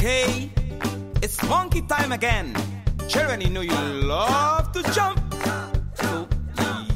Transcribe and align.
Okay, 0.00 0.50
it's 1.20 1.42
monkey 1.46 1.82
time 1.82 2.12
again. 2.12 2.56
Children, 3.06 3.42
you 3.42 3.50
know 3.50 3.60
you 3.60 3.76
love 4.08 4.72
to 4.72 4.82
jump. 4.94 5.20
So, 5.92 6.26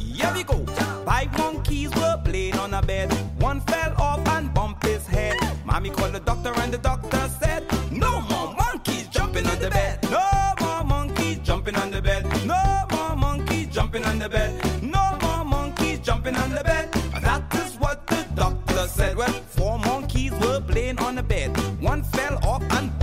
here 0.01 0.33
we 0.33 0.43
go. 0.43 0.65
Five 1.05 1.37
monkeys 1.37 1.95
were 1.97 2.19
playing 2.25 2.57
on 2.57 2.73
a 2.73 2.81
bed. 2.81 3.13
One 3.43 3.61
fell 3.61 3.93
off 4.01 4.27
and 4.29 4.55
bumped 4.55 4.87
his 4.87 5.07
head. 5.07 5.37
Mommy 5.67 5.91
called 5.91 6.15
the 6.15 6.21
doctor 6.21 6.55
and 6.63 6.73
the 6.73 6.79
doctor 6.79 7.29
said, 7.39 7.67
No 7.93 8.23
more 8.23 8.55
monkeys 8.55 9.07
jumping 9.09 9.47
on 9.49 9.59
the 9.59 9.69
bed. 9.69 10.03
No 10.11 10.55
more 10.63 10.85
monkeys 10.85 11.41
jumping 11.41 11.77
on 11.77 11.91
the 11.91 12.01
bed. 12.01 12.25
No 12.47 12.87
more 12.91 13.17
monkeys 13.17 13.69
jumping 13.69 14.07
on 14.07 14.19
the 14.19 14.31
bed. 14.31 14.83
No 14.83 15.19
more 15.21 15.45
monkeys 15.45 15.99
jumping 15.99 16.37
on 16.37 16.49
the 16.53 16.65
bed. 16.65 16.91
That 17.21 17.55
is 17.55 17.77
what 17.77 18.07
the 18.07 18.27
doctor 18.35 18.87
said. 18.87 19.15
Well, 19.15 19.33
four 19.57 19.79
monkeys 19.79 20.33
were 20.33 20.63
playing 20.63 20.99
on 21.01 21.17
the 21.17 21.23
bed. 21.23 21.55
One 21.83 22.03
fell 22.03 22.39
off 22.47 22.63
and 22.79 22.94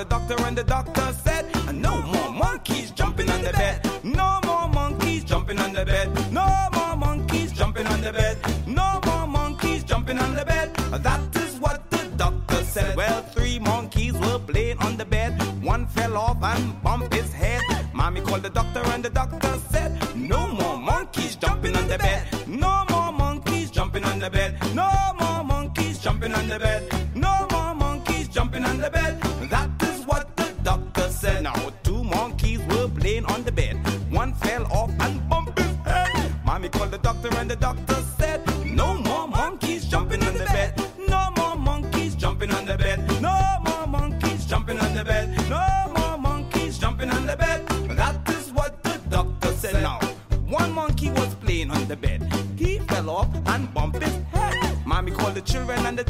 the 0.00 0.06
doctor 0.06 0.36
and 0.46 0.56
the 0.56 0.64
doctor 0.64 1.12
said, 1.24 1.44
No 1.74 2.00
more 2.00 2.32
monkeys 2.32 2.90
jumping 2.90 3.28
on 3.28 3.42
the 3.42 3.52
bed. 3.52 3.78
No 4.02 4.40
more 4.46 4.66
monkeys 4.68 5.24
jumping 5.24 5.58
on 5.58 5.74
the 5.74 5.84
bed. 5.84 6.08
No 6.32 6.46
more 6.72 6.96
monkeys 6.96 7.52
jumping 7.52 7.86
on 7.86 8.00
the 8.00 8.12
bed. 8.12 8.38
No 8.66 8.98
more 9.04 9.26
monkeys 9.26 9.84
jumping 9.84 10.18
on 10.18 10.34
the 10.34 10.44
bed. 10.46 10.74
That 11.08 11.36
is 11.36 11.60
what 11.60 11.90
the 11.90 12.02
doctor 12.16 12.64
said. 12.64 12.96
Well, 12.96 13.22
three 13.34 13.58
monkeys 13.58 14.14
were 14.14 14.38
playing 14.38 14.78
on 14.78 14.96
the 14.96 15.04
bed. 15.04 15.32
One 15.62 15.86
fell 15.86 16.16
off 16.16 16.42
and 16.42 16.82
bumped 16.82 17.12
his 17.12 17.30
head. 17.34 17.60
Mommy 17.92 18.22
called 18.22 18.42
the 18.42 18.50
doctor 18.50 18.82
and 18.94 19.04
the 19.04 19.09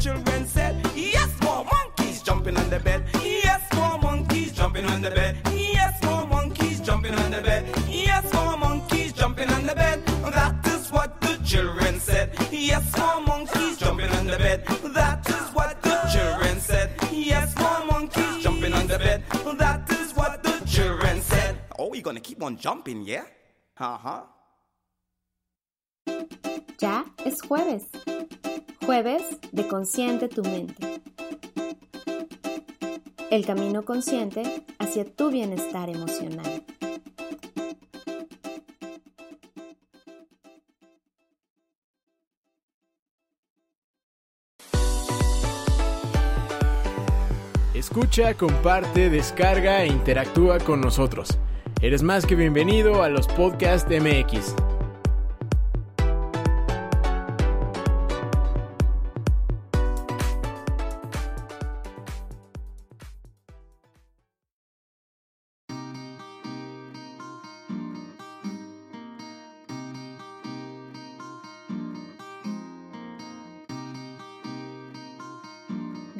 children 0.01 0.47
said, 0.47 0.75
Yes, 0.95 1.29
more 1.43 1.63
monkeys 1.63 2.23
jumping 2.23 2.57
on 2.57 2.69
the 2.71 2.79
bed. 2.79 3.03
Yes, 3.21 3.61
more 3.75 3.99
monkeys 3.99 4.51
jumping 4.51 4.85
on 4.85 5.01
the 5.01 5.11
bed. 5.11 5.37
Yes, 5.53 6.03
more 6.03 6.25
monkeys 6.25 6.81
jumping 6.81 7.13
on 7.13 7.29
the 7.29 7.41
bed. 7.41 7.63
Yes, 7.87 8.33
more 8.33 8.57
monkeys 8.57 9.13
jumping 9.13 9.49
on 9.49 9.67
the 9.67 9.75
bed. 9.75 10.03
That 10.33 10.65
is 10.67 10.91
what 10.91 11.21
the 11.21 11.37
children 11.45 11.99
said. 11.99 12.35
Yes, 12.51 12.97
more 12.97 13.21
monkeys 13.21 13.77
jumping 13.77 14.09
on 14.11 14.25
the 14.25 14.37
bed. 14.37 14.65
That 14.95 15.29
is 15.29 15.53
what 15.53 15.79
the 15.83 15.95
children 16.11 16.59
said. 16.59 16.89
Yes, 17.11 17.55
more 17.59 17.85
monkeys 17.85 18.43
jumping 18.43 18.73
on 18.73 18.87
the 18.87 18.97
bed. 18.97 19.23
That 19.59 19.91
is 19.91 20.15
what 20.15 20.41
the 20.41 20.65
children 20.65 21.21
said. 21.21 21.59
Oh, 21.77 21.89
we're 21.89 22.01
gonna 22.01 22.19
keep 22.19 22.41
on 22.41 22.57
jumping, 22.57 23.03
yeah? 23.03 23.25
Uh 23.77 23.97
huh. 23.97 24.21
Ya 26.81 27.03
es 27.23 27.39
jueves. 27.41 28.00
Jueves 28.91 29.23
de 29.53 29.69
Consciente 29.69 30.27
tu 30.27 30.43
mente. 30.43 31.01
El 33.29 33.45
camino 33.45 33.85
consciente 33.85 34.65
hacia 34.79 35.05
tu 35.05 35.31
bienestar 35.31 35.89
emocional. 35.89 36.65
Escucha, 47.73 48.33
comparte, 48.33 49.09
descarga 49.09 49.83
e 49.83 49.87
interactúa 49.87 50.59
con 50.59 50.81
nosotros. 50.81 51.29
Eres 51.81 52.03
más 52.03 52.25
que 52.25 52.35
bienvenido 52.35 53.03
a 53.03 53.07
los 53.07 53.25
Podcast 53.29 53.89
MX. 53.89 54.53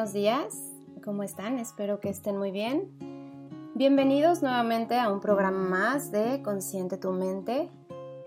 Buenos 0.00 0.14
días. 0.14 0.56
¿Cómo 1.04 1.22
están? 1.22 1.58
Espero 1.58 2.00
que 2.00 2.08
estén 2.08 2.38
muy 2.38 2.50
bien. 2.52 2.88
Bienvenidos 3.74 4.40
nuevamente 4.40 4.98
a 4.98 5.12
un 5.12 5.20
programa 5.20 5.58
más 5.58 6.10
de 6.10 6.40
Consciente 6.40 6.96
tu 6.96 7.12
mente. 7.12 7.68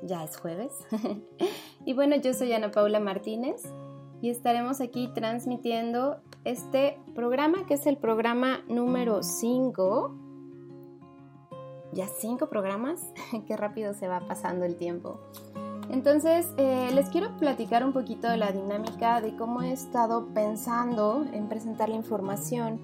Ya 0.03 0.23
es 0.23 0.37
jueves. 0.37 0.71
y 1.85 1.93
bueno, 1.95 2.15
yo 2.17 2.35
soy 2.35 2.53
Ana 2.53 2.69
Paula 2.69 2.99
Martínez 2.99 3.63
y 4.21 4.29
estaremos 4.29 4.81
aquí 4.81 5.09
transmitiendo 5.15 6.21
este 6.43 6.99
programa 7.15 7.65
que 7.65 7.73
es 7.73 7.87
el 7.87 7.97
programa 7.97 8.61
número 8.67 9.23
5. 9.23 10.15
Ya 11.93 12.05
cinco 12.05 12.49
programas. 12.49 13.01
Qué 13.47 13.57
rápido 13.57 13.95
se 13.95 14.07
va 14.07 14.19
pasando 14.19 14.63
el 14.63 14.75
tiempo. 14.75 15.19
Entonces, 15.94 16.51
eh, 16.57 16.90
les 16.92 17.07
quiero 17.10 17.38
platicar 17.38 17.86
un 17.86 17.94
poquito 17.94 18.28
de 18.28 18.36
la 18.36 18.51
dinámica 18.51 19.22
de 19.22 19.36
cómo 19.36 19.62
he 19.62 19.72
estado 19.72 20.25
pensando 20.34 21.24
en 21.31 21.48
presentar 21.48 21.88
la 21.88 21.95
información. 21.95 22.81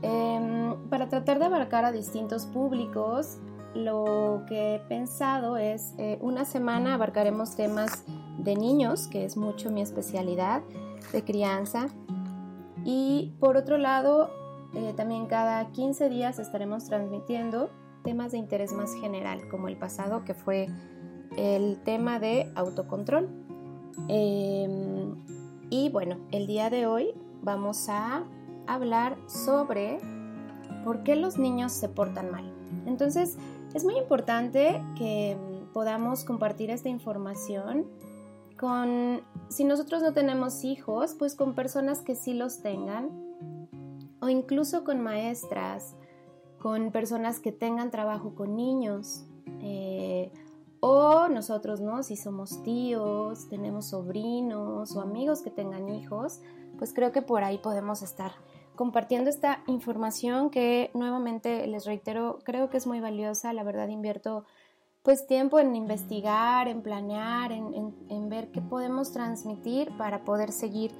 Em, 0.00 0.74
para 0.88 1.10
tratar 1.10 1.38
de 1.38 1.44
abarcar 1.44 1.84
a 1.84 1.92
distintos 1.92 2.46
públicos, 2.46 3.36
lo 3.74 4.44
que 4.48 4.76
he 4.76 4.78
pensado 4.78 5.58
es, 5.58 5.92
eh, 5.98 6.16
una 6.22 6.46
semana 6.46 6.94
abarcaremos 6.94 7.56
temas 7.56 8.04
de 8.38 8.56
niños, 8.56 9.06
que 9.06 9.26
es 9.26 9.36
mucho 9.36 9.70
mi 9.70 9.82
especialidad 9.82 10.62
de 11.12 11.22
crianza. 11.22 11.88
Y 12.86 13.34
por 13.38 13.58
otro 13.58 13.76
lado, 13.76 14.30
eh, 14.72 14.94
también 14.96 15.26
cada 15.26 15.70
15 15.72 16.08
días 16.08 16.38
estaremos 16.38 16.86
transmitiendo 16.86 17.68
temas 18.02 18.32
de 18.32 18.38
interés 18.38 18.72
más 18.72 18.94
general, 18.94 19.46
como 19.50 19.68
el 19.68 19.76
pasado 19.76 20.24
que 20.24 20.32
fue 20.32 20.68
el 21.36 21.78
tema 21.82 22.18
de 22.18 22.50
autocontrol. 22.54 23.28
Em, 24.08 25.14
y 25.70 25.88
bueno, 25.90 26.16
el 26.32 26.46
día 26.46 26.70
de 26.70 26.86
hoy 26.86 27.14
vamos 27.42 27.88
a 27.88 28.24
hablar 28.66 29.16
sobre 29.26 29.98
por 30.84 31.02
qué 31.02 31.16
los 31.16 31.38
niños 31.38 31.72
se 31.72 31.88
portan 31.88 32.30
mal. 32.30 32.52
Entonces, 32.86 33.36
es 33.74 33.84
muy 33.84 33.96
importante 33.96 34.82
que 34.96 35.36
podamos 35.72 36.24
compartir 36.24 36.70
esta 36.70 36.88
información 36.88 37.86
con, 38.58 39.22
si 39.48 39.64
nosotros 39.64 40.02
no 40.02 40.12
tenemos 40.12 40.64
hijos, 40.64 41.14
pues 41.18 41.34
con 41.34 41.54
personas 41.54 42.02
que 42.02 42.14
sí 42.14 42.34
los 42.34 42.60
tengan, 42.60 43.08
o 44.20 44.28
incluso 44.28 44.84
con 44.84 45.00
maestras, 45.00 45.94
con 46.58 46.90
personas 46.90 47.40
que 47.40 47.52
tengan 47.52 47.90
trabajo 47.90 48.34
con 48.34 48.56
niños, 48.56 49.24
eh, 49.62 50.30
nosotros, 51.30 51.80
¿no? 51.80 52.02
Si 52.02 52.16
somos 52.16 52.62
tíos, 52.62 53.48
tenemos 53.48 53.90
sobrinos 53.90 54.94
o 54.94 55.00
amigos 55.00 55.42
que 55.42 55.50
tengan 55.50 55.88
hijos, 55.88 56.40
pues 56.78 56.92
creo 56.92 57.12
que 57.12 57.22
por 57.22 57.44
ahí 57.44 57.58
podemos 57.58 58.02
estar 58.02 58.32
compartiendo 58.76 59.28
esta 59.28 59.62
información 59.66 60.50
que 60.50 60.90
nuevamente 60.94 61.66
les 61.66 61.84
reitero, 61.84 62.38
creo 62.44 62.70
que 62.70 62.78
es 62.78 62.86
muy 62.86 63.00
valiosa, 63.00 63.52
la 63.52 63.62
verdad 63.62 63.88
invierto 63.88 64.44
pues 65.02 65.26
tiempo 65.26 65.58
en 65.58 65.74
investigar, 65.76 66.68
en 66.68 66.82
planear, 66.82 67.52
en, 67.52 68.28
ver 68.28 68.50
qué 68.50 68.60
podemos 68.60 69.12
transmitir 69.12 69.96
para 69.96 70.24
poder 70.24 70.52
seguir 70.52 70.92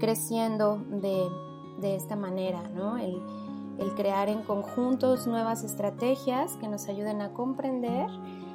creciendo 0.00 0.78
de, 0.78 1.94
esta 1.94 2.16
manera, 2.16 2.68
¿no? 2.68 2.96
El, 2.96 3.20
el 3.78 3.94
crear 3.94 4.28
en 4.28 4.42
conjuntos 4.42 5.26
nuevas 5.26 5.64
estrategias 5.64 6.56
que 6.56 6.68
nos 6.68 6.88
ayuden 6.88 7.20
a 7.20 7.32
comprender 7.32 8.08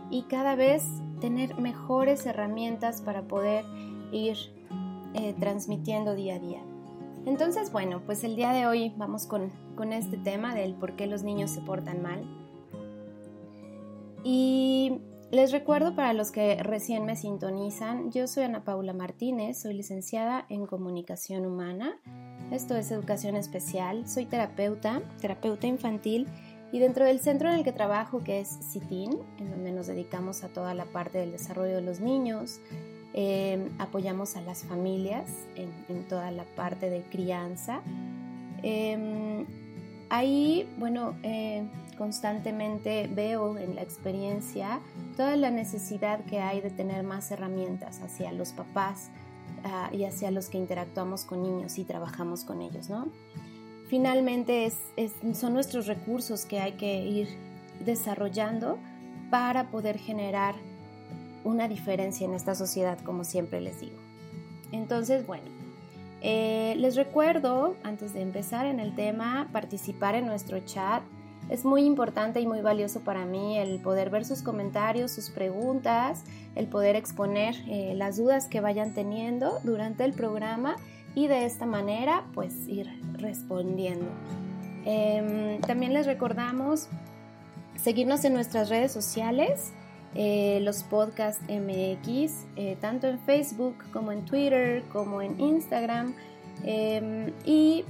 y 0.09 0.23
cada 0.23 0.55
vez 0.55 0.83
tener 1.19 1.59
mejores 1.59 2.25
herramientas 2.25 3.01
para 3.01 3.23
poder 3.23 3.65
ir 4.11 4.37
eh, 5.13 5.35
transmitiendo 5.39 6.15
día 6.15 6.35
a 6.35 6.39
día. 6.39 6.61
Entonces, 7.25 7.71
bueno, 7.71 8.01
pues 8.05 8.23
el 8.23 8.35
día 8.35 8.51
de 8.53 8.67
hoy 8.67 8.93
vamos 8.95 9.25
con, 9.25 9.51
con 9.75 9.91
este 9.91 10.17
tema 10.17 10.55
del 10.55 10.73
por 10.75 10.95
qué 10.95 11.07
los 11.07 11.23
niños 11.23 11.51
se 11.51 11.61
portan 11.61 12.01
mal. 12.01 12.23
Y 14.23 15.01
les 15.29 15.51
recuerdo 15.51 15.93
para 15.93 16.13
los 16.13 16.31
que 16.31 16.63
recién 16.63 17.05
me 17.05 17.17
sintonizan, 17.17 18.11
yo 18.11 18.27
soy 18.27 18.43
Ana 18.43 18.63
Paula 18.63 18.93
Martínez, 18.93 19.61
soy 19.61 19.73
licenciada 19.73 20.45
en 20.47 20.65
comunicación 20.65 21.45
humana. 21.45 21.99
Esto 22.49 22.77
es 22.77 22.91
educación 22.91 23.35
especial, 23.35 24.07
soy 24.07 24.25
terapeuta, 24.25 25.01
terapeuta 25.19 25.67
infantil 25.67 26.27
y 26.71 26.79
dentro 26.79 27.05
del 27.05 27.19
centro 27.19 27.49
en 27.49 27.55
el 27.55 27.63
que 27.63 27.71
trabajo, 27.71 28.23
que 28.23 28.41
es 28.41 28.59
CITIN, 28.71 29.17
en 29.39 29.49
donde 29.49 29.71
nos 29.71 29.87
dedicamos 29.87 30.43
a 30.43 30.49
toda 30.49 30.73
la 30.73 30.85
parte 30.85 31.17
del 31.17 31.31
desarrollo 31.31 31.75
de 31.75 31.81
los 31.81 31.99
niños, 31.99 32.59
eh, 33.13 33.69
apoyamos 33.79 34.35
a 34.35 34.41
las 34.41 34.63
familias 34.63 35.29
en, 35.55 36.03
toda 36.07 36.29
la 36.31 36.43
parte 36.43 36.89
de 36.89 37.03
crianza. 37.03 37.81
Em, 38.63 39.45
ahí, 40.09 40.69
bueno, 40.77 41.15
eh, 41.23 41.63
constantemente 41.97 43.09
veo 43.11 43.57
en 43.57 43.75
la 43.75 43.81
experiencia 43.81 44.79
toda 45.15 45.35
la 45.35 45.51
necesidad 45.51 46.23
que 46.25 46.39
hay 46.39 46.61
de 46.61 46.69
tener 46.69 47.03
más 47.03 47.31
herramientas 47.31 48.01
hacia 48.01 48.31
los 48.31 48.51
papás 48.51 49.09
ah, 49.63 49.89
y 49.91 50.03
hacia 50.03 50.31
los 50.31 50.49
que 50.49 50.57
interactuamos 50.57 51.23
con 51.23 51.41
niños 51.41 51.77
y 51.79 51.85
trabajamos 51.85 52.43
con 52.43 52.61
ellos, 52.61 52.89
¿no? 52.89 53.07
Finalmente 53.87 54.71
son 55.33 55.53
nuestros 55.53 55.87
recursos 55.87 56.45
que 56.45 56.59
hay 56.59 56.73
que 56.73 57.05
ir 57.05 57.27
desarrollando 57.85 58.77
para 59.29 59.69
poder 59.69 59.97
generar 59.97 60.55
una 61.43 61.67
diferencia 61.67 62.25
en 62.25 62.33
esta 62.33 62.55
sociedad, 62.55 62.99
como 62.99 63.23
siempre 63.23 63.61
les 63.61 63.79
digo. 63.79 63.97
Entonces, 64.71 65.25
bueno, 65.25 65.45
eh, 66.21 66.75
les 66.77 66.95
recuerdo, 66.95 67.75
antes 67.83 68.13
de 68.13 68.21
empezar 68.21 68.65
en 68.65 68.79
el 68.79 68.95
tema, 68.95 69.47
participar 69.51 70.15
en 70.15 70.25
nuestro 70.25 70.59
chat. 70.59 71.03
Es 71.49 71.63
muy 71.63 71.83
importante 71.83 72.41
y 72.41 72.47
muy 72.47 72.59
valioso 72.59 73.01
para 73.01 73.25
mí 73.25 73.57
el 73.57 73.79
poder 73.79 74.09
ver 74.09 74.25
sus 74.25 74.41
comentarios, 74.41 75.11
sus 75.11 75.29
preguntas, 75.29 76.25
el 76.55 76.67
poder 76.67 76.97
exponer 76.97 77.55
eh, 77.67 77.93
las 77.95 78.17
dudas 78.17 78.47
que 78.47 78.59
vayan 78.59 78.93
teniendo 78.93 79.59
durante 79.63 80.03
el 80.03 80.11
programa 80.11 80.75
y 81.17 81.25
de 81.25 81.45
esta 81.45 81.65
manera 81.65 82.25
pues 82.35 82.53
ir 82.67 82.87
respondiendo. 83.13 84.05
Em, 84.85 85.59
también 85.61 85.91
les 85.91 86.05
recordamos 86.05 86.89
seguirnos 87.75 88.23
en 88.23 88.33
nuestras 88.35 88.69
redes 88.69 88.91
sociales, 88.91 89.73
eh, 90.13 90.59
los 90.61 90.83
podcasts 90.83 91.41
MX, 91.49 92.45
eh, 92.55 92.77
tanto 92.79 93.07
en 93.07 93.17
Facebook 93.17 93.77
como 93.91 94.11
en 94.11 94.25
Twitter, 94.25 94.83
como 94.93 95.23
en 95.23 95.41
Instagram. 95.41 96.13
Em, 96.63 97.33
y 97.45 97.83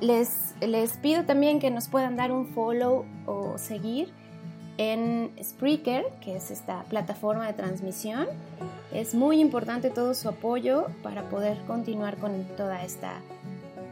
les, 0.00 0.54
les 0.62 0.96
pido 0.96 1.24
también 1.24 1.58
que 1.58 1.70
nos 1.70 1.88
puedan 1.88 2.16
dar 2.16 2.32
un 2.32 2.46
follow 2.46 3.04
o 3.26 3.58
seguir 3.58 4.14
en 4.78 5.30
Spreaker, 5.42 6.04
que 6.20 6.36
es 6.36 6.50
esta 6.50 6.84
plataforma 6.84 7.46
de 7.46 7.52
transmisión. 7.52 8.26
Es 8.92 9.14
muy 9.14 9.40
importante 9.40 9.90
todo 9.90 10.14
su 10.14 10.28
apoyo 10.28 10.86
para 11.02 11.28
poder 11.28 11.58
continuar 11.66 12.16
con 12.18 12.44
toda 12.56 12.84
esta, 12.84 13.20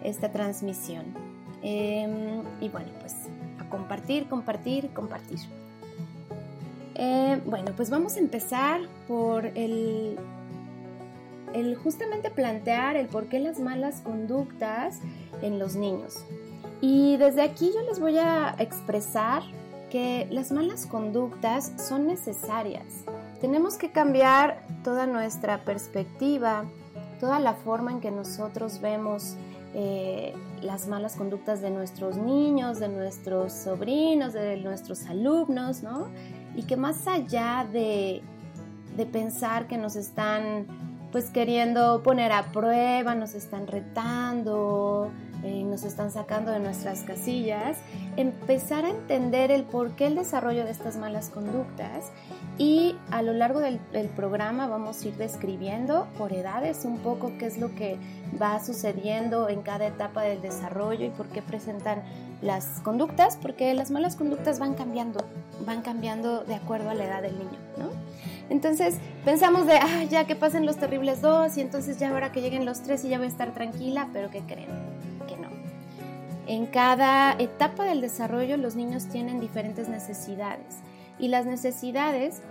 esta 0.02 0.30
transmisión. 0.30 1.04
Em, 1.62 2.42
y 2.60 2.68
bueno, 2.68 2.88
pues 3.00 3.14
a 3.58 3.68
compartir, 3.70 4.26
compartir, 4.26 4.90
compartir. 4.90 5.38
Eh, 6.94 7.40
bueno, 7.46 7.72
pues 7.74 7.90
vamos 7.90 8.16
a 8.16 8.18
empezar 8.20 8.82
por 9.08 9.46
el, 9.46 10.16
el 11.54 11.76
justamente 11.76 12.30
plantear 12.30 12.96
el 12.96 13.08
por 13.08 13.26
qué 13.26 13.40
las 13.40 13.58
malas 13.58 14.00
conductas 14.02 15.00
en 15.42 15.58
los 15.58 15.74
niños. 15.74 16.24
Y 16.80 17.16
desde 17.16 17.42
aquí 17.42 17.72
yo 17.74 17.80
les 17.82 17.98
voy 17.98 18.18
a 18.18 18.54
expresar 18.58 19.42
que 19.94 20.26
las 20.32 20.50
malas 20.50 20.86
conductas 20.86 21.70
son 21.76 22.08
necesarias. 22.08 23.04
Tenemos 23.40 23.76
que 23.76 23.92
cambiar 23.92 24.66
toda 24.82 25.06
nuestra 25.06 25.64
perspectiva, 25.64 26.64
toda 27.20 27.38
la 27.38 27.54
forma 27.54 27.92
en 27.92 28.00
que 28.00 28.10
nosotros 28.10 28.80
vemos 28.80 29.36
eh, 29.72 30.34
las 30.62 30.88
malas 30.88 31.14
conductas 31.14 31.60
de 31.60 31.70
nuestros 31.70 32.16
niños, 32.16 32.80
de 32.80 32.88
nuestros 32.88 33.52
sobrinos, 33.52 34.32
de 34.32 34.56
nuestros 34.56 35.06
alumnos, 35.06 35.84
¿no? 35.84 36.08
Y 36.56 36.64
que 36.64 36.76
más 36.76 37.06
allá 37.06 37.64
de, 37.72 38.20
de 38.96 39.06
pensar 39.06 39.68
que 39.68 39.78
nos 39.78 39.94
están 39.94 40.66
pues 41.12 41.30
queriendo 41.30 42.02
poner 42.02 42.32
a 42.32 42.50
prueba, 42.50 43.14
nos 43.14 43.34
están 43.34 43.68
retando, 43.68 45.12
eh, 45.44 45.62
nos 45.62 45.84
están 45.84 46.10
sacando 46.10 46.52
de 46.52 46.58
nuestras 46.58 47.02
casillas, 47.02 47.76
empezar 48.16 48.86
a 48.86 48.90
entender 48.90 49.50
el 49.50 49.64
por 49.64 49.92
qué 49.92 50.06
el 50.06 50.14
desarrollo 50.14 50.64
de 50.64 50.70
estas 50.70 50.96
malas 50.96 51.28
conductas 51.28 52.12
y 52.56 52.96
a 53.10 53.20
lo 53.20 53.34
largo 53.34 53.60
del, 53.60 53.78
programa 54.16 54.68
vamos 54.68 55.02
a 55.02 55.08
ir 55.08 55.16
describiendo 55.16 56.06
por 56.16 56.32
edades 56.32 56.84
un 56.84 56.98
poco 56.98 57.32
qué 57.38 57.46
es 57.46 57.58
lo 57.58 57.74
que 57.74 57.98
va 58.40 58.64
sucediendo 58.64 59.48
en 59.50 59.60
cada 59.60 59.86
etapa 59.86 60.22
del 60.22 60.40
desarrollo 60.40 61.04
y 61.04 61.10
por 61.10 61.26
qué 61.26 61.42
presentan 61.42 62.02
las 62.40 62.80
conductas, 62.80 63.36
porque 63.36 63.74
las 63.74 63.90
malas 63.90 64.16
conductas 64.16 64.58
van 64.58 64.74
cambiando, 64.74 65.24
van 65.66 65.82
cambiando 65.82 66.44
de 66.44 66.54
acuerdo 66.54 66.90
a 66.90 66.94
la 66.94 67.04
edad 67.04 67.22
del 67.22 67.36
niño, 67.38 67.58
¿no? 67.76 67.90
Entonces 68.50 68.96
pensamos 69.24 69.66
de, 69.66 69.74
ah, 69.74 70.04
ya 70.04 70.26
que 70.26 70.36
pasen 70.36 70.64
los 70.64 70.76
terribles 70.76 71.20
dos 71.20 71.56
y 71.56 71.60
entonces 71.60 71.98
ya 71.98 72.10
ahora 72.10 72.32
que 72.32 72.40
lleguen 72.40 72.64
los 72.64 72.82
tres 72.82 73.04
y 73.04 73.08
ya 73.08 73.18
voy 73.18 73.26
a 73.26 73.30
estar 73.30 73.52
tranquila, 73.52 74.08
pero 74.12 74.30
¿qué 74.30 74.40
creen? 74.40 74.93
En 76.46 76.66
cada 76.66 77.32
etapa 77.38 77.84
del 77.84 78.00
desarrollo 78.00 78.56
los 78.56 78.76
niños 78.76 79.06
tienen 79.06 79.40
diferentes 79.40 79.88
necesidades 79.88 80.80
y 81.18 81.28
las 81.28 81.46
necesidades 81.46 82.42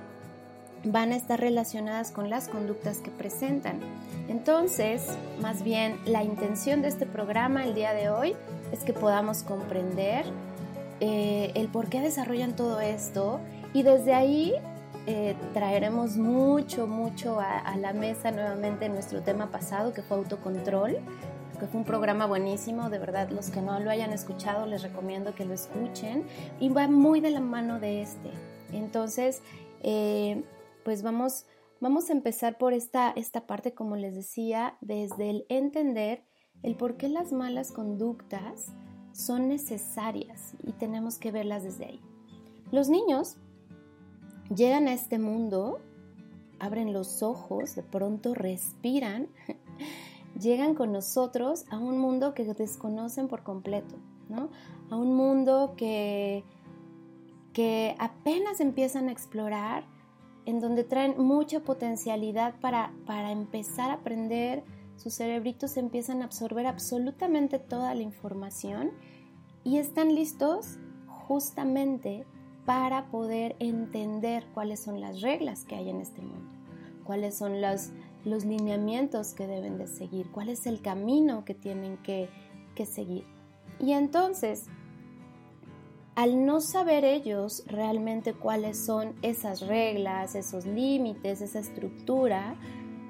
van 0.86 1.12
a 1.12 1.16
estar 1.16 1.40
relacionadas 1.40 2.12
con 2.12 2.30
las 2.30 2.50
conductas 2.50 2.98
que 2.98 3.12
presentan. 3.12 3.80
Entonces, 4.28 5.08
más 5.42 5.64
bien, 5.64 5.98
la 6.06 6.24
intención 6.24 6.82
de 6.82 6.90
este 6.90 7.06
programa 7.06 7.64
el 7.64 7.74
día 7.74 7.94
de 7.94 8.10
hoy 8.10 8.36
es 8.72 8.80
que 8.80 8.94
podamos 8.94 9.44
comprender 9.44 10.26
eh, 11.00 11.52
el 11.56 11.68
por 11.68 11.90
qué 11.90 12.02
desarrollan 12.02 12.56
todo 12.56 12.80
esto 12.82 13.40
y 13.74 13.84
desde 13.84 14.14
ahí 14.14 14.54
eh, 15.06 15.36
traeremos 15.54 16.18
mucho, 16.18 16.88
mucho 16.88 17.40
a, 17.40 17.60
a, 17.60 17.76
la 17.78 17.94
mesa 17.94 18.32
nuevamente 18.32 18.88
nuestro 18.90 19.22
tema 19.22 19.52
pasado 19.52 19.94
que 19.94 20.02
fue 20.02 20.18
autocontrol, 20.18 20.98
fue 21.68 21.80
un 21.80 21.86
programa 21.86 22.26
buenísimo, 22.26 22.90
de 22.90 23.00
verdad, 23.00 23.30
los 23.30 23.50
que 23.50 23.62
no 23.62 23.80
lo 23.80 23.90
hayan 23.90 24.12
escuchado 24.12 24.66
les 24.66 24.84
recomiendo 24.84 25.36
que 25.36 25.46
lo 25.46 25.54
escuchen 25.54 26.26
y 26.60 26.70
va 26.70 26.88
muy 26.88 27.20
de 27.20 27.32
la 27.32 27.40
mano 27.40 27.80
de 27.80 28.02
este. 28.02 28.30
Entonces, 28.72 29.42
eh, 29.82 30.44
pues 30.84 31.04
vamos, 31.04 31.46
Vamos 31.84 32.10
a 32.10 32.14
empezar 32.14 32.58
por 32.58 32.72
esta, 32.72 33.12
esta 33.12 33.46
parte, 33.46 33.74
como 33.74 33.98
les 33.98 34.16
decía, 34.16 34.78
desde 34.80 35.30
el 35.30 35.46
entender 35.50 36.24
el 36.62 36.78
por 36.78 36.96
qué 36.96 37.10
las 37.10 37.34
malas 37.34 37.74
conductas 37.74 38.72
son 39.12 39.50
necesarias 39.50 40.54
y 40.64 40.72
tenemos 40.72 41.18
que 41.18 41.34
verlas 41.34 41.64
desde 41.64 41.84
ahí. 41.88 42.02
Los 42.72 42.88
niños 42.88 43.36
llegan 44.56 44.88
a 44.88 44.94
este 44.94 45.20
mundo, 45.20 45.82
abren 46.58 46.94
los 46.94 47.22
ojos, 47.22 47.76
de 47.76 47.84
pronto 47.84 48.34
respiran, 48.34 49.28
llegan 50.40 50.76
con 50.76 50.92
nosotros 50.92 51.66
a 51.70 51.78
un 51.78 51.98
mundo 51.98 52.34
que 52.34 52.44
desconocen 52.46 53.28
por 53.28 53.44
completo, 53.44 53.96
¿no? 54.30 54.50
A 54.90 54.96
un 54.96 55.16
mundo 55.16 55.74
que, 55.78 56.44
que 57.54 57.96
apenas 58.00 58.60
empiezan 58.60 59.10
a 59.10 59.12
explorar, 59.12 59.86
en 60.46 60.60
donde 60.60 60.84
traen 60.84 61.16
mucha 61.18 61.62
potencialidad 61.62 62.56
para, 62.60 62.94
para 63.06 63.32
empezar 63.32 63.92
a 63.92 63.96
aprender, 63.96 64.64
sus 64.98 65.16
cerebritos 65.16 65.78
empiezan 65.78 66.22
a 66.22 66.26
absorber 66.26 66.68
absolutamente 66.68 67.60
toda 67.60 67.96
la 67.96 68.02
información 68.02 68.92
y 69.64 69.78
están 69.78 70.14
listos 70.14 70.78
justamente 71.08 72.26
para 72.66 73.06
poder 73.08 73.56
entender 73.60 74.46
cuáles 74.54 74.82
son 74.82 75.02
las 75.02 75.22
reglas 75.22 75.66
que 75.66 75.76
hay 75.76 75.90
en 75.90 76.02
este 76.02 76.22
mundo, 76.22 76.52
cuáles 77.04 77.36
son 77.36 77.62
los, 77.62 77.90
los 78.26 78.46
lineamientos 78.46 79.34
que 79.34 79.48
deben 79.48 79.78
de 79.78 79.88
seguir, 79.88 80.32
cuál 80.32 80.50
es 80.50 80.66
el 80.66 80.82
camino 80.82 81.46
que 81.46 81.54
tienen 81.54 81.98
que, 81.98 82.30
que 82.76 82.86
seguir. 82.86 83.26
Y 83.80 83.92
entonces, 83.92 84.66
al 86.16 86.46
no 86.46 86.62
saber 86.62 87.06
ellos 87.06 87.64
realmente 87.66 88.34
cuáles 88.34 88.86
son 88.86 89.14
esas 89.22 89.62
reglas, 89.62 90.36
esos 90.36 90.66
límites, 90.66 91.42
esa 91.42 91.60
estructura, 91.60 92.56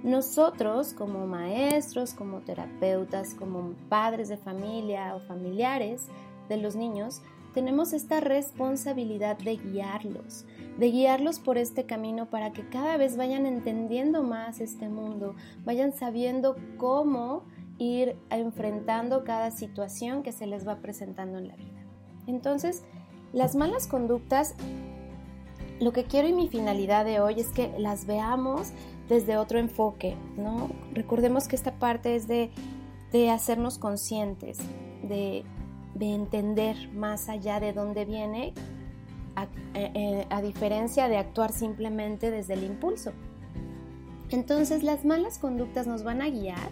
nosotros 0.04 0.94
como 0.94 1.28
maestros, 1.28 2.14
como 2.14 2.42
terapeutas, 2.42 3.34
como 3.36 3.74
padres 3.90 4.30
de 4.30 4.38
familia 4.38 5.16
o 5.16 5.20
familiares 5.20 6.08
de 6.50 6.58
los 6.58 6.76
niños, 6.76 7.22
tenemos 7.54 7.94
esta 7.94 8.20
responsabilidad 8.20 9.38
de 9.38 9.58
guiarlos, 9.58 10.46
de 10.78 10.92
guiarlos 10.92 11.40
por 11.40 11.58
este 11.58 11.86
camino 11.86 12.30
para 12.30 12.52
que 12.52 12.68
cada 12.68 12.98
vez 12.98 13.18
vayan 13.18 13.46
entendiendo 13.46 14.24
más 14.24 14.60
este 14.60 14.90
mundo, 14.90 15.36
vayan 15.66 15.94
sabiendo 15.94 16.56
cómo 16.78 17.44
ir 17.78 18.16
enfrentando 18.30 19.24
cada 19.24 19.52
situación 19.52 20.24
que 20.24 20.32
se 20.32 20.48
les 20.48 20.68
va 20.68 20.78
presentando 20.78 21.38
en 21.38 21.48
la 21.48 21.56
vida. 21.56 21.84
Entonces, 22.28 22.84
las 23.34 23.56
malas 23.56 23.88
conductas, 23.88 24.56
lo 25.80 25.92
que 25.92 26.06
quiero 26.06 26.28
y 26.28 26.34
mi 26.34 26.48
finalidad 26.48 27.06
de 27.06 27.20
hoy 27.20 27.40
es 27.40 27.50
que 27.50 27.74
las 27.78 28.06
veamos 28.06 28.72
desde 29.10 29.38
otro 29.38 29.60
enfoque, 29.60 30.16
¿no? 30.38 30.70
Recordemos 30.94 31.48
que 31.48 31.56
esta 31.56 31.78
parte 31.78 32.16
es 32.16 32.28
de, 32.28 32.52
de 33.12 33.30
hacernos 33.30 33.78
conscientes, 33.78 34.60
de 35.04 35.44
de 35.96 36.14
entender 36.14 36.76
más 36.94 37.30
allá 37.30 37.60
de 37.60 37.74
dónde 37.74 38.06
viene, 38.06 38.54
eh, 39.74 39.92
eh, 39.94 40.28
a, 40.30 40.42
diferencia 40.42 41.08
de 41.08 41.18
actuar 41.18 41.52
simplemente 41.52 42.32
desde 42.32 42.54
el 42.54 42.64
impulso. 42.64 43.12
Entonces 44.30 44.84
las 44.84 45.06
malas 45.06 45.40
conductas 45.40 45.88
nos 45.88 46.04
van 46.04 46.22
a 46.22 46.30
guiar 46.30 46.70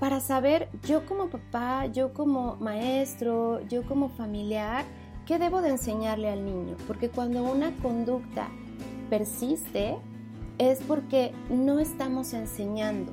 para 0.00 0.20
saber 0.20 0.68
yo 0.86 1.04
como 1.06 1.28
papá, 1.28 1.86
yo 1.86 2.12
como 2.12 2.56
maestro, 2.56 3.60
yo 3.68 3.84
como 3.84 4.08
familiar, 4.08 4.84
qué 5.26 5.38
debo 5.38 5.60
de 5.60 5.70
enseñarle 5.70 6.30
al 6.30 6.44
niño. 6.44 6.76
Porque 6.86 7.08
cuando 7.08 7.42
una 7.42 7.74
conducta 7.76 8.48
persiste 9.10 9.96
es 10.58 10.80
porque 10.80 11.32
no 11.50 11.80
estamos 11.80 12.32
enseñando. 12.32 13.12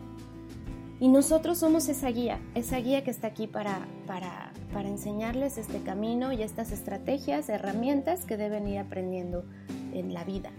Y 1.00 1.08
nosotros 1.10 1.58
somos 1.58 1.90
esa 1.90 2.10
guía, 2.10 2.40
esa 2.54 2.78
guía 2.78 3.04
que 3.04 3.12
está 3.12 3.28
aquí 3.28 3.48
para, 3.48 3.86
para 4.08 4.54
para 4.76 4.90
enseñarles 4.90 5.58
este 5.58 5.82
camino 5.84 6.34
y 6.34 6.44
estas 6.44 6.74
estrategias, 6.74 7.48
herramientas 7.48 8.26
que 8.26 8.36
deben 8.36 8.68
ir 8.68 8.80
aprendiendo 8.80 9.46
en 9.94 10.14
la 10.14 10.26
vida. 10.26 10.52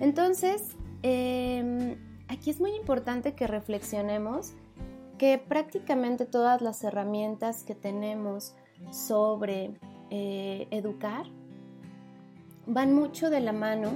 Entonces, 0.00 0.74
em, 1.04 1.94
aquí 2.26 2.50
es 2.50 2.60
muy 2.60 2.74
importante 2.74 3.34
que 3.34 3.46
reflexionemos 3.46 4.54
que 5.18 5.38
prácticamente 5.38 6.26
todas 6.26 6.62
las 6.62 6.82
herramientas 6.82 7.62
que 7.62 7.76
tenemos 7.76 8.56
sobre 8.90 9.70
eh, 10.10 10.66
educar 10.72 11.26
van 12.66 12.92
mucho 12.92 13.30
de 13.30 13.38
la 13.38 13.52
mano 13.52 13.92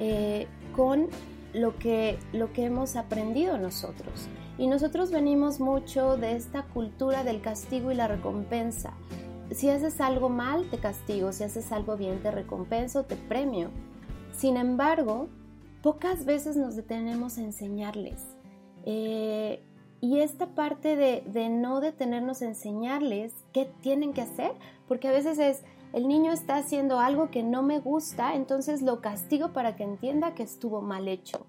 eh, 0.00 0.48
con 0.74 1.06
lo 1.54 1.78
que, 1.78 2.18
lo 2.32 2.52
que 2.52 2.64
hemos 2.64 2.96
aprendido 2.96 3.58
nosotros. 3.58 4.28
Y 4.58 4.66
nosotros 4.66 5.12
venimos 5.12 5.60
mucho 5.60 6.16
de 6.16 6.34
esta 6.34 6.64
cultura 6.64 7.22
del 7.22 7.40
castigo 7.40 7.92
y 7.92 7.94
la 7.94 8.08
recompensa. 8.08 8.92
Si 9.52 9.70
haces 9.70 10.00
algo 10.00 10.28
mal, 10.28 10.68
te 10.68 10.78
castigo, 10.78 11.32
si 11.32 11.44
haces 11.44 11.70
algo 11.70 11.96
bien, 11.96 12.20
te 12.20 12.32
recompenso, 12.32 13.04
te 13.04 13.14
premio. 13.14 13.70
Sin 14.36 14.56
embargo, 14.56 15.28
pocas 15.80 16.24
veces 16.24 16.56
nos 16.56 16.74
detenemos 16.74 17.38
a 17.38 17.42
enseñarles. 17.42 18.20
Eh, 18.84 19.62
y 20.00 20.18
esta 20.18 20.46
parte 20.48 20.96
de, 20.96 21.22
de, 21.32 21.48
no 21.48 21.80
detenernos 21.80 22.42
a 22.42 22.46
enseñarles 22.46 23.32
qué 23.52 23.70
tienen 23.80 24.12
que 24.12 24.22
hacer, 24.22 24.52
porque 24.88 25.06
a 25.06 25.12
veces 25.12 25.38
es, 25.38 25.62
el 25.92 26.08
niño 26.08 26.32
está 26.32 26.56
haciendo 26.56 26.98
algo 26.98 27.30
que 27.30 27.44
no 27.44 27.62
me 27.62 27.78
gusta, 27.78 28.34
entonces 28.34 28.82
lo 28.82 29.00
castigo 29.00 29.52
para 29.52 29.76
que 29.76 29.84
entienda 29.84 30.34
que 30.34 30.42
estuvo 30.42 30.82
mal 30.82 31.06
hecho 31.06 31.46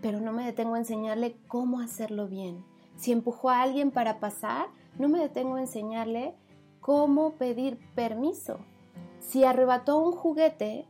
pero 0.00 0.20
no 0.20 0.32
me 0.32 0.44
detengo 0.44 0.74
a 0.74 0.78
enseñarle 0.78 1.36
cómo 1.48 1.80
hacerlo 1.80 2.28
bien. 2.28 2.64
Si 2.96 3.12
empujó 3.12 3.50
a 3.50 3.62
alguien 3.62 3.90
para 3.90 4.20
pasar, 4.20 4.66
no 4.98 5.08
me 5.08 5.18
detengo 5.18 5.56
a 5.56 5.60
enseñarle 5.60 6.34
cómo 6.80 7.32
pedir 7.32 7.78
permiso. 7.94 8.58
Si 9.20 9.44
arrebató 9.44 9.98
un 9.98 10.12
juguete, 10.12 10.86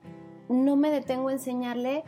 no 0.48 0.76
me 0.76 0.90
detengo 0.90 1.28
a 1.28 1.32
enseñarle 1.32 2.04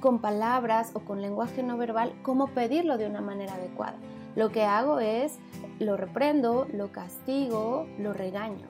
con 0.00 0.20
palabras 0.20 0.90
o 0.94 1.00
con 1.00 1.22
lenguaje 1.22 1.62
no 1.62 1.76
verbal 1.76 2.12
cómo 2.22 2.48
pedirlo 2.48 2.98
de 2.98 3.06
una 3.06 3.20
manera 3.20 3.54
adecuada. 3.54 3.96
Lo 4.34 4.50
que 4.50 4.64
hago 4.64 4.98
es 4.98 5.38
lo 5.78 5.96
reprendo, 5.96 6.66
lo 6.72 6.90
castigo, 6.90 7.86
lo 7.98 8.12
regaño. 8.12 8.66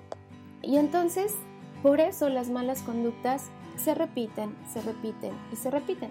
Y 0.60 0.76
entonces, 0.76 1.34
por 1.82 2.00
eso 2.00 2.28
las 2.28 2.50
malas 2.50 2.82
conductas 2.82 3.50
se 3.76 3.94
repiten, 3.94 4.54
se 4.72 4.82
repiten 4.82 5.32
y 5.52 5.56
se 5.56 5.70
repiten. 5.70 6.10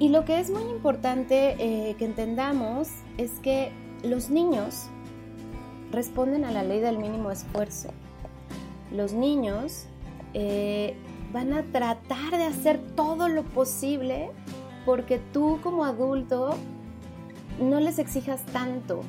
Y 0.00 0.10
lo 0.10 0.24
que 0.24 0.38
es 0.38 0.48
muy 0.50 0.62
importante 0.62 1.56
eh, 1.58 1.96
que 1.96 2.04
entendamos 2.04 2.88
es 3.16 3.32
que 3.40 3.72
los 4.04 4.30
niños 4.30 4.88
responden 5.90 6.44
a 6.44 6.52
la 6.52 6.62
ley 6.62 6.78
del 6.78 6.98
mínimo 6.98 7.32
esfuerzo. 7.32 7.88
Los 8.92 9.12
niños 9.12 9.86
eh, 10.34 10.96
van 11.32 11.52
a 11.52 11.64
tratar 11.64 12.30
de 12.30 12.44
hacer 12.44 12.78
todo 12.94 13.28
lo 13.28 13.42
posible 13.42 14.30
porque 14.86 15.18
tú 15.18 15.58
como 15.64 15.84
adulto 15.84 16.54
no 17.60 17.80
les 17.80 17.98
exijas 17.98 18.46
tanto. 18.46 19.00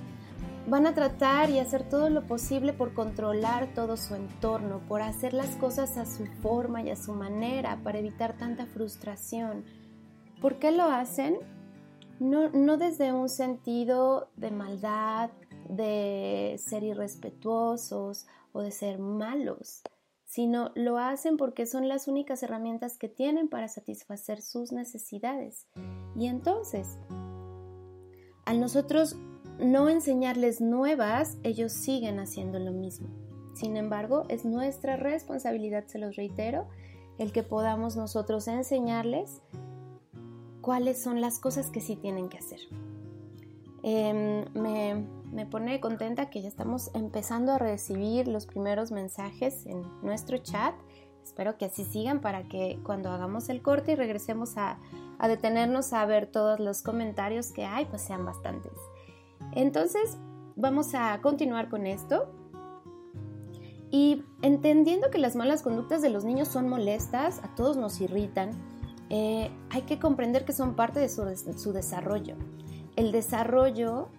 Van 0.67 0.87
a 0.87 0.95
tratar 0.95 1.51
y 1.51 1.59
hacer 1.59 1.83
todo 1.87 2.09
lo 2.09 2.23
posible 2.23 2.73
por 2.73 2.93
controlar 2.93 3.67
todo 3.75 3.95
su 3.95 4.15
entorno, 4.15 4.81
por 4.87 5.03
hacer 5.03 5.33
las 5.33 5.55
cosas 5.55 5.97
a 5.97 6.07
su 6.07 6.25
forma 6.41 6.81
y 6.81 6.89
a 6.89 6.95
su 6.95 7.13
manera, 7.13 7.77
para 7.83 7.99
evitar 7.99 8.33
tanta 8.37 8.65
frustración 8.65 9.63
¿Por 10.41 10.57
qué 10.57 10.71
lo 10.71 10.83
hacen? 10.83 11.37
No, 12.19 12.77
desde 12.77 13.13
un 13.13 13.29
sentido 13.29 14.29
de 14.37 14.51
maldad, 14.51 15.31
de 15.69 16.55
ser 16.57 16.83
irrespetuosos 16.83 18.25
o 18.51 18.61
de 18.61 18.71
ser 18.71 18.99
malos, 18.99 19.83
sino 20.25 20.71
lo 20.75 20.97
hacen 20.97 21.37
porque 21.37 21.65
son 21.65 21.87
las 21.87 22.07
únicas 22.07 22.41
herramientas 22.43 22.97
que 22.97 23.09
tienen 23.09 23.49
para 23.49 23.67
satisfacer 23.67 24.41
sus 24.41 24.71
necesidades. 24.71 25.67
Y 26.15 26.27
entonces, 26.27 26.97
al 28.45 28.59
nosotros 28.59 29.15
no 29.59 29.89
enseñarles 29.89 30.61
nuevas, 30.61 31.37
ellos 31.43 31.73
siguen 31.73 32.19
haciendo 32.19 32.59
lo 32.59 32.71
mismo. 32.71 33.07
Sin 33.55 33.75
embargo, 33.75 34.23
es 34.29 34.45
nuestra 34.45 34.95
responsabilidad, 34.95 35.85
se 35.87 35.99
los 35.99 36.15
reitero, 36.15 36.67
el 37.17 37.33
que 37.33 37.43
podamos 37.43 37.97
nosotros 37.97 38.47
enseñarles 38.47 39.41
cuáles 40.61 41.01
son 41.01 41.21
las 41.21 41.39
cosas 41.39 41.69
que 41.69 41.81
sí 41.81 41.95
tienen 41.95 42.29
que 42.29 42.37
hacer. 42.37 42.59
Em, 43.81 44.45
me, 44.53 45.05
me, 45.31 45.45
pone 45.45 45.79
contenta 45.79 46.29
que 46.29 46.41
ya 46.41 46.49
estamos 46.49 46.91
empezando 46.93 47.53
a 47.53 47.57
recibir 47.57 48.27
los 48.27 48.45
primeros 48.45 48.91
mensajes 48.91 49.65
en 49.65 49.83
nuestro 50.01 50.37
chat. 50.37 50.75
Espero 51.23 51.57
que 51.57 51.65
así 51.65 51.85
sigan 51.85 52.19
para 52.19 52.43
que 52.43 52.79
cuando 52.83 53.09
hagamos 53.09 53.49
el 53.49 53.61
corte 53.61 53.93
y 53.93 53.95
regresemos 53.95 54.57
a, 54.57 54.79
a 55.17 55.27
detenernos 55.27 55.93
a 55.93 56.05
ver 56.05 56.27
todos 56.27 56.59
los 56.59 56.81
comentarios 56.81 57.51
que 57.51 57.65
hay, 57.65 57.85
pues 57.85 58.01
sean 58.01 58.25
bastantes. 58.25 58.73
Entonces, 59.53 60.17
vamos 60.55 60.93
a 60.93 61.19
continuar 61.21 61.69
con 61.69 61.87
esto. 61.87 62.33
Y 63.91 64.23
entendiendo 64.41 65.09
que 65.09 65.17
las 65.17 65.35
malas 65.35 65.63
conductas 65.63 66.01
de 66.01 66.09
los 66.09 66.23
niños 66.23 66.47
son 66.47 66.69
molestas, 66.69 67.39
a 67.43 67.55
todos 67.55 67.77
nos 67.77 68.01
irritan, 68.01 68.51
eh, 69.09 69.49
hay 69.69 69.81
que 69.83 69.99
comprender 69.99 70.45
que 70.45 70.53
son 70.53 70.75
parte 70.75 70.99
de 70.99 71.09
su 71.09 71.73
desarrollo. 71.73 72.35
El 72.95 73.11
desarrollo 73.11 74.09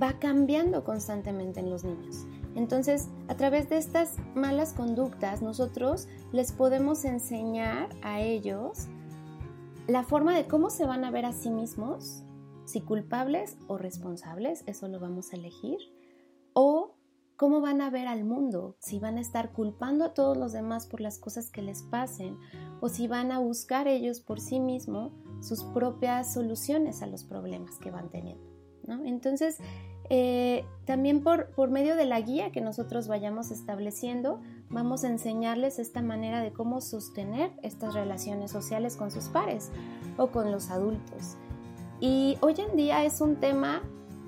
va 0.00 0.18
cambiando 0.18 0.84
constantemente 0.84 1.60
en 1.60 1.70
los 1.70 1.84
niños. 1.84 2.26
Entonces, 2.54 3.08
a 3.28 3.36
través 3.36 3.68
de 3.68 3.76
estas 3.78 4.16
malas 4.34 4.72
conductas, 4.72 5.40
nosotros 5.40 6.08
les 6.32 6.52
podemos 6.52 7.04
enseñar 7.04 7.88
a 8.02 8.20
ellos 8.20 8.88
la 9.86 10.02
forma 10.02 10.34
de 10.34 10.46
cómo 10.46 10.70
se 10.70 10.86
van 10.86 11.04
a 11.04 11.10
ver 11.10 11.26
a 11.26 11.32
sí 11.32 11.50
mismos, 11.50 12.22
si 12.64 12.80
culpables 12.80 13.56
o 13.66 13.78
responsables, 13.78 14.62
eso 14.66 14.88
lo 14.88 15.00
vamos 15.00 15.32
a 15.32 15.36
elegir, 15.36 15.78
o 16.52 16.94
cómo 17.40 17.62
van 17.62 17.80
a 17.80 17.88
ver 17.88 18.06
al 18.06 18.22
mundo, 18.22 18.76
si 18.80 18.98
van 18.98 19.16
a 19.16 19.22
estar 19.22 19.52
culpando 19.52 20.04
a 20.04 20.12
todos 20.12 20.36
los 20.36 20.52
demás 20.52 20.86
por 20.86 21.00
las 21.00 21.18
cosas 21.18 21.50
que 21.50 21.62
les 21.62 21.82
pasen, 21.82 22.36
o 22.82 22.90
si 22.90 23.08
van 23.08 23.32
a 23.32 23.38
buscar 23.38 23.88
ellos 23.88 24.20
por 24.20 24.40
sí 24.40 24.60
mismos 24.60 25.10
sus 25.40 25.64
propias 25.64 26.34
soluciones 26.34 27.00
a 27.00 27.06
los 27.06 27.24
problemas 27.24 27.78
que 27.78 27.90
van 27.90 28.10
teniendo. 28.10 28.44
Entonces, 29.06 29.56
eh, 30.10 30.66
también 30.84 31.22
por, 31.22 31.46
por 31.52 31.70
medio 31.70 31.96
de 31.96 32.04
la 32.04 32.20
guía 32.20 32.52
que 32.52 32.60
nosotros 32.60 33.08
vayamos 33.08 33.50
estableciendo, 33.50 34.42
vamos 34.68 35.04
a 35.04 35.08
enseñarles 35.08 35.78
esta 35.78 36.02
manera 36.02 36.42
de 36.42 36.52
cómo 36.52 36.82
sostener 36.82 37.52
estas 37.62 37.94
relaciones 37.94 38.50
sociales 38.50 38.98
con 38.98 39.10
sus 39.10 39.30
pares 39.30 39.70
o 40.18 40.26
con 40.26 40.52
los 40.52 40.68
adultos. 40.68 41.38
Y 42.00 42.36
hoy 42.42 42.56
en 42.58 42.76
día 42.76 43.02
es 43.02 43.22
un 43.22 43.36
tema 43.36 43.80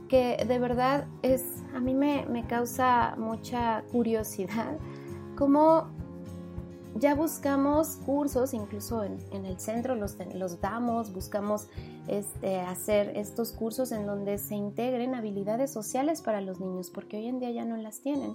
que 0.08 0.42
de 0.46 0.58
verdad 0.58 1.06
es, 1.22 1.61
a 1.74 1.80
mí 1.80 1.94
me, 1.94 2.26
me 2.26 2.46
causa 2.46 3.14
mucha 3.16 3.82
curiosidad, 3.90 4.76
cómo 5.36 5.88
ya 6.94 7.14
buscamos 7.14 7.96
cursos, 8.04 8.52
incluso 8.52 9.02
en, 9.02 9.18
el 9.44 9.58
centro 9.58 9.94
los, 9.94 10.16
los, 10.34 10.60
damos, 10.60 11.12
buscamos 11.12 11.68
este, 12.06 12.60
hacer 12.60 13.16
estos 13.16 13.52
cursos 13.52 13.92
en 13.92 14.06
donde 14.06 14.38
se 14.38 14.54
integren 14.54 15.14
habilidades 15.14 15.72
sociales 15.72 16.20
para 16.22 16.40
los 16.40 16.60
niños, 16.60 16.90
porque 16.90 17.16
hoy 17.16 17.26
en 17.26 17.38
día 17.38 17.50
ya 17.50 17.64
no 17.64 17.76
las 17.76 18.00
tienen. 18.00 18.34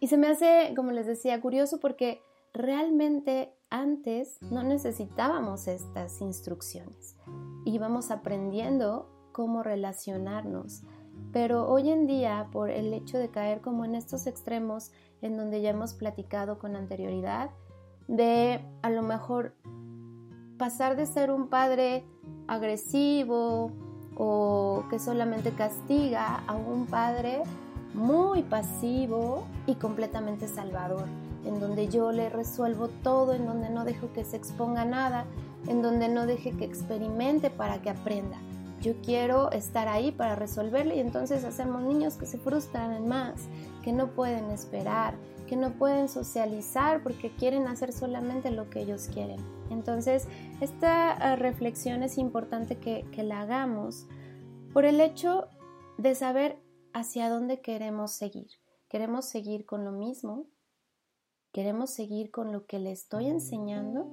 Y 0.00 0.06
se 0.06 0.16
me 0.16 0.28
hace, 0.28 0.72
como 0.76 0.92
les 0.92 1.06
decía, 1.06 1.40
curioso 1.40 1.80
porque 1.80 2.20
realmente 2.52 3.52
antes 3.70 4.40
no 4.42 4.62
necesitábamos 4.62 5.66
estas 5.66 6.20
instrucciones. 6.20 7.16
Íbamos 7.64 8.10
aprendiendo 8.10 9.08
cómo 9.32 9.62
relacionarnos. 9.62 10.84
Pero 11.32 11.68
hoy 11.68 11.90
en 11.90 12.06
día, 12.06 12.48
por 12.52 12.70
el 12.70 12.92
hecho 12.92 13.18
de 13.18 13.28
caer 13.28 13.60
como 13.60 13.84
en 13.84 13.94
estos 13.94 14.26
extremos, 14.26 14.92
en 15.20 15.36
donde 15.36 15.60
ya 15.60 15.70
hemos 15.70 15.94
platicado 15.94 16.58
con 16.58 16.76
anterioridad, 16.76 17.50
de 18.06 18.60
a 18.82 18.90
lo 18.90 19.02
mejor 19.02 19.54
pasar 20.58 20.96
de 20.96 21.06
ser 21.06 21.30
un 21.30 21.48
padre 21.48 22.04
agresivo 22.46 23.72
o 24.16 24.84
que 24.90 24.98
solamente 24.98 25.50
castiga 25.52 26.44
a 26.46 26.54
un 26.54 26.86
padre 26.86 27.42
muy 27.94 28.42
pasivo 28.42 29.44
y 29.66 29.74
completamente 29.76 30.48
salvador, 30.48 31.06
en 31.44 31.60
donde 31.60 31.88
yo 31.88 32.12
le 32.12 32.28
resuelvo 32.28 32.88
todo, 33.02 33.32
en 33.32 33.46
donde 33.46 33.70
no 33.70 33.84
dejo 33.84 34.12
que 34.12 34.24
se 34.24 34.36
exponga 34.36 34.84
nada, 34.84 35.24
en 35.66 35.82
donde 35.82 36.08
no 36.08 36.26
deje 36.26 36.52
que 36.52 36.64
experimente 36.64 37.50
para 37.50 37.80
que 37.82 37.90
aprenda. 37.90 38.38
Yo 38.84 39.00
quiero 39.00 39.50
estar 39.50 39.88
ahí 39.88 40.12
para 40.12 40.34
resolverle 40.34 40.96
y 40.96 41.00
entonces 41.00 41.42
hacemos 41.44 41.80
niños 41.80 42.18
que 42.18 42.26
se 42.26 42.36
frustran 42.36 43.08
más, 43.08 43.48
que 43.82 43.94
no 43.94 44.14
pueden 44.14 44.50
esperar, 44.50 45.14
que 45.46 45.56
no 45.56 45.72
pueden 45.78 46.10
socializar 46.10 47.02
porque 47.02 47.34
quieren 47.34 47.66
hacer 47.66 47.94
solamente 47.94 48.50
lo 48.50 48.68
que 48.68 48.82
ellos 48.82 49.08
quieren. 49.10 49.40
Entonces, 49.70 50.28
esta 50.60 51.12
ah, 51.12 51.34
reflexión 51.34 52.02
es 52.02 52.18
importante 52.18 52.76
que, 52.76 53.06
que 53.10 53.22
la 53.22 53.40
hagamos 53.40 54.06
por 54.74 54.84
el 54.84 55.00
hecho 55.00 55.48
de 55.96 56.14
saber 56.14 56.58
hacia 56.92 57.30
dónde 57.30 57.62
queremos 57.62 58.10
seguir. 58.10 58.48
¿Queremos 58.90 59.24
seguir 59.24 59.64
con 59.64 59.86
lo 59.86 59.92
mismo? 59.92 60.44
¿Queremos 61.52 61.88
seguir 61.88 62.30
con 62.30 62.52
lo 62.52 62.66
que 62.66 62.78
le 62.80 62.92
estoy 62.92 63.28
enseñando? 63.28 64.12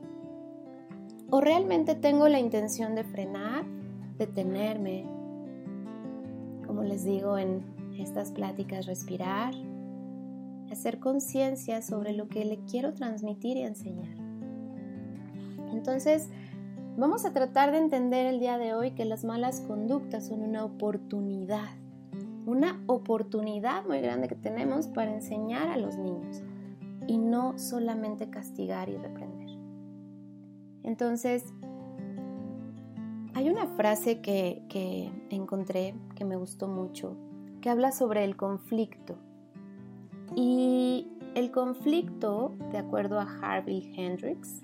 ¿O 1.29 1.41
realmente 1.41 1.93
tengo 1.93 2.29
la 2.29 2.39
intención 2.39 2.95
de 2.95 3.03
frenar, 3.03 3.65
detenerme? 4.25 5.05
Como 6.67 6.83
les 6.83 7.03
digo 7.03 7.37
en 7.37 7.63
estas 7.97 8.31
pláticas, 8.31 8.85
respirar, 8.85 9.53
hacer 10.71 10.99
conciencia 10.99 11.81
sobre 11.81 12.13
lo 12.13 12.27
que 12.27 12.45
le 12.45 12.59
quiero 12.65 12.93
transmitir 12.93 13.57
y 13.57 13.63
enseñar. 13.63 14.15
Entonces, 15.73 16.29
vamos 16.97 17.25
a 17.25 17.33
tratar 17.33 17.71
de 17.71 17.79
entender 17.79 18.25
el 18.27 18.39
día 18.39 18.57
de 18.57 18.73
hoy 18.73 18.91
que 18.91 19.05
las 19.05 19.23
malas 19.25 19.61
conductas 19.61 20.27
son 20.27 20.43
una 20.43 20.63
oportunidad, 20.63 21.69
una 22.45 22.81
oportunidad 22.87 23.85
muy 23.85 24.01
grande 24.01 24.27
que 24.27 24.35
tenemos 24.35 24.87
para 24.87 25.13
enseñar 25.13 25.67
a 25.67 25.77
los 25.77 25.97
niños 25.97 26.41
y 27.07 27.17
no 27.17 27.57
solamente 27.57 28.29
castigar 28.29 28.89
y 28.89 28.97
reprender. 28.97 29.49
Entonces, 30.83 31.43
hay 33.41 33.49
una 33.49 33.65
frase 33.65 34.21
que, 34.21 35.09
encontré 35.31 35.95
que 36.15 36.25
me 36.25 36.35
gustó 36.35 36.67
mucho, 36.67 37.17
que 37.59 37.71
habla 37.71 37.91
sobre 37.91 38.23
el 38.23 38.35
conflicto 38.35 39.15
y 40.35 41.07
el 41.33 41.49
conflicto, 41.49 42.53
de 42.71 42.77
acuerdo 42.77 43.19
a 43.19 43.23
Harvey 43.41 43.91
Hendricks, 43.97 44.61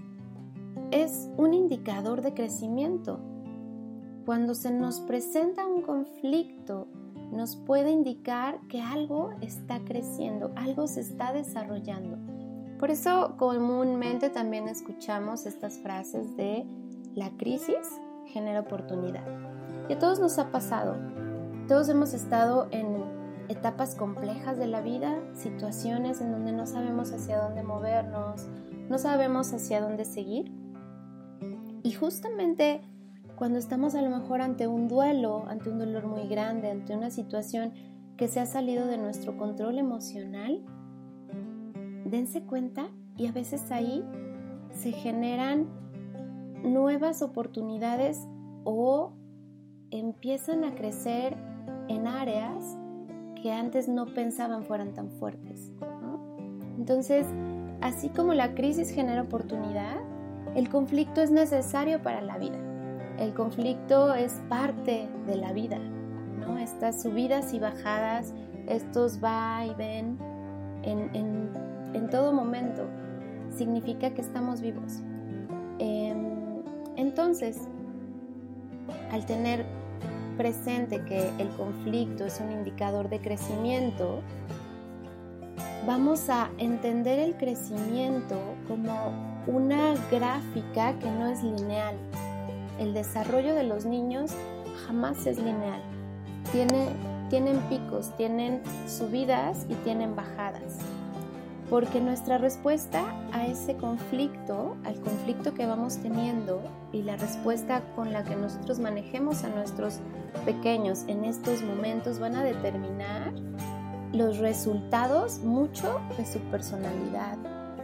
es 0.91 1.27
un 1.37 1.55
indicador 1.55 2.21
de 2.21 2.35
crecimiento. 2.35 3.19
Cuando 4.27 4.53
se 4.53 4.69
nos 4.69 4.99
presenta 4.99 5.65
un 5.65 5.81
conflicto, 5.81 6.87
nos 7.31 7.55
puede 7.55 7.89
indicar 7.89 8.59
que 8.67 8.79
algo 8.79 9.31
está 9.41 9.79
creciendo, 9.85 10.51
algo 10.55 10.85
se 10.85 11.01
está 11.01 11.33
desarrollando. 11.33 12.19
Por 12.77 12.91
eso 12.91 13.37
comúnmente 13.37 14.29
también 14.29 14.67
escuchamos 14.67 15.47
estas 15.47 15.79
frases 15.79 16.37
de 16.37 16.63
la 17.15 17.31
crisis 17.37 17.99
genera 18.27 18.61
oportunidad. 18.61 19.23
Y 19.89 19.93
a 19.93 19.99
todos 19.99 20.19
nos 20.19 20.37
ha 20.39 20.51
pasado. 20.51 20.95
Todos 21.67 21.89
hemos 21.89 22.13
estado 22.13 22.67
en 22.71 23.03
etapas 23.49 23.95
complejas 23.95 24.57
de 24.57 24.67
la 24.67 24.81
vida, 24.81 25.19
situaciones 25.33 26.21
en 26.21 26.31
donde 26.31 26.51
no 26.51 26.65
sabemos 26.65 27.11
hacia 27.11 27.39
dónde 27.39 27.63
movernos, 27.63 28.47
no 28.89 28.97
sabemos 28.97 29.53
hacia 29.53 29.81
dónde 29.81 30.05
seguir. 30.05 30.51
Y 31.83 31.91
justamente 31.93 32.81
cuando 33.35 33.59
estamos 33.59 33.95
a 33.95 34.01
lo 34.01 34.09
mejor 34.09 34.41
ante 34.41 34.67
un 34.67 34.87
duelo, 34.87 35.45
ante 35.47 35.69
un 35.69 35.79
dolor 35.79 36.07
muy 36.07 36.27
grande, 36.27 36.71
ante 36.71 36.95
una 36.95 37.11
situación 37.11 37.73
que 38.17 38.27
se 38.27 38.39
ha 38.39 38.45
salido 38.45 38.87
de 38.87 38.97
nuestro 38.97 39.37
control 39.37 39.77
emocional, 39.77 40.65
dense 42.05 42.41
cuenta 42.41 42.89
y 43.15 43.27
a 43.27 43.31
veces 43.31 43.71
ahí 43.71 44.03
se 44.71 44.91
generan 44.91 45.67
nuevas 46.63 47.21
oportunidades 47.21 48.27
o 48.63 49.13
empiezan 49.91 50.63
a 50.63 50.75
crecer 50.75 51.35
en 51.87 52.07
áreas 52.07 52.77
que 53.41 53.51
antes 53.51 53.87
no 53.87 54.05
pensaban 54.07 54.63
fueran 54.63 54.93
tan 54.93 55.09
fuertes. 55.11 55.71
Entonces, 56.77 57.25
así 57.81 58.09
como 58.09 58.33
la 58.33 58.53
crisis 58.53 58.89
genera 58.91 59.21
oportunidad, 59.21 59.97
el 60.55 60.69
conflicto 60.69 61.21
es 61.21 61.31
necesario 61.31 62.01
para 62.01 62.21
la 62.21 62.37
vida. 62.37 62.57
El 63.19 63.33
conflicto 63.33 64.13
es 64.13 64.41
parte 64.47 65.07
de 65.25 65.35
la 65.35 65.53
vida, 65.53 65.79
¿no? 66.39 66.57
Estas 66.57 67.01
subidas 67.01 67.53
y 67.53 67.59
bajadas, 67.59 68.33
estos 68.67 69.23
va 69.23 69.65
y 69.65 69.73
ven 69.75 70.17
en, 70.83 72.09
todo 72.11 72.31
momento, 72.31 72.83
significa 73.49 74.11
que 74.11 74.21
estamos 74.21 74.61
vivos. 74.61 75.01
Em, 75.79 76.36
entonces, 76.97 77.57
al 79.11 79.25
tener 79.25 79.65
presente 80.35 81.03
que 81.05 81.29
el 81.39 81.47
conflicto 81.49 82.25
es 82.25 82.39
un 82.41 82.51
indicador 82.51 83.07
de 83.07 83.19
crecimiento, 83.19 84.21
vamos 85.85 86.29
a 86.29 86.49
entender 86.57 87.19
el 87.19 87.35
crecimiento 87.35 88.39
como 88.67 89.11
una 89.45 89.93
gráfica 90.11 90.97
que 90.99 91.09
no 91.09 91.27
es 91.27 91.43
lineal. 91.43 91.95
El 92.79 92.93
desarrollo 92.93 93.53
de 93.55 93.63
los 93.63 93.85
niños 93.85 94.31
jamás 94.85 95.25
es 95.27 95.37
lineal. 95.37 95.81
Tiene, 96.51 96.87
tienen 97.29 97.57
picos, 97.69 98.15
tienen 98.17 98.61
subidas 98.87 99.65
y 99.69 99.75
tienen 99.75 100.15
bajadas 100.15 100.96
porque 101.69 101.99
nuestra 101.99 102.37
respuesta 102.37 103.03
a 103.33 103.45
ese 103.45 103.75
conflicto, 103.75 104.77
al 104.85 104.95
conflicto 105.01 105.53
que 105.53 105.65
vamos 105.65 105.97
teniendo 105.97 106.61
y 106.93 107.01
la 107.01 107.17
respuesta 107.17 107.81
con 107.95 108.13
la 108.13 108.23
que 108.23 108.35
nosotros 108.35 108.79
manejemos 108.79 109.43
a 109.43 109.49
nuestros 109.49 109.99
pequeños 110.45 111.03
en 111.07 111.25
estos 111.25 111.61
momentos 111.63 112.19
van 112.19 112.35
a 112.35 112.43
determinar 112.43 113.33
los 114.13 114.37
resultados 114.37 115.39
mucho 115.39 115.99
de 116.17 116.25
su 116.25 116.39
personalidad, 116.51 117.37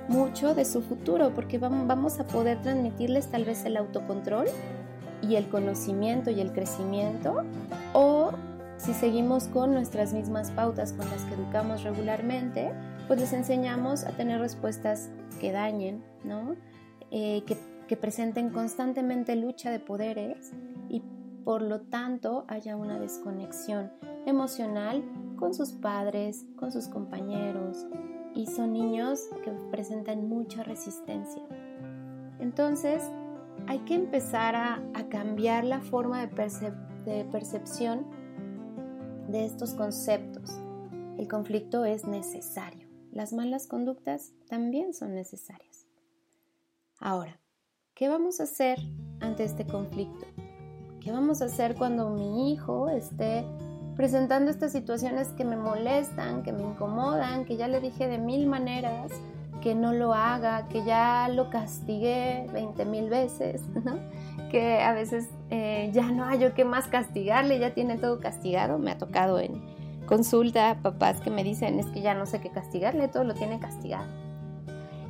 mucho 0.07 0.55
de 0.55 0.63
su 0.63 0.81
futuro 0.81 1.31
porque 1.35 1.57
vamos 1.57 2.19
a 2.19 2.25
poder 2.25 2.61
transmitirles 2.61 3.27
tal 3.27 3.43
vez 3.43 3.65
el 3.65 3.75
autocontrol 3.75 4.47
y 5.21 5.35
el 5.35 5.47
conocimiento 5.49 6.31
y 6.31 6.39
el 6.39 6.53
crecimiento 6.53 7.43
o 7.93 8.31
si 8.77 8.93
seguimos 8.93 9.47
con 9.47 9.73
nuestras 9.73 10.13
mismas 10.13 10.51
pautas 10.51 10.91
con 10.93 11.09
las 11.09 11.21
que 11.23 11.35
educamos 11.35 11.83
regularmente, 11.83 12.71
pues 13.07 13.19
les 13.19 13.33
enseñamos 13.33 14.03
a 14.03 14.11
tener 14.11 14.39
respuestas 14.39 15.09
que 15.39 15.51
dañen, 15.51 16.03
¿no? 16.23 16.55
Eh, 17.11 17.43
que, 17.45 17.57
presenten 17.93 18.49
constantemente 18.49 19.35
lucha 19.35 19.69
de 19.69 19.79
poderes 19.79 20.51
y 20.89 21.03
por 21.45 21.61
lo 21.61 21.81
tanto 21.81 22.43
haya 22.47 22.75
una 22.75 22.97
desconexión 22.97 23.91
emocional 24.25 25.03
con 25.37 25.53
sus 25.53 25.73
padres, 25.73 26.43
con 26.55 26.71
sus 26.71 26.87
compañeros 26.87 27.85
y 28.33 28.47
son 28.47 28.73
niños 28.73 29.27
que 29.43 29.51
presentan 29.69 30.27
mucha 30.27 30.63
resistencia. 30.63 31.43
Entonces, 32.39 33.03
hay 33.67 33.77
que 33.81 33.93
empezar 33.93 34.55
a, 34.55 34.81
cambiar 35.11 35.63
la 35.63 35.79
forma 35.81 36.19
de 36.25 37.25
percepción 37.25 38.07
de 39.27 39.45
estos 39.45 39.75
conceptos. 39.75 40.59
El 41.17 41.27
conflicto 41.27 41.85
es 41.85 42.05
necesario. 42.05 42.82
Las 43.13 43.31
malas 43.31 43.67
conductas 43.67 44.31
también 44.49 44.95
son 44.95 45.13
necesarias. 45.13 45.85
Ahora, 46.99 47.39
¿qué 47.93 48.09
vamos 48.09 48.39
a 48.39 48.43
hacer 48.43 48.79
ante 49.19 49.43
este 49.43 49.67
conflicto? 49.67 50.25
¿Qué 50.99 51.11
vamos 51.11 51.43
a 51.43 51.45
hacer 51.45 51.75
cuando 51.75 52.09
mi 52.09 52.51
hijo 52.51 52.89
esté 52.89 53.45
presentando 53.95 54.49
estas 54.49 54.71
situaciones 54.71 55.27
que 55.27 55.45
me 55.45 55.55
molestan, 55.55 56.41
que 56.41 56.53
me 56.53 56.63
incomodan, 56.63 57.45
que 57.45 57.55
ya 57.55 57.67
le 57.67 57.81
dije 57.81 58.07
de 58.07 58.17
mil 58.17 58.47
maneras 58.47 59.11
que 59.61 59.75
no 59.75 59.93
lo 59.93 60.15
haga, 60.15 60.67
que 60.67 60.83
ya 60.83 61.29
lo 61.29 61.51
castigué 61.51 62.47
20 62.51 62.83
mil 62.85 63.11
veces, 63.11 63.61
que 64.49 64.81
a 64.81 64.91
veces 64.93 65.29
eh, 65.51 65.91
ya 65.93 66.09
no 66.11 66.25
hay 66.25 66.39
yo 66.39 66.55
qué 66.55 66.65
más 66.65 66.87
castigarle, 66.87 67.59
ya 67.59 67.75
tiene 67.75 67.99
todo 67.99 68.19
castigado. 68.19 68.79
Me 68.79 68.89
ha 68.89 68.97
tocado 68.97 69.39
en 69.39 69.61
consulta 70.05 70.79
papás 70.81 71.21
que 71.21 71.29
me 71.29 71.43
dicen 71.43 71.79
es 71.79 71.87
que 71.87 72.01
ya 72.01 72.13
no 72.13 72.25
sé 72.25 72.41
qué 72.41 72.49
castigarle, 72.49 73.07
todo 73.07 73.23
lo 73.23 73.33
tiene 73.33 73.59
castigado. 73.59 74.07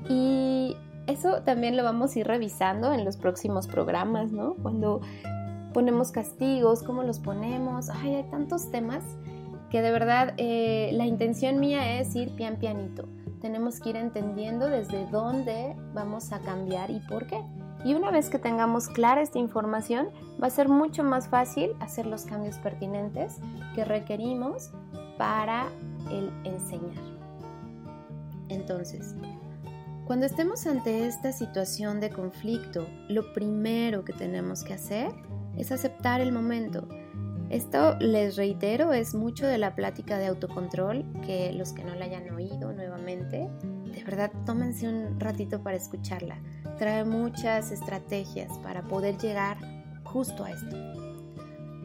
Y 0.10 0.76
eso 1.08 1.42
también 1.44 1.78
lo 1.78 1.84
vamos 1.84 2.16
a 2.16 2.20
ir 2.20 2.28
revisando 2.28 2.94
en 2.94 3.06
los 3.06 3.18
próximos 3.18 3.68
programas, 3.68 4.32
¿no? 4.32 4.56
Cuando 4.62 5.02
ponemos 5.74 6.12
castigos, 6.12 6.84
cómo 6.84 7.04
los 7.04 7.20
ponemos. 7.20 7.90
Ay, 7.90 8.16
hay 8.16 8.24
tantos 8.24 8.72
temas 8.72 9.04
que 9.70 9.82
de 9.82 9.92
verdad 9.92 10.34
eh, 10.38 10.92
la 10.94 11.06
intención 11.06 11.60
mía 11.60 12.00
es 12.00 12.16
ir 12.16 12.36
pian 12.36 12.58
pianito. 12.58 13.08
Tenemos 13.42 13.80
que 13.80 13.90
ir 13.90 13.96
entendiendo 13.98 14.68
desde 14.70 15.06
dónde 15.08 15.76
vamos 15.94 16.32
a 16.32 16.40
cambiar 16.40 16.92
y 16.92 17.00
por 17.00 17.28
qué. 17.28 17.42
Y 17.84 17.94
una 17.96 18.12
vez 18.12 18.30
que 18.30 18.40
tengamos 18.40 18.88
clara 18.88 19.22
esta 19.22 19.40
información, 19.40 20.10
va 20.42 20.48
a 20.48 20.52
ser 20.52 20.70
mucho 20.70 21.04
más 21.04 21.28
fácil 21.28 21.72
hacer 21.80 22.06
los 22.06 22.26
cambios 22.26 22.58
pertinentes 22.60 23.40
que 23.76 23.84
requerimos 23.84 24.72
para 25.18 25.68
el 26.10 26.32
enseñar. 26.44 27.04
Entonces, 28.50 29.16
cuando 30.06 30.26
estemos 30.26 30.68
ante 30.68 31.08
esta 31.08 31.32
situación 31.32 32.00
de 32.00 32.10
conflicto, 32.10 32.88
lo 33.08 33.34
primero 33.34 34.04
que 34.04 34.14
tenemos 34.14 34.64
que 34.64 34.74
hacer 34.74 35.12
es 35.58 35.72
aceptar 35.72 36.22
el 36.22 36.32
momento. 36.32 36.88
Esto, 37.50 37.98
les 38.00 38.36
reitero, 38.36 38.94
es 38.94 39.14
mucho 39.14 39.46
de 39.46 39.58
la 39.58 39.76
plática 39.76 40.18
de 40.18 40.28
autocontrol, 40.28 41.06
que 41.26 41.54
los 41.54 41.72
que 41.72 41.84
no 41.84 41.94
la 41.96 42.06
hayan 42.06 42.30
oído 42.34 42.74
nuevamente, 42.74 43.48
de 44.04 44.12
verdad 44.12 44.32
tómense 44.46 44.88
un 44.88 45.20
ratito 45.20 45.62
para 45.62 45.78
escucharla. 45.78 46.38
Trae 46.78 47.06
muchas 47.06 47.72
estrategias 47.72 48.58
para 48.60 48.84
poder 48.84 49.18
llegar 49.18 49.58
justo 50.04 50.44
a 50.44 50.52
esto. 50.52 50.76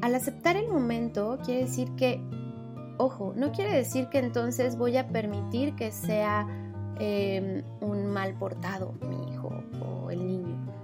Al 0.01 0.15
aceptar 0.15 0.57
el 0.57 0.69
momento, 0.69 1.39
quiere 1.45 1.63
decir 1.63 1.91
que, 1.97 2.21
ojo, 2.99 3.35
no 3.37 3.53
quiere 3.53 3.73
decir 3.73 4.09
que 4.09 4.19
entonces 4.19 4.77
voy 4.77 4.97
a 4.97 5.09
permitir 5.09 5.75
que 5.77 5.93
sea 5.93 6.47
em, 6.99 7.63
un 7.81 8.07
mal 8.07 8.35
portado 8.35 8.95
mi 9.09 9.33
hijo 9.33 9.63
o 9.81 10.11
el 10.11 10.27
niño 10.27 10.79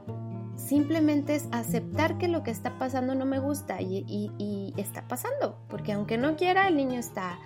simplemente 0.56 1.34
es 1.34 1.48
aceptar 1.50 2.16
que 2.18 2.28
lo 2.28 2.42
que 2.42 2.50
está 2.50 2.78
pasando 2.78 3.14
no 3.14 3.26
me 3.26 3.38
gusta 3.38 3.80
y, 3.80 4.72
está 4.76 5.06
pasando, 5.06 5.58
porque 5.68 5.92
aunque 5.92 6.16
no 6.16 6.36
quiera, 6.36 6.68
el 6.68 6.76
niño 6.76 6.98
está 6.98 7.38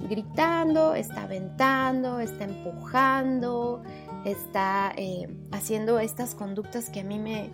gritando, 0.00 0.94
está 0.94 1.24
aventando, 1.24 2.20
está 2.20 2.44
empujando, 2.44 3.82
está 4.24 4.92
eh, 4.96 5.28
haciendo 5.52 5.98
estas 5.98 6.34
conductas 6.34 6.90
que 6.90 7.00
a 7.00 7.04
mí 7.04 7.18
me, 7.18 7.52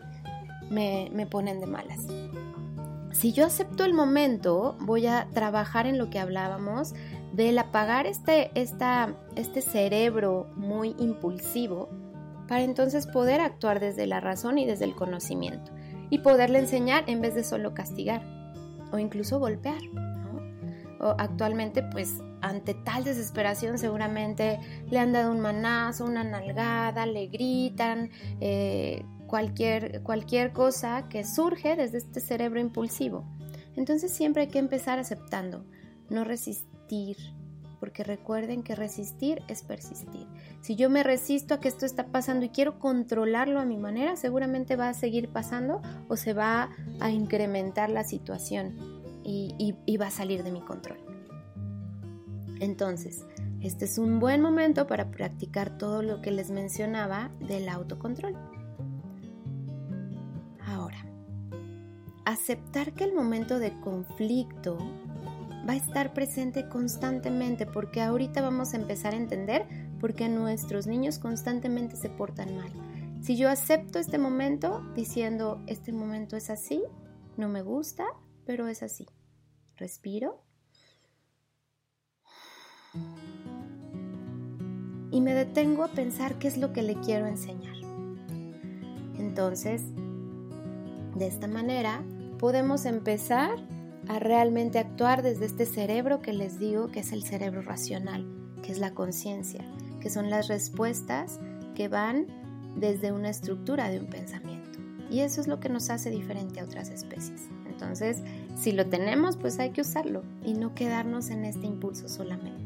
me, 0.70 1.26
ponen 1.26 1.60
de 1.60 1.66
malas. 1.66 2.00
Si 3.12 3.32
yo 3.32 3.46
acepto 3.46 3.84
el 3.84 3.92
momento, 3.92 4.76
voy 4.80 5.06
a 5.06 5.28
trabajar 5.32 5.86
en 5.86 5.98
lo 5.98 6.10
que 6.10 6.18
hablábamos 6.18 6.94
del 7.32 7.58
apagar 7.58 8.06
este, 8.06 8.50
este 8.54 9.62
cerebro 9.62 10.48
muy 10.56 10.94
impulsivo 10.98 11.88
para 12.48 12.62
entonces 12.62 13.06
poder 13.06 13.40
actuar 13.40 13.78
desde 13.78 14.06
la 14.06 14.20
razón 14.20 14.58
y 14.58 14.66
desde 14.66 14.84
el 14.84 14.94
conocimiento 14.94 15.72
y 16.10 16.18
poderle 16.18 16.58
enseñar 16.58 17.04
en 17.06 17.20
vez 17.20 17.34
de 17.34 17.44
solo 17.44 17.74
castigar 17.74 18.22
o 18.92 18.98
incluso 18.98 19.38
golpear. 19.38 19.80
O 21.00 21.14
actualmente, 21.18 21.82
pues 21.82 22.20
ante 22.42 22.74
tal 22.74 23.04
desesperación 23.04 23.78
seguramente 23.78 24.58
le 24.90 24.98
han 24.98 25.12
dado 25.12 25.30
un 25.32 25.40
manazo, 25.40 26.04
una 26.04 26.24
nalgada, 26.24 27.06
le 27.06 27.26
gritan, 27.26 28.10
eh, 28.40 29.04
cualquier, 29.26 30.02
cualquier 30.02 30.52
cosa 30.52 31.08
que 31.08 31.24
surge 31.24 31.76
desde 31.76 31.98
este 31.98 32.20
cerebro 32.20 32.60
impulsivo. 32.60 33.24
Entonces 33.76 34.12
siempre 34.12 34.42
hay 34.42 34.48
que 34.48 34.58
empezar 34.58 34.98
aceptando, 34.98 35.64
no 36.08 36.24
resistir, 36.24 37.16
porque 37.80 38.04
recuerden 38.04 38.62
que 38.62 38.74
resistir 38.74 39.42
es 39.48 39.62
persistir. 39.62 40.26
Si 40.60 40.76
yo 40.76 40.90
me 40.90 41.02
resisto 41.02 41.54
a 41.54 41.60
que 41.60 41.68
esto 41.68 41.86
está 41.86 42.06
pasando 42.06 42.44
y 42.44 42.50
quiero 42.50 42.78
controlarlo 42.78 43.58
a 43.58 43.64
mi 43.64 43.78
manera, 43.78 44.16
seguramente 44.16 44.76
va 44.76 44.90
a 44.90 44.94
seguir 44.94 45.30
pasando 45.30 45.80
o 46.08 46.16
se 46.16 46.34
va 46.34 46.68
a 47.00 47.10
incrementar 47.10 47.88
la 47.88 48.04
situación 48.04 48.76
y, 49.24 49.96
va 49.96 50.08
a 50.08 50.10
salir 50.10 50.42
de 50.42 50.50
mi 50.52 50.60
control. 50.60 50.98
Entonces, 52.60 53.24
este 53.62 53.86
es 53.86 53.98
un 53.98 54.20
buen 54.20 54.40
momento 54.40 54.86
para 54.86 55.10
practicar 55.10 55.76
todo 55.76 56.02
lo 56.02 56.20
que 56.20 56.30
les 56.30 56.50
mencionaba 56.50 57.30
del 57.40 57.68
autocontrol. 57.68 58.36
Ahora, 60.66 61.04
aceptar 62.24 62.92
que 62.92 63.04
el 63.04 63.14
momento 63.14 63.58
de 63.58 63.72
conflicto 63.80 64.78
va 65.68 65.72
a 65.72 65.76
estar 65.76 66.12
presente 66.12 66.68
constantemente 66.68 67.66
porque 67.66 68.02
ahorita 68.02 68.42
vamos 68.42 68.74
a 68.74 68.76
empezar 68.76 69.14
a 69.14 69.18
entender 69.18 69.66
por 69.98 70.14
qué 70.14 70.28
nuestros 70.28 70.86
niños 70.86 71.18
constantemente 71.18 71.96
se 71.96 72.10
portan 72.10 72.56
mal. 72.56 72.70
Si 73.22 73.36
yo 73.36 73.50
acepto 73.50 73.98
este 73.98 74.18
momento 74.18 74.82
diciendo, 74.94 75.62
este 75.66 75.92
momento 75.92 76.36
es 76.36 76.50
así, 76.50 76.82
no 77.36 77.48
me 77.48 77.62
gusta, 77.62 78.04
pero 78.44 78.68
es 78.68 78.82
así. 78.82 79.06
Respiro. 79.76 80.49
Y 85.10 85.20
me 85.20 85.34
detengo 85.34 85.84
a 85.84 85.88
pensar 85.88 86.38
qué 86.38 86.48
es 86.48 86.56
lo 86.56 86.72
que 86.72 86.82
le 86.82 86.94
quiero 86.94 87.26
enseñar. 87.26 87.76
Entonces, 89.18 89.82
de 91.16 91.26
esta 91.26 91.48
manera, 91.48 92.02
podemos 92.38 92.84
empezar 92.86 93.50
a 94.08 94.18
realmente 94.18 94.78
actuar 94.78 95.22
desde 95.22 95.46
este 95.46 95.66
cerebro 95.66 96.20
que 96.20 96.32
les 96.32 96.58
digo 96.58 96.90
que 96.90 97.00
es 97.00 97.12
el 97.12 97.22
cerebro 97.22 97.62
racional, 97.62 98.26
que 98.62 98.72
es 98.72 98.78
la 98.78 98.92
conciencia, 98.92 99.64
que 100.00 100.10
son 100.10 100.30
las 100.30 100.48
respuestas 100.48 101.38
que 101.74 101.88
van 101.88 102.26
desde 102.76 103.12
una 103.12 103.30
estructura 103.30 103.90
de 103.90 104.00
un 104.00 104.06
pensamiento. 104.06 104.78
Y 105.10 105.20
eso 105.20 105.40
es 105.40 105.48
lo 105.48 105.60
que 105.60 105.68
nos 105.68 105.90
hace 105.90 106.10
diferente 106.10 106.60
a 106.60 106.64
otras 106.64 106.88
especies. 106.88 107.48
Entonces, 107.66 108.22
si 108.56 108.72
lo 108.72 108.86
tenemos, 108.86 109.36
pues 109.36 109.58
hay 109.58 109.70
que 109.70 109.80
usarlo 109.80 110.22
y 110.44 110.54
no 110.54 110.74
quedarnos 110.74 111.30
en 111.30 111.44
este 111.44 111.66
impulso 111.66 112.08
solamente. 112.08 112.59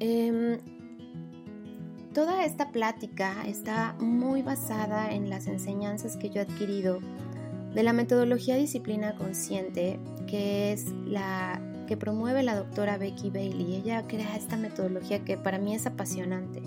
Em, 0.00 0.58
toda 2.12 2.44
esta 2.44 2.70
plática 2.70 3.46
está 3.46 3.94
muy 3.98 4.42
basada 4.42 5.12
en 5.12 5.30
las 5.30 5.46
enseñanzas 5.46 6.16
que 6.16 6.30
yo 6.30 6.40
he 6.40 6.44
adquirido 6.44 7.00
de 7.74 7.82
la 7.82 7.92
metodología 7.92 8.56
disciplina 8.56 9.16
consciente, 9.16 9.98
que 10.26 10.72
es 10.72 10.86
la 11.06 11.60
que 11.86 11.96
promueve 11.96 12.42
la 12.42 12.56
doctora 12.56 12.98
Becky 12.98 13.30
Bailey. 13.30 13.76
Ella 13.76 14.06
crea 14.06 14.36
esta 14.36 14.56
metodología 14.56 15.24
que 15.24 15.36
para 15.36 15.58
mí 15.58 15.74
es 15.74 15.86
apasionante, 15.86 16.62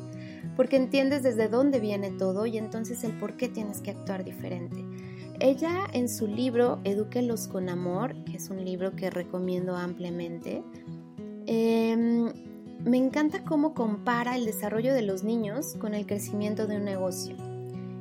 porque 0.55 0.77
entiendes 0.77 1.23
desde 1.23 1.49
dónde 1.49 1.79
viene 1.79 2.11
todo 2.11 2.45
y 2.45 2.57
entonces 2.57 3.03
el 3.03 3.11
por 3.13 3.37
qué 3.37 3.49
tienes 3.49 3.81
que 3.81 3.91
actuar 3.91 4.23
diferente. 4.23 4.85
Ella 5.39 5.87
en 5.93 6.09
su 6.09 6.27
libro 6.27 6.79
Edúquelos 6.83 7.47
con 7.47 7.69
Amor, 7.69 8.15
que 8.25 8.37
es 8.37 8.49
un 8.49 8.63
libro 8.63 8.95
que 8.95 9.09
recomiendo 9.09 9.75
ampliamente, 9.75 10.63
em, 11.45 12.31
me 12.83 12.97
encanta 12.97 13.43
cómo 13.43 13.73
compara 13.73 14.35
el 14.35 14.45
desarrollo 14.45 14.93
de 14.93 15.01
los 15.01 15.23
niños 15.23 15.75
con 15.79 15.93
el 15.93 16.05
crecimiento 16.05 16.67
de 16.67 16.77
un 16.77 16.85
negocio. 16.85 17.35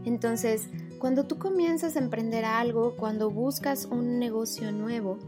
Entonces, 0.05 0.69
cuando 0.99 1.25
tú 1.27 1.39
comienzas 1.39 1.97
a 1.97 2.01
emprender 2.01 2.45
algo, 2.45 2.97
cuando 2.97 3.31
buscas 3.31 3.87
un 3.87 4.19
negocio 4.19 4.73
nuevo, 4.73 5.19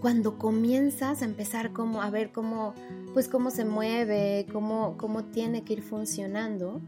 cuando 0.00 0.38
comienzas 0.38 1.22
a 1.22 1.24
empezar 1.24 1.72
como 1.72 2.02
a 2.02 2.10
ver 2.10 2.30
cómo 2.30 2.74
pues 3.16 3.28
cómo 3.28 3.50
se 3.50 3.64
mueve, 3.64 4.46
cómo, 4.52 4.98
cómo 4.98 5.24
tiene 5.24 5.64
que 5.64 5.72
ir 5.72 5.82
funcionando, 5.82 6.82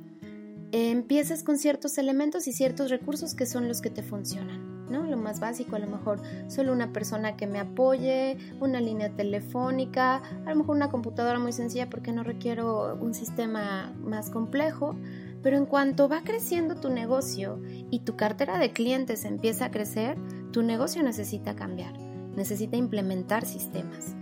empiezas 0.72 1.42
con 1.42 1.56
ciertos 1.56 1.96
elementos 1.96 2.46
y 2.46 2.52
ciertos 2.52 2.90
recursos 2.90 3.34
que 3.34 3.46
son 3.46 3.66
los 3.66 3.80
que 3.80 3.88
te 3.88 4.02
funcionan. 4.02 4.67
¿No? 4.90 5.04
Lo 5.04 5.16
más 5.16 5.40
básico, 5.40 5.76
a 5.76 5.78
lo 5.78 5.86
mejor 5.86 6.20
solo 6.48 6.72
una 6.72 6.92
persona 6.92 7.36
que 7.36 7.46
me 7.46 7.58
apoye, 7.58 8.38
una 8.60 8.80
línea 8.80 9.10
telefónica, 9.10 10.22
a 10.44 10.50
lo 10.50 10.56
mejor 10.56 10.76
una 10.76 10.90
computadora 10.90 11.38
muy 11.38 11.52
sencilla 11.52 11.88
porque 11.90 12.12
no 12.12 12.22
requiero 12.22 12.96
un 13.00 13.14
sistema 13.14 13.92
más 14.02 14.30
complejo. 14.30 14.96
Pero 15.42 15.56
en 15.56 15.66
cuanto 15.66 16.08
va 16.08 16.22
creciendo 16.24 16.74
tu 16.74 16.90
negocio 16.90 17.60
y 17.90 18.00
tu 18.00 18.16
cartera 18.16 18.58
de 18.58 18.72
clientes 18.72 19.24
empieza 19.24 19.66
a 19.66 19.70
crecer, 19.70 20.16
tu 20.50 20.62
negocio 20.62 21.02
necesita 21.02 21.54
cambiar, 21.54 21.96
necesita 22.34 22.76
implementar 22.76 23.46
sistemas. 23.46 24.16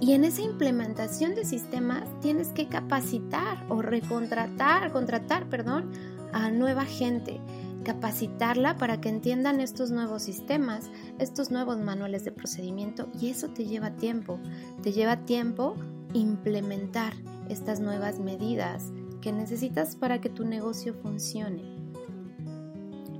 Y 0.00 0.12
en 0.12 0.24
esa 0.24 0.42
implementación 0.42 1.34
de 1.34 1.44
sistemas 1.44 2.04
tienes 2.20 2.48
que 2.48 2.68
capacitar 2.68 3.64
o 3.68 3.80
recontratar, 3.80 4.92
contratar, 4.92 5.48
perdón, 5.48 5.90
a 6.32 6.50
nueva 6.50 6.84
gente, 6.84 7.40
capacitarla 7.86 8.78
para 8.78 9.00
que 9.00 9.08
entiendan 9.08 9.60
estos 9.60 9.92
nuevos 9.92 10.24
sistemas, 10.24 10.90
estos 11.20 11.52
nuevos 11.52 11.78
manuales 11.78 12.24
de 12.24 12.32
procedimiento 12.32 13.08
y 13.20 13.28
eso 13.30 13.50
te 13.50 13.64
lleva 13.64 13.92
tiempo. 13.92 14.40
Te 14.82 14.90
lleva 14.90 15.24
tiempo 15.24 15.76
implementar 16.12 17.14
estas 17.48 17.78
nuevas 17.78 18.18
medidas 18.18 18.90
que 19.20 19.30
necesitas 19.30 19.94
para 19.94 20.20
que 20.20 20.28
tu 20.28 20.44
negocio 20.44 20.94
funcione. 20.94 21.62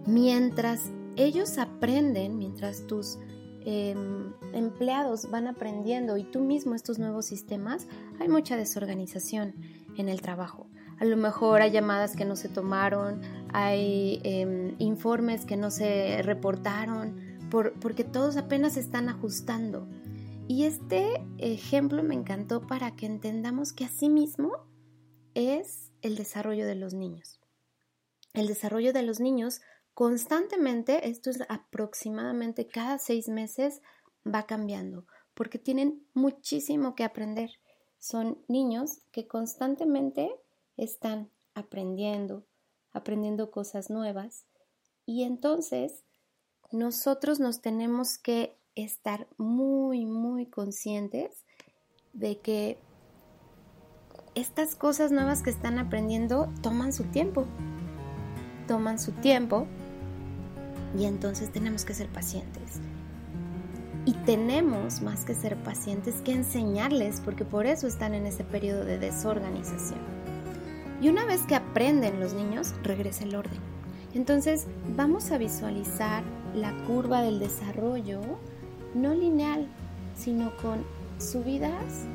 Mientras 0.04 0.90
ellos 1.14 1.58
aprenden, 1.58 2.36
mientras 2.36 2.88
tus 2.88 3.18
Em, 3.68 4.32
empleados 4.52 5.28
van 5.28 5.48
aprendiendo 5.48 6.16
y 6.16 6.22
tú 6.22 6.38
mismo 6.38 6.76
estos 6.76 7.00
nuevos 7.00 7.26
sistemas, 7.26 7.88
hay 8.20 8.28
mucha 8.28 8.56
desorganización 8.56 9.56
en 9.96 10.08
el 10.08 10.22
trabajo. 10.22 10.68
A 11.00 11.04
lo 11.04 11.16
mejor 11.16 11.62
hay 11.62 11.72
llamadas 11.72 12.14
que 12.14 12.24
no 12.24 12.36
se 12.36 12.48
tomaron, 12.48 13.22
hay 13.58 14.20
em, 14.22 14.76
informes 14.78 15.46
que 15.46 15.56
no 15.56 15.70
se 15.70 16.20
reportaron, 16.20 17.48
porque 17.80 18.04
todos 18.04 18.36
apenas 18.36 18.76
están 18.76 19.08
ajustando. 19.08 19.88
Y 20.46 20.64
este 20.64 21.24
ejemplo 21.38 22.02
me 22.02 22.14
encantó 22.14 22.66
para 22.66 22.94
que 22.96 23.06
entendamos 23.06 23.72
que 23.72 23.88
mismo 24.10 24.52
es 25.32 25.90
el 26.02 26.16
desarrollo 26.16 26.66
de 26.66 26.74
los 26.74 26.92
niños. 26.92 27.40
El 28.34 28.46
desarrollo 28.46 28.92
de 28.92 29.02
los 29.02 29.20
niños 29.20 29.62
constantemente, 29.94 31.08
esto 31.08 31.30
es 31.30 31.38
aproximadamente 31.48 32.66
cada 32.66 32.98
seis 32.98 33.26
meses, 33.26 33.80
va 34.26 34.44
cambiando, 34.44 35.06
porque 35.32 35.58
tienen 35.58 36.06
muchísimo 36.12 36.94
que 36.94 37.04
aprender. 37.04 37.52
Son 37.98 38.38
niños 38.48 39.00
que 39.12 39.26
constantemente 39.26 40.30
están 40.76 41.30
aprendiendo, 41.54 42.44
aprendiendo 42.96 43.50
cosas 43.50 43.90
nuevas, 43.90 44.46
y 45.04 45.22
entonces 45.22 46.04
nosotros 46.72 47.38
nos 47.38 47.60
tenemos 47.60 48.18
que 48.18 48.58
estar 48.74 49.28
muy, 49.38 50.04
muy 50.04 50.46
conscientes 50.46 51.44
de 52.12 52.38
que 52.40 52.78
estas 54.34 54.74
cosas 54.74 55.12
nuevas 55.12 55.42
que 55.42 55.50
están 55.50 55.78
aprendiendo 55.78 56.52
toman 56.62 56.92
su 56.92 57.04
tiempo, 57.04 57.46
toman 58.66 58.98
su 58.98 59.12
tiempo 59.12 59.66
y 60.98 61.04
entonces 61.04 61.52
tenemos 61.52 61.84
que 61.84 61.94
ser 61.94 62.08
pacientes. 62.08 62.80
Y 64.04 64.12
tenemos, 64.24 65.00
más 65.02 65.24
que 65.24 65.34
ser 65.34 65.56
pacientes, 65.56 66.20
que 66.20 66.32
enseñarles, 66.32 67.20
porque 67.20 67.44
por 67.44 67.66
eso 67.66 67.88
están 67.88 68.14
en 68.14 68.26
ese 68.26 68.44
periodo 68.44 68.84
de 68.84 68.98
desorganización. 68.98 70.15
Y 71.00 71.08
una 71.08 71.24
vez 71.24 71.42
que 71.42 71.54
aprenden 71.54 72.20
los 72.20 72.32
niños, 72.32 72.74
regresa 72.82 73.24
el 73.24 73.34
orden. 73.34 73.58
Entonces 74.14 74.66
vamos 74.96 75.30
a 75.30 75.38
visualizar 75.38 76.22
la 76.54 76.72
curva 76.86 77.20
del 77.20 77.38
desarrollo, 77.38 78.20
no 78.94 79.14
lineal, 79.14 79.68
sino 80.16 80.56
con 80.56 80.84
subidas 81.18 82.06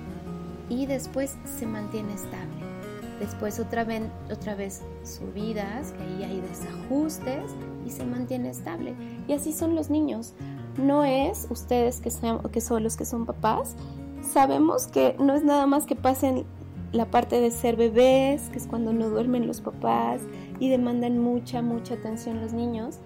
y 0.67 0.87
después 0.87 1.37
se 1.45 1.67
mantiene 1.67 2.13
estable. 2.13 2.71
Después 3.19 3.59
otra 3.59 3.83
vez, 3.83 4.01
otra 4.31 4.55
vez 4.55 4.81
subidas, 5.03 5.91
que 5.91 6.01
ahí 6.01 6.23
hay 6.23 6.41
desajustes 6.41 7.43
y 7.85 7.91
se 7.91 8.03
mantiene 8.03 8.49
estable. 8.49 8.95
Y 9.27 9.33
así 9.33 9.53
son 9.53 9.75
los 9.75 9.91
niños. 9.91 10.33
No 10.77 11.03
es 11.03 11.45
ustedes 11.51 11.99
que, 11.99 12.09
que 12.51 12.61
son 12.61 12.83
los 12.83 12.97
que 12.97 13.05
son 13.05 13.27
papás. 13.27 13.75
Sabemos 14.23 14.87
que 14.87 15.15
no 15.19 15.35
es 15.35 15.43
nada 15.43 15.67
más 15.67 15.85
que 15.85 15.95
pasen 15.95 16.45
la 16.91 17.05
parte 17.05 17.39
de 17.39 17.51
ser 17.51 17.75
bebés, 17.75 18.49
que 18.49 18.57
es 18.57 18.67
cuando 18.67 18.93
no 18.93 19.09
duermen 19.09 19.47
los 19.47 19.61
papás 19.61 20.21
y 20.59 20.69
demandan 20.69 21.17
mucha, 21.19 21.61
mucha 21.61 21.95
atención 21.95 22.41
los 22.41 22.53
niños. 22.53 22.99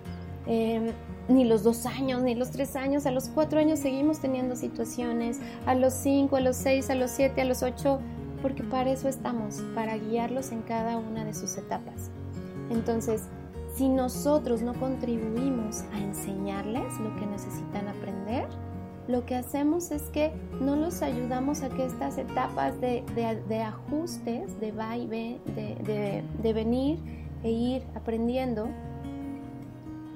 Em, 0.48 0.92
ni 1.28 1.44
los 1.44 1.64
dos 1.64 1.86
años, 1.86 2.22
ni 2.22 2.36
los 2.36 2.52
tres 2.52 2.76
años, 2.76 3.06
a 3.06 3.12
los 3.12 3.30
cuatro 3.30 3.60
años 3.60 3.80
seguimos 3.80 4.20
teniendo 4.20 4.56
situaciones, 4.56 5.40
a 5.66 5.74
los 5.74 5.94
cinco, 5.94 6.36
a 6.36 6.40
los 6.40 6.56
seis, 6.56 6.90
a 6.90 6.96
los 6.96 7.12
siete, 7.12 7.42
a 7.42 7.46
los 7.46 7.64
ocho 7.64 8.00
porque 8.46 8.64
para 8.64 8.92
eso 8.92 9.10
estamos, 9.10 9.64
para 9.74 9.98
guiarlos 9.98 10.52
en 10.52 10.62
cada 10.62 10.98
una 10.98 11.26
de 11.26 11.34
sus 11.34 11.58
etapas. 11.58 12.12
Entonces, 12.70 13.24
si 13.76 13.90
nosotros 13.90 14.62
no 14.62 14.76
contribuimos 14.76 15.82
a 15.94 16.00
enseñarles 16.00 17.00
lo 17.00 17.16
que 17.16 17.26
necesitan 17.26 17.88
aprender, 17.88 18.48
lo 19.08 19.26
que 19.26 19.36
hacemos 19.36 19.92
es 19.92 20.04
que 20.04 20.32
no 20.60 20.76
los 20.76 21.02
ayudamos 21.02 21.62
a 21.62 21.70
que 21.70 21.86
estas 21.86 22.18
etapas 22.18 22.80
de, 22.82 23.04
ajustes, 23.62 24.60
de 24.60 24.72
va 24.72 24.98
y 24.98 25.08
ve, 25.08 25.40
de, 25.56 26.24
de 26.42 26.54
venir 26.54 27.00
e 27.44 27.52
ir 27.52 27.84
aprendiendo, 27.96 28.68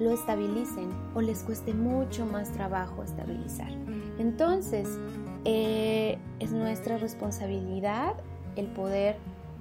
lo 0.00 0.10
estabilicen 0.12 0.88
o 1.14 1.20
les 1.20 1.42
cueste 1.42 1.74
mucho 1.74 2.26
más 2.26 2.50
trabajo 2.52 3.04
estabilizar. 3.04 3.70
Entonces, 4.18 4.98
eh, 5.44 6.18
es 6.40 6.52
nuestra 6.52 6.98
responsabilidad 6.98 8.14
el 8.56 8.66
poder 8.66 9.16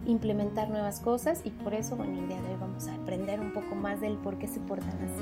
implementar 0.06 0.70
nuevas 0.70 1.02
cosas 1.02 1.42
y 1.44 1.52
por 1.52 1.74
eso, 1.74 1.98
bueno, 1.98 2.18
el 2.18 2.28
día 2.30 2.42
de 2.42 2.50
hoy 2.54 2.58
vamos 2.60 2.88
a 2.88 2.96
aprender 2.96 3.40
un 3.42 3.54
poco 3.54 3.76
más 3.76 4.00
del 4.00 4.16
por 4.18 4.38
qué 4.38 4.48
se 4.48 4.62
portan 4.62 4.98
así, 5.04 5.22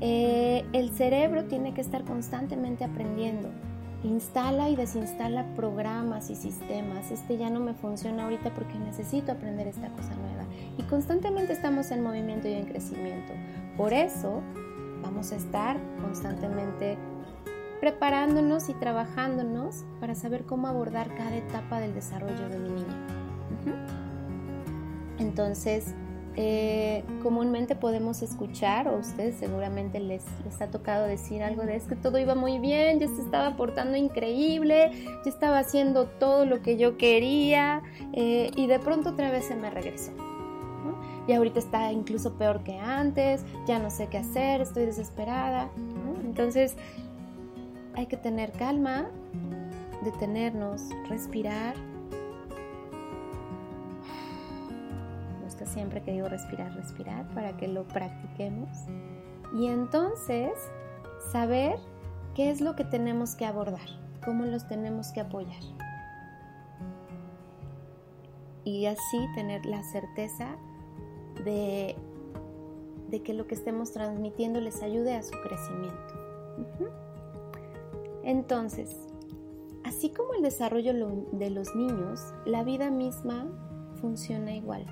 eh, 0.00 0.64
el 0.72 0.90
cerebro 0.90 1.44
tiene 1.44 1.74
que 1.74 1.80
estar 1.80 2.04
constantemente 2.04 2.84
aprendiendo. 2.84 3.48
Instala 4.04 4.68
y 4.68 4.76
desinstala 4.76 5.44
programas 5.56 6.30
y 6.30 6.36
sistemas. 6.36 7.10
Este 7.10 7.36
ya 7.36 7.50
no 7.50 7.58
me 7.58 7.74
funciona 7.74 8.24
ahorita 8.24 8.54
porque 8.54 8.78
necesito 8.78 9.32
aprender 9.32 9.66
esta 9.66 9.88
cosa 9.88 10.14
nueva. 10.14 10.44
Y 10.78 10.82
constantemente 10.84 11.52
estamos 11.52 11.90
en 11.90 12.02
movimiento 12.02 12.46
y 12.46 12.52
en 12.52 12.66
crecimiento. 12.66 13.32
Por 13.76 13.92
eso 13.92 14.40
vamos 15.02 15.32
a 15.32 15.36
estar 15.36 15.78
constantemente 16.00 16.96
preparándonos 17.80 18.68
y 18.68 18.74
trabajándonos 18.74 19.84
para 20.00 20.14
saber 20.14 20.44
cómo 20.44 20.68
abordar 20.68 21.14
cada 21.16 21.36
etapa 21.36 21.80
del 21.80 21.94
desarrollo 21.94 22.48
de 22.48 22.58
mi 22.58 22.70
niña. 22.70 23.06
Entonces, 25.18 25.94
eh, 26.40 27.02
comúnmente 27.20 27.74
podemos 27.74 28.22
escuchar, 28.22 28.86
o 28.86 28.96
ustedes 28.98 29.34
seguramente 29.34 29.98
les, 29.98 30.22
les, 30.44 30.62
ha 30.62 30.68
tocado 30.68 31.04
decir 31.04 31.42
algo 31.42 31.64
de 31.64 31.74
es 31.74 31.82
que 31.82 31.96
todo 31.96 32.16
iba 32.16 32.36
muy 32.36 32.60
bien, 32.60 33.00
yo 33.00 33.08
se 33.08 33.22
estaba 33.22 33.56
portando 33.56 33.96
increíble, 33.96 34.92
yo 35.24 35.30
estaba 35.32 35.58
haciendo 35.58 36.06
todo 36.06 36.44
lo 36.44 36.62
que 36.62 36.76
yo 36.76 36.96
quería 36.96 37.82
eh, 38.12 38.52
y 38.54 38.68
de 38.68 38.78
pronto 38.78 39.10
otra 39.10 39.32
vez 39.32 39.46
se 39.46 39.56
me 39.56 39.68
regresó. 39.68 40.12
Y 41.26 41.32
ahorita 41.32 41.58
está 41.58 41.90
incluso 41.90 42.32
peor 42.34 42.62
que 42.62 42.78
antes, 42.78 43.42
ya 43.66 43.80
no 43.80 43.90
sé 43.90 44.06
qué 44.06 44.18
hacer, 44.18 44.60
estoy 44.60 44.86
desesperada. 44.86 45.68
Entonces, 46.24 46.76
hay 47.96 48.06
que 48.06 48.16
tener 48.16 48.52
calma, 48.52 49.08
detenernos, 50.04 50.82
respirar. 51.08 51.74
Siempre 55.68 56.02
que 56.02 56.12
digo 56.12 56.28
respirar, 56.28 56.74
respirar 56.74 57.26
para 57.34 57.56
que 57.56 57.68
lo 57.68 57.86
practiquemos. 57.86 58.68
Y 59.54 59.66
entonces 59.66 60.52
saber 61.32 61.78
qué 62.34 62.50
es 62.50 62.60
lo 62.60 62.76
que 62.76 62.84
tenemos 62.84 63.34
que 63.34 63.46
abordar, 63.46 63.88
cómo 64.24 64.44
los 64.44 64.66
tenemos 64.68 65.12
que 65.12 65.20
apoyar. 65.20 65.62
Y 68.64 68.86
así 68.86 69.26
tener 69.34 69.64
la 69.64 69.82
certeza 69.82 70.56
de, 71.44 71.96
de 73.08 73.22
que 73.22 73.32
lo 73.32 73.46
que 73.46 73.54
estemos 73.54 73.92
transmitiendo 73.92 74.60
les 74.60 74.82
ayude 74.82 75.14
a 75.14 75.22
su 75.22 75.32
crecimiento. 75.40 76.28
Entonces, 78.22 78.94
así 79.84 80.10
como 80.10 80.34
el 80.34 80.42
desarrollo 80.42 80.92
de 81.32 81.50
los 81.50 81.74
niños, 81.74 82.20
la 82.44 82.62
vida 82.62 82.90
misma 82.90 83.46
funciona 84.00 84.54
igual. 84.54 84.84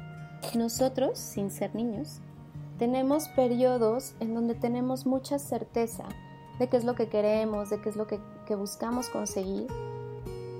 Nosotros, 0.54 1.18
sin 1.18 1.50
ser 1.50 1.74
niños, 1.74 2.20
tenemos 2.78 3.28
periodos 3.30 4.14
en 4.20 4.34
donde 4.34 4.54
tenemos 4.54 5.06
mucha 5.06 5.38
certeza 5.38 6.04
de 6.58 6.68
qué 6.68 6.76
es 6.76 6.84
lo 6.84 6.94
que 6.94 7.08
queremos, 7.08 7.70
de 7.70 7.80
qué 7.80 7.88
es 7.88 7.96
lo 7.96 8.06
que, 8.06 8.20
buscamos 8.54 9.08
conseguir, 9.08 9.66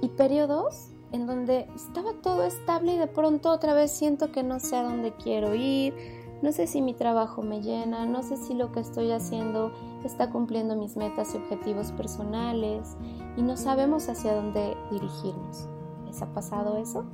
y 0.02 0.08
periodos 0.08 0.88
en 1.12 1.26
donde 1.26 1.68
estaba 1.74 2.12
todo 2.20 2.44
estable 2.44 2.94
y 2.94 2.98
de 2.98 3.06
pronto 3.06 3.50
otra 3.50 3.74
vez 3.74 3.92
siento 3.92 4.32
que 4.32 4.42
no 4.42 4.58
sé 4.58 4.76
a 4.76 4.82
dónde 4.82 5.14
quiero 5.14 5.54
ir, 5.54 5.94
no 6.42 6.52
sé 6.52 6.66
si 6.66 6.82
mi 6.82 6.94
trabajo 6.94 7.42
me 7.42 7.62
llena, 7.62 8.04
no 8.06 8.22
sé 8.22 8.36
si 8.36 8.54
lo 8.54 8.72
que 8.72 8.80
estoy 8.80 9.12
haciendo 9.12 9.72
está 10.04 10.30
cumpliendo 10.30 10.76
mis 10.76 10.96
metas 10.96 11.34
y 11.34 11.38
objetivos 11.38 11.92
personales 11.92 12.96
y 13.36 13.42
no 13.42 13.56
sabemos 13.56 14.08
hacia 14.08 14.34
dónde 14.34 14.76
dirigirnos. 14.90 15.68
¿Les 16.06 16.20
ha 16.22 16.26
pasado 16.34 16.76
eso? 16.76 17.04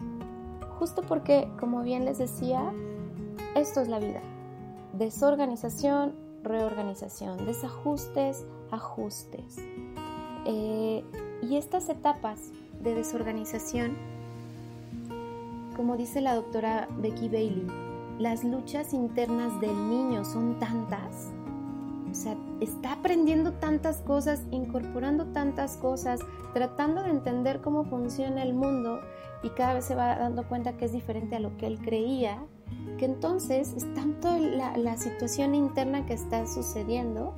Justo 0.78 1.02
porque, 1.02 1.48
como 1.58 1.82
bien 1.82 2.04
les 2.04 2.18
decía, 2.18 2.72
esto 3.54 3.80
es 3.80 3.88
la 3.88 3.98
vida. 3.98 4.20
Desorganización, 4.94 6.14
reorganización, 6.42 7.44
desajustes, 7.46 8.44
ajustes. 8.70 9.58
Eh, 10.44 11.04
y 11.42 11.56
estas 11.56 11.88
etapas 11.88 12.50
de 12.80 12.94
desorganización, 12.94 13.96
como 15.76 15.96
dice 15.96 16.20
la 16.20 16.34
doctora 16.34 16.88
Becky 16.98 17.28
Bailey, 17.28 17.66
las 18.18 18.44
luchas 18.44 18.92
internas 18.92 19.60
del 19.60 19.88
niño 19.88 20.24
son 20.24 20.58
tantas, 20.58 21.30
o 22.10 22.14
sea, 22.14 22.36
está 22.60 22.92
aprendiendo 22.92 23.52
tantas 23.54 23.98
cosas, 23.98 24.42
incorporando 24.50 25.26
tantas 25.26 25.76
cosas, 25.78 26.20
tratando 26.52 27.02
de 27.02 27.10
entender 27.10 27.60
cómo 27.62 27.84
funciona 27.84 28.42
el 28.42 28.52
mundo 28.52 29.00
y 29.42 29.50
cada 29.50 29.74
vez 29.74 29.84
se 29.84 29.94
va 29.94 30.16
dando 30.16 30.46
cuenta 30.48 30.76
que 30.76 30.84
es 30.84 30.92
diferente 30.92 31.36
a 31.36 31.40
lo 31.40 31.56
que 31.56 31.66
él 31.66 31.78
creía, 31.80 32.38
que 32.98 33.04
entonces 33.04 33.74
es 33.76 33.92
tanto 33.94 34.38
la, 34.38 34.96
situación 34.96 35.54
interna 35.54 36.06
que 36.06 36.14
está 36.14 36.46
sucediendo 36.46 37.34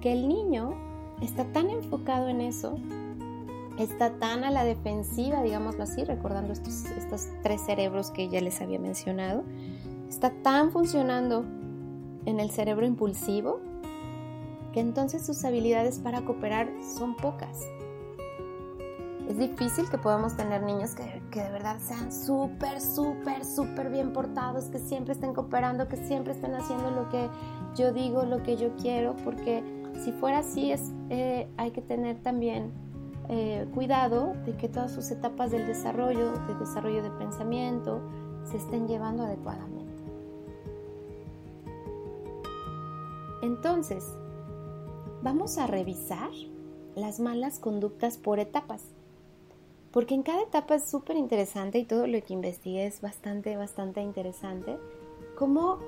que 0.00 0.12
el 0.12 0.28
niño 0.28 0.74
está 1.20 1.44
tan 1.52 1.70
enfocado 1.70 2.28
en 2.28 2.40
eso 2.40 2.78
está 3.78 4.18
tan 4.18 4.44
a 4.44 4.50
la 4.50 4.64
defensiva, 4.64 5.42
digámoslo 5.42 5.84
así, 5.84 6.04
recordando 6.04 6.52
estos, 6.52 6.84
estos 6.86 7.28
tres 7.42 7.60
cerebros 7.60 8.10
que 8.10 8.28
ya 8.28 8.40
les 8.40 8.60
había 8.60 8.78
mencionado, 8.78 9.44
está 10.08 10.30
tan 10.42 10.72
funcionando 10.72 11.44
en 12.24 12.40
el 12.40 12.50
cerebro 12.50 12.86
impulsivo 12.86 13.60
que 14.72 14.80
entonces 14.80 15.24
sus 15.24 15.44
habilidades 15.44 15.98
para 16.00 16.22
cooperar 16.22 16.68
son 16.96 17.16
pocas. 17.16 17.60
Es 19.28 19.36
difícil 19.36 19.90
que 19.90 19.98
podamos 19.98 20.38
tener 20.38 20.62
niños 20.62 20.94
que, 20.94 21.22
que 21.30 21.42
de 21.42 21.50
verdad 21.50 21.76
sean 21.80 22.10
súper, 22.10 22.80
súper, 22.80 23.44
súper 23.44 23.90
bien 23.90 24.14
portados, 24.14 24.64
que 24.64 24.78
siempre 24.78 25.12
estén 25.12 25.34
cooperando, 25.34 25.86
que 25.86 25.98
siempre 25.98 26.32
estén 26.32 26.54
haciendo 26.54 26.90
lo 26.90 27.10
que 27.10 27.28
yo 27.76 27.92
digo, 27.92 28.22
lo 28.22 28.42
que 28.42 28.56
yo 28.56 28.74
quiero, 28.76 29.14
porque 29.24 29.62
si 30.02 30.12
fuera 30.12 30.38
así 30.38 30.72
es, 30.72 30.94
eh, 31.10 31.46
hay 31.58 31.72
que 31.72 31.82
tener 31.82 32.22
también 32.22 32.72
eh, 33.28 33.68
cuidado 33.74 34.32
de 34.46 34.56
que 34.56 34.70
todas 34.70 34.92
sus 34.92 35.10
etapas 35.10 35.50
del 35.50 35.66
desarrollo, 35.66 36.32
de 36.46 36.54
desarrollo 36.54 37.02
de 37.02 37.10
pensamiento, 37.10 38.00
se 38.44 38.56
estén 38.56 38.88
llevando 38.88 39.24
adecuadamente. 39.24 40.02
Entonces, 43.42 44.06
vamos 45.22 45.58
a 45.58 45.66
revisar 45.66 46.30
las 46.94 47.20
malas 47.20 47.58
conductas 47.58 48.16
por 48.16 48.38
etapas. 48.38 48.97
Porque 49.98 50.14
en 50.14 50.22
cada 50.22 50.42
etapa 50.42 50.76
es 50.76 50.88
súper 50.88 51.16
interesante 51.16 51.80
y 51.80 51.84
todo 51.84 52.06
lo 52.06 52.22
que 52.22 52.32
investigué 52.32 52.86
es 52.86 53.00
bastante, 53.00 53.56
bastante 53.56 54.00
interesante. 54.00 54.78
Cómo 55.36 55.80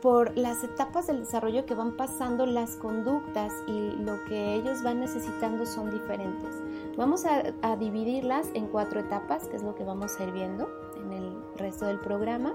por 0.00 0.38
las 0.38 0.62
etapas 0.62 1.08
del 1.08 1.18
desarrollo 1.18 1.66
que 1.66 1.74
van 1.74 1.96
pasando 1.96 2.46
las 2.46 2.76
conductas 2.76 3.52
y 3.66 3.90
lo 4.04 4.24
que 4.26 4.54
ellos 4.54 4.84
van 4.84 5.00
necesitando 5.00 5.66
son 5.66 5.90
diferentes. 5.90 6.62
Vamos 6.96 7.24
a, 7.24 7.74
dividirlas 7.74 8.46
en 8.54 8.68
cuatro 8.68 9.00
etapas, 9.00 9.48
que 9.48 9.56
es 9.56 9.64
lo 9.64 9.74
que 9.74 9.82
vamos 9.82 10.20
a 10.20 10.22
ir 10.22 10.30
viendo 10.30 10.70
en 11.02 11.12
el 11.12 11.34
resto 11.56 11.86
del 11.86 11.98
programa. 11.98 12.54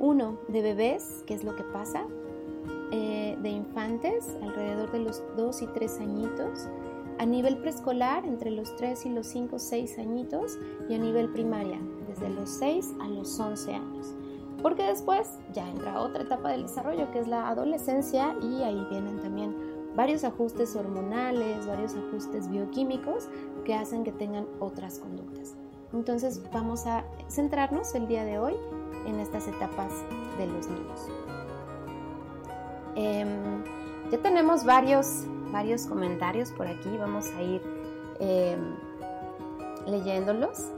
Uno, 0.00 0.36
de 0.48 0.62
bebés, 0.62 1.22
que 1.28 1.34
es 1.34 1.44
lo 1.44 1.54
que 1.54 1.62
pasa. 1.62 2.04
Eh, 2.90 3.38
de 3.40 3.50
infantes, 3.50 4.36
alrededor 4.42 4.90
de 4.90 4.98
los 4.98 5.22
dos 5.36 5.62
y 5.62 5.68
tres 5.68 6.00
añitos. 6.00 6.66
A 7.18 7.26
nivel 7.26 7.58
preescolar, 7.58 8.24
entre 8.24 8.50
los 8.50 8.74
3 8.76 9.06
y 9.06 9.08
los 9.10 9.26
5 9.26 9.58
6 9.58 9.98
añitos. 9.98 10.58
Y 10.88 10.94
a 10.94 10.98
nivel 10.98 11.30
primaria, 11.30 11.80
desde 12.08 12.28
los 12.30 12.48
6 12.50 12.94
a 13.00 13.08
los 13.08 13.38
11 13.38 13.74
años. 13.74 14.14
Porque 14.62 14.82
después 14.82 15.38
ya 15.52 15.68
entra 15.68 16.00
otra 16.00 16.22
etapa 16.22 16.50
del 16.50 16.62
desarrollo, 16.62 17.10
que 17.12 17.20
es 17.20 17.28
la 17.28 17.48
adolescencia, 17.48 18.36
y 18.42 18.62
ahí 18.62 18.86
vienen 18.90 19.20
también 19.20 19.54
varios 19.94 20.24
ajustes 20.24 20.76
hormonales, 20.76 21.66
varios 21.66 21.94
ajustes 21.94 22.48
bioquímicos 22.48 23.28
que 23.64 23.74
hacen 23.74 24.04
que 24.04 24.12
tengan 24.12 24.46
otras 24.60 24.98
conductas. 24.98 25.56
Entonces 25.92 26.42
vamos 26.52 26.86
a 26.86 27.04
centrarnos 27.28 27.94
el 27.94 28.06
día 28.06 28.24
de 28.24 28.38
hoy 28.38 28.54
en 29.06 29.18
estas 29.20 29.48
etapas 29.48 29.92
de 30.36 30.46
los 30.46 30.68
niños. 30.68 31.08
Em, 32.94 33.64
ya 34.10 34.18
tenemos 34.18 34.64
varios, 34.64 35.24
varios 35.52 35.86
comentarios 35.86 36.50
por 36.52 36.66
aquí, 36.66 36.96
vamos 36.98 37.30
a 37.34 37.42
ir 37.42 37.62
em, 38.20 38.74
leyéndolos. 39.86 40.72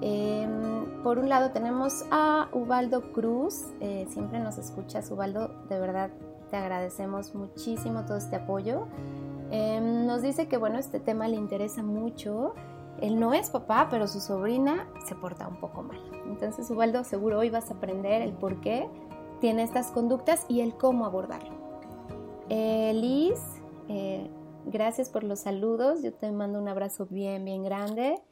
Em, 0.00 1.02
por 1.02 1.18
un 1.18 1.28
lado 1.28 1.50
tenemos 1.50 2.04
a 2.10 2.48
Ubaldo 2.52 3.12
Cruz, 3.12 3.66
eh, 3.80 4.06
siempre 4.10 4.40
nos 4.40 4.58
escuchas 4.58 5.10
Ubaldo, 5.10 5.48
de 5.68 5.78
verdad 5.78 6.10
te 6.50 6.56
agradecemos 6.56 7.34
muchísimo 7.34 8.04
todo 8.04 8.18
este 8.18 8.36
apoyo. 8.36 8.86
Em, 9.50 10.06
nos 10.06 10.22
dice 10.22 10.48
que 10.48 10.56
bueno, 10.56 10.78
este 10.78 11.00
tema 11.00 11.28
le 11.28 11.36
interesa 11.36 11.82
mucho. 11.82 12.54
Él 13.00 13.18
no 13.18 13.32
es 13.34 13.50
papá, 13.50 13.88
pero 13.90 14.06
su 14.06 14.20
sobrina 14.20 14.86
se 15.06 15.14
porta 15.14 15.48
un 15.48 15.56
poco 15.56 15.82
mal. 15.82 15.98
Entonces, 16.26 16.70
Ubaldo, 16.70 17.04
seguro 17.04 17.38
hoy 17.38 17.50
vas 17.50 17.70
a 17.70 17.74
aprender 17.74 18.22
el 18.22 18.32
por 18.32 18.60
qué 18.60 18.88
tiene 19.40 19.62
estas 19.62 19.90
conductas 19.90 20.46
y 20.48 20.60
el 20.60 20.74
cómo 20.74 21.04
abordarlo. 21.04 21.54
Eh, 22.48 22.92
Liz, 22.94 23.40
eh, 23.88 24.30
gracias 24.66 25.08
por 25.08 25.24
los 25.24 25.40
saludos. 25.40 26.02
Yo 26.02 26.12
te 26.12 26.30
mando 26.32 26.58
un 26.58 26.68
abrazo 26.68 27.06
bien, 27.06 27.44
bien 27.44 27.62
grande. 27.62 28.22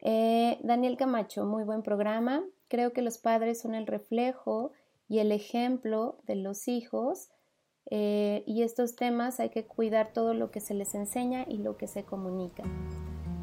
Eh, 0.00 0.58
Daniel 0.62 0.96
Camacho, 0.96 1.44
muy 1.44 1.64
buen 1.64 1.82
programa. 1.82 2.42
Creo 2.68 2.92
que 2.92 3.02
los 3.02 3.18
padres 3.18 3.60
son 3.60 3.74
el 3.74 3.86
reflejo 3.86 4.72
y 5.08 5.20
el 5.20 5.30
ejemplo 5.30 6.18
de 6.26 6.36
los 6.36 6.68
hijos 6.68 7.28
eh, 7.90 8.42
y 8.46 8.62
estos 8.62 8.96
temas 8.96 9.40
hay 9.40 9.50
que 9.50 9.66
cuidar 9.66 10.12
todo 10.12 10.34
lo 10.34 10.50
que 10.50 10.60
se 10.60 10.74
les 10.74 10.94
enseña 10.94 11.44
y 11.48 11.58
lo 11.58 11.76
que 11.76 11.86
se 11.86 12.04
comunica. 12.04 12.62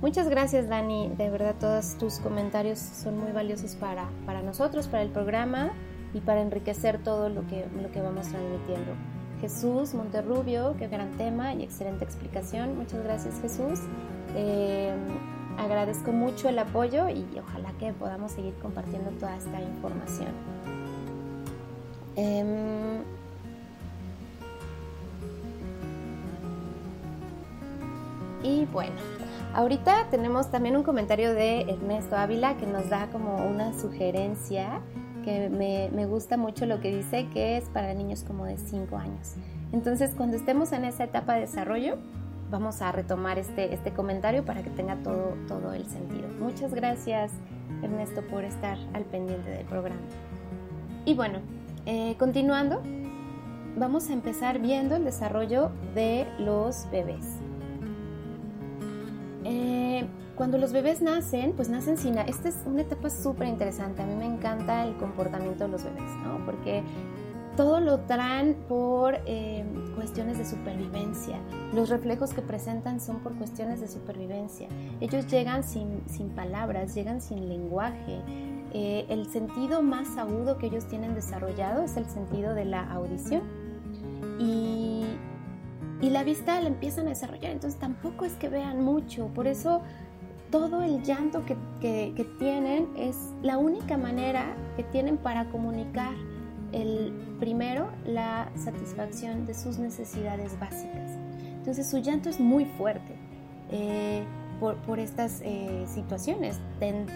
Muchas 0.01 0.29
gracias 0.29 0.69
Dani, 0.69 1.09
de 1.09 1.29
verdad 1.29 1.55
todos 1.59 1.97
tus 1.97 2.19
comentarios 2.19 2.79
son 2.79 3.17
muy 3.17 3.33
valiosos 3.33 3.75
para, 3.75 4.09
para 4.25 4.41
nosotros, 4.41 4.87
para 4.87 5.03
el 5.03 5.11
programa 5.11 5.73
y 6.13 6.21
para 6.21 6.41
enriquecer 6.41 7.03
todo 7.03 7.29
lo 7.29 7.45
que, 7.47 7.65
lo 7.81 7.91
que 7.91 8.01
vamos 8.01 8.29
transmitiendo. 8.29 8.93
Jesús 9.41 9.93
Monterrubio, 9.93 10.75
qué 10.77 10.87
gran 10.87 11.11
tema 11.11 11.53
y 11.53 11.63
excelente 11.63 12.03
explicación. 12.03 12.77
Muchas 12.77 13.03
gracias 13.03 13.39
Jesús. 13.41 13.79
Eh, 14.35 14.93
agradezco 15.57 16.11
mucho 16.11 16.49
el 16.49 16.59
apoyo 16.59 17.09
y 17.09 17.25
ojalá 17.39 17.71
que 17.79 17.93
podamos 17.93 18.31
seguir 18.31 18.53
compartiendo 18.61 19.11
toda 19.11 19.35
esta 19.37 19.61
información. 19.61 20.29
Em, 22.15 23.03
Y 28.43 28.65
bueno, 28.65 28.95
ahorita 29.53 30.07
tenemos 30.09 30.49
también 30.49 30.77
un 30.77 30.83
comentario 30.83 31.33
de 31.33 31.61
Ernesto 31.61 32.15
Ávila 32.15 32.55
que 32.55 32.65
nos 32.65 32.89
da 32.89 33.07
como 33.11 33.35
una 33.47 33.77
sugerencia 33.77 34.81
que 35.23 35.49
me, 35.49 36.05
gusta 36.05 36.37
mucho 36.37 36.65
lo 36.65 36.79
que 36.79 36.95
dice 36.95 37.27
que 37.33 37.57
es 37.57 37.65
para 37.65 37.93
niños 37.93 38.23
como 38.23 38.45
de 38.45 38.57
5 38.57 38.97
años. 38.97 39.35
Entonces, 39.71 40.11
cuando 40.15 40.37
estemos 40.37 40.71
en 40.71 40.85
esa 40.85 41.03
etapa 41.03 41.35
de 41.35 41.41
desarrollo, 41.41 41.97
vamos 42.49 42.81
a 42.81 42.91
retomar 42.91 43.37
este, 43.37 43.73
este 43.73 43.91
comentario 43.93 44.43
para 44.43 44.63
que 44.63 44.69
tenga 44.69 44.95
todo, 44.97 45.35
todo 45.47 45.73
el 45.73 45.85
sentido. 45.85 46.27
Muchas 46.39 46.73
gracias, 46.73 47.31
Ernesto, 47.83 48.21
por 48.27 48.43
estar 48.43 48.77
al 48.93 49.03
pendiente 49.03 49.49
del 49.49 49.65
programa. 49.65 50.01
Y 51.05 51.13
bueno, 51.13 51.39
eh, 51.85 52.15
continuando, 52.17 52.81
vamos 53.77 54.09
a 54.09 54.13
empezar 54.13 54.59
viendo 54.59 54.95
el 54.95 55.05
desarrollo 55.05 55.71
de 55.93 56.27
los 56.39 56.89
bebés. 56.91 57.25
Eh, 59.45 60.05
cuando 60.39 60.57
los 60.57 60.71
bebés 60.71 61.01
nacen, 61.01 61.51
pues 61.51 61.67
nacen 61.67 61.97
sin... 61.97 62.17
Esta 62.17 62.47
es 62.47 62.55
una 62.65 62.83
etapa 62.83 63.09
súper 63.09 63.49
interesante. 63.49 64.03
A 64.03 64.05
mí 64.05 64.15
me 64.15 64.25
encanta 64.25 64.85
el 64.85 64.95
comportamiento 64.95 65.65
de 65.65 65.69
los 65.69 65.83
bebés, 65.83 66.09
¿no? 66.23 66.45
Porque 66.45 66.81
todo 67.57 67.81
lo 67.81 67.99
traen 68.05 68.55
por 68.69 69.17
eh, 69.25 69.65
cuestiones 69.97 70.37
de 70.37 70.45
supervivencia. 70.45 71.35
Los 71.73 71.89
reflejos 71.89 72.33
que 72.33 72.41
presentan 72.41 73.01
son 73.01 73.19
por 73.19 73.33
cuestiones 73.35 73.81
de 73.81 73.89
supervivencia. 73.89 74.69
Ellos 75.01 75.27
llegan 75.27 75.61
sin, 75.65 76.03
sin 76.07 76.29
palabras, 76.29 76.95
llegan 76.95 77.19
sin 77.19 77.49
lenguaje. 77.49 78.21
Eh, 78.73 79.07
el 79.09 79.29
sentido 79.29 79.81
más 79.81 80.17
agudo 80.17 80.57
que 80.57 80.67
ellos 80.67 80.87
tienen 80.87 81.15
desarrollado 81.15 81.83
es 81.83 81.97
el 81.97 82.05
sentido 82.05 82.53
de 82.53 82.63
la 82.63 82.89
audición. 82.93 83.41
Y, 84.39 85.03
y 85.99 86.09
la 86.11 86.23
vista 86.23 86.61
la 86.61 86.69
empiezan 86.69 87.07
a 87.07 87.09
desarrollar, 87.09 87.51
entonces 87.51 87.77
tampoco 87.77 88.23
es 88.23 88.35
que 88.35 88.47
vean 88.47 88.81
mucho. 88.85 89.27
Por 89.35 89.47
eso 89.47 89.81
todo 90.51 90.81
el 90.81 91.03
llanto 91.03 91.43
que, 91.45 91.55
que, 91.79 92.25
tienen 92.39 92.89
es 92.97 93.15
la 93.41 93.57
única 93.57 93.97
manera 93.97 94.55
que 94.75 94.83
tienen 94.83 95.17
para 95.17 95.45
comunicar 95.49 96.13
el 96.71 97.13
primero 97.39 97.89
la 98.05 98.51
satisfacción 98.55 99.45
de 99.45 99.53
sus 99.53 99.77
necesidades 99.77 100.59
básicas. 100.59 101.11
Entonces 101.57 101.89
su 101.89 101.99
llanto 101.99 102.29
es 102.29 102.39
muy 102.39 102.65
fuerte 102.65 103.15
eh, 103.71 104.23
por, 104.59 104.75
por, 104.77 104.99
estas 104.99 105.41
eh, 105.43 105.85
situaciones. 105.87 106.59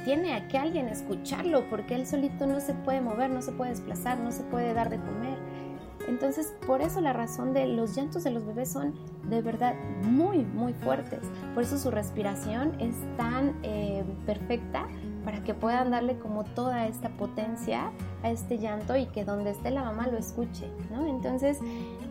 Tiene 0.05 0.35
a 0.35 0.47
que 0.47 0.57
alguien 0.57 0.87
escucharlo 0.87 1.69
porque 1.69 1.95
él 1.95 2.05
solito 2.05 2.45
no 2.45 2.59
se 2.59 2.73
puede 2.73 3.01
mover, 3.01 3.29
no 3.29 3.41
se 3.41 3.51
puede 3.51 3.71
desplazar, 3.71 4.19
no 4.19 4.31
se 4.31 4.43
puede 4.43 4.73
dar 4.73 4.89
de 4.89 4.97
comer. 4.97 5.37
Entonces, 6.07 6.53
por 6.65 6.81
eso 6.81 7.01
la 7.01 7.13
razón 7.13 7.53
de 7.53 7.67
los 7.67 7.95
llantos 7.95 8.23
de 8.23 8.31
los 8.31 8.45
bebés 8.45 8.71
son 8.71 8.93
de 9.29 9.41
verdad 9.41 9.75
muy, 10.03 10.39
muy 10.39 10.73
fuertes. 10.73 11.21
Por 11.53 11.63
eso 11.63 11.77
su 11.77 11.91
respiración 11.91 12.73
es 12.79 12.95
tan 13.17 13.57
eh, 13.63 14.03
perfecta 14.25 14.87
para 15.23 15.43
que 15.43 15.53
puedan 15.53 15.91
darle 15.91 16.17
como 16.19 16.43
toda 16.43 16.85
esta 16.87 17.09
potencia 17.09 17.91
a 18.23 18.29
este 18.29 18.57
llanto 18.57 18.95
y 18.97 19.05
que 19.05 19.23
donde 19.23 19.51
esté 19.51 19.71
la 19.71 19.83
mamá 19.83 20.07
lo 20.07 20.17
escuche, 20.17 20.69
¿no? 20.91 21.07
Entonces, 21.07 21.59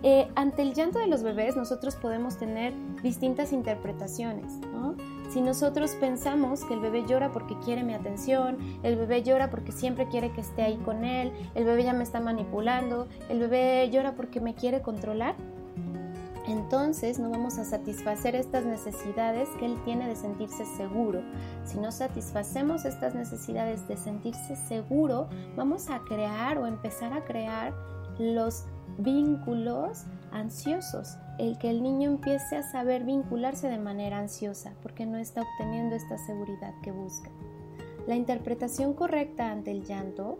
eh, 0.02 0.28
ante 0.34 0.62
el 0.62 0.74
llanto 0.74 0.98
de 0.98 1.06
los 1.06 1.22
bebés 1.22 1.56
nosotros 1.56 1.96
podemos 1.96 2.38
tener 2.38 2.72
distintas 3.02 3.52
interpretaciones, 3.52 4.54
¿no? 4.72 4.94
Si 5.32 5.40
nosotros 5.40 5.94
pensamos 5.94 6.62
que 6.62 6.74
el 6.74 6.80
bebé 6.80 7.06
llora 7.06 7.32
porque 7.32 7.58
quiere 7.64 7.82
mi 7.84 7.94
atención, 7.94 8.58
el 8.82 8.96
bebé 8.96 9.22
llora 9.22 9.48
porque 9.48 9.72
siempre 9.72 10.06
quiere 10.08 10.30
que 10.32 10.42
esté 10.42 10.60
ahí 10.60 10.76
con 10.76 11.06
él, 11.06 11.32
el 11.54 11.64
bebé 11.64 11.84
ya 11.84 11.94
me 11.94 12.02
está 12.02 12.20
manipulando, 12.20 13.08
el 13.30 13.38
bebé 13.38 13.88
llora 13.90 14.14
porque 14.14 14.42
me 14.42 14.54
quiere 14.54 14.82
controlar, 14.82 15.34
entonces 16.46 17.18
no 17.18 17.30
vamos 17.30 17.56
a 17.56 17.64
satisfacer 17.64 18.34
estas 18.34 18.66
necesidades 18.66 19.48
que 19.58 19.64
él 19.64 19.82
tiene 19.86 20.06
de 20.06 20.16
sentirse 20.16 20.66
seguro. 20.66 21.22
Si 21.64 21.78
no 21.78 21.92
satisfacemos 21.92 22.84
estas 22.84 23.14
necesidades 23.14 23.88
de 23.88 23.96
sentirse 23.96 24.54
seguro, 24.68 25.28
vamos 25.56 25.88
a 25.88 26.00
crear 26.00 26.58
o 26.58 26.66
empezar 26.66 27.14
a 27.14 27.24
crear 27.24 27.72
los 28.18 28.64
vínculos 28.98 30.04
ansiosos, 30.30 31.16
el 31.38 31.58
que 31.58 31.70
el 31.70 31.82
niño 31.82 32.10
empiece 32.10 32.56
a 32.56 32.62
saber 32.62 33.04
vincularse 33.04 33.68
de 33.68 33.78
manera 33.78 34.18
ansiosa 34.18 34.74
porque 34.82 35.06
no 35.06 35.18
está 35.18 35.42
obteniendo 35.42 35.96
esta 35.96 36.18
seguridad 36.18 36.74
que 36.82 36.92
busca. 36.92 37.30
La 38.06 38.16
interpretación 38.16 38.94
correcta 38.94 39.50
ante 39.50 39.70
el 39.70 39.84
llanto 39.84 40.38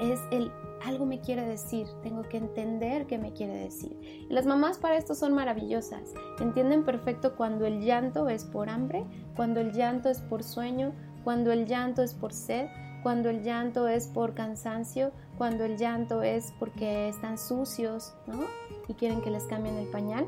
es 0.00 0.20
el 0.30 0.50
algo 0.84 1.06
me 1.06 1.20
quiere 1.20 1.44
decir, 1.44 1.86
tengo 2.02 2.22
que 2.22 2.36
entender 2.36 3.06
qué 3.06 3.18
me 3.18 3.32
quiere 3.32 3.54
decir. 3.54 4.26
las 4.28 4.46
mamás 4.46 4.78
para 4.78 4.96
esto 4.96 5.14
son 5.14 5.34
maravillosas, 5.34 6.14
entienden 6.40 6.84
perfecto 6.84 7.36
cuando 7.36 7.66
el 7.66 7.80
llanto 7.80 8.28
es 8.28 8.44
por 8.44 8.70
hambre, 8.70 9.04
cuando 9.34 9.60
el 9.60 9.72
llanto 9.72 10.08
es 10.08 10.20
por 10.20 10.42
sueño, 10.42 10.92
cuando 11.24 11.52
el 11.52 11.66
llanto 11.66 12.02
es 12.02 12.14
por 12.14 12.32
sed, 12.32 12.68
cuando 13.02 13.28
el 13.28 13.42
llanto 13.42 13.88
es 13.88 14.06
por 14.06 14.34
cansancio, 14.34 15.12
cuando 15.36 15.64
el 15.64 15.76
llanto 15.76 16.22
es 16.22 16.52
porque 16.58 17.08
están 17.08 17.38
sucios, 17.38 18.14
¿no? 18.26 18.44
Y 18.88 18.94
quieren 18.94 19.20
que 19.20 19.30
les 19.30 19.44
cambien 19.44 19.76
el 19.76 19.86
pañal. 19.88 20.26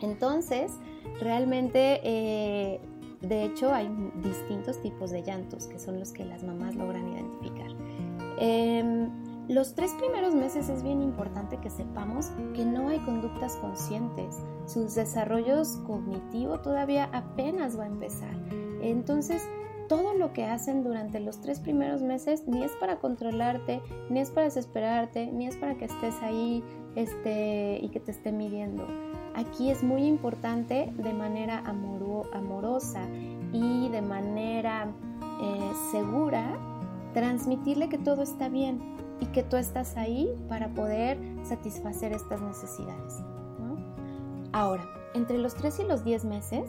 Entonces, 0.00 0.72
realmente, 1.20 2.00
eh, 2.02 2.80
de 3.22 3.44
hecho, 3.44 3.74
hay 3.74 3.88
distintos 4.22 4.80
tipos 4.82 5.10
de 5.10 5.22
llantos 5.22 5.66
que 5.66 5.78
son 5.78 5.98
los 5.98 6.12
que 6.12 6.24
las 6.24 6.42
mamás 6.44 6.74
logran 6.74 7.08
identificar. 7.08 7.70
Em, 8.38 9.10
los 9.48 9.74
tres 9.74 9.92
primeros 9.94 10.34
meses 10.34 10.68
es 10.68 10.82
bien 10.82 11.00
importante 11.02 11.58
que 11.58 11.70
sepamos 11.70 12.30
que 12.52 12.64
no 12.64 12.88
hay 12.88 12.98
conductas 13.00 13.56
conscientes. 13.56 14.38
Su 14.66 14.88
desarrollo 14.88 15.62
cognitivo 15.86 16.60
todavía 16.60 17.08
apenas 17.12 17.78
va 17.78 17.84
a 17.84 17.86
empezar. 17.86 18.34
Entonces, 18.82 19.48
todo 19.88 20.14
lo 20.14 20.32
que 20.32 20.44
hacen 20.44 20.82
durante 20.82 21.20
los 21.20 21.40
tres 21.40 21.60
primeros 21.60 22.02
meses 22.02 22.46
ni 22.48 22.64
es 22.64 22.72
para 22.72 22.98
controlarte, 22.98 23.80
ni 24.10 24.20
es 24.20 24.30
para 24.30 24.46
desesperarte, 24.46 25.30
ni 25.30 25.46
es 25.46 25.56
para 25.56 25.76
que 25.76 25.84
estés 25.84 26.14
ahí 26.22 26.64
este, 26.96 27.78
y 27.80 27.88
que 27.90 28.00
te 28.00 28.10
esté 28.10 28.32
midiendo. 28.32 28.86
Aquí 29.34 29.70
es 29.70 29.84
muy 29.84 30.02
importante 30.02 30.92
de 30.96 31.12
manera 31.12 31.62
amorosa 32.32 33.02
y 33.52 33.88
de 33.90 34.02
manera 34.02 34.88
eh, 35.40 35.72
segura 35.92 36.58
transmitirle 37.14 37.88
que 37.88 37.98
todo 37.98 38.22
está 38.22 38.48
bien, 38.48 38.96
y 39.20 39.26
que 39.26 39.42
tú 39.42 39.56
estás 39.56 39.96
ahí 39.96 40.28
para 40.48 40.68
poder 40.68 41.18
satisfacer 41.44 42.12
estas 42.12 42.40
necesidades. 42.40 43.22
Ahora, 44.52 44.84
entre 45.14 45.38
los 45.38 45.54
3 45.54 45.80
y 45.80 45.84
los 45.84 46.04
10 46.04 46.24
meses 46.24 46.64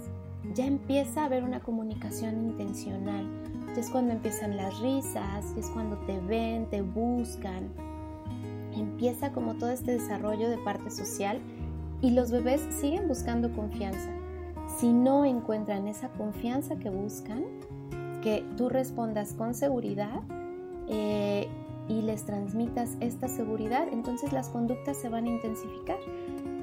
ya 0.53 0.65
empieza 0.65 1.23
a 1.23 1.25
haber 1.25 1.43
una 1.43 1.59
comunicación 1.59 2.49
intencional. 2.49 3.25
Ya 3.73 3.81
es 3.81 3.89
cuando 3.89 4.13
empiezan 4.13 4.57
las 4.57 4.79
risas, 4.79 5.45
es 5.57 5.69
cuando 5.69 5.97
te 6.05 6.19
ven, 6.19 6.69
te 6.69 6.81
buscan. 6.81 7.69
Empieza 8.79 9.31
como 9.31 9.55
todo 9.55 9.69
este 9.69 9.91
desarrollo 9.91 10.49
de 10.49 10.57
parte 10.57 10.89
social 10.89 11.39
y 12.01 12.11
los 12.11 12.31
bebés 12.31 12.61
siguen 12.79 13.07
buscando 13.07 13.51
confianza. 13.53 14.09
Si 14.77 14.91
no 14.91 15.25
encuentran 15.25 15.87
esa 15.87 16.09
confianza 16.09 16.77
que 16.77 16.89
buscan, 16.89 17.43
que 18.21 18.45
tú 18.57 18.69
respondas 18.69 19.33
con 19.33 19.53
seguridad, 19.53 20.21
eh, 20.89 21.47
y 21.89 22.01
les 22.01 22.25
transmitas 22.25 22.97
esta 22.99 23.27
seguridad, 23.27 23.87
entonces 23.91 24.33
las 24.33 24.49
conductas 24.49 24.97
se 24.97 25.09
van 25.09 25.25
a 25.25 25.29
intensificar. 25.29 25.97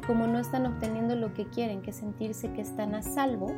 Como 0.07 0.27
no 0.27 0.39
están 0.39 0.67
obteniendo 0.67 1.17
lo 1.17 1.33
que 1.33 1.47
quieren, 1.47 1.81
que 1.81 1.93
sentirse 1.93 2.53
que 2.53 2.61
están 2.61 2.95
a 2.95 3.03
salvo, 3.03 3.51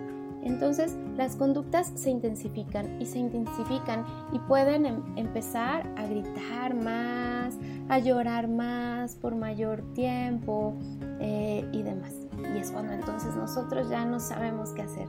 entonces 0.43 0.97
las 1.17 1.35
conductas 1.35 1.91
se 1.97 2.11
intensifican 2.11 3.01
y 3.03 3.07
se 3.07 3.19
intensifican 3.19 4.05
y 4.33 4.39
pueden 4.41 4.87
em 4.87 5.03
empezar 5.17 5.93
a 5.97 6.07
gritar 6.07 6.75
más, 6.75 7.57
a 7.89 7.99
llorar 7.99 8.49
más 8.49 9.15
por 9.17 9.35
mayor 9.35 9.83
tiempo 9.95 10.77
eh, 11.21 11.69
y 11.73 11.83
demás. 11.83 12.15
Y 12.55 12.59
es 12.59 12.71
cuando 12.71 12.93
entonces 12.93 13.35
nosotros 13.35 13.89
ya 13.89 14.05
no 14.05 14.21
sabemos 14.21 14.71
qué 14.71 14.83
hacer. 14.83 15.09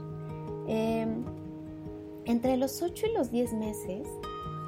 Eh, 0.66 1.06
entre 2.24 2.56
los 2.56 2.82
8 2.82 3.06
y 3.06 3.14
los 3.14 3.30
10 3.30 3.54
meses, 3.54 4.06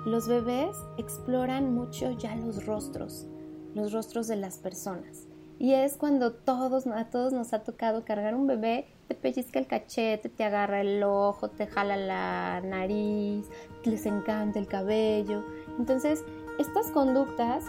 los 0.06 0.28
bebés 0.28 0.74
exploran 0.96 1.74
mucho 1.74 2.10
ya 2.12 2.34
los 2.34 2.64
rostros, 2.64 3.26
los 3.74 3.92
rostros 3.92 4.28
de 4.28 4.36
las 4.36 4.58
personas. 4.58 5.26
Y 5.58 5.74
es 5.74 5.98
cuando 5.98 6.32
todos, 6.32 6.86
a 6.86 7.10
todos 7.10 7.34
nos 7.34 7.52
ha 7.52 7.62
tocado 7.64 8.02
cargar 8.06 8.34
un 8.34 8.46
bebé, 8.46 8.86
te 9.08 9.14
pellizca 9.14 9.58
el 9.58 9.66
cachete, 9.66 10.30
te 10.30 10.42
agarra 10.42 10.80
el 10.80 11.02
ojo, 11.02 11.50
te 11.50 11.66
jala 11.66 11.98
la 11.98 12.62
nariz, 12.62 13.46
les 13.84 14.06
encanta 14.06 14.58
el 14.58 14.66
cabello. 14.66 15.44
Entonces, 15.78 16.24
estas 16.58 16.90
conductas 16.92 17.64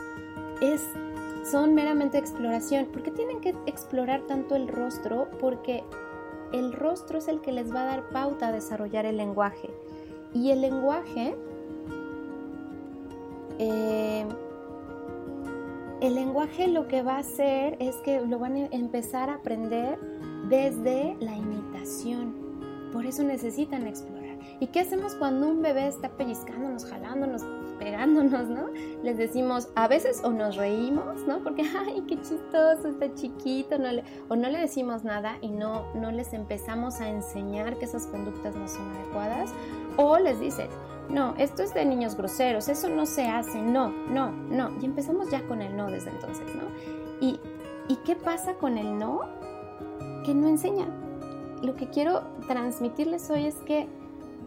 es, 0.62 0.88
son 1.49 1.74
meramente 1.74 2.18
exploración. 2.18 2.86
¿Por 2.86 3.03
qué 3.03 3.12
tienen 3.12 3.41
que 3.41 3.55
explorar 3.66 4.22
tanto 4.22 4.55
el 4.55 4.68
rostro? 4.68 5.28
Porque 5.39 5.84
el 6.53 6.74
rostro 6.74 7.18
es 7.18 7.28
el 7.28 7.41
que 7.41 7.51
les 7.51 7.74
va 7.74 7.82
a 7.82 7.86
dar 7.86 8.09
pauta 8.09 8.47
a 8.47 8.51
desarrollar 8.51 9.05
el 9.05 9.18
lenguaje. 9.18 9.70
Y 10.34 10.51
el 10.51 10.62
lenguaje 10.62 11.36
eh, 13.59 14.26
el 16.01 16.16
lenguaje 16.16 16.68
lo 16.68 16.88
que 16.88 17.03
va 17.03 17.18
a 17.18 17.20
hacer 17.20 17.78
es 17.80 17.95
que 17.97 18.22
lo 18.22 18.39
van 18.39 18.55
a 18.55 18.66
empezar 18.72 19.30
a 19.30 19.36
aprender 19.36 19.99
desde 20.49 21.16
la 21.20 21.36
imitación. 21.36 22.34
Por 22.91 23.05
eso 23.05 23.24
necesitan 23.24 23.86
explorar. 23.86 24.39
¿Y 24.59 24.68
qué 24.68 24.80
hacemos 24.80 25.14
cuando 25.14 25.47
un 25.47 25.62
bebé 25.62 25.88
está 25.88 26.09
pellizcándonos, 26.09 26.86
jalándonos, 26.86 27.43
pegándonos, 27.82 28.47
¿no? 28.47 28.67
Les 29.01 29.17
decimos, 29.17 29.69
a 29.75 29.88
veces 29.88 30.21
o 30.23 30.29
nos 30.29 30.55
reímos, 30.55 31.25
¿no? 31.25 31.39
Porque, 31.39 31.63
ay, 31.88 32.03
qué 32.07 32.15
chistoso, 32.21 32.88
está 32.88 33.11
chiquito, 33.15 33.79
no 33.79 33.91
le, 33.91 34.03
o 34.29 34.36
no 34.36 34.49
le 34.49 34.59
decimos 34.59 35.03
nada 35.03 35.38
y 35.41 35.49
no, 35.49 35.91
no 35.95 36.11
les 36.11 36.34
empezamos 36.34 37.01
a 37.01 37.09
enseñar 37.09 37.77
que 37.79 37.86
esas 37.86 38.05
conductas 38.05 38.55
no 38.55 38.67
son 38.67 38.88
adecuadas, 38.91 39.51
o 39.97 40.19
les 40.19 40.39
dices, 40.39 40.69
no, 41.09 41.34
esto 41.38 41.63
es 41.63 41.73
de 41.73 41.84
niños 41.84 42.15
groseros, 42.15 42.69
eso 42.69 42.88
no 42.88 43.07
se 43.07 43.25
hace, 43.25 43.59
no, 43.59 43.89
no, 43.89 44.32
no. 44.32 44.69
Y 44.79 44.86
empezamos 44.86 45.32
ya 45.32 45.41
con 45.47 45.63
el 45.63 45.75
no 45.75 45.89
desde 45.89 46.11
entonces, 46.11 46.45
¿no? 46.55 46.63
¿Y, 47.19 47.39
¿y 47.88 47.95
qué 48.05 48.15
pasa 48.15 48.53
con 48.53 48.77
el 48.77 48.97
no? 48.99 49.21
Que 50.23 50.36
no 50.36 50.47
enseña. 50.47 50.86
Lo 51.63 51.75
que 51.75 51.88
quiero 51.89 52.21
transmitirles 52.47 53.29
hoy 53.32 53.47
es 53.47 53.55
que 53.55 53.88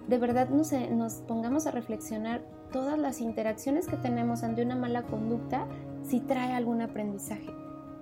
de 0.06 0.18
verdad 0.18 0.48
nos, 0.50 0.72
nos 0.72 1.14
pongamos 1.14 1.66
a 1.66 1.72
reflexionar 1.72 2.53
todas 2.74 2.98
las 2.98 3.20
interacciones 3.20 3.86
que 3.86 3.96
tenemos 3.96 4.42
ante 4.42 4.60
una 4.60 4.74
mala 4.74 5.04
conducta 5.04 5.68
si 6.02 6.18
trae 6.18 6.54
algún 6.54 6.82
aprendizaje. 6.82 7.48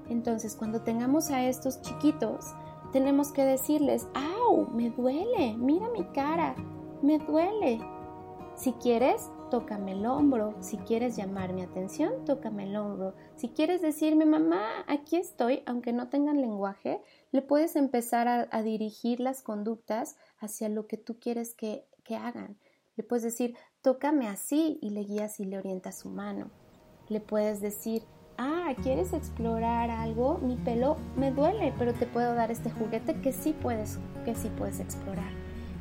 Entonces, 0.09 0.57
cuando 0.57 0.81
tengamos 0.81 1.29
a 1.31 1.47
estos 1.47 1.83
chiquitos, 1.83 2.47
tenemos 2.91 3.33
que 3.33 3.45
decirles, 3.45 4.09
¡au! 4.15 4.69
Me 4.71 4.89
duele, 4.89 5.55
mira 5.59 5.91
mi 5.91 6.05
cara, 6.15 6.55
me 7.03 7.19
duele. 7.19 7.81
Si 8.57 8.73
quieres, 8.73 9.31
tócame 9.51 9.93
el 9.93 10.07
hombro. 10.07 10.55
Si 10.61 10.79
quieres 10.79 11.17
llamar 11.17 11.53
mi 11.53 11.61
atención, 11.61 12.25
tócame 12.25 12.65
el 12.65 12.75
hombro. 12.75 13.15
Si 13.37 13.51
quieres 13.51 13.83
decirme, 13.83 14.25
mamá, 14.25 14.65
aquí 14.87 15.17
estoy, 15.17 15.63
aunque 15.67 15.93
no 15.93 16.09
tengan 16.09 16.41
lenguaje, 16.41 17.03
le 17.31 17.43
puedes 17.43 17.77
empezar 17.77 18.49
a, 18.51 18.63
dirigir 18.63 19.21
las 19.21 19.43
conductas 19.43 20.17
hacia 20.39 20.71
lo 20.71 20.87
que 20.87 20.97
tú 20.97 21.19
quieres 21.21 21.55
que, 21.55 21.85
que 22.05 22.17
hagan. 22.17 22.57
Le 22.97 23.05
puedes 23.05 23.23
decir, 23.23 23.55
tócame 23.83 24.29
así 24.29 24.79
y 24.81 24.91
le 24.91 25.03
guías 25.03 25.41
y 25.41 25.45
le 25.45 25.59
orientas 25.59 25.99
su 25.99 26.09
mano. 26.09 26.47
Le 27.09 27.21
puedes 27.21 27.61
decir, 27.61 28.03
ah, 28.39 28.73
¿quieres 28.83 29.13
explorar 29.13 29.91
algo? 29.91 30.39
Mi 30.39 30.57
pelo 30.57 30.97
me 31.17 31.33
duele, 31.33 31.75
pero 31.79 31.93
te 31.93 32.07
puedo 32.07 32.35
dar 32.35 32.51
este 32.51 32.71
juguete 32.71 33.21
que 33.21 33.33
sí 33.33 33.55
puedes, 33.61 33.99
que 34.25 34.35
sí 34.35 34.51
puedes 34.57 34.81
explorar. 34.81 35.33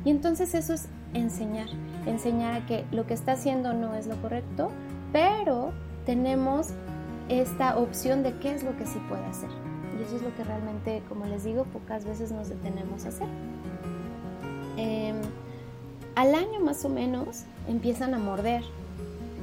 Y 0.04 0.10
entonces 0.10 0.54
eso 0.54 0.74
es 0.74 0.88
enseñar, 1.14 1.68
enseñar 2.06 2.54
a 2.54 2.66
que 2.66 2.84
lo 2.90 3.06
que 3.06 3.14
está 3.14 3.32
haciendo 3.32 3.72
no 3.72 3.94
es 3.94 4.08
lo 4.08 4.20
correcto, 4.20 4.70
pero 5.12 5.72
tenemos 6.04 6.70
esta 7.28 7.78
opción 7.78 8.24
de 8.24 8.36
qué 8.38 8.52
es 8.52 8.64
lo 8.64 8.76
que 8.76 8.84
sí 8.84 8.98
puede 9.08 9.24
hacer. 9.26 9.50
Y 9.96 10.02
eso 10.02 10.16
es 10.16 10.22
lo 10.22 10.34
que 10.34 10.42
realmente, 10.42 11.02
como 11.08 11.26
les 11.26 11.44
digo, 11.44 11.64
pocas 11.66 12.04
veces 12.04 12.32
nos 12.32 12.48
detenemos 12.48 13.04
a 13.04 13.08
hacer. 13.08 13.28
Em, 14.76 15.16
al 16.22 16.36
año 16.36 16.60
más 16.60 16.84
o 16.84 16.88
menos 16.88 17.42
empiezan 17.68 18.14
a 18.14 18.18
morder 18.18 18.62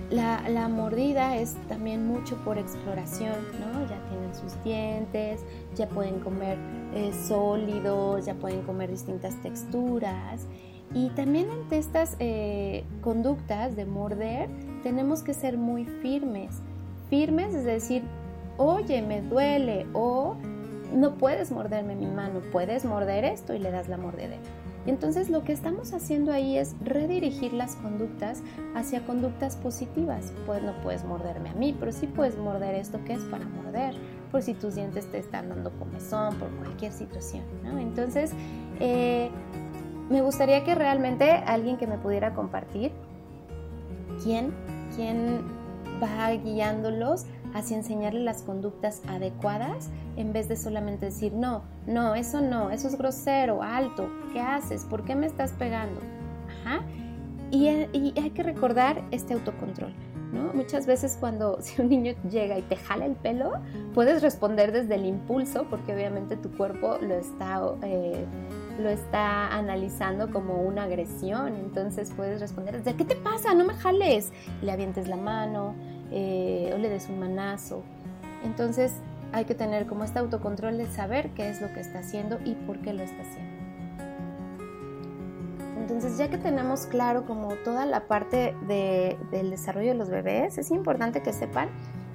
la, 0.09 0.69
mordida 0.69 1.35
es 1.35 1.55
también 1.67 2.07
mucho 2.07 2.37
por 2.37 2.57
exploración, 2.57 3.35
¿no? 3.59 3.81
Ya 3.81 3.99
tienen 4.09 4.33
sus 4.33 4.63
dientes, 4.63 5.41
ya 5.75 5.87
pueden 5.87 6.19
comer 6.19 6.57
eh, 6.95 7.11
sólidos, 7.27 8.25
ya 8.25 8.33
pueden 8.33 8.61
comer 8.61 8.89
distintas 8.89 9.35
texturas. 9.43 10.47
Y 10.95 11.09
también 11.09 11.51
ante 11.51 11.77
estas 11.77 12.15
eh, 12.19 12.85
conductas 13.01 13.75
de 13.75 13.85
morder, 13.85 14.49
tenemos 14.81 15.21
que 15.21 15.33
ser 15.33 15.57
muy 15.57 15.85
firmes. 15.85 16.55
Firmes 17.09 17.53
es 17.53 17.65
decir, 17.65 18.01
oye, 18.57 19.01
me 19.01 19.21
duele 19.21 19.85
o 19.93 20.37
no 20.95 21.15
puedes 21.15 21.51
morderme 21.51 21.95
mi 21.95 22.07
mano, 22.07 22.39
puedes 22.51 22.85
morder 22.85 23.25
esto 23.25 23.53
y 23.53 23.59
le 23.59 23.69
das 23.69 23.89
la 23.89 23.97
mordedera. 23.97 24.39
Entonces 24.85 25.29
lo 25.29 25.43
que 25.43 25.51
estamos 25.51 25.93
haciendo 25.93 26.31
ahí 26.31 26.57
es 26.57 26.75
redirigir 26.83 27.53
las 27.53 27.75
conductas 27.75 28.41
hacia 28.75 29.05
conductas 29.05 29.55
positivas. 29.55 30.33
Pues 30.45 30.63
no 30.63 30.73
puedes 30.81 31.03
morderme 31.03 31.49
a 31.49 31.53
mí, 31.53 31.75
pero 31.79 31.91
sí 31.91 32.07
puedes 32.07 32.37
morder 32.37 32.75
esto 32.75 32.99
que 33.05 33.13
es 33.13 33.21
para 33.23 33.45
morder, 33.45 33.95
por 34.31 34.41
si 34.41 34.53
tus 34.53 34.75
dientes 34.75 35.09
te 35.11 35.19
están 35.19 35.49
dando 35.49 35.71
comezón, 35.71 36.35
por 36.35 36.49
cualquier 36.51 36.91
situación. 36.91 37.43
Entonces, 37.79 38.31
eh, 38.79 39.29
me 40.09 40.21
gustaría 40.21 40.63
que 40.63 40.75
realmente 40.75 41.31
alguien 41.31 41.77
que 41.77 41.85
me 41.85 41.97
pudiera 41.97 42.33
compartir 42.33 42.91
quién, 44.23 44.53
quién 44.95 45.41
va 46.01 46.31
guiándolos 46.31 47.25
hacia 47.53 47.77
enseñarle 47.77 48.21
las 48.21 48.43
conductas 48.43 49.01
adecuadas 49.07 49.89
en 50.17 50.33
vez 50.33 50.47
de 50.47 50.55
solamente 50.55 51.07
decir, 51.07 51.33
no, 51.33 51.63
no, 51.87 52.15
eso 52.15 52.41
no, 52.41 52.69
eso 52.69 52.87
es 52.87 52.97
grosero, 52.97 53.63
alto, 53.63 54.09
¿qué 54.33 54.39
haces? 54.39 54.85
¿Por 54.85 55.03
qué 55.03 55.15
me 55.15 55.27
estás 55.27 55.51
pegando? 55.53 56.01
Ajá. 56.63 56.81
Y, 57.51 57.67
hay 57.67 58.29
que 58.31 58.43
recordar 58.43 59.03
este 59.11 59.33
autocontrol. 59.33 59.93
¿No? 60.31 60.53
Muchas 60.53 60.85
veces 60.85 61.17
cuando 61.19 61.57
si 61.61 61.81
un 61.81 61.89
niño 61.89 62.13
llega 62.29 62.59
y 62.59 62.61
te 62.61 62.75
jala 62.75 63.07
el 63.07 63.15
pelo, 63.15 63.53
puedes 63.95 64.21
responder 64.21 64.71
desde 64.71 64.93
el 64.93 65.05
impulso 65.05 65.65
porque 65.71 65.91
obviamente 65.91 66.37
tu 66.37 66.51
cuerpo 66.51 66.99
lo 67.01 67.15
está, 67.15 67.59
eh, 67.81 68.25
lo 68.79 68.89
está 68.89 69.47
analizando 69.47 70.29
como 70.29 70.61
una 70.61 70.83
agresión. 70.83 71.55
Entonces 71.55 72.13
puedes 72.15 72.39
responder 72.41 72.77
desde 72.77 72.95
¿qué 72.95 73.05
te 73.05 73.15
pasa? 73.15 73.55
No 73.55 73.65
me 73.65 73.73
jales. 73.73 74.31
le 74.61 74.71
avientes 74.71 75.07
la 75.07 75.15
mano, 75.15 75.73
eh, 76.11 76.71
o 76.73 76.77
le 76.77 76.89
des 76.89 77.07
un 77.09 77.19
manazo. 77.19 77.83
Entonces 78.43 78.93
hay 79.31 79.45
que 79.45 79.55
tener 79.55 79.85
como 79.85 80.03
este 80.03 80.19
autocontrol 80.19 80.77
de 80.77 80.87
saber 80.87 81.31
qué 81.31 81.49
es 81.49 81.61
lo 81.61 81.71
que 81.73 81.79
está 81.79 81.99
haciendo 81.99 82.39
y 82.43 82.55
por 82.55 82.79
qué 82.79 82.93
lo 82.93 83.03
está 83.03 83.21
haciendo. 83.21 83.59
Entonces 85.77 86.17
ya 86.17 86.29
que 86.29 86.37
tenemos 86.37 86.85
claro 86.85 87.25
como 87.25 87.55
toda 87.55 87.85
la 87.85 88.07
parte 88.07 88.55
del 88.67 89.49
desarrollo 89.49 89.89
de 89.89 89.95
los 89.95 90.09
bebés, 90.09 90.57
es 90.57 90.71
importante 90.71 91.21
que 91.21 91.33
sepan 91.33 91.69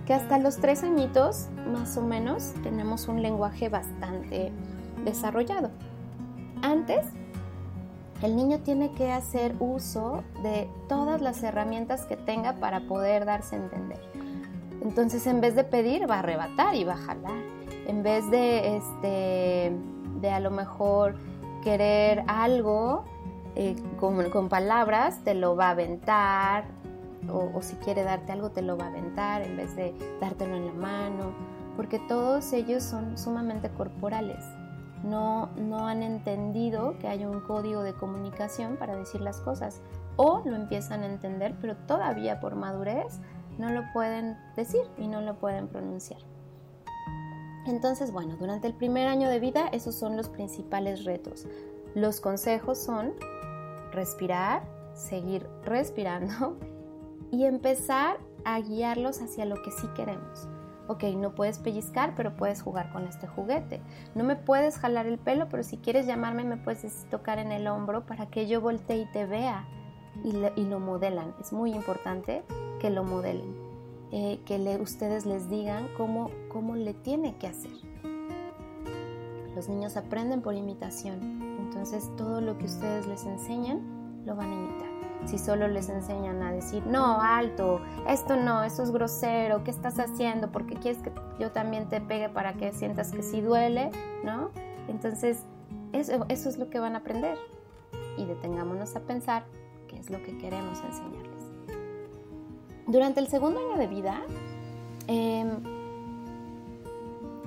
que 0.07 0.15
hasta 0.15 0.39
los 0.39 0.59
tres 0.59 0.85
añitos 0.85 1.49
más 1.73 1.97
o 1.97 2.03
menos 2.03 2.55
tenemos 2.63 3.09
un 3.09 3.23
lenguaje 3.23 3.69
bastante 3.69 4.53
desarrollado. 5.05 5.71
Antes 6.63 7.05
el 8.25 8.37
niño 8.37 8.61
tiene 8.61 8.91
que 8.93 9.13
hacer 9.13 9.55
uso 9.61 10.25
de 10.43 10.67
todas 10.89 11.21
las 11.21 11.43
herramientas 11.43 12.07
que 12.07 12.17
tenga 12.17 12.55
para 12.55 12.81
poder 12.81 13.27
darse 13.27 13.57
a 13.57 13.59
entender. 13.59 14.01
Entonces, 14.81 15.27
en 15.27 15.43
vez 15.43 15.55
de 15.55 15.63
pedir, 15.63 16.11
va 16.11 16.17
a 16.17 16.19
arrebatar 16.21 16.75
y 16.75 16.85
va 16.85 16.95
a 16.95 16.97
jalar. 16.97 17.37
En 17.87 18.03
vez 18.03 18.31
de, 18.31 18.77
este, 18.79 19.77
de 20.23 20.31
a 20.31 20.41
lo 20.41 20.51
mejor 20.51 21.17
querer 21.63 22.25
algo 22.27 23.05
eh, 23.57 23.77
con, 24.01 24.49
palabras, 24.49 25.23
te 25.23 25.35
lo 25.35 25.55
va 25.55 25.69
a 25.69 25.71
aventar. 25.73 26.65
O, 27.31 27.51
o 27.55 27.61
si 27.61 27.77
quiere 27.77 28.05
darte 28.05 28.33
algo, 28.33 28.53
te 28.53 28.63
lo 28.63 28.79
va 28.79 28.87
a 28.87 28.89
aventar 28.89 29.43
en 29.43 29.59
vez 29.59 29.77
de 29.77 29.95
dártelo 30.23 30.57
en 30.57 30.67
la 30.67 30.73
mano. 30.73 31.33
Porque 31.77 31.99
todos 31.99 32.55
ellos 32.55 32.83
son 32.85 33.19
sumamente 33.19 33.69
corporales 33.69 34.43
no, 35.05 35.51
no 35.57 35.87
han 35.87 36.03
entendido 36.03 36.99
que 36.99 37.09
hay 37.09 37.25
un 37.27 37.41
código 37.41 37.83
de 37.83 37.95
comunicación 37.95 38.77
para 38.77 38.97
decir 38.97 39.21
las 39.21 39.41
cosas 39.41 39.81
o 40.17 40.43
lo 40.45 40.57
empiezan 40.57 41.03
a 41.03 41.07
entender, 41.07 41.55
pero 41.61 41.77
todavía 41.77 42.41
por 42.41 42.57
madurez 42.57 43.21
no 43.59 43.71
lo 43.71 43.83
pueden 43.93 44.37
decir 44.57 44.81
y 44.97 45.07
no 45.07 45.21
lo 45.21 45.35
pueden 45.39 45.69
pronunciar. 45.69 46.21
Entonces, 47.67 48.13
bueno, 48.13 48.37
durante 48.37 48.67
el 48.67 48.75
primer 48.75 49.07
año 49.07 49.29
de 49.29 49.41
vida 49.41 49.69
esos 49.73 49.95
son 49.95 50.17
los 50.17 50.29
principales 50.29 51.05
retos. 51.05 51.47
Los 51.95 52.21
consejos 52.21 52.79
son 52.79 53.13
respirar, 53.93 54.63
seguir 54.95 55.47
respirando 55.65 56.57
y 57.31 57.45
empezar 57.45 58.19
a 58.45 58.59
guiarlos 58.61 59.21
hacia 59.21 59.45
lo 59.45 59.63
que 59.63 59.71
sí 59.71 59.87
queremos 59.95 60.49
ok, 60.89 61.05
no 61.17 61.35
puedes 61.35 61.59
pellizcar, 61.59 62.15
pero 62.17 62.37
puedes 62.37 62.63
jugar 62.63 62.93
con 62.93 63.07
este 63.07 63.27
juguete. 63.27 63.81
No 64.15 64.25
me 64.25 64.37
puedes 64.37 64.79
jalar 64.79 65.07
el 65.07 65.19
pelo, 65.19 65.49
pero 65.49 65.63
si 65.63 65.79
quieres 65.79 66.07
llamarme 66.07 66.45
me 66.45 66.57
puedes 66.57 67.07
tocar 67.11 67.39
en 67.39 67.53
el 67.53 67.67
hombro 67.67 68.07
para 68.07 68.27
que 68.27 68.47
yo 68.47 68.61
voltee 68.61 68.99
y 68.99 69.07
te 69.07 69.27
vea. 69.27 69.67
Y, 70.23 70.33
lo 70.33 70.79
modelan. 70.79 71.35
Es 71.41 71.53
muy 71.53 71.73
importante 71.73 72.45
que 72.79 72.89
lo 72.89 73.03
modelen. 73.03 73.53
Eh, 74.13 74.41
que 74.45 74.57
ustedes 74.81 75.27
les 75.27 75.51
digan 75.51 75.89
cómo, 75.97 76.31
cómo 76.49 76.77
le 76.77 76.95
tiene 76.95 77.37
que 77.37 77.49
hacer. 77.49 77.73
Los 79.57 79.69
niños 79.69 79.97
aprenden 79.97 80.41
por 80.41 80.55
imitación. 80.55 81.43
Entonces 81.59 82.09
todo 82.17 82.41
lo 82.41 82.57
que 82.59 82.67
ustedes 82.67 83.09
les 83.09 83.25
enseñan 83.25 84.23
lo 84.25 84.37
van 84.37 84.51
a 84.51 84.55
imitar 84.55 84.94
si 85.27 85.39
solo 85.39 85.69
les 85.69 85.89
enseñan 85.89 86.43
a 86.43 86.53
decir, 86.53 86.87
no, 86.87 87.21
alto, 87.21 87.81
esto 88.09 88.37
no, 88.37 88.63
esto 88.65 88.83
es 88.83 88.91
grosero, 88.91 89.65
¿qué 89.65 89.71
estás 89.71 89.99
haciendo? 89.99 90.51
Porque 90.51 90.77
quieres 90.77 91.03
que 91.03 91.13
yo 91.39 91.51
también 91.51 91.89
te 91.89 92.01
pegue 92.01 92.29
para 92.29 92.55
que 92.55 92.73
sientas 92.73 93.13
que 93.13 93.23
sí 93.23 93.41
duele, 93.41 93.91
¿no? 94.23 94.51
Entonces, 94.89 95.45
eso, 95.93 96.27
eso 96.29 96.49
es 96.49 96.59
lo 96.59 96.69
que 96.71 96.79
van 96.79 96.95
a 96.95 96.99
aprender. 96.99 97.39
Y 98.17 98.25
detengámonos 98.25 98.95
a 98.97 99.01
pensar 99.01 99.45
qué 99.89 99.99
es 99.99 100.11
lo 100.11 100.23
que 100.23 100.37
queremos 100.39 100.81
enseñarles. 100.83 101.35
Durante 102.87 103.21
el 103.21 103.29
segundo 103.29 103.61
año 103.61 103.79
de 103.79 103.87
vida, 103.87 104.21
em, 105.07 105.63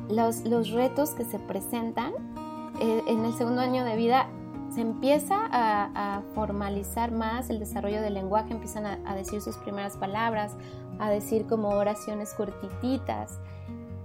los, 0.10 0.46
los, 0.46 0.72
retos 0.72 1.12
que 1.12 1.26
se 1.26 1.38
presentan 1.38 2.14
eh, 2.80 3.04
en 3.08 3.26
el 3.26 3.34
segundo 3.34 3.62
año 3.62 3.84
de 3.84 3.96
vida 3.96 4.28
se 4.78 4.82
empieza 4.82 5.50
a, 5.52 6.22
formalizar 6.36 7.12
más 7.12 7.50
el 7.50 7.58
desarrollo 7.58 8.00
del 8.00 8.14
lenguaje, 8.14 8.54
empiezan 8.54 8.86
a, 8.86 9.16
decir 9.16 9.42
sus 9.42 9.58
primeras 9.58 9.98
palabras, 9.98 10.56
a 11.00 11.10
decir 11.10 11.48
como 11.48 11.70
oraciones 11.70 12.36
cortititas, 12.36 13.40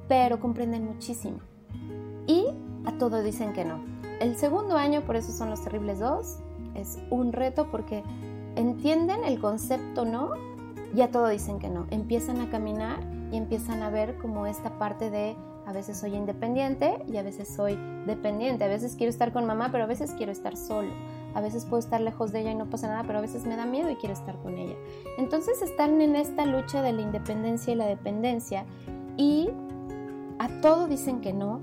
pero 0.09 0.41
comprenden 0.41 0.87
muchísimo. 0.87 1.41
Y 2.27 2.47
a 2.87 2.93
todo 2.97 3.23
dicen 3.23 3.53
que 3.53 3.67
no. 3.67 3.85
El 4.19 4.35
segundo 4.37 4.79
año, 4.79 5.03
por 5.03 5.17
eso 5.17 5.31
son 5.31 5.51
los 5.51 5.63
terribles 5.63 5.99
dos, 5.99 6.39
es 6.75 6.99
un 7.11 7.35
reto 7.35 7.71
porque 7.71 8.03
entienden 8.57 9.25
el 9.25 9.41
concepto 9.41 10.07
no 10.07 10.31
y 10.97 11.03
a 11.03 11.11
todo 11.11 11.29
dicen 11.29 11.59
que 11.59 11.69
no. 11.69 11.87
Empiezan 11.91 12.41
a 12.41 12.49
caminar 12.49 12.99
y 13.31 13.37
empiezan 13.37 13.83
a 13.83 13.91
ver 13.91 14.17
como 14.17 14.47
esta 14.47 14.79
parte 14.79 15.11
de 15.11 15.37
a 15.67 15.73
veces 15.73 15.97
soy 15.97 16.15
independiente 16.15 17.03
y 17.07 17.17
a 17.17 17.23
veces 17.23 17.49
soy 17.49 17.79
dependiente. 18.07 18.65
A 18.65 18.69
veces 18.69 18.97
quiero 18.97 19.11
estar 19.11 19.33
con 19.33 19.47
mamá, 19.47 19.69
pero 19.71 19.85
a 19.85 19.87
veces 19.87 20.13
quiero 20.17 20.33
estar 20.33 20.57
solo. 20.57 20.93
A 21.35 21.41
veces 21.41 21.65
puedo 21.65 21.79
estar 21.79 22.01
lejos 22.01 22.33
de 22.33 22.41
ella 22.41 22.51
y 22.51 22.55
no 22.55 22.69
pasa 22.69 22.89
nada, 22.89 23.05
pero 23.07 23.19
a 23.19 23.23
veces 23.23 23.45
me 23.47 23.57
da 23.57 23.65
miedo 23.65 23.91
y 23.91 23.97
quiero 23.97 24.13
estar 24.13 24.37
con 24.43 24.59
ella. 24.59 24.75
Entonces 25.19 25.63
están 25.63 26.01
en 26.01 26.17
esta 26.17 26.45
lucha 26.47 26.83
de 26.83 26.93
la 26.93 27.03
independencia 27.03 27.73
y 27.73 27.77
la 27.77 27.87
dependencia 27.87 28.65
y 29.17 29.51
a 30.39 30.49
todo 30.61 30.89
dicen 30.89 31.21
que 31.21 31.33
no, 31.33 31.61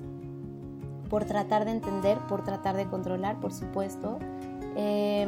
por 1.09 1.25
tratar 1.25 1.65
de 1.65 1.71
entender, 1.71 2.17
por 2.27 2.43
tratar 2.43 2.77
de 2.77 2.85
controlar, 2.87 3.39
por 3.39 3.51
supuesto. 3.51 4.17
Eh, 4.75 5.27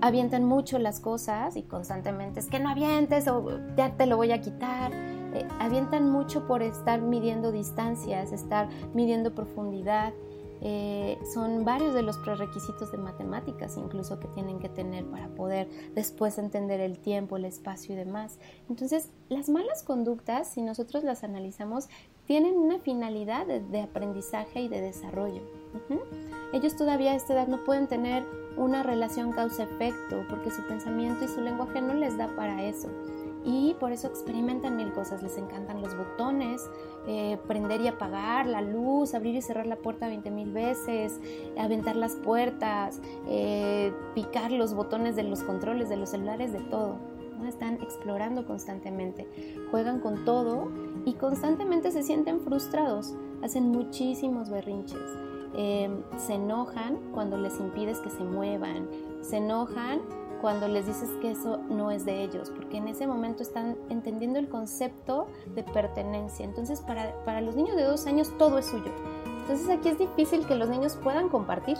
avientan 0.00 0.44
mucho 0.44 0.78
las 0.78 0.98
cosas 1.00 1.56
y 1.56 1.62
constantemente 1.62 2.40
es 2.40 2.46
que 2.46 2.58
no 2.58 2.70
avientes 2.70 3.28
o 3.28 3.60
ya 3.76 3.90
te 3.96 4.06
lo 4.06 4.16
voy 4.16 4.32
a 4.32 4.40
quitar. 4.40 4.90
Eh, 5.34 5.46
avientan 5.58 6.10
mucho 6.10 6.46
por 6.46 6.62
estar 6.62 7.00
midiendo 7.00 7.52
distancias, 7.52 8.32
estar 8.32 8.68
midiendo 8.94 9.34
profundidad. 9.34 10.12
Eh, 10.62 11.18
son 11.32 11.64
varios 11.64 11.94
de 11.94 12.02
los 12.02 12.18
prerequisitos 12.18 12.92
de 12.92 12.98
matemáticas 12.98 13.78
incluso 13.78 14.20
que 14.20 14.28
tienen 14.28 14.58
que 14.58 14.68
tener 14.68 15.06
para 15.06 15.28
poder 15.28 15.70
después 15.94 16.36
entender 16.36 16.80
el 16.80 16.98
tiempo, 16.98 17.38
el 17.38 17.46
espacio 17.46 17.94
y 17.94 17.96
demás. 17.96 18.38
Entonces, 18.68 19.10
las 19.30 19.48
malas 19.48 19.82
conductas, 19.82 20.48
si 20.48 20.60
nosotros 20.60 21.02
las 21.02 21.24
analizamos, 21.24 21.88
tienen 22.26 22.58
una 22.58 22.78
finalidad 22.78 23.46
de, 23.46 23.80
aprendizaje 23.80 24.60
y 24.60 24.68
de 24.68 24.80
desarrollo. 24.80 25.42
Ellos 26.52 26.76
todavía 26.76 27.12
a 27.12 27.14
esta 27.16 27.32
edad 27.32 27.48
no 27.48 27.64
pueden 27.64 27.88
tener 27.88 28.24
una 28.56 28.82
relación 28.82 29.32
causa-efecto 29.32 30.24
porque 30.28 30.50
su 30.50 30.62
pensamiento 30.68 31.24
y 31.24 31.28
su 31.28 31.40
lenguaje 31.40 31.80
no 31.80 31.94
les 31.94 32.16
da 32.16 32.28
para 32.36 32.62
eso. 32.62 32.88
Y 33.44 33.74
por 33.80 33.92
eso 33.92 34.06
experimentan 34.06 34.76
mil 34.76 34.92
cosas, 34.92 35.22
les 35.22 35.38
encantan 35.38 35.80
los 35.80 35.96
botones, 35.96 36.70
eh, 37.06 37.38
prender 37.46 37.80
y 37.80 37.88
apagar 37.88 38.46
la 38.46 38.60
luz, 38.60 39.14
abrir 39.14 39.34
y 39.34 39.42
cerrar 39.42 39.66
la 39.66 39.76
puerta 39.76 40.08
20 40.08 40.30
mil 40.30 40.52
veces, 40.52 41.18
aventar 41.58 41.96
las 41.96 42.16
puertas, 42.16 43.00
eh, 43.28 43.92
picar 44.14 44.52
los 44.52 44.74
botones 44.74 45.16
de 45.16 45.22
los 45.22 45.42
controles 45.42 45.88
de 45.88 45.96
los 45.96 46.10
celulares, 46.10 46.52
de 46.52 46.60
todo. 46.60 46.96
Están 47.46 47.80
explorando 47.80 48.46
constantemente, 48.46 49.26
juegan 49.70 50.00
con 50.00 50.26
todo 50.26 50.70
y 51.06 51.14
constantemente 51.14 51.90
se 51.90 52.02
sienten 52.02 52.40
frustrados, 52.40 53.14
hacen 53.42 53.70
muchísimos 53.70 54.50
berrinches. 54.50 55.00
Em, 55.54 56.02
se 56.16 56.34
enojan 56.34 56.98
cuando 57.12 57.36
les 57.36 57.58
impides 57.58 57.98
que 57.98 58.10
se 58.10 58.22
muevan, 58.22 58.88
se 59.20 59.38
enojan 59.38 60.00
cuando 60.40 60.68
les 60.68 60.86
dices 60.86 61.08
que 61.20 61.30
eso 61.30 61.58
no 61.68 61.90
es 61.90 62.04
de 62.04 62.22
ellos, 62.22 62.50
porque 62.50 62.78
en 62.78 62.88
ese 62.88 63.06
momento 63.06 63.42
están 63.42 63.76
entendiendo 63.88 64.38
el 64.38 64.48
concepto 64.48 65.26
de 65.54 65.62
pertenencia. 65.62 66.44
Entonces, 66.44 66.80
para, 66.80 67.14
para 67.24 67.40
los 67.40 67.56
niños 67.56 67.76
de 67.76 67.84
dos 67.84 68.06
años 68.06 68.32
todo 68.38 68.58
es 68.58 68.66
suyo. 68.66 68.92
Entonces, 69.42 69.68
aquí 69.68 69.88
es 69.88 69.98
difícil 69.98 70.46
que 70.46 70.54
los 70.54 70.68
niños 70.68 70.96
puedan 71.02 71.28
compartir. 71.28 71.76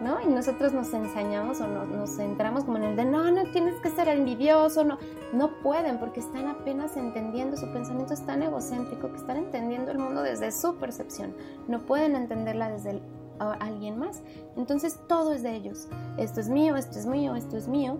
¿no? 0.00 0.20
Y 0.20 0.26
nosotros 0.26 0.72
nos 0.72 0.92
ensañamos 0.92 1.60
o 1.60 1.66
nos, 1.66 2.16
centramos 2.16 2.64
como 2.64 2.78
en 2.78 2.84
el 2.84 2.96
de, 2.96 3.04
no, 3.04 3.30
no 3.30 3.44
tienes 3.52 3.74
que 3.80 3.90
ser 3.90 4.08
envidioso, 4.08 4.84
no, 4.84 4.98
no 5.32 5.60
pueden 5.62 5.98
porque 5.98 6.20
están 6.20 6.48
apenas 6.48 6.96
entendiendo, 6.96 7.56
su 7.56 7.66
pensamiento 7.72 8.14
es 8.14 8.24
tan 8.26 8.42
egocéntrico 8.42 9.10
que 9.10 9.16
están 9.16 9.36
entendiendo 9.36 9.90
el 9.92 9.98
mundo 9.98 10.22
desde 10.22 10.50
su 10.52 10.76
percepción, 10.76 11.34
no 11.68 11.80
pueden 11.86 12.16
entenderla 12.16 12.70
desde 12.70 13.00
alguien 13.38 13.98
más. 13.98 14.22
Entonces 14.56 14.98
todo 15.08 15.32
es 15.32 15.42
de 15.42 15.54
ellos, 15.54 15.88
esto 16.18 16.40
es 16.40 16.48
mío, 16.48 16.76
esto 16.76 16.98
es 16.98 17.06
mío, 17.06 17.34
esto 17.34 17.56
es 17.56 17.68
mío. 17.68 17.98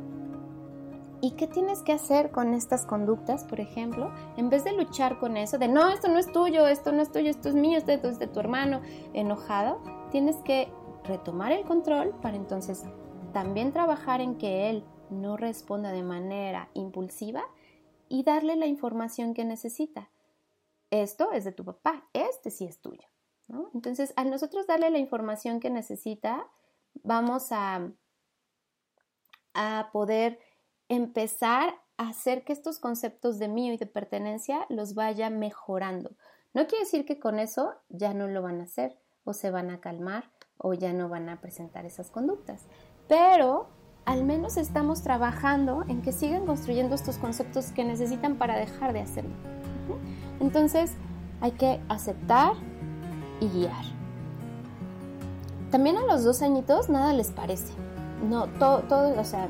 ¿Y 1.20 1.32
qué 1.32 1.46
tienes 1.46 1.82
que 1.82 1.92
hacer 1.92 2.30
con 2.30 2.52
estas 2.52 2.84
conductas, 2.84 3.44
por 3.44 3.58
ejemplo? 3.58 4.12
En 4.36 4.50
vez 4.50 4.62
de 4.64 4.72
luchar 4.72 5.18
con 5.18 5.38
eso, 5.38 5.56
de 5.56 5.68
no, 5.68 5.88
esto 5.88 6.08
no 6.08 6.18
es 6.18 6.30
tuyo, 6.30 6.66
esto 6.66 6.92
no 6.92 7.00
es 7.00 7.10
tuyo, 7.10 7.30
esto 7.30 7.48
es 7.48 7.54
mío, 7.54 7.78
esto 7.78 7.92
es 7.92 8.18
de 8.18 8.26
tu 8.26 8.40
hermano, 8.40 8.82
enojado, 9.14 9.80
tienes 10.10 10.36
que 10.44 10.70
retomar 11.04 11.52
el 11.52 11.64
control 11.64 12.14
para 12.20 12.36
entonces 12.36 12.84
también 13.32 13.72
trabajar 13.72 14.20
en 14.20 14.36
que 14.36 14.68
él 14.68 14.84
no 15.10 15.36
responda 15.36 15.92
de 15.92 16.02
manera 16.02 16.68
impulsiva 16.74 17.42
y 18.08 18.22
darle 18.22 18.56
la 18.56 18.66
información 18.66 19.34
que 19.34 19.44
necesita. 19.44 20.10
Esto 20.90 21.32
es 21.32 21.44
de 21.44 21.52
tu 21.52 21.64
papá, 21.64 22.08
este 22.12 22.50
sí 22.50 22.66
es 22.66 22.80
tuyo. 22.80 23.08
Entonces, 23.74 24.12
al 24.16 24.30
nosotros 24.30 24.66
darle 24.66 24.90
la 24.90 24.98
información 24.98 25.60
que 25.60 25.70
necesita, 25.70 26.46
vamos 27.02 27.52
a, 27.52 27.90
a 29.54 29.90
poder 29.92 30.38
empezar 30.88 31.74
a 31.96 32.08
hacer 32.08 32.44
que 32.44 32.52
estos 32.52 32.78
conceptos 32.78 33.38
de 33.38 33.48
mío 33.48 33.72
y 33.72 33.76
de 33.76 33.86
pertenencia 33.86 34.66
los 34.68 34.94
vaya 34.94 35.30
mejorando. 35.30 36.16
No 36.52 36.66
quiere 36.66 36.84
decir 36.84 37.04
que 37.04 37.18
con 37.18 37.38
eso 37.38 37.74
ya 37.88 38.14
no 38.14 38.26
lo 38.26 38.42
van 38.42 38.60
a 38.60 38.64
hacer 38.64 38.98
o 39.24 39.32
se 39.32 39.50
van 39.50 39.70
a 39.70 39.80
calmar 39.80 40.30
o 40.56 40.74
ya 40.74 40.92
no 40.92 41.08
van 41.08 41.28
a 41.28 41.40
presentar 41.40 41.84
esas 41.84 42.10
conductas. 42.10 42.66
Pero 43.08 43.68
al 44.04 44.24
menos 44.24 44.56
estamos 44.56 45.02
trabajando 45.02 45.84
en 45.88 46.02
que 46.02 46.12
sigan 46.12 46.46
construyendo 46.46 46.94
estos 46.94 47.18
conceptos 47.18 47.72
que 47.72 47.84
necesitan 47.84 48.36
para 48.36 48.56
dejar 48.56 48.92
de 48.92 49.00
hacerlo. 49.00 49.34
Entonces 50.40 50.92
hay 51.40 51.52
que 51.52 51.80
aceptar 51.88 52.54
guiar. 53.48 53.84
También 55.70 55.96
a 55.96 56.02
los 56.02 56.24
dos 56.24 56.42
añitos 56.42 56.88
nada 56.88 57.12
les 57.12 57.30
parece. 57.30 57.72
No, 58.28 58.46
todo, 58.58 58.80
todo, 58.80 59.20
o 59.20 59.24
sea, 59.24 59.48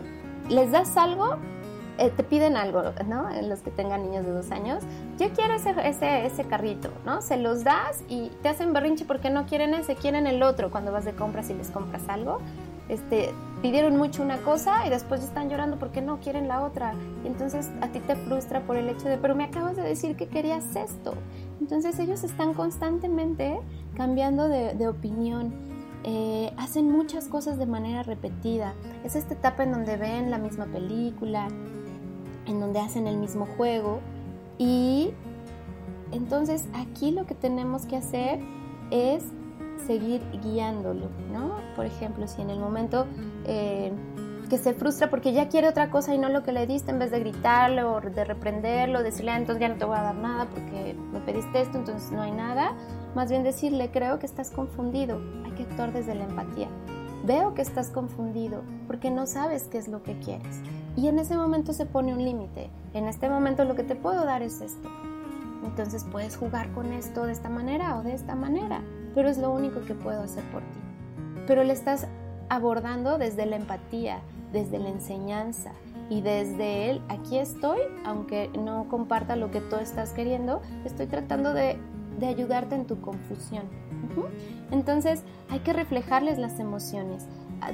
les 0.49 0.73
das 0.73 0.97
algo 0.97 1.39
eh, 1.97 2.11
te 2.11 2.25
piden 2.25 2.57
algo, 2.57 2.83
¿no? 3.07 3.29
Los 3.43 3.61
que 3.61 3.71
tengan 3.71 4.03
niños 4.03 4.27
de 4.27 4.33
dos 4.33 4.51
años, 4.51 4.83
yo 5.17 5.29
quiero 5.31 5.55
ese, 5.55 5.75
ese, 5.85 6.27
ese, 6.27 6.45
carrito, 6.45 6.91
¿no? 7.07 7.23
Se 7.23 7.37
los 7.37 7.63
das 7.63 8.03
y 8.09 8.31
te 8.43 8.49
hacen 8.49 8.73
berrinche 8.73 9.05
porque 9.05 9.31
no 9.31 9.47
quieren 9.47 9.75
ese, 9.75 9.95
quieren 9.95 10.27
el 10.27 10.43
otro 10.43 10.73
cuando 10.73 10.91
vas 10.91 11.05
de 11.05 11.13
compras 11.13 11.51
y 11.51 11.55
les 11.55 11.71
compras 11.71 12.03
algo. 12.09 12.41
Este, 12.89 13.33
pidieron 13.63 13.97
mucho 13.97 14.25
una 14.25 14.39
cosa 14.39 14.85
y 14.87 14.91
después 14.91 15.23
están 15.23 15.49
llorando 15.49 15.79
porque 15.79 16.03
no 16.03 16.19
quieren 16.19 16.49
la 16.49 16.63
otra. 16.63 16.95
Y 17.23 17.29
entonces 17.29 17.71
a 17.81 17.87
ti 17.87 18.01
te 18.01 18.17
frustra 18.17 18.61
por 18.63 18.77
el 18.77 18.89
hecho 18.89 19.09
de, 19.09 19.17
pero 19.17 19.37
me 19.37 19.45
acabas 19.45 19.77
de 19.77 19.83
decir 19.83 20.17
que 20.17 20.27
querías 20.27 20.75
esto. 20.75 21.15
Entonces 21.61 21.99
ellos 21.99 22.25
están 22.25 22.55
constantemente 22.55 23.61
cambiando 23.97 24.49
de, 24.49 24.89
opinión. 24.89 25.53
Eh, 26.05 26.53
hacen 26.59 26.91
muchas 26.91 27.29
cosas 27.29 27.59
de 27.59 27.67
manera 27.67 28.03
repetida. 28.03 28.75
Es 29.05 29.17
esta 29.17 29.35
etapa 29.35 29.63
en 29.63 29.73
donde 29.73 29.97
ven 29.97 30.31
la 30.31 30.39
misma 30.39 30.67
película, 30.67 31.49
en 32.47 32.61
donde 32.61 32.81
hacen 32.81 33.07
el 33.07 33.17
mismo 33.17 33.47
juego 33.57 34.01
y 34.59 35.11
entonces 36.13 36.69
aquí 36.75 37.11
lo 37.11 37.27
que 37.27 37.35
tenemos 37.35 37.87
que 37.87 37.97
hacer 37.97 38.41
es 38.91 39.25
seguir 39.87 40.23
guiándolo, 40.43 41.09
¿no? 41.33 41.57
Por 41.75 41.87
ejemplo, 41.87 42.29
si 42.29 42.41
en 42.43 42.51
el 42.51 42.59
momento 42.59 43.07
eh, 43.47 43.93
que 44.49 44.59
se 44.59 44.75
frustra 44.75 45.11
porque 45.11 45.33
ya 45.33 45.49
quiere 45.49 45.69
otra 45.69 45.91
cosa 45.91 46.15
y 46.15 46.19
no 46.19 46.29
lo 46.29 46.43
que 46.43 46.53
le 46.53 46.67
diste, 46.67 46.91
en 46.91 46.99
vez 46.99 47.11
de 47.11 47.21
gritarlo 47.21 47.95
o 47.95 48.01
de 48.01 48.25
reprenderlo, 48.25 49.03
decirle, 49.03 49.33
ah, 49.33 49.39
entonces 49.39 49.61
ya 49.61 49.69
no 49.69 49.77
te 49.77 49.85
voy 49.85 49.97
a 49.97 50.03
dar 50.03 50.15
nada 50.15 50.47
porque 50.47 50.97
me 51.13 51.21
pediste 51.21 51.61
esto, 51.61 51.79
entonces 51.79 52.11
no 52.13 52.23
hay 52.23 52.33
nada, 52.33 52.75
más 53.15 53.31
bien 53.31 53.43
decirle, 53.43 53.91
creo 53.91 54.19
que 54.19 54.27
estás 54.27 54.51
confundido, 54.51 55.21
hay 55.45 55.53
que 55.53 55.63
actuar 55.65 55.93
desde 55.93 56.15
la 56.15 56.25
empatía. 56.25 56.69
Veo 57.25 57.55
que 57.55 57.63
estás 57.63 57.89
confundido 57.89 58.63
porque 58.87 59.11
no 59.11 59.27
sabes 59.27 59.65
qué 59.65 59.79
es 59.79 59.89
lo 59.89 60.03
que 60.03 60.19
quieres. 60.19 60.61
Y 60.95 61.09
en 61.09 61.19
ese 61.19 61.37
momento 61.37 61.73
se 61.73 61.87
pone 61.87 62.13
un 62.13 62.23
límite. 62.23 62.71
En 62.93 63.09
este 63.09 63.31
momento 63.31 63.65
lo 63.65 63.75
que 63.75 63.83
te 63.83 63.97
puedo 63.97 64.27
dar 64.27 64.43
es 64.43 64.61
esto. 64.61 64.91
Entonces 65.65 66.05
puedes 66.05 66.37
jugar 66.37 66.71
con 66.73 66.93
esto 66.93 67.25
de 67.25 67.33
esta 67.33 67.49
manera 67.49 67.97
o 67.99 68.03
de 68.03 68.13
esta 68.13 68.35
manera, 68.35 68.83
pero 69.15 69.31
es 69.31 69.39
lo 69.39 69.51
único 69.51 69.81
que 69.81 69.95
puedo 69.95 70.23
hacer 70.23 70.45
por 70.51 70.61
ti. 70.61 70.81
Pero 71.47 71.65
le 71.65 71.73
estás 71.73 72.07
abordando 72.51 73.17
desde 73.17 73.47
la 73.47 73.57
empatía, 73.57 74.21
desde 74.55 74.79
la 74.79 74.89
enseñanza 74.89 75.73
y 76.09 76.23
desde 76.23 76.89
él, 76.89 77.03
aquí 77.11 77.37
estoy, 77.37 77.81
aunque 78.07 78.49
no 78.59 78.89
comparta 78.89 79.37
lo 79.37 79.51
que 79.51 79.61
tú 79.61 79.77
estás 79.77 80.15
queriendo, 80.15 80.63
estoy 80.87 81.07
tratando 81.07 81.53
de, 81.53 81.79
de 82.19 82.27
ayudarte 82.27 82.75
en 82.75 82.87
tu 82.87 83.03
confusión. 83.03 83.65
Entonces 84.71 85.23
hay 85.51 85.61
que 85.61 85.75
reflejarles 85.75 86.39
las 86.39 86.59
emociones 86.59 87.27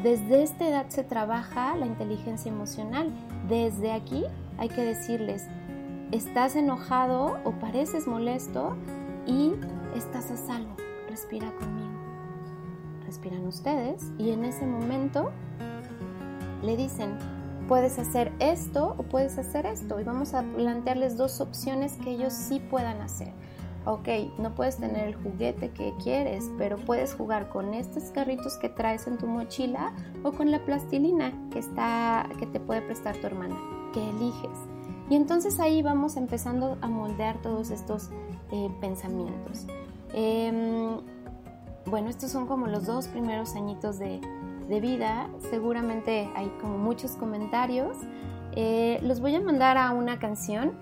desde 0.03 0.43
esta 0.43 0.68
edad 0.68 0.89
se 0.89 1.03
trabaja 1.03 1.76
la 1.76 1.87
inteligencia 1.87 2.51
emocional. 2.51 3.11
Desde 3.49 3.93
aquí 3.93 4.24
hay 4.59 4.68
que 4.68 4.83
decirles, 4.83 5.47
estás 6.12 6.57
enojado 6.57 7.39
o 7.45 7.53
pareces 7.53 8.07
molesto 8.07 8.76
y 9.26 9.53
estás 9.97 10.31
a 10.31 10.37
salvo. 10.37 10.76
Respira 11.09 11.51
conmigo. 11.53 11.91
Respiran 13.05 13.47
ustedes 13.47 14.12
y 14.16 14.31
en 14.31 14.45
ese 14.45 14.64
momento 14.64 15.33
le 16.63 16.77
dicen, 16.77 17.17
puedes 17.69 17.99
hacer 17.99 18.33
esto 18.39 18.95
o 18.99 19.03
puedes 19.03 19.39
hacer 19.39 19.67
esto. 19.67 20.01
Y 20.01 20.05
vamos 20.05 20.35
a 20.35 20.43
plantearles 20.43 21.17
dos 21.17 21.41
opciones 21.41 21.95
que 22.03 22.11
ellos 22.11 22.33
sí 22.33 22.61
puedan 22.61 23.01
hacer 23.01 23.33
ok, 23.85 24.09
no 24.39 24.55
puedes 24.55 24.77
tener 24.77 25.09
el 25.09 25.15
juguete 25.15 25.71
que 25.71 25.95
quieres, 26.03 26.51
pero 26.59 26.77
puedes 26.77 27.15
jugar 27.15 27.49
con 27.49 27.75
estos 27.75 28.05
carritos 28.11 28.57
que 28.59 28.69
traes 28.69 29.07
en 29.07 29.19
tu 29.19 29.27
mochila 29.27 29.93
o 30.23 30.33
con 30.33 30.51
la 30.51 30.65
plastilina 30.65 31.33
que, 31.51 31.59
está, 31.59 32.29
que 32.39 32.47
te 32.47 32.61
puede 32.61 32.83
prestar 32.83 33.17
tu 33.17 33.27
hermana, 33.27 33.57
que 33.93 34.07
eliges. 34.11 34.59
Y 35.09 35.17
entonces 35.17 35.59
ahí 35.59 35.83
vamos 35.83 36.17
empezando 36.17 36.79
a 36.83 36.89
moldear 36.89 37.41
todos 37.43 37.71
estos 37.71 38.11
eh, 38.53 38.71
pensamientos. 38.81 39.67
Em, 40.13 41.01
bueno, 41.87 42.11
estos 42.11 42.31
son 42.31 42.47
como 42.47 42.67
los 42.67 42.87
dos 42.87 43.09
primeros 43.09 43.57
añitos 43.57 43.99
de, 43.99 44.21
vida. 44.79 45.29
Seguramente 45.51 46.31
hay 46.37 46.49
como 46.61 46.79
muchos 46.79 47.16
comentarios. 47.16 47.97
Eh, 48.53 49.01
los 49.03 49.21
voy 49.21 49.35
a 49.35 49.41
mandar 49.41 49.77
a 49.77 49.91
una 49.91 50.21
canción 50.21 50.73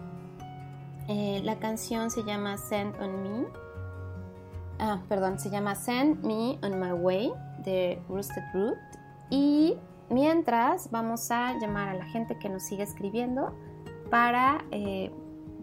Eh, 1.09 1.41
la 1.43 1.59
canción 1.59 2.11
se 2.11 2.23
llama 2.23 2.59
Send 2.59 2.95
on 3.01 3.23
Me. 3.23 3.47
Ah, 4.79 5.01
perdón, 5.09 5.39
se 5.39 5.49
llama 5.49 5.75
Send 5.75 6.23
Me 6.23 6.59
on 6.63 6.79
My 6.79 6.93
Way 6.93 7.33
de 7.65 7.99
Roosted 8.11 8.43
Root. 8.53 8.77
Y 9.31 9.79
mientras 10.11 10.91
vamos 10.91 11.31
a 11.31 11.59
llamar 11.59 11.89
a 11.89 11.95
la 11.95 12.05
gente 12.05 12.39
que 12.39 12.51
nos 12.51 12.63
sigue 12.63 12.83
escribiendo 12.83 13.55
para 14.11 14.67
eh, 14.71 15.11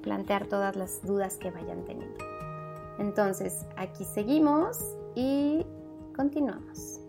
plantear 0.01 0.47
todas 0.47 0.75
las 0.75 1.05
dudas 1.05 1.37
que 1.37 1.51
vayan 1.51 1.85
teniendo. 1.85 2.23
Entonces, 2.97 3.67
aquí 3.77 4.03
seguimos 4.03 4.79
y 5.13 5.63
continuamos. 6.15 7.04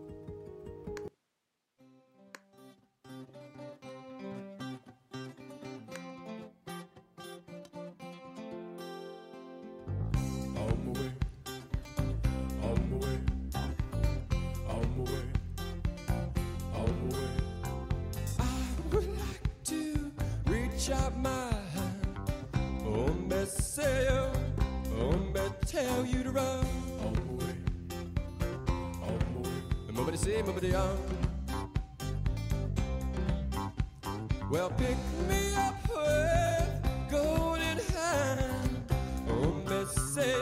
Well, 34.49 34.71
pick 34.71 34.97
me 35.29 35.55
up 35.57 35.75
with 35.89 37.11
golden 37.11 37.79
hand. 37.79 38.93
Oh, 39.29 39.53
me 39.69 39.85
say, 40.15 40.35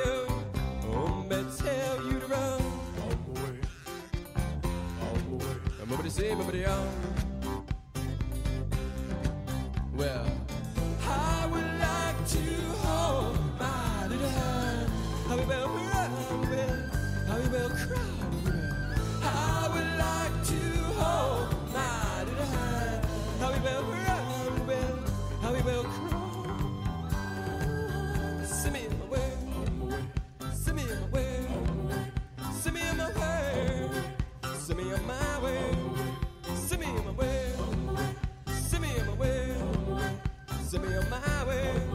oh, 0.93 1.25
me 1.29 1.45
tell 1.57 2.05
you 2.05 2.21
to 2.21 2.27
run. 2.27 2.61
On 3.03 3.19
the 3.25 3.41
way, 3.41 3.59
on 5.01 5.39
the 5.39 5.45
way. 5.45 5.55
Nobody 5.89 6.11
say, 6.11 6.35
nobody 6.35 6.67
on. 6.67 6.89
Well, 9.97 10.34
send 34.65 34.79
me 34.79 34.95
on 34.95 35.07
my 35.07 35.39
way, 35.43 35.61
send 36.55 36.81
me 36.81 36.87
in 36.87 37.05
my 37.05 37.11
way, 37.11 37.53
send 38.47 38.83
me 38.83 38.97
in 38.97 39.07
my 39.07 39.13
way, 39.13 39.55
send 40.63 40.89
me 40.89 40.97
on 40.97 41.11
my 41.11 41.45
way. 41.47 41.94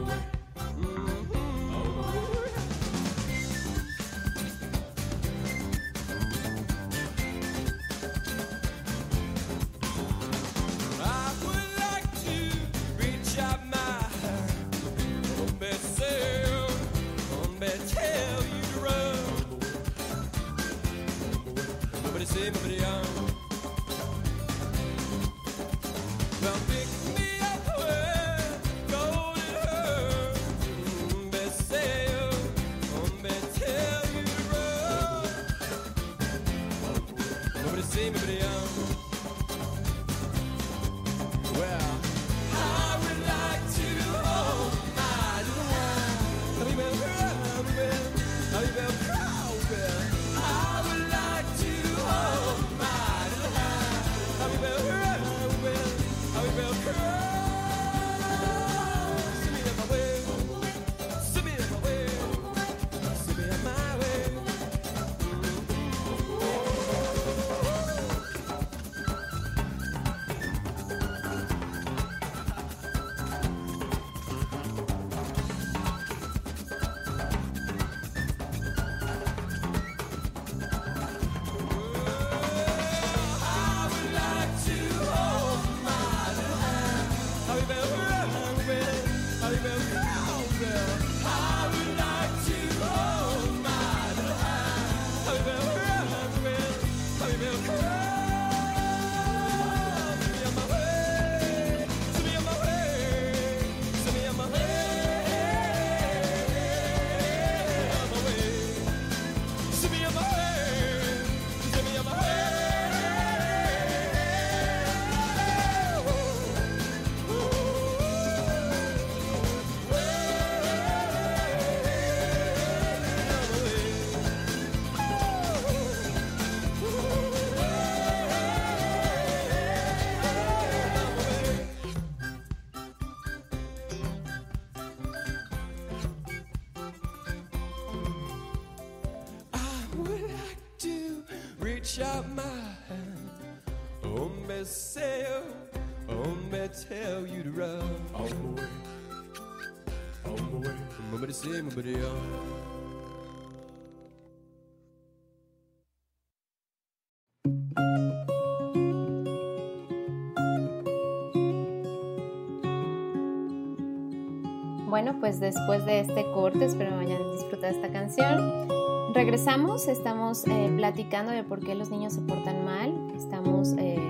Bueno, 164.90 165.14
pues 165.20 165.38
después 165.38 165.86
de 165.86 166.00
este 166.00 166.24
corte, 166.32 166.64
espero 166.64 166.98
hayan 166.98 167.30
disfrutado 167.30 167.72
esta 167.72 167.92
canción. 167.92 168.66
Regresamos, 169.14 169.86
estamos 169.86 170.44
eh, 170.48 170.72
platicando 170.76 171.30
de 171.30 171.44
por 171.44 171.60
qué 171.60 171.76
los 171.76 171.90
niños 171.90 172.14
se 172.14 172.20
portan 172.22 172.64
mal, 172.64 172.92
estamos 173.14 173.72
eh, 173.78 174.00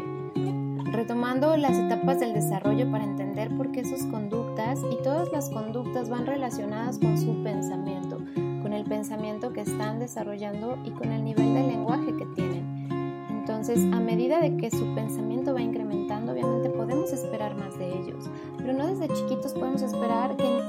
retomando 0.91 1.59
las 1.59 1.77
etapas 1.77 2.19
del 2.21 2.33
desarrollo 2.33 2.91
para 2.91 3.05
entender 3.05 3.55
por 3.59 3.73
qué 3.73 3.85
sus 3.85 4.05
conductas 4.07 4.81
y 4.91 5.03
todas 5.03 5.31
las 5.33 5.51
conductas 5.51 6.09
van 6.09 6.25
relacionadas 6.25 6.99
con 6.99 7.19
su 7.19 7.43
pensamiento, 7.43 8.17
con 8.63 8.73
el 8.73 8.85
pensamiento 8.85 9.53
que 9.53 9.61
están 9.61 9.99
desarrollando 9.99 10.79
y 10.87 10.93
con 10.93 11.13
el 11.13 11.23
nivel 11.23 11.53
de 11.53 11.63
lenguaje 11.63 12.17
que 12.17 12.25
tienen. 12.35 12.89
Entonces, 13.29 13.81
a 13.93 14.01
medida 14.01 14.41
de 14.41 14.57
que 14.57 14.71
su 14.71 14.95
pensamiento 14.95 15.53
va 15.53 15.61
incrementando, 15.61 16.33
obviamente 16.33 16.71
podemos 16.71 17.13
esperar 17.13 17.55
más 17.57 17.77
de 17.79 17.99
ellos, 17.99 18.31
pero 18.57 18.73
no 18.73 18.87
desde 18.87 19.13
chiquitos 19.13 19.55
podemos 19.55 19.83
esperar 19.83 20.37
que 20.37 20.60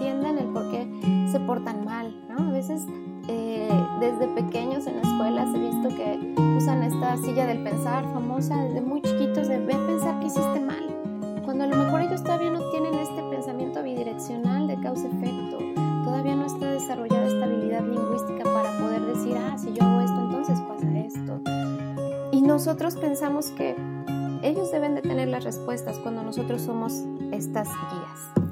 silla 7.32 7.48
del 7.48 7.64
pensar 7.64 8.04
famosa 8.12 8.62
desde 8.62 8.82
muy 8.82 9.02
chiquitos 9.02 9.48
de 9.48 9.58
ve 9.60 9.74
a 9.74 9.88
pensar 9.88 10.20
que 10.20 10.26
hiciste 10.26 10.60
mal, 10.60 11.42
cuando 11.46 11.64
a 11.64 11.68
lo 11.68 11.78
mejor 11.78 12.02
ellos 12.02 12.22
todavía 12.22 12.50
no 12.50 12.70
tienen 12.72 12.94
este 12.96 13.24
pensamiento 13.24 13.82
bidireccional 13.82 14.68
de 14.68 14.78
causa-efecto, 14.82 15.60
todavía 16.04 16.36
no 16.36 16.46
está 16.46 16.74
desarrollada 16.74 17.28
esta 17.28 17.46
habilidad 17.46 17.86
lingüística 17.86 18.44
para 18.44 18.78
poder 18.78 19.02
decir, 19.04 19.38
ah, 19.38 19.58
si 19.58 19.72
yo 19.72 19.82
hago 19.82 20.02
esto, 20.02 20.20
entonces 20.20 20.60
pasa 20.60 21.00
esto. 21.00 21.42
Y 22.34 22.42
nosotros 22.42 22.98
pensamos 22.98 23.52
que 23.52 23.78
ellos 24.42 24.70
deben 24.70 24.96
de 24.96 25.02
tener 25.02 25.30
las 25.30 25.46
respuestas 25.46 26.00
cuando 26.00 26.24
nosotros 26.24 26.62
somos 26.62 27.02
estas 27.32 27.70
guías. 27.70 28.46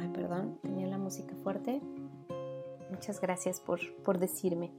Ay, 0.00 0.08
perdón, 0.12 0.58
tenía 0.62 0.88
la 0.88 0.98
música 0.98 1.36
fuerte. 1.44 1.80
Muchas 2.90 3.20
gracias 3.20 3.60
por, 3.60 3.78
por 4.02 4.18
decirme. 4.18 4.72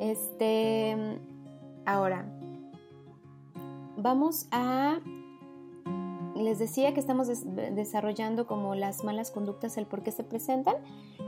Este, 0.00 0.96
ahora, 1.84 2.24
vamos 3.98 4.46
a... 4.50 4.98
Les 6.34 6.58
decía 6.58 6.94
que 6.94 7.00
estamos 7.00 7.28
des- 7.28 7.44
desarrollando 7.74 8.46
como 8.46 8.74
las 8.74 9.04
malas 9.04 9.30
conductas, 9.30 9.76
el 9.76 9.84
por 9.84 10.02
qué 10.02 10.10
se 10.10 10.24
presentan. 10.24 10.76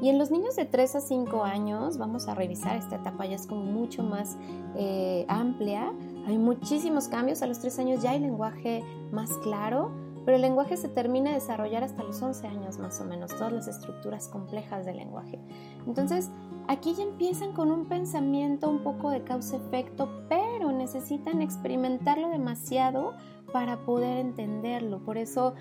Y 0.01 0.09
en 0.09 0.19
los 0.19 0.31
niños 0.31 0.57
de 0.57 0.65
3 0.65 0.97
a 0.97 1.01
5 1.03 1.45
años 1.45 1.99
vamos 1.99 2.29
a 2.29 2.35
revisar 2.35 2.77
esta 2.77 2.97
etapa, 2.97 3.27
ya 3.27 3.37
es 3.37 3.47
como 3.47 3.63
mucho 3.63 4.03
más 4.03 4.39
eh, 4.75 5.27
amplia. 5.29 5.93
Hay 6.27 6.39
muchísimos 6.39 7.09
cambios. 7.09 7.43
A 7.43 7.47
los 7.47 7.59
3 7.59 7.79
años 7.81 8.03
ya 8.03 8.13
hay 8.13 8.21
lenguaje 8.21 8.83
más 9.11 9.31
claro, 9.43 9.93
pero 10.25 10.37
el 10.37 10.41
lenguaje 10.43 10.79
se 10.79 10.89
termina 10.89 11.29
de 11.29 11.35
desarrollar 11.35 11.85
hasta 11.85 12.03
los 12.05 12.23
11 12.23 12.47
años 12.47 12.79
más 12.79 12.99
o 13.03 13.05
menos, 13.05 13.33
todas 13.37 13.53
las 13.53 13.69
estructuras 13.69 14.29
complejas 14.29 14.87
del 14.87 14.97
lenguaje. 14.97 15.39
Entonces, 15.87 16.31
aquí 16.69 16.95
ya 16.95 17.03
empiezan 17.03 17.53
con 17.53 17.71
un 17.71 17.87
pensamiento 17.87 18.69
un 18.69 18.83
poco 18.83 19.11
de 19.11 19.23
causa-efecto, 19.25 20.09
pero 20.29 20.73
necesitan 20.73 21.43
experimentarlo 21.43 22.29
demasiado 22.31 23.15
para 23.53 23.85
poder 23.85 24.19
entenderlo. 24.19 25.05
Por 25.05 25.19
eso 25.19 25.55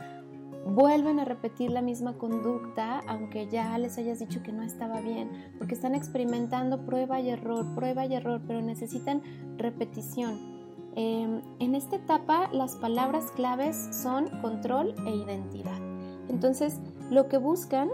vuelven 0.66 1.20
a 1.20 1.26
repetir 1.26 1.72
la 1.72 1.82
misma 1.82 2.18
conducta, 2.18 3.02
aunque 3.08 3.48
ya 3.48 3.78
les 3.78 3.98
hayas 3.98 4.20
dicho 4.20 4.44
que 4.44 4.52
no 4.52 4.64
estaba 4.64 5.02
bien, 5.02 5.54
porque 5.58 5.74
están 5.74 5.96
experimentando 5.96 6.86
prueba 6.86 7.20
y 7.20 7.30
error, 7.30 7.66
prueba 7.76 8.06
y 8.06 8.16
error, 8.16 8.42
pero 8.48 8.62
necesitan 8.62 9.22
repetición. 9.58 10.52
Eh, 10.96 11.42
en 11.60 11.76
esta 11.76 11.96
etapa 11.96 12.50
las 12.52 12.76
palabras 12.76 13.32
claves 13.32 13.90
son 13.94 14.30
control 14.42 14.94
e 15.06 15.16
identidad. 15.16 15.80
Entonces, 16.28 16.80
lo 17.10 17.28
que 17.28 17.38
buscan 17.38 17.90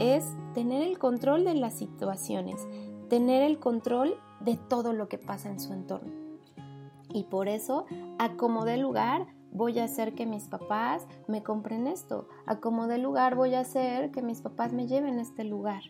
es 0.00 0.24
tener 0.54 0.82
el 0.82 0.98
control 0.98 1.44
de 1.44 1.54
las 1.54 1.74
situaciones, 1.74 2.66
tener 3.08 3.42
el 3.42 3.58
control 3.58 4.16
de 4.40 4.56
todo 4.56 4.92
lo 4.92 5.08
que 5.08 5.18
pasa 5.18 5.50
en 5.50 5.60
su 5.60 5.72
entorno. 5.72 6.12
Y 7.12 7.24
por 7.24 7.48
eso, 7.48 7.86
a 8.18 8.36
como 8.36 8.64
dé 8.64 8.76
lugar, 8.76 9.26
voy 9.52 9.78
a 9.78 9.84
hacer 9.84 10.14
que 10.14 10.26
mis 10.26 10.48
papás 10.48 11.06
me 11.28 11.42
compren 11.42 11.86
esto. 11.86 12.28
A 12.44 12.60
como 12.60 12.86
dé 12.88 12.98
lugar, 12.98 13.34
voy 13.36 13.54
a 13.54 13.60
hacer 13.60 14.10
que 14.10 14.20
mis 14.20 14.42
papás 14.42 14.72
me 14.72 14.86
lleven 14.86 15.18
a 15.18 15.22
este 15.22 15.44
lugar. 15.44 15.82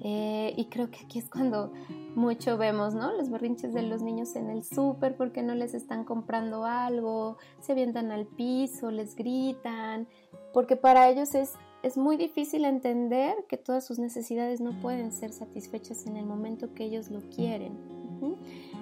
Eh, 0.00 0.52
y 0.56 0.66
creo 0.66 0.90
que 0.90 1.04
aquí 1.04 1.20
es 1.20 1.30
cuando 1.30 1.72
mucho 2.16 2.58
vemos, 2.58 2.94
¿no? 2.94 3.12
Los 3.12 3.30
berrinches 3.30 3.72
de 3.72 3.82
los 3.82 4.02
niños 4.02 4.34
en 4.34 4.50
el 4.50 4.64
súper 4.64 5.16
porque 5.16 5.42
no 5.42 5.54
les 5.54 5.74
están 5.74 6.04
comprando 6.04 6.64
algo, 6.64 7.38
se 7.60 7.72
avientan 7.72 8.10
al 8.10 8.26
piso, 8.26 8.90
les 8.90 9.14
gritan, 9.14 10.08
porque 10.52 10.74
para 10.76 11.08
ellos 11.08 11.34
es, 11.36 11.52
es 11.82 11.96
muy 11.96 12.16
difícil 12.16 12.64
entender 12.64 13.34
que 13.48 13.56
todas 13.56 13.84
sus 13.84 13.98
necesidades 13.98 14.60
no 14.60 14.80
pueden 14.80 15.12
ser 15.12 15.32
satisfechas 15.32 16.06
en 16.06 16.16
el 16.16 16.24
momento 16.24 16.74
que 16.74 16.84
ellos 16.84 17.10
lo 17.10 17.20
quieren. 17.30 17.72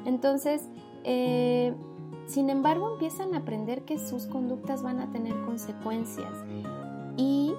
Entonces, 0.04 0.68
eh, 1.04 1.74
sin 2.26 2.50
embargo, 2.50 2.92
empiezan 2.92 3.34
a 3.34 3.38
aprender 3.38 3.84
que 3.84 3.98
sus 3.98 4.26
conductas 4.26 4.82
van 4.82 5.00
a 5.00 5.10
tener 5.10 5.34
consecuencias. 5.46 6.32
Y 7.16 7.54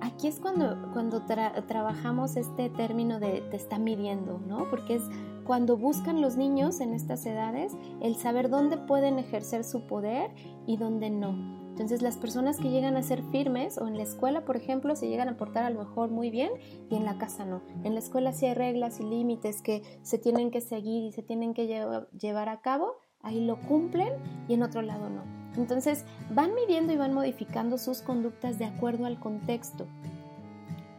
aquí 0.00 0.26
es 0.26 0.40
cuando, 0.40 0.90
cuando 0.92 1.22
tra- 1.22 1.64
trabajamos 1.66 2.36
este 2.36 2.70
término 2.70 3.20
de 3.20 3.40
te 3.50 3.56
está 3.56 3.78
midiendo, 3.78 4.40
¿no? 4.46 4.68
Porque 4.68 4.96
es 4.96 5.02
cuando 5.44 5.76
buscan 5.76 6.20
los 6.20 6.36
niños 6.36 6.80
en 6.80 6.92
estas 6.92 7.24
edades 7.24 7.74
el 8.00 8.16
saber 8.16 8.50
dónde 8.50 8.76
pueden 8.76 9.18
ejercer 9.18 9.64
su 9.64 9.86
poder 9.86 10.30
y 10.66 10.76
dónde 10.76 11.08
no. 11.08 11.57
Entonces 11.78 12.02
las 12.02 12.16
personas 12.16 12.58
que 12.58 12.70
llegan 12.70 12.96
a 12.96 13.04
ser 13.04 13.22
firmes 13.30 13.78
o 13.78 13.86
en 13.86 13.96
la 13.96 14.02
escuela, 14.02 14.44
por 14.44 14.56
ejemplo, 14.56 14.96
se 14.96 15.08
llegan 15.08 15.28
a 15.28 15.36
portar 15.36 15.62
a 15.62 15.70
lo 15.70 15.78
mejor 15.78 16.10
muy 16.10 16.28
bien 16.28 16.50
y 16.90 16.96
en 16.96 17.04
la 17.04 17.18
casa 17.18 17.44
no. 17.44 17.62
En 17.84 17.94
la 17.94 18.00
escuela 18.00 18.32
sí 18.32 18.46
hay 18.46 18.54
reglas 18.54 18.98
y 18.98 19.04
límites 19.04 19.62
que 19.62 19.84
se 20.02 20.18
tienen 20.18 20.50
que 20.50 20.60
seguir 20.60 21.04
y 21.04 21.12
se 21.12 21.22
tienen 21.22 21.54
que 21.54 21.68
lleva- 21.68 22.08
llevar 22.18 22.48
a 22.48 22.62
cabo, 22.62 22.96
ahí 23.22 23.40
lo 23.40 23.60
cumplen 23.60 24.12
y 24.48 24.54
en 24.54 24.64
otro 24.64 24.82
lado 24.82 25.08
no. 25.08 25.22
Entonces 25.56 26.04
van 26.34 26.52
midiendo 26.56 26.92
y 26.92 26.96
van 26.96 27.14
modificando 27.14 27.78
sus 27.78 28.02
conductas 28.02 28.58
de 28.58 28.64
acuerdo 28.64 29.06
al 29.06 29.20
contexto 29.20 29.86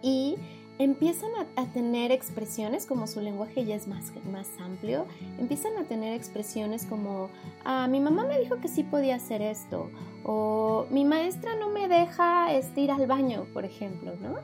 y 0.01 0.37
empiezan 0.79 1.29
a, 1.57 1.65
tener 1.65 2.11
expresiones, 2.11 2.85
como 2.85 3.05
su 3.05 3.19
lenguaje 3.19 3.65
ya 3.65 3.75
es 3.75 3.87
más, 3.87 4.13
más 4.31 4.47
amplio, 4.59 5.05
empiezan 5.37 5.77
a 5.77 5.83
tener 5.83 6.13
expresiones 6.13 6.85
como, 6.85 7.29
ah, 7.65 7.87
mi 7.87 7.99
mamá 7.99 8.25
me 8.25 8.39
dijo 8.39 8.59
que 8.61 8.69
sí 8.69 8.83
podía 8.83 9.15
hacer 9.15 9.41
esto, 9.41 9.91
o 10.23 10.87
mi 10.89 11.03
maestra 11.03 11.55
no 11.55 11.69
me 11.69 11.89
deja 11.89 12.53
este, 12.53 12.81
ir 12.81 12.91
al 12.91 13.05
baño, 13.07 13.45
por 13.53 13.65
ejemplo, 13.65 14.15
¿no? 14.15 14.37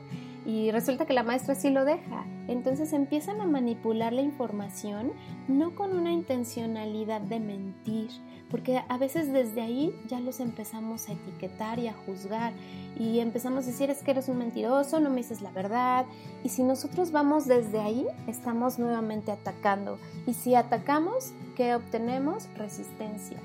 Y 0.44 0.70
resulta 0.70 1.06
que 1.06 1.12
la 1.14 1.24
maestra 1.24 1.56
sí 1.56 1.70
lo 1.70 1.84
deja. 1.84 2.24
Entonces 2.46 2.92
empiezan 2.92 3.40
a 3.40 3.46
manipular 3.46 4.12
la 4.12 4.22
información 4.22 5.12
no 5.48 5.74
con 5.74 5.92
una 5.92 6.12
intencionalidad 6.12 7.20
de 7.20 7.40
mentir, 7.40 8.10
porque 8.50 8.82
a 8.88 8.98
veces 8.98 9.32
desde 9.32 9.60
ahí 9.60 9.98
ya 10.06 10.20
los 10.20 10.40
empezamos 10.40 11.08
a 11.08 11.12
etiquetar 11.12 11.78
y 11.78 11.88
a 11.88 11.92
juzgar 11.92 12.52
y 12.98 13.18
empezamos 13.18 13.64
a 13.64 13.66
decir 13.68 13.90
es 13.90 14.02
que 14.02 14.12
eres 14.12 14.28
un 14.28 14.38
mentiroso, 14.38 15.00
no 15.00 15.10
me 15.10 15.16
dices 15.16 15.42
la 15.42 15.50
verdad. 15.50 16.06
Y 16.44 16.48
si 16.50 16.62
nosotros 16.62 17.10
vamos 17.10 17.46
desde 17.46 17.80
ahí, 17.80 18.06
estamos 18.26 18.78
nuevamente 18.78 19.32
atacando. 19.32 19.98
Y 20.26 20.34
si 20.34 20.54
atacamos, 20.54 21.32
¿qué 21.56 21.74
obtenemos? 21.74 22.48
Resistencia. 22.56 23.38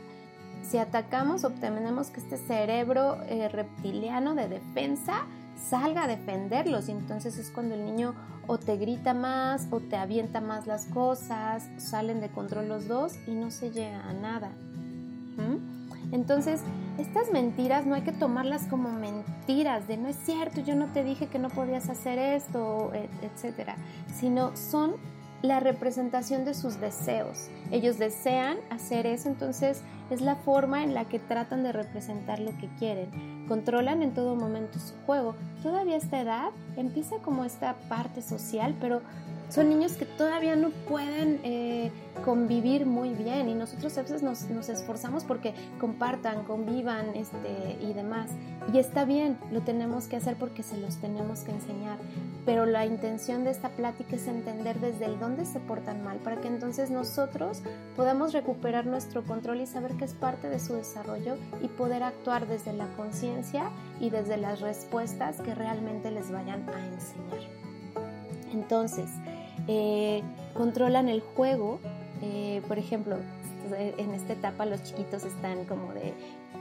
Si 0.62 0.78
atacamos, 0.78 1.44
obtenemos 1.44 2.12
que 2.12 2.20
este 2.20 2.38
cerebro 2.38 3.18
eh, 3.28 3.50
reptiliano 3.50 4.36
de 4.36 4.48
defensa 4.48 5.26
salga 5.70 6.04
a 6.04 6.08
defenderlos 6.08 6.88
y 6.88 6.92
entonces 6.92 7.38
es 7.38 7.50
cuando 7.50 7.76
el 7.76 7.86
niño 7.86 8.16
o 8.48 8.58
te 8.58 8.78
grita 8.78 9.14
más 9.14 9.68
o 9.72 9.80
te 9.80 9.96
avienta 9.96 10.42
más 10.42 10.68
las 10.68 10.86
cosas, 10.86 11.68
salen 11.78 12.22
de 12.22 12.30
control 12.30 12.68
los 12.68 12.88
dos 12.88 13.14
y 13.28 13.32
no 13.32 13.52
se 13.52 13.72
llega 13.72 14.08
a 14.08 14.14
nada. 14.14 14.52
Entonces, 16.12 16.62
estas 16.98 17.32
mentiras 17.32 17.86
no 17.86 17.96
hay 17.96 18.02
que 18.02 18.12
tomarlas 18.12 18.68
como 18.68 18.92
mentiras 18.92 19.88
de 19.88 19.98
no 19.98 20.08
es 20.10 20.18
cierto, 20.18 20.62
yo 20.62 20.76
no 20.76 20.88
te 20.88 21.04
dije 21.04 21.28
que 21.28 21.40
no 21.40 21.50
podías 21.50 21.90
hacer 21.90 22.20
esto, 22.20 22.92
et- 22.94 23.10
etcétera, 23.24 23.76
sino 24.14 24.56
son 24.58 24.96
la 25.42 25.60
representación 25.60 26.46
de 26.46 26.54
sus 26.54 26.80
deseos. 26.80 27.48
Ellos 27.72 27.98
desean 27.98 28.58
hacer 28.70 29.08
eso, 29.08 29.28
entonces 29.30 29.82
es 30.12 30.22
la 30.22 30.36
forma 30.36 30.84
en 30.84 30.94
la 30.94 31.06
que 31.06 31.18
tratan 31.18 31.64
de 31.64 31.72
representar 31.72 32.40
lo 32.40 32.56
que 32.58 32.68
quieren. 32.78 33.46
Controlan 33.48 34.04
en 34.04 34.14
todo 34.14 34.36
momento 34.36 34.78
su 34.78 34.94
juego. 35.06 35.36
Todavía 35.64 35.96
esta 35.96 36.20
edad 36.22 36.50
empieza 36.76 37.16
como 37.24 37.44
esta 37.46 37.74
parte 37.90 38.22
social, 38.22 38.76
pero 38.80 39.02
son 39.52 39.70
niños 39.70 39.94
que 39.94 40.06
todavía 40.06 40.56
no 40.56 40.70
pueden 40.70 41.42
eh, 41.44 41.92
convivir 42.24 42.86
muy 42.86 43.10
bien 43.14 43.50
y 43.50 43.54
nosotros 43.54 43.98
a 43.98 44.04
veces 44.04 44.24
nos, 44.24 44.50
nos 44.50 44.70
esforzamos 44.70 45.26
porque 45.26 45.54
compartan, 45.78 46.46
convivan 46.46 47.14
este, 47.16 47.78
y 47.82 47.92
demás. 47.94 48.32
Y 48.74 48.78
está 48.78 49.04
bien, 49.04 49.38
lo 49.52 49.62
tenemos 49.62 50.08
que 50.08 50.16
hacer 50.16 50.38
porque 50.38 50.64
se 50.64 50.78
los 50.78 50.98
tenemos 50.98 51.42
que 51.42 51.52
enseñar. 51.52 51.98
Pero 52.46 52.66
la 52.66 52.86
intención 52.86 53.44
de 53.44 53.52
esta 53.52 53.70
plática 53.70 54.16
es 54.16 54.28
entender 54.28 54.80
desde 54.80 55.06
el 55.06 55.20
dónde 55.20 55.46
se 55.46 55.60
portan 55.60 56.02
mal 56.02 56.20
para 56.20 56.40
que 56.40 56.48
entonces 56.48 56.90
nosotros 56.90 57.62
podamos 57.98 58.32
recuperar 58.32 58.86
nuestro 58.86 59.24
control 59.24 59.60
y 59.60 59.68
saber 59.68 59.96
que 59.96 60.06
es 60.06 60.14
parte 60.14 60.48
de 60.48 60.60
su 60.60 60.76
desarrollo 60.76 61.36
y 61.62 61.68
poder 61.68 62.04
actuar 62.04 62.48
desde 62.48 62.72
la 62.72 62.88
conciencia 62.96 63.70
y 64.00 64.12
desde 64.12 64.38
las 64.38 64.62
respuestas 64.62 65.42
que 65.42 65.54
realmente 65.54 66.10
les 66.10 66.32
vayan 66.32 66.66
a 66.70 66.88
enseñar. 66.88 67.62
Entonces, 68.54 69.10
eh, 69.68 70.24
controlan 70.54 71.10
el 71.10 71.22
juego. 71.22 71.80
eh, 72.22 72.62
por 72.68 72.78
ejemplo, 72.78 73.18
en 73.98 74.12
esta 74.12 74.34
etapa 74.34 74.66
los 74.66 74.84
chiquitos 74.84 75.24
están 75.24 75.66
como 75.66 75.94
de, 75.94 76.14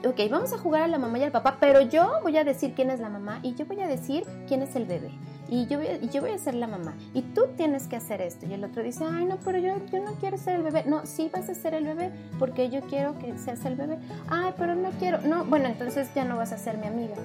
ok, 0.06 0.30
vamos 0.30 0.52
a 0.52 0.58
jugar 0.58 0.82
a 0.82 0.88
la 0.88 0.98
mamá 0.98 1.18
y 1.18 1.24
al 1.24 1.32
papá, 1.32 1.58
pero 1.60 1.80
yo 1.80 2.20
voy 2.22 2.36
a 2.36 2.44
decir 2.44 2.72
quién 2.74 2.90
es 2.90 3.00
la 3.00 3.08
mamá 3.08 3.40
y 3.42 3.54
yo 3.54 3.66
voy 3.66 3.80
a 3.80 3.86
decir 3.86 4.24
quién 4.48 4.62
es 4.62 4.74
el 4.76 4.86
bebé. 4.86 5.10
y 5.48 5.66
yo, 5.66 5.78
voy 5.78 5.88
a, 5.88 5.96
y 5.96 6.08
yo 6.08 6.20
voy 6.20 6.30
a 6.30 6.38
ser 6.38 6.54
la 6.54 6.68
mamá 6.68 6.94
y 7.12 7.22
tú 7.22 7.48
tienes 7.56 7.88
que 7.88 7.96
hacer 7.96 8.20
esto. 8.20 8.46
Y 8.46 8.54
el 8.54 8.62
otro 8.64 8.82
dice, 8.82 9.04
ay, 9.04 9.24
no, 9.24 9.38
pero 9.44 9.58
yo, 9.58 9.74
yo 9.92 10.00
no 10.00 10.12
quiero 10.14 10.38
ser 10.38 10.56
el 10.56 10.62
bebé. 10.62 10.84
No, 10.86 11.04
sí 11.04 11.28
vas 11.32 11.48
a 11.48 11.54
ser 11.54 11.74
el 11.74 11.84
bebé 11.84 12.12
porque 12.38 12.70
yo 12.70 12.80
quiero 12.82 13.18
que 13.18 13.36
seas 13.36 13.64
el 13.64 13.74
bebé. 13.74 13.98
Ay, 14.28 14.54
pero 14.56 14.74
no 14.76 14.90
quiero. 14.98 15.20
No, 15.22 15.44
bueno, 15.44 15.66
entonces 15.66 16.08
ya 16.14 16.24
no 16.24 16.36
vas 16.36 16.52
a 16.52 16.58
ser 16.58 16.78
mi 16.78 16.86
amiga, 16.86 17.16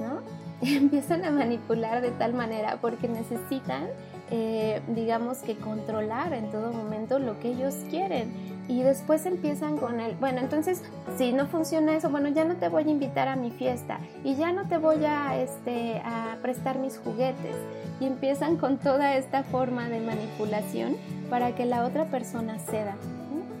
¿no? 0.00 0.20
Y 0.60 0.76
empiezan 0.84 1.24
a 1.24 1.30
manipular 1.30 2.02
de 2.02 2.10
tal 2.10 2.34
manera 2.34 2.78
porque 2.82 3.08
necesitan, 3.08 3.88
eh, 4.30 4.80
digamos 4.88 5.38
que 5.38 5.56
controlar 5.56 6.32
en 6.32 6.50
todo 6.50 6.72
momento 6.72 7.18
lo 7.18 7.38
que 7.40 7.48
ellos 7.48 7.74
quieren 7.90 8.32
y 8.68 8.82
después 8.82 9.26
empiezan 9.26 9.76
con 9.76 9.98
el, 9.98 10.14
bueno, 10.16 10.38
entonces 10.38 10.82
si 11.18 11.32
no 11.32 11.46
funciona 11.46 11.96
eso, 11.96 12.08
bueno, 12.08 12.28
ya 12.28 12.44
no 12.44 12.54
te 12.54 12.68
voy 12.68 12.84
a 12.84 12.90
invitar 12.90 13.26
a 13.26 13.34
mi 13.34 13.50
fiesta 13.50 13.98
y 14.22 14.36
ya 14.36 14.52
no 14.52 14.68
te 14.68 14.78
voy 14.78 15.04
a, 15.04 15.36
este, 15.40 16.00
a 16.04 16.36
prestar 16.40 16.78
mis 16.78 16.96
juguetes. 16.98 17.56
Y 17.98 18.06
empiezan 18.06 18.56
con 18.56 18.78
toda 18.78 19.16
esta 19.16 19.42
forma 19.42 19.88
de 19.88 20.00
manipulación 20.00 20.96
para 21.28 21.54
que 21.54 21.66
la 21.66 21.84
otra 21.84 22.04
persona 22.04 22.58
ceda. 22.60 22.94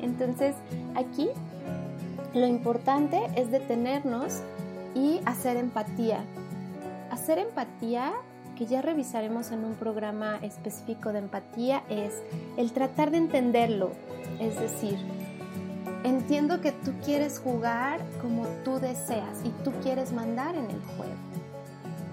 Entonces 0.00 0.54
aquí 0.94 1.28
lo 2.32 2.46
importante 2.46 3.20
es 3.34 3.50
detenernos 3.50 4.40
y 4.94 5.20
hacer 5.26 5.56
empatía. 5.56 6.20
Hacer 7.10 7.38
empatía 7.38 8.12
que 8.60 8.66
ya 8.66 8.82
revisaremos 8.82 9.52
en 9.52 9.64
un 9.64 9.72
programa 9.72 10.38
específico 10.42 11.14
de 11.14 11.20
empatía 11.20 11.82
es 11.88 12.20
el 12.58 12.72
tratar 12.72 13.10
de 13.10 13.16
entenderlo, 13.16 13.92
es 14.38 14.60
decir, 14.60 14.98
entiendo 16.04 16.60
que 16.60 16.70
tú 16.70 16.92
quieres 17.02 17.38
jugar 17.38 18.02
como 18.20 18.46
tú 18.62 18.78
deseas 18.78 19.40
y 19.46 19.48
tú 19.64 19.72
quieres 19.82 20.12
mandar 20.12 20.56
en 20.56 20.66
el 20.66 20.78
juego. 20.94 21.14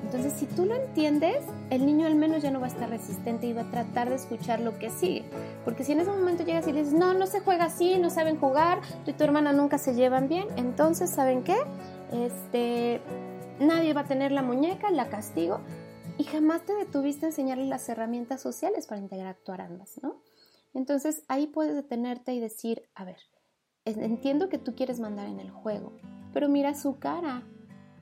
Entonces, 0.06 0.32
si 0.40 0.46
tú 0.46 0.64
lo 0.64 0.76
entiendes, 0.76 1.44
el 1.70 1.86
niño 1.86 2.08
al 2.08 2.16
menos 2.16 2.42
ya 2.42 2.50
no 2.50 2.62
va 2.62 2.68
a 2.68 2.70
estar 2.70 2.90
resistente 2.90 3.46
y 3.46 3.52
va 3.52 3.64
a 3.64 3.70
tratar 3.70 4.08
de 4.08 4.16
escuchar 4.16 4.62
lo 4.62 4.80
que 4.80 4.90
sigue. 4.90 5.26
Porque 5.66 5.84
si 5.84 5.92
en 5.92 6.00
ese 6.00 6.12
momento 6.12 6.46
llegas 6.46 6.66
y 6.70 6.72
le 6.72 6.80
dices, 6.80 6.98
no, 6.98 7.14
no 7.14 7.28
se 7.28 7.42
juega 7.42 7.66
así, 7.66 8.00
no 8.00 8.10
saben 8.10 8.40
jugar, 8.40 8.80
tú 9.04 9.12
y 9.12 9.14
tu 9.16 9.26
hermana 9.26 9.52
nunca 9.52 9.78
se 9.78 9.96
llevan 9.96 10.30
bien, 10.30 10.48
entonces, 10.56 11.10
¿saben 11.10 11.44
qué? 11.44 11.58
Este, 12.14 13.02
nadie 13.60 13.94
va 13.94 14.02
a 14.02 14.06
tener 14.06 14.32
la 14.32 14.44
muñeca, 14.44 14.92
la 14.92 15.10
castigo. 15.10 15.60
Y 16.18 16.24
jamás 16.24 16.64
te 16.64 16.74
detuviste 16.74 17.26
a 17.26 17.30
enseñarle 17.30 17.66
las 17.66 17.88
herramientas 17.90 18.42
sociales 18.42 18.88
para 18.88 19.02
interactuar 19.02 19.62
ambas, 19.62 20.00
¿no? 20.02 20.22
Entonces 20.74 21.24
ahí 21.28 21.48
puedes 21.48 21.76
detenerte 21.76 22.34
y 22.34 22.40
decir, 22.40 22.84
a 22.96 23.06
ver, 23.06 23.18
entiendo 23.86 24.50
que 24.50 24.58
tú 24.58 24.76
quieres 24.76 25.00
mandar 25.00 25.28
en 25.28 25.40
el 25.40 25.52
juego, 25.52 25.94
pero 26.34 26.50
mira 26.50 26.74
su 26.74 27.00
cara. 27.00 27.44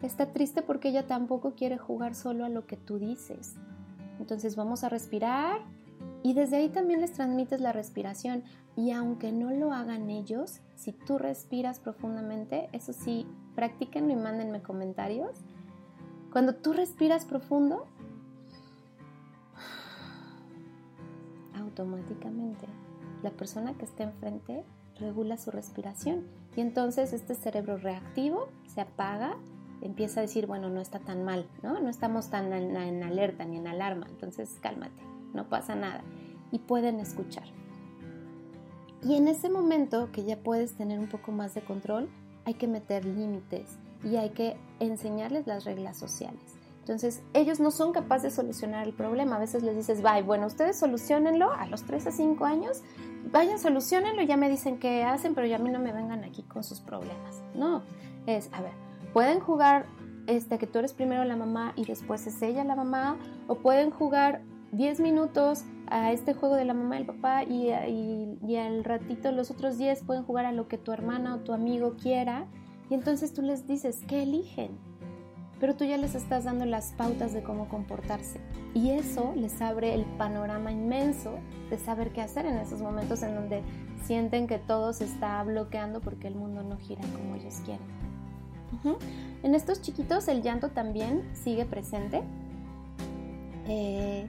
Está 0.02 0.32
triste 0.34 0.62
porque 0.62 0.90
ella 0.90 1.08
tampoco 1.08 1.56
quiere 1.56 1.78
jugar 1.78 2.16
solo 2.16 2.46
a 2.46 2.50
lo 2.50 2.66
que 2.66 2.78
tú 2.78 3.00
dices. 3.00 3.56
Entonces 4.20 4.56
vamos 4.56 4.84
a 4.84 4.90
respirar 4.90 5.62
y 6.24 6.34
desde 6.34 6.58
ahí 6.58 6.70
también 6.70 7.02
les 7.02 7.14
transmites 7.14 7.62
la 7.62 7.72
respiración. 7.72 8.44
Y 8.76 8.92
aunque 8.92 9.32
no 9.32 9.52
lo 9.52 9.72
hagan 9.74 10.10
ellos, 10.10 10.60
si 10.76 10.92
tú 10.92 11.18
respiras 11.18 11.80
profundamente, 11.80 12.70
eso 12.72 12.94
sí, 12.94 13.26
practíquenlo 13.56 14.12
y 14.12 14.16
mándenme 14.16 14.62
comentarios. 14.62 15.38
Cuando 16.32 16.56
tú 16.56 16.74
respiras 16.74 17.26
profundo, 17.26 17.88
automáticamente 21.76 22.66
la 23.22 23.32
persona 23.32 23.74
que 23.74 23.86
está 23.86 24.04
enfrente 24.04 24.64
regula 25.00 25.38
su 25.38 25.52
respiración 25.52 26.24
y 26.56 26.62
entonces 26.62 27.12
este 27.12 27.36
cerebro 27.36 27.78
reactivo 27.78 28.48
se 28.66 28.82
apaga, 28.82 29.36
empieza 29.82 30.22
a 30.22 30.24
decir, 30.24 30.48
bueno, 30.48 30.70
no 30.70 30.80
está 30.80 31.00
tan 31.00 31.26
mal, 31.26 31.50
¿no? 31.62 31.80
No 31.82 31.90
estamos 31.90 32.30
tan 32.30 32.54
en, 32.54 32.76
en 32.78 33.04
alerta 33.04 33.44
ni 33.44 33.58
en 33.58 33.68
alarma, 33.68 34.08
entonces 34.10 34.58
cálmate, 34.62 35.02
no 35.34 35.50
pasa 35.50 35.76
nada 35.76 36.02
y 36.52 36.60
pueden 36.60 37.00
escuchar. 37.00 37.46
Y 39.04 39.16
en 39.16 39.28
ese 39.28 39.50
momento 39.50 40.12
que 40.12 40.24
ya 40.24 40.38
puedes 40.38 40.76
tener 40.76 41.00
un 41.00 41.08
poco 41.08 41.32
más 41.32 41.54
de 41.54 41.62
control, 41.62 42.10
hay 42.46 42.54
que 42.54 42.68
meter 42.68 43.06
límites 43.06 43.78
y 44.04 44.16
hay 44.16 44.30
que 44.30 44.56
enseñarles 44.80 45.46
las 45.46 45.66
reglas 45.66 45.98
sociales. 45.98 46.55
Entonces, 46.86 47.24
ellos 47.34 47.60
no 47.60 47.72
son 47.72 47.94
capaces 47.94 48.22
de 48.22 48.30
solucionar 48.30 48.86
el 48.86 48.94
problema. 48.94 49.38
A 49.38 49.40
veces 49.40 49.64
les 49.64 49.76
dices, 49.76 50.04
bye, 50.04 50.22
bueno, 50.22 50.46
ustedes 50.46 50.78
solucionenlo 50.78 51.52
a 51.52 51.66
los 51.66 51.82
3 51.84 52.06
a 52.06 52.12
5 52.12 52.46
años, 52.46 52.84
vayan, 53.32 53.58
solucionenlo, 53.58 54.22
ya 54.22 54.38
me 54.38 54.50
dicen 54.50 54.78
qué 54.78 55.04
hacen, 55.04 55.34
pero 55.34 55.48
ya 55.48 55.56
a 55.56 55.60
mí 55.60 55.72
no 55.72 55.80
me 55.80 55.92
vengan 55.92 56.24
aquí 56.24 56.44
con 56.44 56.64
sus 56.64 56.82
problemas. 56.82 57.42
No, 57.56 57.82
es, 58.28 58.52
a 58.54 58.62
ver, 58.62 58.74
pueden 59.14 59.40
jugar 59.40 59.88
este, 60.28 60.60
que 60.60 60.68
tú 60.68 60.78
eres 60.78 60.94
primero 60.94 61.24
la 61.24 61.36
mamá 61.36 61.74
y 61.76 61.86
después 61.86 62.28
es 62.28 62.40
ella 62.44 62.64
la 62.64 62.76
mamá, 62.76 63.18
o 63.48 63.56
pueden 63.56 63.90
jugar 63.90 64.44
10 64.72 65.00
minutos 65.00 65.64
a 65.88 66.12
este 66.12 66.36
juego 66.36 66.54
de 66.54 66.66
la 66.66 66.76
mamá 66.76 66.98
y 66.98 67.00
el 67.00 67.06
papá 67.08 67.44
y, 67.46 67.72
y, 68.48 68.56
al 68.58 68.84
ratito 68.84 69.32
los 69.32 69.50
otros 69.50 69.80
10 69.80 70.04
pueden 70.04 70.24
jugar 70.24 70.46
a 70.46 70.52
lo 70.52 70.68
que 70.68 70.78
tu 70.78 70.92
hermana 70.92 71.34
o 71.34 71.40
tu 71.40 71.52
amigo 71.52 71.96
quiera. 72.00 72.46
Y 72.92 72.94
entonces 72.94 73.34
tú 73.34 73.42
les 73.42 73.66
dices, 73.66 74.04
¿qué 74.08 74.22
eligen? 74.22 74.78
Pero 75.60 75.76
tú 75.76 75.86
ya 75.86 75.98
les 75.98 76.16
estás 76.16 76.44
dando 76.44 76.66
las 76.66 76.92
pautas 76.92 77.34
de 77.34 77.42
cómo 77.42 77.70
comportarse. 77.70 78.40
Y 78.74 78.92
eso 78.92 79.34
les 79.36 79.62
abre 79.62 79.94
el 79.94 80.04
panorama 80.04 80.72
inmenso 80.72 81.36
de 81.70 81.78
saber 81.78 82.12
qué 82.12 82.22
hacer 82.22 82.46
en 82.46 82.58
esos 82.58 82.82
momentos 82.82 83.24
en 83.24 83.36
donde 83.36 83.64
sienten 84.04 84.48
que 84.48 84.58
todo 84.58 84.94
se 84.94 85.06
está 85.06 85.42
bloqueando 85.44 86.02
porque 86.02 86.28
el 86.28 86.36
mundo 86.36 86.62
no 86.62 86.78
gira 86.78 87.02
como 87.14 87.36
ellos 87.36 87.56
quieren. 87.66 87.96
En 89.42 89.56
estos 89.56 89.82
chiquitos 89.82 90.28
el 90.28 90.42
llanto 90.42 90.70
también 90.70 91.24
sigue 91.34 91.66
presente. 91.66 92.22
Eh, 93.68 94.28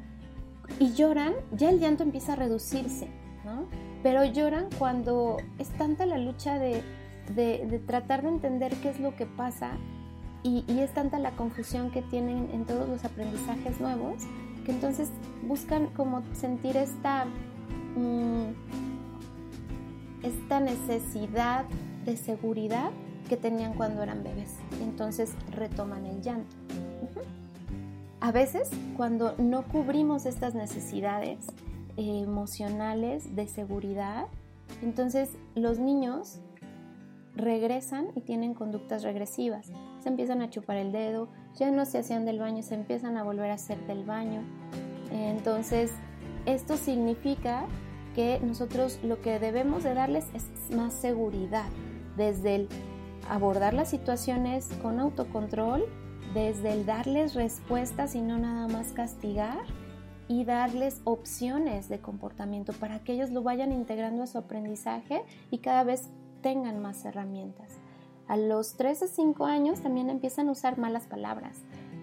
y 0.78 0.92
lloran, 0.94 1.34
ya 1.52 1.70
el 1.70 1.80
llanto 1.80 2.02
empieza 2.02 2.32
a 2.32 2.36
reducirse, 2.36 3.08
¿no? 3.44 3.66
Pero 4.02 4.24
lloran 4.24 4.68
cuando 4.78 5.36
es 5.58 5.68
tanta 5.70 6.06
la 6.06 6.18
lucha 6.18 6.58
de, 6.58 6.82
de, 7.34 7.66
de 7.66 7.78
tratar 7.78 8.22
de 8.22 8.28
entender 8.28 8.74
qué 8.76 8.90
es 8.90 9.00
lo 9.00 9.14
que 9.16 9.26
pasa 9.26 9.72
y, 10.46 10.78
es 10.80 10.94
tanta 10.94 11.18
la 11.18 11.32
confusión 11.32 11.90
que 11.90 12.02
tienen 12.02 12.48
en 12.52 12.64
todos 12.64 12.88
los 12.88 13.04
aprendizajes 13.04 13.80
nuevos 13.80 14.22
que 14.64 14.72
entonces 14.72 15.10
buscan 15.42 15.88
como 15.88 16.22
sentir 16.34 16.76
esta, 16.76 17.24
mmm, 17.96 18.52
esta 20.22 20.60
necesidad 20.60 21.64
de 22.04 22.16
seguridad 22.16 22.90
que 23.28 23.36
tenían 23.36 23.74
cuando 23.74 24.02
eran 24.02 24.22
bebés. 24.22 24.54
Entonces 24.80 25.34
retoman 25.50 26.06
el 26.06 26.22
llanto. 26.22 26.54
A 28.20 28.32
veces 28.32 28.70
cuando 28.96 29.34
no 29.38 29.62
cubrimos 29.64 30.26
estas 30.26 30.54
necesidades 30.54 31.38
eh, 31.96 32.22
emocionales 32.22 33.34
de 33.34 33.46
seguridad, 33.46 34.26
entonces 34.82 35.30
los 35.54 35.78
niños 35.78 36.40
regresan 37.36 38.08
y 38.14 38.20
tienen 38.20 38.54
conductas 38.54 39.02
regresivas. 39.02 39.70
Se 40.06 40.10
empiezan 40.10 40.40
a 40.40 40.50
chupar 40.50 40.76
el 40.76 40.92
dedo, 40.92 41.26
ya 41.56 41.72
no 41.72 41.84
se 41.84 41.98
hacían 41.98 42.24
del 42.24 42.38
baño, 42.38 42.62
se 42.62 42.76
empiezan 42.76 43.16
a 43.16 43.24
volver 43.24 43.50
a 43.50 43.54
hacer 43.54 43.76
del 43.88 44.04
baño. 44.04 44.40
Entonces, 45.10 45.90
esto 46.44 46.76
significa 46.76 47.64
que 48.14 48.38
nosotros 48.38 49.00
lo 49.02 49.20
que 49.20 49.40
debemos 49.40 49.82
de 49.82 49.94
darles 49.94 50.26
es 50.32 50.44
más 50.76 50.94
seguridad, 50.94 51.66
desde 52.16 52.54
el 52.54 52.68
abordar 53.28 53.74
las 53.74 53.90
situaciones 53.90 54.68
con 54.80 55.00
autocontrol, 55.00 55.84
desde 56.34 56.74
el 56.74 56.86
darles 56.86 57.34
respuestas 57.34 58.14
y 58.14 58.22
no 58.22 58.38
nada 58.38 58.68
más 58.68 58.92
castigar 58.92 59.58
y 60.28 60.44
darles 60.44 61.00
opciones 61.02 61.88
de 61.88 61.98
comportamiento 61.98 62.72
para 62.74 63.00
que 63.00 63.14
ellos 63.14 63.30
lo 63.30 63.42
vayan 63.42 63.72
integrando 63.72 64.22
a 64.22 64.28
su 64.28 64.38
aprendizaje 64.38 65.24
y 65.50 65.58
cada 65.58 65.82
vez 65.82 66.10
tengan 66.42 66.80
más 66.80 67.04
herramientas. 67.04 67.75
A 68.28 68.36
los 68.36 68.76
3 68.76 69.02
a 69.02 69.06
5 69.06 69.44
años 69.44 69.80
también 69.80 70.10
empiezan 70.10 70.48
a 70.48 70.52
usar 70.52 70.78
malas 70.78 71.06
palabras, 71.06 71.58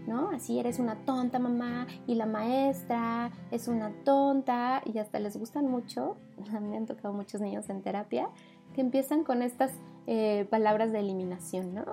¿no? 0.08 0.30
Así 0.30 0.60
eres 0.60 0.80
una 0.80 0.96
tonta 1.06 1.40
mamá 1.40 1.88
y 2.08 2.16
la 2.16 2.26
maestra 2.26 3.32
es 3.52 3.68
una 3.68 3.92
tonta 4.04 4.82
y 4.86 4.98
hasta 5.00 5.20
les 5.20 5.38
gustan 5.38 5.70
mucho, 5.70 6.18
me 6.62 6.78
han 6.78 6.86
tocado 6.86 7.14
muchos 7.14 7.42
niños 7.42 7.70
en 7.70 7.82
terapia, 7.82 8.30
que 8.74 8.82
empiezan 8.82 9.24
con 9.24 9.42
estas 9.42 9.72
eh, 10.08 10.48
palabras 10.50 10.92
de 10.92 11.00
eliminación, 11.00 11.74
¿no? 11.74 11.86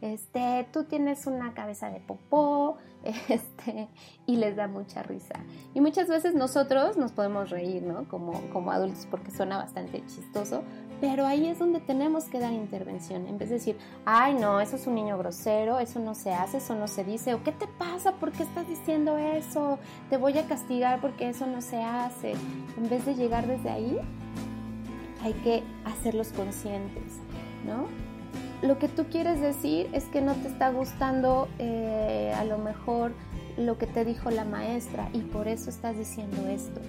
Este, 0.00 0.68
tú 0.72 0.84
tienes 0.84 1.26
una 1.26 1.54
cabeza 1.54 1.90
de 1.90 1.98
popó, 2.00 2.76
este, 3.28 3.88
y 4.26 4.36
les 4.36 4.56
da 4.56 4.68
mucha 4.68 5.02
risa. 5.02 5.34
Y 5.74 5.80
muchas 5.80 6.08
veces 6.08 6.34
nosotros 6.34 6.96
nos 6.96 7.12
podemos 7.12 7.50
reír, 7.50 7.82
¿no? 7.82 8.06
Como, 8.08 8.32
como 8.52 8.70
adultos 8.70 9.06
porque 9.10 9.30
suena 9.30 9.56
bastante 9.56 10.04
chistoso, 10.06 10.62
pero 11.00 11.26
ahí 11.26 11.46
es 11.46 11.58
donde 11.58 11.80
tenemos 11.80 12.24
que 12.24 12.40
dar 12.40 12.52
intervención. 12.52 13.26
En 13.26 13.38
vez 13.38 13.48
de 13.48 13.56
decir, 13.56 13.76
ay, 14.04 14.34
no, 14.34 14.60
eso 14.60 14.76
es 14.76 14.86
un 14.86 14.94
niño 14.94 15.18
grosero, 15.18 15.78
eso 15.78 16.00
no 16.00 16.14
se 16.14 16.32
hace, 16.32 16.58
eso 16.58 16.74
no 16.74 16.88
se 16.88 17.04
dice, 17.04 17.34
o 17.34 17.42
¿qué 17.42 17.52
te 17.52 17.66
pasa? 17.66 18.12
¿Por 18.12 18.32
qué 18.32 18.42
estás 18.42 18.68
diciendo 18.68 19.16
eso? 19.18 19.78
Te 20.10 20.16
voy 20.16 20.36
a 20.38 20.46
castigar 20.46 21.00
porque 21.00 21.28
eso 21.28 21.46
no 21.46 21.60
se 21.60 21.82
hace. 21.82 22.32
En 22.76 22.88
vez 22.88 23.04
de 23.06 23.14
llegar 23.14 23.46
desde 23.46 23.70
ahí, 23.70 23.98
hay 25.22 25.32
que 25.34 25.62
hacerlos 25.84 26.28
conscientes, 26.28 27.18
¿no? 27.66 27.86
Lo 28.66 28.78
que 28.78 28.88
tú 28.88 29.04
quieres 29.04 29.40
decir 29.40 29.88
es 29.92 30.04
que 30.06 30.20
no 30.20 30.34
te 30.34 30.48
está 30.48 30.70
gustando 30.70 31.48
eh, 31.58 32.34
a 32.36 32.44
lo 32.44 32.58
mejor 32.58 33.12
lo 33.56 33.78
que 33.78 33.86
te 33.86 34.04
dijo 34.04 34.30
la 34.30 34.44
maestra 34.44 35.08
y 35.12 35.20
por 35.20 35.46
eso 35.48 35.70
estás 35.70 35.96
diciendo 35.96 36.48
esto. 36.48 36.80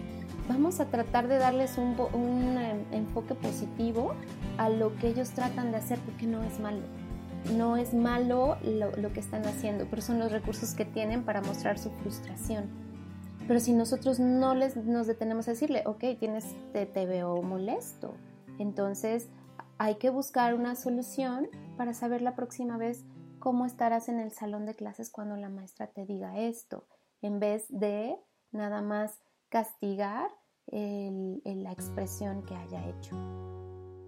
Vamos 0.50 0.80
a 0.80 0.86
tratar 0.86 1.28
de 1.28 1.38
darles 1.38 1.78
un, 1.78 1.96
un 2.14 2.58
enfoque 2.92 3.36
positivo 3.36 4.16
a 4.58 4.68
lo 4.68 4.96
que 4.96 5.08
ellos 5.08 5.30
tratan 5.30 5.70
de 5.72 5.78
hacer 5.78 6.00
porque 6.00 6.26
no 6.26 6.44
es 6.44 6.60
malo. 6.60 6.82
No 7.56 7.78
es 7.78 7.94
malo 7.94 8.58
lo, 8.64 8.92
lo 8.98 9.14
que 9.14 9.20
están 9.20 9.46
haciendo, 9.46 9.86
pero 9.88 10.02
son 10.02 10.18
los 10.18 10.32
recursos 10.32 10.74
que 10.74 10.86
tienen 10.86 11.24
para 11.24 11.42
mostrar 11.42 11.78
su 11.78 11.92
frustración. 11.92 12.66
Pero 13.48 13.60
si 13.60 13.74
nosotros 13.74 14.20
no 14.20 14.56
les, 14.56 14.76
nos 14.76 15.06
detenemos 15.06 15.48
a 15.48 15.52
decirle, 15.52 15.84
ok, 15.86 16.04
tienes, 16.20 16.56
te, 16.74 16.88
te 16.88 17.06
veo 17.06 17.44
molesto, 17.44 18.16
entonces 18.58 19.30
hay 19.78 19.96
que 19.96 20.10
buscar 20.10 20.56
una 20.56 20.76
solución 20.76 21.48
para 21.78 21.94
saber 21.94 22.24
la 22.24 22.36
próxima 22.36 22.78
vez 22.78 23.06
cómo 23.38 23.68
estarás 23.68 24.10
en 24.10 24.20
el 24.20 24.32
salón 24.32 24.66
de 24.66 24.76
clases 24.76 25.12
cuando 25.12 25.38
la 25.38 25.50
maestra 25.50 25.88
te 25.88 26.08
diga 26.08 26.40
esto, 26.40 26.88
en 27.22 27.40
vez 27.40 27.66
de 27.70 28.18
nada 28.52 28.82
más 28.82 29.20
castigar 29.50 30.30
el, 30.72 31.42
el, 31.46 31.64
la 31.64 31.72
expresión 31.72 32.44
que 32.44 32.56
haya 32.56 32.88
hecho. 32.88 33.16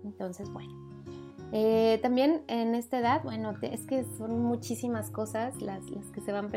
Entonces, 0.04 0.52
bueno. 0.52 0.92
Eh, 1.54 2.00
también 2.02 2.44
en 2.48 2.76
esta 2.76 3.00
edad, 3.00 3.24
bueno, 3.24 3.54
es 3.62 3.86
que 3.86 4.06
son 4.18 4.42
muchísimas 4.42 5.10
cosas 5.10 5.62
las, 5.62 5.90
las 5.90 6.06
que 6.12 6.22
se 6.22 6.32
van 6.32 6.50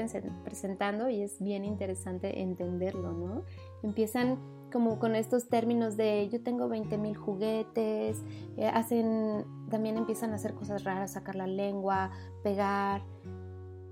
presentando 0.45 1.09
y 1.09 1.23
es 1.23 1.43
bien 1.43 1.65
interesante 1.65 2.43
entenderlo, 2.43 3.13
¿no? 3.13 3.43
Empiezan 3.83 4.39
como 4.73 4.99
con 4.99 5.17
estos 5.17 5.49
términos 5.49 5.97
de 5.97 6.29
yo 6.29 6.43
tengo 6.43 6.69
20 6.69 6.97
mil 6.99 7.17
juguetes, 7.17 8.23
eh, 8.57 8.67
hacen, 8.67 9.45
también 9.69 9.97
empiezan 9.97 10.33
a 10.33 10.37
hacer 10.37 10.55
cosas 10.55 10.85
raras, 10.85 11.13
sacar 11.13 11.35
la 11.35 11.47
lengua, 11.47 12.11
pegar. 12.45 13.03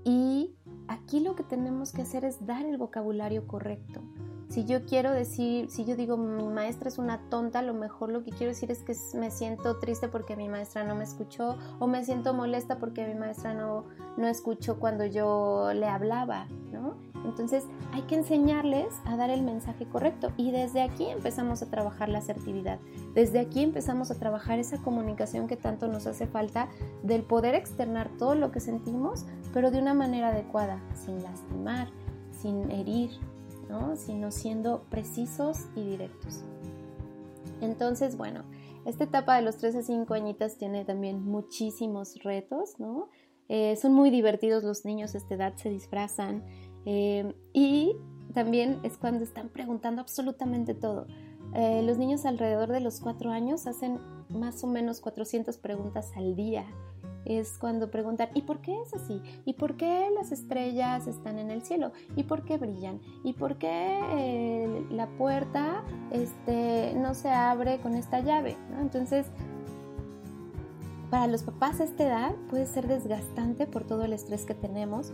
Y 0.05 0.55
aquí 0.87 1.19
lo 1.19 1.35
que 1.35 1.43
tenemos 1.43 1.91
que 1.91 2.01
hacer 2.01 2.23
es 2.23 2.45
dar 2.45 2.65
el 2.65 2.77
vocabulario 2.77 3.45
correcto. 3.45 4.01
Si 4.49 4.65
yo 4.65 4.85
quiero 4.85 5.11
decir, 5.11 5.69
si 5.69 5.85
yo 5.85 5.95
digo 5.95 6.17
mi 6.17 6.47
maestra 6.47 6.89
es 6.89 6.97
una 6.97 7.19
tonta, 7.29 7.59
a 7.59 7.63
lo 7.63 7.73
mejor 7.73 8.09
lo 8.09 8.23
que 8.23 8.31
quiero 8.31 8.47
decir 8.47 8.71
es 8.71 8.83
que 8.83 8.95
me 9.17 9.31
siento 9.31 9.79
triste 9.79 10.07
porque 10.07 10.35
mi 10.35 10.47
maestra 10.47 10.83
no 10.83 10.95
me 10.95 11.03
escuchó 11.03 11.57
o 11.79 11.87
me 11.87 12.05
siento 12.05 12.33
molesta 12.33 12.77
porque 12.77 13.07
mi 13.07 13.15
maestra 13.15 13.53
no, 13.53 13.85
no 14.17 14.27
escuchó 14.27 14.79
cuando 14.79 15.05
yo 15.05 15.71
le 15.73 15.87
hablaba, 15.87 16.47
¿no? 16.71 16.95
Entonces 17.25 17.65
hay 17.93 18.01
que 18.03 18.15
enseñarles 18.15 18.93
a 19.05 19.15
dar 19.15 19.29
el 19.29 19.41
mensaje 19.41 19.85
correcto 19.85 20.31
y 20.37 20.51
desde 20.51 20.81
aquí 20.81 21.05
empezamos 21.05 21.61
a 21.61 21.69
trabajar 21.69 22.09
la 22.09 22.19
asertividad. 22.19 22.79
Desde 23.13 23.39
aquí 23.39 23.63
empezamos 23.63 24.11
a 24.11 24.15
trabajar 24.15 24.59
esa 24.59 24.77
comunicación 24.77 25.47
que 25.47 25.55
tanto 25.55 25.87
nos 25.87 26.05
hace 26.05 26.27
falta 26.27 26.67
del 27.01 27.23
poder 27.23 27.55
externar 27.55 28.09
todo 28.17 28.35
lo 28.35 28.51
que 28.51 28.59
sentimos, 28.59 29.25
pero 29.53 29.71
de 29.71 29.79
una 29.79 29.93
manera 29.93 30.29
adecuada, 30.29 30.79
sin 30.93 31.23
lastimar, 31.23 31.87
sin 32.41 32.69
herir, 32.71 33.11
¿no? 33.73 33.95
sino 33.95 34.31
siendo 34.31 34.83
precisos 34.89 35.65
y 35.75 35.83
directos. 35.83 36.43
Entonces, 37.59 38.17
bueno, 38.17 38.43
esta 38.85 39.05
etapa 39.05 39.35
de 39.35 39.41
los 39.41 39.57
3 39.57 39.77
a 39.77 39.81
5 39.81 40.13
añitas 40.13 40.57
tiene 40.57 40.85
también 40.85 41.23
muchísimos 41.23 42.21
retos, 42.23 42.79
¿no? 42.79 43.09
Eh, 43.49 43.75
son 43.75 43.93
muy 43.93 44.09
divertidos 44.09 44.63
los 44.63 44.85
niños 44.85 45.15
a 45.15 45.17
esta 45.17 45.35
edad, 45.35 45.55
se 45.55 45.69
disfrazan 45.69 46.43
eh, 46.85 47.33
y 47.51 47.95
también 48.33 48.79
es 48.83 48.97
cuando 48.97 49.23
están 49.23 49.49
preguntando 49.49 50.01
absolutamente 50.01 50.73
todo. 50.75 51.07
Eh, 51.55 51.81
los 51.83 51.97
niños 51.97 52.25
alrededor 52.25 52.71
de 52.71 52.79
los 52.79 52.99
4 52.99 53.31
años 53.31 53.65
hacen 53.67 53.99
más 54.29 54.63
o 54.63 54.67
menos 54.67 55.01
400 55.01 55.57
preguntas 55.57 56.11
al 56.15 56.35
día 56.35 56.65
es 57.25 57.57
cuando 57.57 57.89
preguntan, 57.89 58.29
¿y 58.33 58.41
por 58.41 58.59
qué 58.59 58.79
es 58.81 58.93
así? 58.93 59.21
¿Y 59.45 59.53
por 59.53 59.77
qué 59.77 60.09
las 60.13 60.31
estrellas 60.31 61.07
están 61.07 61.39
en 61.39 61.51
el 61.51 61.63
cielo? 61.63 61.91
¿Y 62.15 62.23
por 62.23 62.43
qué 62.43 62.57
brillan? 62.57 62.99
¿Y 63.23 63.33
por 63.33 63.57
qué 63.57 63.99
eh, 64.17 64.85
la 64.89 65.07
puerta 65.07 65.83
este, 66.11 66.93
no 66.95 67.13
se 67.13 67.29
abre 67.29 67.79
con 67.79 67.95
esta 67.95 68.19
llave? 68.19 68.57
Entonces, 68.79 69.27
para 71.09 71.27
los 71.27 71.43
papás 71.43 71.79
a 71.79 71.83
esta 71.85 72.03
edad 72.03 72.35
puede 72.49 72.65
ser 72.65 72.87
desgastante 72.87 73.67
por 73.67 73.83
todo 73.83 74.03
el 74.03 74.13
estrés 74.13 74.45
que 74.45 74.55
tenemos, 74.55 75.13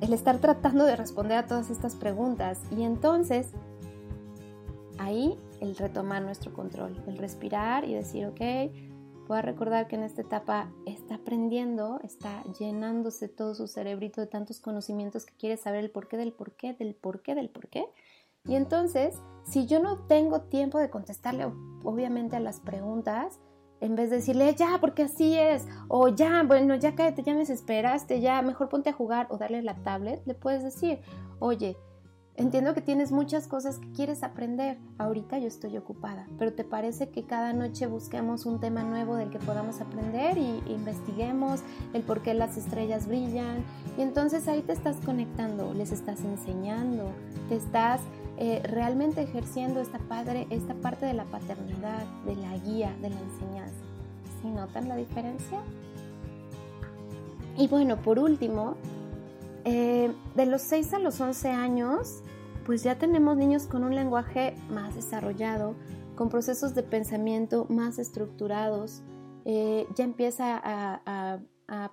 el 0.00 0.12
estar 0.12 0.38
tratando 0.38 0.84
de 0.84 0.94
responder 0.96 1.38
a 1.38 1.46
todas 1.46 1.70
estas 1.70 1.96
preguntas. 1.96 2.60
Y 2.76 2.82
entonces, 2.82 3.48
ahí 4.98 5.36
el 5.60 5.76
retomar 5.76 6.22
nuestro 6.22 6.52
control, 6.52 7.02
el 7.06 7.18
respirar 7.18 7.84
y 7.84 7.94
decir, 7.94 8.26
ok, 8.26 8.40
Pueda 9.26 9.42
recordar 9.42 9.88
que 9.88 9.96
en 9.96 10.04
esta 10.04 10.22
etapa 10.22 10.70
está 10.86 11.16
aprendiendo, 11.16 11.98
está 12.04 12.44
llenándose 12.58 13.28
todo 13.28 13.54
su 13.54 13.66
cerebrito 13.66 14.20
de 14.20 14.28
tantos 14.28 14.60
conocimientos 14.60 15.26
que 15.26 15.34
quiere 15.34 15.56
saber 15.56 15.84
el 15.84 15.90
porqué 15.90 16.16
del 16.16 16.32
porqué, 16.32 16.74
del 16.74 16.94
porqué, 16.94 17.34
del 17.34 17.50
porqué. 17.50 17.86
Y 18.44 18.54
entonces, 18.54 19.20
si 19.44 19.66
yo 19.66 19.80
no 19.80 20.06
tengo 20.06 20.42
tiempo 20.42 20.78
de 20.78 20.90
contestarle 20.90 21.50
obviamente 21.82 22.36
a 22.36 22.40
las 22.40 22.60
preguntas, 22.60 23.40
en 23.80 23.96
vez 23.96 24.10
de 24.10 24.16
decirle, 24.16 24.54
ya, 24.54 24.78
porque 24.80 25.02
así 25.02 25.36
es, 25.36 25.66
o 25.88 26.08
ya, 26.08 26.44
bueno, 26.44 26.76
ya 26.76 26.94
cállate, 26.94 27.24
ya 27.24 27.32
me 27.32 27.40
desesperaste, 27.40 28.20
ya, 28.20 28.40
mejor 28.42 28.68
ponte 28.68 28.90
a 28.90 28.94
jugar 28.94 29.26
o 29.30 29.38
darle 29.38 29.60
la 29.62 29.82
tablet, 29.82 30.22
le 30.24 30.34
puedes 30.34 30.62
decir, 30.62 31.00
oye, 31.40 31.76
Entiendo 32.38 32.74
que 32.74 32.82
tienes 32.82 33.12
muchas 33.12 33.48
cosas 33.48 33.78
que 33.78 33.90
quieres 33.92 34.22
aprender. 34.22 34.76
Ahorita 34.98 35.38
yo 35.38 35.46
estoy 35.46 35.78
ocupada, 35.78 36.26
pero 36.38 36.52
¿te 36.52 36.64
parece 36.64 37.08
que 37.08 37.24
cada 37.24 37.54
noche 37.54 37.86
busquemos 37.86 38.44
un 38.44 38.60
tema 38.60 38.82
nuevo 38.82 39.16
del 39.16 39.30
que 39.30 39.38
podamos 39.38 39.80
aprender 39.80 40.36
y 40.36 40.62
investiguemos 40.66 41.60
el 41.94 42.02
por 42.02 42.20
qué 42.20 42.34
las 42.34 42.58
estrellas 42.58 43.06
brillan? 43.06 43.64
Y 43.96 44.02
entonces 44.02 44.48
ahí 44.48 44.60
te 44.60 44.74
estás 44.74 44.96
conectando, 44.98 45.72
les 45.72 45.92
estás 45.92 46.20
enseñando, 46.20 47.10
te 47.48 47.56
estás 47.56 48.02
eh, 48.36 48.60
realmente 48.64 49.22
ejerciendo 49.22 49.80
esta, 49.80 49.98
padre, 49.98 50.46
esta 50.50 50.74
parte 50.74 51.06
de 51.06 51.14
la 51.14 51.24
paternidad, 51.24 52.04
de 52.26 52.36
la 52.36 52.58
guía, 52.58 52.94
de 53.00 53.08
la 53.08 53.18
enseñanza. 53.18 53.80
¿Sí 54.42 54.50
notan 54.50 54.88
la 54.88 54.96
diferencia? 54.96 55.60
Y 57.56 57.66
bueno, 57.68 57.96
por 57.96 58.18
último, 58.18 58.74
eh, 59.64 60.12
de 60.34 60.46
los 60.46 60.60
6 60.60 60.92
a 60.92 60.98
los 60.98 61.18
11 61.18 61.48
años, 61.48 62.22
pues 62.66 62.82
ya 62.82 62.98
tenemos 62.98 63.36
niños 63.36 63.68
con 63.68 63.84
un 63.84 63.94
lenguaje 63.94 64.56
más 64.68 64.96
desarrollado, 64.96 65.76
con 66.16 66.28
procesos 66.28 66.74
de 66.74 66.82
pensamiento 66.82 67.66
más 67.68 68.00
estructurados, 68.00 69.04
eh, 69.44 69.86
ya 69.94 70.04
empieza 70.04 70.60
a, 70.62 71.40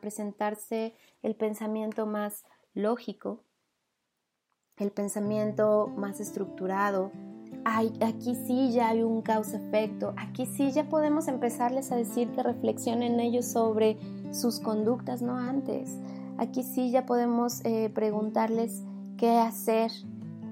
presentarse 0.02 0.94
el 1.24 1.36
pensamiento 1.36 2.06
más 2.06 2.44
lógico, 2.76 3.44
el 4.78 4.92
pensamiento 4.92 5.92
más 5.98 6.20
estructurado. 6.20 7.12
aquí 7.66 8.36
sí 8.36 8.72
ya 8.72 8.90
hay 8.90 9.02
un 9.02 9.24
causa-efecto, 9.24 10.14
aquí 10.16 10.46
sí 10.46 10.72
ya 10.72 10.90
podemos 10.90 11.28
empezarles 11.28 11.92
a 11.92 11.96
decir 11.96 12.30
que 12.32 12.44
reflexionen 12.44 13.20
ellos 13.20 13.46
sobre 13.46 13.98
sus 14.32 14.60
conductas, 14.60 15.24
no 15.24 15.38
antes. 15.38 15.98
Aquí 16.38 16.62
sí 16.62 16.92
ya 16.92 17.08
podemos 17.08 17.66
eh, 17.66 17.90
preguntarles 17.94 18.84
qué 19.18 19.38
hacer, 19.38 19.92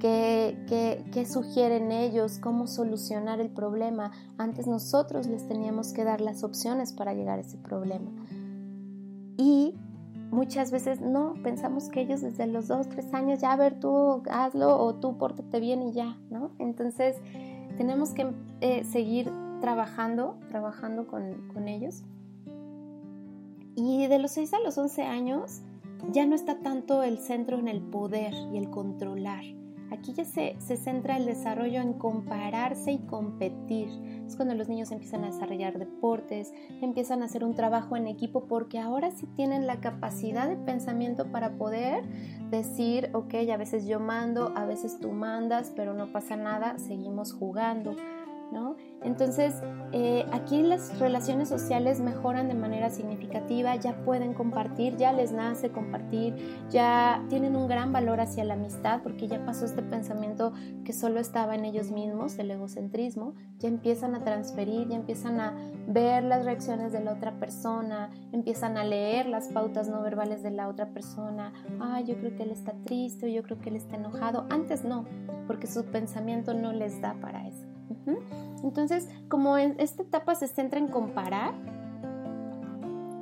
qué, 0.02 0.58
qué, 0.68 1.06
qué 1.14 1.28
sugieren 1.28 1.92
ellos, 1.92 2.40
cómo 2.40 2.66
solucionar 2.66 3.40
el 3.40 3.52
problema. 3.52 4.12
Antes 4.40 4.66
nosotros 4.66 5.28
les 5.28 5.48
teníamos 5.48 5.94
que 5.94 6.04
dar 6.04 6.22
las 6.22 6.44
opciones 6.44 6.92
para 6.92 7.14
llegar 7.14 7.38
a 7.38 7.42
ese 7.42 7.58
problema. 7.60 8.10
Y 9.38 9.76
muchas 10.32 10.72
veces 10.72 11.02
no, 11.02 11.36
pensamos 11.44 11.90
que 11.90 12.02
ellos 12.02 12.22
desde 12.22 12.48
los 12.48 12.68
dos, 12.68 12.90
tres 12.90 13.14
años, 13.14 13.42
ya 13.42 13.52
a 13.52 13.58
ver, 13.58 13.80
tú 13.80 14.24
hazlo 14.32 14.84
o 14.84 14.96
tú 14.96 15.20
pórtate 15.20 15.60
bien 15.60 15.84
y 15.84 15.94
ya, 15.94 16.18
¿no? 16.32 16.50
Entonces 16.58 17.18
tenemos 17.78 18.10
que 18.10 18.34
eh, 18.62 18.84
seguir 18.84 19.32
trabajando, 19.62 20.36
trabajando 20.50 21.06
con, 21.06 21.48
con, 21.54 21.68
ellos. 21.68 22.02
Y 23.76 24.08
de 24.08 24.18
los 24.18 24.32
6 24.32 24.56
a 24.56 24.60
los 24.62 24.80
11 24.80 25.04
años 25.04 25.62
ya 26.12 26.26
no 26.26 26.34
está 26.34 26.58
tanto 26.58 27.04
el 27.04 27.20
centro 27.20 27.60
en 27.60 27.68
el 27.68 27.82
poder 27.82 28.34
y 28.52 28.58
el 28.58 28.72
controlar. 28.72 29.61
Aquí 29.92 30.14
ya 30.14 30.24
se, 30.24 30.56
se, 30.60 30.78
centra 30.78 31.18
el 31.18 31.26
desarrollo 31.26 31.82
en 31.82 31.94
compararse 31.94 32.94
y 32.94 33.00
competir. 33.00 33.90
Es 34.26 34.38
cuando 34.38 34.56
los 34.56 34.70
niños 34.70 34.92
empiezan 34.92 35.26
a 35.26 35.28
desarrollar 35.28 35.78
deportes, 35.78 36.54
empiezan 36.82 37.22
a 37.22 37.26
hacer 37.26 37.44
un 37.44 37.56
trabajo 37.56 37.98
en 37.98 38.08
equipo 38.08 38.48
porque 38.48 38.80
ahora 38.80 39.12
sí 39.12 39.28
tienen 39.36 39.68
la 39.68 39.82
capacidad 39.82 40.48
de 40.48 40.56
pensamiento 40.56 41.30
para 41.32 41.58
poder 41.58 42.06
decir, 42.50 43.10
ok, 43.14 43.34
a 43.52 43.58
veces 43.58 43.86
yo 43.86 44.00
mando, 44.00 44.54
a 44.56 44.66
veces 44.66 44.98
tú 45.00 45.12
mandas, 45.12 45.74
pero 45.76 45.94
no 45.94 46.12
pasa 46.12 46.38
nada, 46.38 46.80
seguimos 46.80 47.34
jugando. 47.34 47.96
¿No? 48.52 48.76
Entonces, 49.04 49.56
eh, 49.94 50.26
aquí 50.32 50.62
las 50.62 51.00
relaciones 51.00 51.50
sociales 51.50 52.00
mejoran 52.00 52.48
de 52.48 52.54
manera 52.54 52.90
significativa, 52.90 53.76
ya 53.76 53.96
pueden 54.04 54.34
compartir, 54.34 54.98
ya 54.98 55.12
les 55.12 55.32
nace 55.32 55.72
compartir, 55.72 56.36
ya 56.70 57.24
tienen 57.30 57.56
un 57.56 57.68
gran 57.68 57.92
valor 57.92 58.20
hacia 58.20 58.44
la 58.44 58.54
amistad 58.54 59.02
porque 59.02 59.28
ya 59.28 59.44
pasó 59.46 59.66
este 59.66 59.82
pensamiento 59.82 60.54
que 60.86 60.94
solo 60.94 61.20
estaba 61.20 61.56
en 61.56 61.66
ellos 61.66 61.92
mismos, 61.92 62.38
el 62.38 62.52
egocentrismo, 62.52 63.34
ya 63.58 63.70
empiezan 63.70 64.16
a 64.16 64.24
transferir, 64.24 64.88
ya 64.90 64.98
empiezan 64.98 65.40
a 65.40 65.56
ver 65.88 66.24
las 66.24 66.46
reacciones 66.46 66.92
de 66.92 67.00
la 67.00 67.14
otra 67.14 67.40
persona, 67.40 68.12
empiezan 68.32 68.78
a 68.78 68.84
leer 68.84 69.26
las 69.26 69.48
pautas 69.48 69.88
no 69.88 70.02
verbales 70.02 70.44
de 70.44 70.52
la 70.52 70.68
otra 70.68 70.88
persona, 70.88 71.54
ah, 71.80 72.02
yo 72.02 72.16
creo 72.18 72.36
que 72.36 72.44
él 72.44 72.52
está 72.52 72.74
triste, 72.84 73.32
yo 73.32 73.42
creo 73.44 73.60
que 73.60 73.70
él 73.70 73.76
está 73.76 73.96
enojado, 73.96 74.46
antes 74.50 74.84
no, 74.84 75.06
porque 75.48 75.68
su 75.68 75.86
pensamiento 75.86 76.54
no 76.54 76.72
les 76.72 77.02
da 77.02 77.16
para 77.20 77.48
eso. 77.48 77.71
Entonces, 78.64 79.10
como 79.28 79.58
en 79.58 79.76
esta 79.80 80.04
etapa 80.04 80.36
se 80.36 80.48
centra 80.48 80.80
en 80.80 80.88
comparar, 80.88 81.54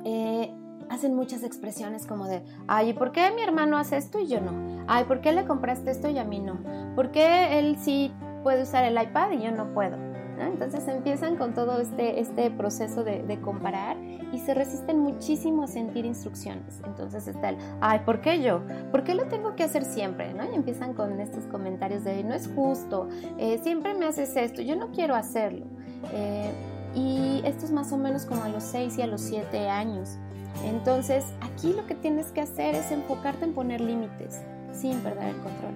eh, 0.04 0.52
hacen 0.88 1.14
muchas 1.14 1.44
expresiones 1.44 2.06
como 2.06 2.26
de, 2.26 2.42
ay, 2.66 2.90
¿y 2.90 2.92
por 2.92 3.12
qué 3.12 3.30
mi 3.34 3.42
hermano 3.42 3.78
hace 3.78 3.96
esto 3.96 4.18
y 4.18 4.26
yo 4.26 4.40
no? 4.40 4.84
Ay, 4.88 5.04
¿por 5.04 5.20
qué 5.20 5.32
le 5.32 5.46
compraste 5.46 5.90
esto 5.90 6.08
y 6.10 6.18
a 6.18 6.24
mí 6.24 6.40
no? 6.40 6.58
¿Por 6.94 7.10
qué 7.12 7.58
él 7.58 7.76
sí 7.78 8.12
puede 8.42 8.62
usar 8.62 8.84
el 8.84 9.00
iPad 9.00 9.30
y 9.32 9.42
yo 9.42 9.52
no 9.52 9.72
puedo? 9.72 10.09
¿No? 10.40 10.46
Entonces 10.46 10.88
empiezan 10.88 11.36
con 11.36 11.52
todo 11.52 11.80
este, 11.80 12.18
este 12.18 12.50
proceso 12.50 13.04
de, 13.04 13.22
de 13.22 13.40
comparar 13.40 13.98
y 14.32 14.38
se 14.38 14.54
resisten 14.54 14.98
muchísimo 14.98 15.64
a 15.64 15.66
sentir 15.66 16.06
instrucciones. 16.06 16.80
Entonces 16.86 17.28
está 17.28 17.50
el, 17.50 17.56
ay, 17.80 18.00
¿por 18.06 18.20
qué 18.20 18.42
yo? 18.42 18.62
¿Por 18.90 19.04
qué 19.04 19.14
lo 19.14 19.24
tengo 19.24 19.54
que 19.54 19.64
hacer 19.64 19.84
siempre? 19.84 20.32
¿no? 20.32 20.50
Y 20.50 20.54
empiezan 20.54 20.94
con 20.94 21.20
estos 21.20 21.44
comentarios 21.44 22.04
de, 22.04 22.24
no 22.24 22.34
es 22.34 22.48
justo, 22.54 23.08
eh, 23.38 23.60
siempre 23.62 23.94
me 23.94 24.06
haces 24.06 24.34
esto, 24.36 24.62
yo 24.62 24.76
no 24.76 24.90
quiero 24.92 25.14
hacerlo. 25.14 25.66
Eh, 26.12 26.50
y 26.94 27.42
esto 27.44 27.66
es 27.66 27.70
más 27.70 27.92
o 27.92 27.98
menos 27.98 28.24
como 28.24 28.42
a 28.42 28.48
los 28.48 28.64
6 28.64 28.98
y 28.98 29.02
a 29.02 29.06
los 29.06 29.20
7 29.20 29.68
años. 29.68 30.18
Entonces, 30.64 31.24
aquí 31.40 31.72
lo 31.72 31.86
que 31.86 31.94
tienes 31.94 32.32
que 32.32 32.40
hacer 32.40 32.74
es 32.74 32.90
enfocarte 32.90 33.44
en 33.44 33.52
poner 33.52 33.80
límites 33.80 34.40
sin 34.72 34.98
perder 35.00 35.28
el 35.28 35.36
control. 35.36 35.74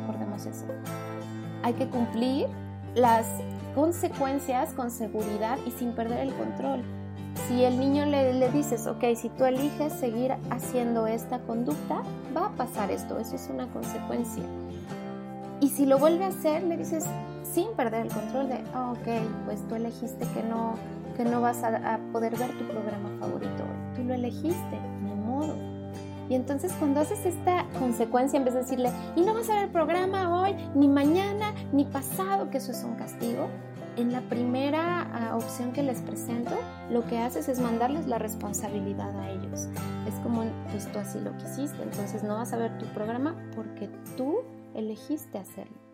Recordemos 0.00 0.46
eso. 0.46 0.64
Hay 1.62 1.74
que 1.74 1.88
cumplir 1.88 2.46
las 2.94 3.26
consecuencias 3.76 4.72
con 4.72 4.90
seguridad 4.90 5.58
y 5.66 5.70
sin 5.70 5.92
perder 5.92 6.20
el 6.20 6.34
control. 6.34 6.82
Si 7.46 7.62
el 7.62 7.78
niño 7.78 8.06
le, 8.06 8.32
le, 8.32 8.50
dices, 8.50 8.86
ok, 8.86 9.04
si 9.14 9.28
tú 9.28 9.44
eliges 9.44 9.92
seguir 9.92 10.32
haciendo 10.50 11.06
esta 11.06 11.38
conducta, 11.40 12.02
va 12.34 12.46
a 12.46 12.50
pasar 12.56 12.90
esto, 12.90 13.18
eso 13.18 13.36
es 13.36 13.48
una 13.52 13.68
consecuencia. 13.68 14.42
Y 15.60 15.68
si 15.68 15.86
lo 15.86 15.98
vuelve 15.98 16.24
a 16.24 16.28
hacer, 16.28 16.64
le 16.64 16.78
dices, 16.78 17.04
sin 17.44 17.68
perder 17.76 18.06
el 18.06 18.12
control 18.12 18.48
de, 18.48 18.64
oh, 18.74 18.92
ok, 18.92 19.44
pues 19.44 19.60
tú 19.68 19.74
elegiste 19.74 20.26
que 20.34 20.42
no, 20.42 20.74
que 21.16 21.24
no 21.24 21.40
vas 21.40 21.62
a, 21.62 21.94
a 21.94 21.98
poder 22.12 22.36
ver 22.36 22.50
tu 22.58 22.64
programa 22.64 23.10
favorito 23.20 23.62
tú 23.96 24.04
lo 24.04 24.14
elegiste, 24.14 24.78
ni 25.02 25.14
modo. 25.14 25.54
Y 26.28 26.34
entonces 26.34 26.72
cuando 26.78 27.00
haces 27.00 27.24
esta 27.24 27.66
consecuencia, 27.78 28.36
en 28.38 28.44
vez 28.44 28.54
de 28.54 28.60
decirle, 28.60 28.90
y 29.14 29.22
no 29.22 29.34
vas 29.34 29.48
a 29.48 29.54
ver 29.54 29.64
el 29.64 29.70
programa 29.70 30.40
hoy, 30.40 30.54
ni 30.74 30.88
mañana, 30.88 31.54
ni 31.72 31.84
pasado, 31.84 32.50
que 32.50 32.58
eso 32.58 32.72
es 32.72 32.82
un 32.84 32.96
castigo, 32.96 33.48
en 33.96 34.12
la 34.12 34.20
primera 34.22 35.32
uh, 35.32 35.36
opción 35.36 35.72
que 35.72 35.82
les 35.82 36.00
presento, 36.02 36.54
lo 36.90 37.06
que 37.06 37.18
haces 37.18 37.48
es 37.48 37.60
mandarles 37.60 38.06
la 38.06 38.18
responsabilidad 38.18 39.18
a 39.18 39.30
ellos. 39.30 39.68
Es 40.06 40.14
como, 40.22 40.44
pues 40.70 40.90
tú 40.92 40.98
así 40.98 41.18
lo 41.20 41.36
quisiste, 41.36 41.82
entonces 41.82 42.22
no 42.22 42.36
vas 42.36 42.52
a 42.52 42.58
ver 42.58 42.76
tu 42.78 42.86
programa 42.86 43.34
porque 43.54 43.88
tú 44.16 44.40
elegiste 44.74 45.38
hacerlo. 45.38 45.85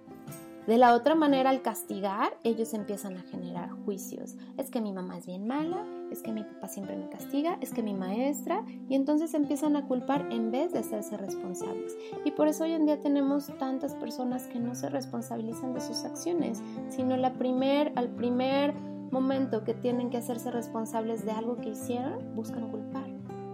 De 0.67 0.79
la 0.79 0.95
otra 0.95 1.17
manera, 1.17 1.51
al 1.51 1.61
castigar, 1.61 2.39
ellos 2.45 2.73
empiezan 2.73 3.17
a 3.17 3.23
generar 3.23 3.71
juicios. 3.85 4.37
Es 4.59 4.71
que 4.71 4.81
mi 4.81 4.93
mamá 4.93 5.19
es 5.19 5.27
bien 5.27 5.45
mala, 5.45 5.85
es 6.13 6.23
que 6.23 6.31
mi 6.31 6.45
papá 6.45 6.69
siempre 6.69 6.97
me 6.97 7.09
castiga, 7.09 7.59
es 7.61 7.73
que 7.73 7.83
mi 7.83 7.95
maestra, 7.95 8.65
y 8.89 8.95
entonces 8.95 9.35
empiezan 9.35 9.75
a 9.75 9.89
culpar 9.89 10.29
en 10.31 10.53
vez 10.53 10.73
de 10.73 10.79
hacerse 10.79 11.17
responsables. 11.17 11.97
Y 12.25 12.31
por 12.31 12.47
eso 12.47 12.63
hoy 12.63 12.73
en 12.73 12.87
día 12.87 13.01
tenemos 13.01 13.49
tantas 13.59 13.97
personas 13.97 14.47
que 14.47 14.61
no 14.61 14.77
se 14.77 14.89
responsabilizan 14.89 15.75
de 15.75 15.81
sus 15.81 16.05
acciones, 16.05 16.63
sino 16.91 17.17
la 17.17 17.33
primer, 17.33 17.93
al 17.97 18.11
primer 18.11 18.73
momento 19.11 19.65
que 19.65 19.75
tienen 19.75 20.11
que 20.11 20.19
hacerse 20.19 20.53
responsables 20.53 21.25
de 21.25 21.33
algo 21.33 21.57
que 21.57 21.71
hicieron, 21.71 22.37
buscan 22.37 22.71
culpar, 22.71 23.09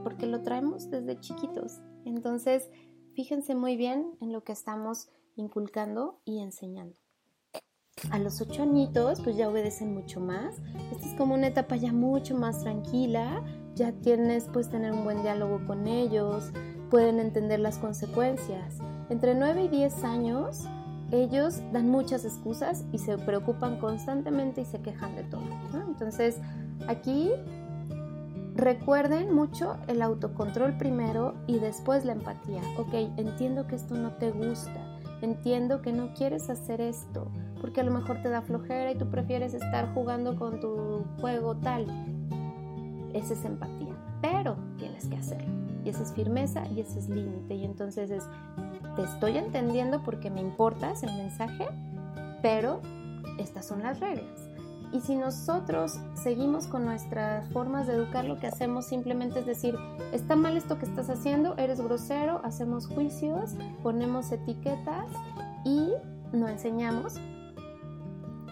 porque 0.05 0.27
lo 0.27 0.43
traemos 0.43 0.91
desde 0.91 1.19
chiquitos. 1.19 1.81
Entonces, 2.05 2.71
fíjense 3.15 3.55
muy 3.55 3.77
bien 3.77 4.13
en 4.21 4.33
lo 4.33 4.45
que 4.45 4.53
estamos 4.53 5.09
inculcando 5.39 6.21
y 6.25 6.41
enseñando. 6.41 6.99
A 8.11 8.19
los 8.19 8.41
ocho 8.41 8.63
añitos, 8.63 9.21
pues 9.21 9.37
ya 9.37 9.49
obedecen 9.49 9.93
mucho 9.93 10.21
más. 10.21 10.57
Esta 10.93 11.07
es 11.07 11.15
como 11.15 11.35
una 11.35 11.49
etapa 11.49 11.77
ya 11.77 11.93
mucho 11.93 12.37
más 12.37 12.61
tranquila. 12.61 13.43
Ya 13.75 13.93
tienes, 13.93 14.49
pues, 14.53 14.69
tener 14.69 14.93
un 14.93 15.05
buen 15.05 15.23
diálogo 15.23 15.61
con 15.67 15.87
ellos. 15.87 16.53
Pueden 16.91 17.19
entender 17.19 17.61
las 17.61 17.79
consecuencias. 17.79 18.79
Entre 19.11 19.35
9 19.35 19.65
y 19.65 19.69
10 19.69 20.05
años, 20.05 20.65
ellos 21.11 21.61
dan 21.73 21.89
muchas 21.89 22.25
excusas 22.25 22.85
y 22.93 22.99
se 22.99 23.19
preocupan 23.19 23.79
constantemente 23.79 24.61
y 24.63 24.65
se 24.65 24.81
quejan 24.81 25.17
de 25.17 25.25
todo. 25.25 25.43
¿no? 25.73 25.83
Entonces, 25.89 26.37
aquí 26.87 27.31
recuerden 28.55 29.35
mucho 29.35 29.77
el 29.87 30.03
autocontrol 30.03 30.77
primero 30.79 31.35
y 31.47 31.59
después 31.59 32.05
la 32.05 32.13
empatía. 32.13 32.63
Ok, 32.77 32.95
entiendo 33.17 33.67
que 33.67 33.77
esto 33.77 33.95
no 33.95 34.15
te 34.17 34.31
gusta 34.31 34.88
entiendo 35.23 35.83
que 35.83 35.93
no 35.93 36.13
quieres 36.15 36.49
hacer 36.51 36.81
esto, 36.81 37.31
porque 37.61 37.81
a 37.81 37.85
lo 37.85 37.93
mejor 37.93 38.23
te 38.23 38.29
da 38.29 38.43
flojera 38.43 38.93
y 38.93 38.97
tú 38.97 39.11
prefieres 39.11 39.55
estar 39.55 39.93
jugando 39.95 40.37
con 40.37 40.61
tu 40.61 41.05
juego 41.21 41.57
tal. 41.57 41.87
Esa 43.13 43.35
es 43.35 43.45
empatía, 43.45 43.95
pero 44.21 44.57
tienes 44.79 45.07
que 45.07 45.17
hacerlo. 45.17 45.53
Y 45.85 45.91
esa 45.91 46.03
es 46.03 46.13
firmeza 46.13 46.67
y 46.69 46.81
ese 46.81 46.99
es 46.99 47.09
límite. 47.09 47.55
Y 47.55 47.65
entonces 47.65 48.11
es, 48.11 48.25
te 48.97 49.03
estoy 49.03 49.39
entendiendo 49.39 50.03
porque 50.03 50.31
me 50.31 50.41
importas 50.41 51.03
el 51.03 51.15
mensaje, 51.17 51.67
pero 52.43 52.81
estas 53.39 53.65
son 53.65 53.83
las 53.83 54.01
reglas. 54.01 54.48
Y 54.93 55.01
si 55.01 55.17
nosotros 55.17 55.99
seguimos 56.15 56.67
con 56.67 56.85
nuestras 56.85 57.49
formas 57.53 57.87
de 57.87 57.95
educar, 57.95 58.25
lo 58.25 58.39
que 58.39 58.47
hacemos 58.47 58.87
simplemente 58.87 59.41
es 59.41 59.47
decir, 59.47 59.77
está 60.13 60.35
mal 60.35 60.57
esto 60.57 60.79
que 60.79 60.87
estás 60.87 61.11
haciendo, 61.11 61.57
eres 61.59 61.81
grosero, 61.81 62.41
hacemos 62.43 62.87
juicios, 62.87 63.51
ponemos 63.83 64.33
etiquetas 64.33 65.07
y 65.65 65.91
no 66.33 66.49
enseñamos 66.49 67.15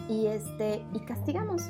y, 0.09 0.27
este, 0.27 0.85
y 0.93 1.01
castigamos. 1.01 1.63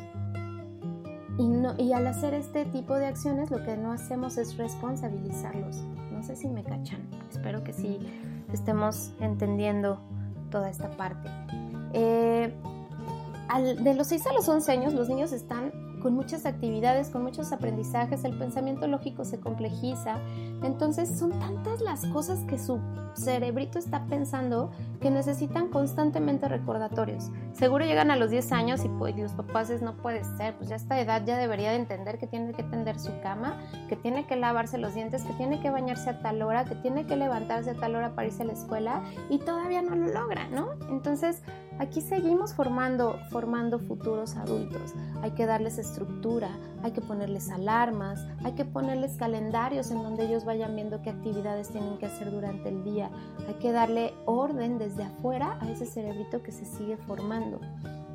Y, 1.38 1.48
no, 1.48 1.74
y 1.78 1.92
al 1.92 2.06
hacer 2.06 2.34
este 2.34 2.64
tipo 2.64 2.94
de 2.94 3.06
acciones 3.06 3.50
lo 3.50 3.62
que 3.62 3.76
no 3.76 3.92
hacemos 3.92 4.36
es 4.36 4.56
responsabilizarlos. 4.56 5.76
No 6.10 6.22
sé 6.22 6.34
si 6.34 6.48
me 6.48 6.64
cachan, 6.64 7.06
espero 7.30 7.62
que 7.62 7.72
sí 7.72 7.98
estemos 8.52 9.12
entendiendo 9.20 10.00
toda 10.50 10.70
esta 10.70 10.90
parte. 10.90 11.28
Eh, 11.92 12.54
de 13.82 13.94
los 13.94 14.08
6 14.08 14.26
a 14.26 14.32
los 14.32 14.48
11 14.48 14.72
años 14.72 14.94
los 14.94 15.08
niños 15.08 15.32
están 15.32 15.72
con 16.00 16.14
muchas 16.14 16.46
actividades, 16.46 17.10
con 17.10 17.22
muchos 17.22 17.52
aprendizajes, 17.52 18.24
el 18.24 18.38
pensamiento 18.38 18.86
lógico 18.86 19.24
se 19.24 19.40
complejiza, 19.40 20.18
entonces 20.62 21.18
son 21.18 21.36
tantas 21.38 21.80
las 21.80 22.06
cosas 22.06 22.44
que 22.44 22.58
su 22.58 22.80
cerebrito 23.14 23.78
está 23.78 24.06
pensando 24.06 24.70
que 25.00 25.10
necesitan 25.10 25.68
constantemente 25.68 26.48
recordatorios. 26.48 27.30
Seguro 27.54 27.84
llegan 27.84 28.10
a 28.10 28.16
los 28.16 28.30
10 28.30 28.52
años 28.52 28.84
y 28.84 28.88
pues 28.88 29.16
los 29.16 29.32
papás 29.32 29.70
no 29.82 29.96
puede 29.96 30.22
ser, 30.36 30.56
pues 30.56 30.68
ya 30.68 30.76
esta 30.76 31.00
edad 31.00 31.24
ya 31.24 31.38
debería 31.38 31.70
de 31.70 31.76
entender 31.76 32.18
que 32.18 32.26
tiene 32.26 32.52
que 32.52 32.62
tender 32.62 33.00
su 33.00 33.10
cama, 33.22 33.58
que 33.88 33.96
tiene 33.96 34.26
que 34.26 34.36
lavarse 34.36 34.78
los 34.78 34.94
dientes, 34.94 35.24
que 35.24 35.32
tiene 35.32 35.60
que 35.60 35.70
bañarse 35.70 36.10
a 36.10 36.20
tal 36.20 36.42
hora, 36.42 36.66
que 36.66 36.74
tiene 36.76 37.06
que 37.06 37.16
levantarse 37.16 37.70
a 37.70 37.74
tal 37.74 37.96
hora 37.96 38.14
para 38.14 38.28
irse 38.28 38.42
a 38.42 38.46
la 38.46 38.52
escuela 38.52 39.02
y 39.28 39.38
todavía 39.38 39.82
no 39.82 39.96
lo 39.96 40.06
logra, 40.08 40.48
¿no? 40.48 40.74
Entonces 40.88 41.42
aquí 41.78 42.00
seguimos 42.00 42.54
formando, 42.54 43.18
formando 43.30 43.78
futuros 43.78 44.36
adultos. 44.36 44.94
Hay 45.22 45.32
que 45.32 45.46
darles 45.46 45.78
estructura, 45.78 46.50
hay 46.82 46.92
que 46.92 47.00
ponerles 47.00 47.50
alarmas, 47.50 48.26
hay 48.44 48.52
que 48.52 48.64
ponerles 48.64 49.16
calendarios 49.16 49.90
en 49.90 50.02
donde 50.02 50.26
ellos 50.26 50.44
vayan 50.44 50.74
viendo 50.74 51.02
qué 51.02 51.10
actividades 51.10 51.68
tienen 51.68 51.98
que 51.98 52.06
hacer 52.06 52.30
durante 52.30 52.68
el 52.68 52.84
día. 52.84 53.10
Hay 53.48 53.54
que 53.54 53.72
darle 53.72 54.14
orden 54.24 54.78
desde 54.78 55.04
afuera 55.04 55.58
a 55.60 55.70
ese 55.70 55.86
cerebrito 55.86 56.42
que 56.42 56.52
se 56.52 56.64
sigue 56.64 56.96
formando. 56.96 57.60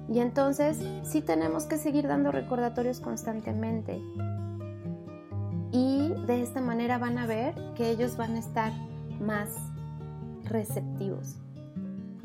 Y 0.09 0.19
entonces 0.19 0.79
sí 1.03 1.21
tenemos 1.21 1.65
que 1.65 1.77
seguir 1.77 2.07
dando 2.07 2.31
recordatorios 2.31 2.99
constantemente. 2.99 4.01
Y 5.71 6.09
de 6.27 6.41
esta 6.41 6.59
manera 6.59 6.97
van 6.97 7.17
a 7.17 7.25
ver 7.25 7.55
que 7.75 7.89
ellos 7.89 8.17
van 8.17 8.35
a 8.35 8.39
estar 8.39 8.73
más 9.21 9.55
receptivos. 10.43 11.37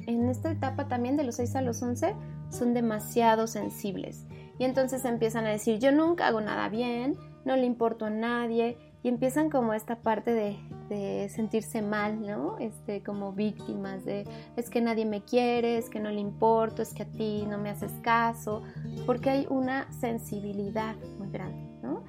En 0.07 0.29
esta 0.29 0.51
etapa 0.51 0.89
también 0.89 1.17
de 1.17 1.25
los 1.25 1.37
6 1.37 1.57
a 1.57 1.63
los 1.63 1.83
11 1.83 2.15
son 2.51 2.75
demasiado 2.75 3.47
sensibles. 3.47 4.25
Y 4.59 4.65
entonces 4.65 5.05
empiezan 5.05 5.47
a 5.47 5.51
decir, 5.51 5.79
yo 5.79 5.93
nunca 5.93 6.29
hago 6.29 6.41
nada 6.41 6.69
bien, 6.69 7.17
no 7.45 7.57
le 7.57 7.65
importo 7.65 8.07
a 8.07 8.11
nadie. 8.11 8.79
Y 9.03 9.09
empiezan 9.09 9.51
como 9.51 9.73
esta 9.73 9.97
parte 9.97 10.33
de, 10.33 11.29
sentirse 11.29 11.83
mal, 11.83 12.21
¿no? 12.21 12.59
Este, 12.59 13.03
como 13.03 13.33
víctimas 13.33 14.05
de 14.05 14.25
es 14.57 14.71
que 14.71 14.81
nadie 14.81 15.05
me 15.05 15.23
quiere, 15.23 15.79
es 15.79 15.91
que 15.91 16.01
no 16.01 16.11
le 16.11 16.21
importo, 16.21 16.83
es 16.83 16.93
que 16.93 17.03
a 17.03 17.07
ti 17.07 17.45
no 17.49 17.59
me 17.59 17.71
haces 17.71 17.93
caso, 18.03 18.63
porque 19.05 19.31
hay 19.31 19.47
una 19.51 19.93
sensibilidad 19.93 20.95
muy 21.19 21.31
grande, 21.31 21.69
¿no? 21.83 22.05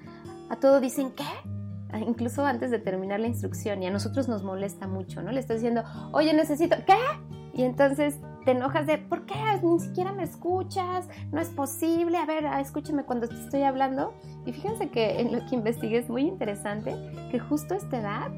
A 0.50 0.56
todo 0.56 0.80
dicen, 0.80 1.12
¿qué? 1.12 1.24
Ah, 1.92 2.00
Incluso 2.00 2.46
antes 2.46 2.72
de 2.72 2.80
terminar 2.80 3.20
la 3.20 3.28
instrucción, 3.28 3.82
y 3.82 3.88
a 3.88 3.92
nosotros 3.92 4.28
nos 4.28 4.44
molesta 4.44 4.88
mucho, 4.88 5.22
¿no? 5.22 5.32
Le 5.32 5.40
estoy 5.40 5.58
diciendo, 5.58 5.84
oye, 6.14 6.34
necesito, 6.34 6.78
¿qué? 6.86 6.94
Y 7.58 7.64
entonces 7.64 8.20
te 8.46 8.52
enojas 8.52 8.86
de, 8.86 9.00
¿por 9.00 9.26
qué? 9.26 9.36
Ni 9.64 9.80
siquiera 9.80 10.14
me 10.14 10.24
escuchas, 10.24 11.10
no 11.32 11.42
es 11.42 11.50
posible, 11.50 12.18
a 12.18 12.26
ver, 12.26 12.46
ah, 12.46 12.62
escúchame 12.62 13.04
cuando 13.04 13.28
te 13.28 13.36
estoy 13.36 13.64
hablando. 13.64 14.14
Y 14.46 14.54
fíjense 14.54 14.90
que 14.90 15.20
en 15.20 15.34
lo 15.34 15.46
que 15.48 15.56
investigué 15.56 15.98
es 15.98 16.10
muy 16.10 16.22
interesante, 16.22 16.96
que 17.32 17.40
justo 17.40 17.74
a 17.74 17.78
esta 17.78 18.00
edad 18.00 18.32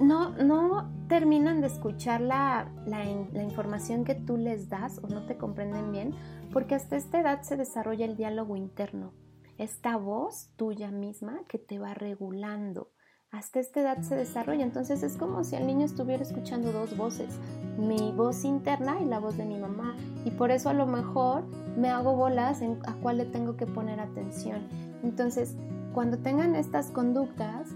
no, 0.00 0.30
no 0.30 0.90
terminan 1.08 1.60
de 1.60 1.66
escuchar 1.66 2.20
la, 2.20 2.72
la, 2.86 3.04
la 3.32 3.42
información 3.42 4.04
que 4.04 4.14
tú 4.14 4.36
les 4.36 4.68
das 4.68 4.98
o 5.02 5.08
no 5.08 5.26
te 5.26 5.36
comprenden 5.36 5.90
bien, 5.90 6.14
porque 6.52 6.76
hasta 6.76 6.96
esta 6.96 7.20
edad 7.20 7.42
se 7.42 7.56
desarrolla 7.56 8.06
el 8.06 8.16
diálogo 8.16 8.56
interno, 8.56 9.12
esta 9.58 9.96
voz 9.96 10.52
tuya 10.56 10.90
misma 10.92 11.40
que 11.48 11.58
te 11.58 11.78
va 11.80 11.92
regulando 11.92 12.92
hasta 13.30 13.60
esta 13.60 13.80
edad 13.80 14.02
se 14.02 14.16
desarrolla. 14.16 14.64
Entonces 14.64 15.02
es 15.02 15.16
como 15.16 15.44
si 15.44 15.56
el 15.56 15.66
niño 15.66 15.84
estuviera 15.84 16.22
escuchando 16.22 16.72
dos 16.72 16.96
voces, 16.96 17.38
mi 17.78 18.12
voz 18.12 18.44
interna 18.44 19.00
y 19.00 19.04
la 19.04 19.18
voz 19.18 19.36
de 19.36 19.44
mi 19.44 19.58
mamá. 19.58 19.96
Y 20.24 20.30
por 20.30 20.50
eso 20.50 20.68
a 20.68 20.74
lo 20.74 20.86
mejor 20.86 21.44
me 21.76 21.88
hago 21.88 22.16
bolas 22.16 22.60
en 22.62 22.78
a 22.86 22.94
cuál 22.94 23.18
le 23.18 23.24
tengo 23.24 23.56
que 23.56 23.66
poner 23.66 24.00
atención. 24.00 24.62
Entonces, 25.02 25.54
cuando 25.94 26.18
tengan 26.18 26.54
estas 26.54 26.90
conductas, 26.90 27.68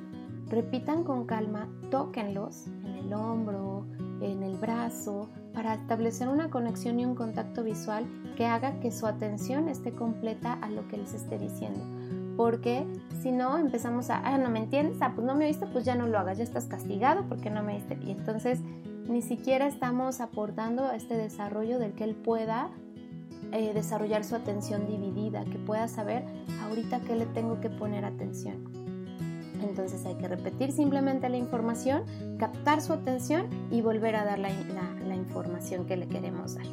repitan 0.48 1.04
con 1.04 1.24
calma, 1.24 1.68
tóquenlos 1.90 2.66
en 2.84 2.94
el 2.96 3.12
hombro, 3.12 3.86
en 4.20 4.42
el 4.42 4.56
brazo, 4.56 5.28
para 5.52 5.74
establecer 5.74 6.28
una 6.28 6.50
conexión 6.50 6.98
y 7.00 7.06
un 7.06 7.14
contacto 7.14 7.62
visual 7.62 8.04
que 8.36 8.46
haga 8.46 8.80
que 8.80 8.90
su 8.90 9.06
atención 9.06 9.68
esté 9.68 9.92
completa 9.92 10.54
a 10.54 10.68
lo 10.68 10.86
que 10.88 10.98
les 10.98 11.14
esté 11.14 11.38
diciendo 11.38 11.80
porque 12.36 12.86
si 13.22 13.32
no 13.32 13.58
empezamos 13.58 14.10
a, 14.10 14.18
ah, 14.18 14.38
no 14.38 14.50
me 14.50 14.60
entiendes, 14.60 14.98
ah, 15.00 15.12
pues 15.14 15.26
no 15.26 15.34
me 15.34 15.46
oíste, 15.46 15.66
pues 15.66 15.84
ya 15.84 15.94
no 15.94 16.06
lo 16.06 16.18
hagas, 16.18 16.38
ya 16.38 16.44
estás 16.44 16.66
castigado 16.66 17.24
porque 17.28 17.50
no 17.50 17.62
me 17.62 17.74
oíste. 17.74 17.98
Y 18.04 18.10
entonces 18.10 18.60
ni 19.08 19.22
siquiera 19.22 19.66
estamos 19.66 20.20
aportando 20.20 20.84
a 20.84 20.96
este 20.96 21.16
desarrollo 21.16 21.78
del 21.78 21.92
que 21.92 22.04
él 22.04 22.14
pueda 22.14 22.70
eh, 23.52 23.72
desarrollar 23.74 24.24
su 24.24 24.34
atención 24.34 24.86
dividida, 24.86 25.44
que 25.44 25.58
pueda 25.58 25.88
saber 25.88 26.24
ahorita 26.62 27.00
qué 27.00 27.14
le 27.14 27.26
tengo 27.26 27.60
que 27.60 27.70
poner 27.70 28.04
atención. 28.04 28.64
Entonces 29.62 30.04
hay 30.06 30.14
que 30.16 30.28
repetir 30.28 30.72
simplemente 30.72 31.28
la 31.28 31.36
información, 31.36 32.02
captar 32.38 32.80
su 32.80 32.92
atención 32.92 33.46
y 33.70 33.80
volver 33.80 34.16
a 34.16 34.24
dar 34.24 34.38
la, 34.38 34.48
la, 34.48 35.06
la 35.06 35.14
información 35.14 35.86
que 35.86 35.96
le 35.96 36.06
queremos 36.06 36.56
dar. 36.56 36.66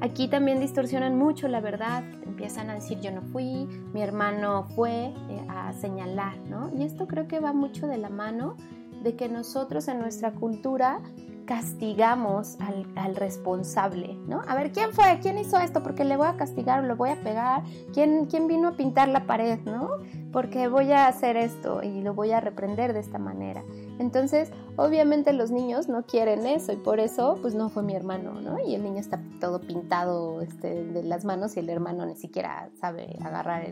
Aquí 0.00 0.28
también 0.28 0.60
distorsionan 0.60 1.18
mucho 1.18 1.46
la 1.46 1.60
verdad, 1.60 2.02
empiezan 2.40 2.70
a 2.70 2.74
decir 2.74 2.98
yo 3.00 3.10
no 3.10 3.20
fui, 3.20 3.68
mi 3.92 4.00
hermano 4.00 4.66
fue, 4.74 5.12
eh, 5.28 5.46
a 5.50 5.74
señalar, 5.74 6.38
¿no? 6.48 6.70
Y 6.74 6.84
esto 6.84 7.06
creo 7.06 7.28
que 7.28 7.38
va 7.38 7.52
mucho 7.52 7.86
de 7.86 7.98
la 7.98 8.08
mano 8.08 8.56
de 9.02 9.14
que 9.14 9.28
nosotros 9.28 9.88
en 9.88 9.98
nuestra 9.98 10.32
cultura 10.32 11.02
castigamos 11.44 12.56
al, 12.58 12.86
al, 12.96 13.14
responsable, 13.14 14.16
¿no? 14.26 14.40
A 14.48 14.54
ver, 14.54 14.72
¿quién 14.72 14.90
fue? 14.94 15.18
¿Quién 15.20 15.36
hizo 15.36 15.58
esto? 15.58 15.82
Porque 15.82 16.02
le 16.04 16.16
voy 16.16 16.28
a 16.28 16.38
castigar 16.38 16.82
o 16.82 16.86
le 16.86 16.94
voy 16.94 17.10
a 17.10 17.16
pegar. 17.16 17.62
¿Quién, 17.92 18.24
¿Quién 18.24 18.46
vino 18.46 18.68
a 18.68 18.72
pintar 18.72 19.08
la 19.08 19.26
pared, 19.26 19.58
no? 19.66 19.98
Porque 20.32 20.68
voy 20.68 20.92
a 20.92 21.08
hacer 21.08 21.36
esto 21.36 21.82
y 21.82 22.02
lo 22.02 22.14
voy 22.14 22.30
a 22.30 22.40
reprender 22.40 22.92
de 22.92 23.00
esta 23.00 23.18
manera. 23.18 23.64
Entonces, 23.98 24.50
obviamente 24.76 25.32
los 25.32 25.50
niños 25.50 25.88
no 25.88 26.04
quieren 26.04 26.46
eso 26.46 26.72
y 26.72 26.76
por 26.76 27.00
eso, 27.00 27.36
pues 27.42 27.54
no 27.54 27.68
fue 27.68 27.82
mi 27.82 27.94
hermano, 27.94 28.40
¿no? 28.40 28.58
Y 28.58 28.74
el 28.74 28.82
niño 28.82 28.98
está 28.98 29.20
todo 29.40 29.60
pintado 29.60 30.40
este, 30.40 30.84
de 30.84 31.02
las 31.02 31.24
manos 31.24 31.56
y 31.56 31.60
el 31.60 31.68
hermano 31.68 32.06
ni 32.06 32.14
siquiera 32.14 32.70
sabe 32.80 33.18
agarrar 33.22 33.66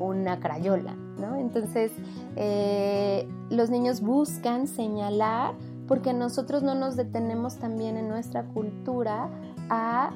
una 0.00 0.40
crayola, 0.40 0.94
¿no? 1.18 1.36
Entonces, 1.36 1.92
eh, 2.36 3.28
los 3.50 3.70
niños 3.70 4.00
buscan 4.00 4.66
señalar 4.66 5.54
porque 5.86 6.12
nosotros 6.12 6.62
no 6.62 6.74
nos 6.74 6.96
detenemos 6.96 7.56
también 7.56 7.96
en 7.96 8.08
nuestra 8.08 8.44
cultura 8.44 9.28
a, 9.68 10.12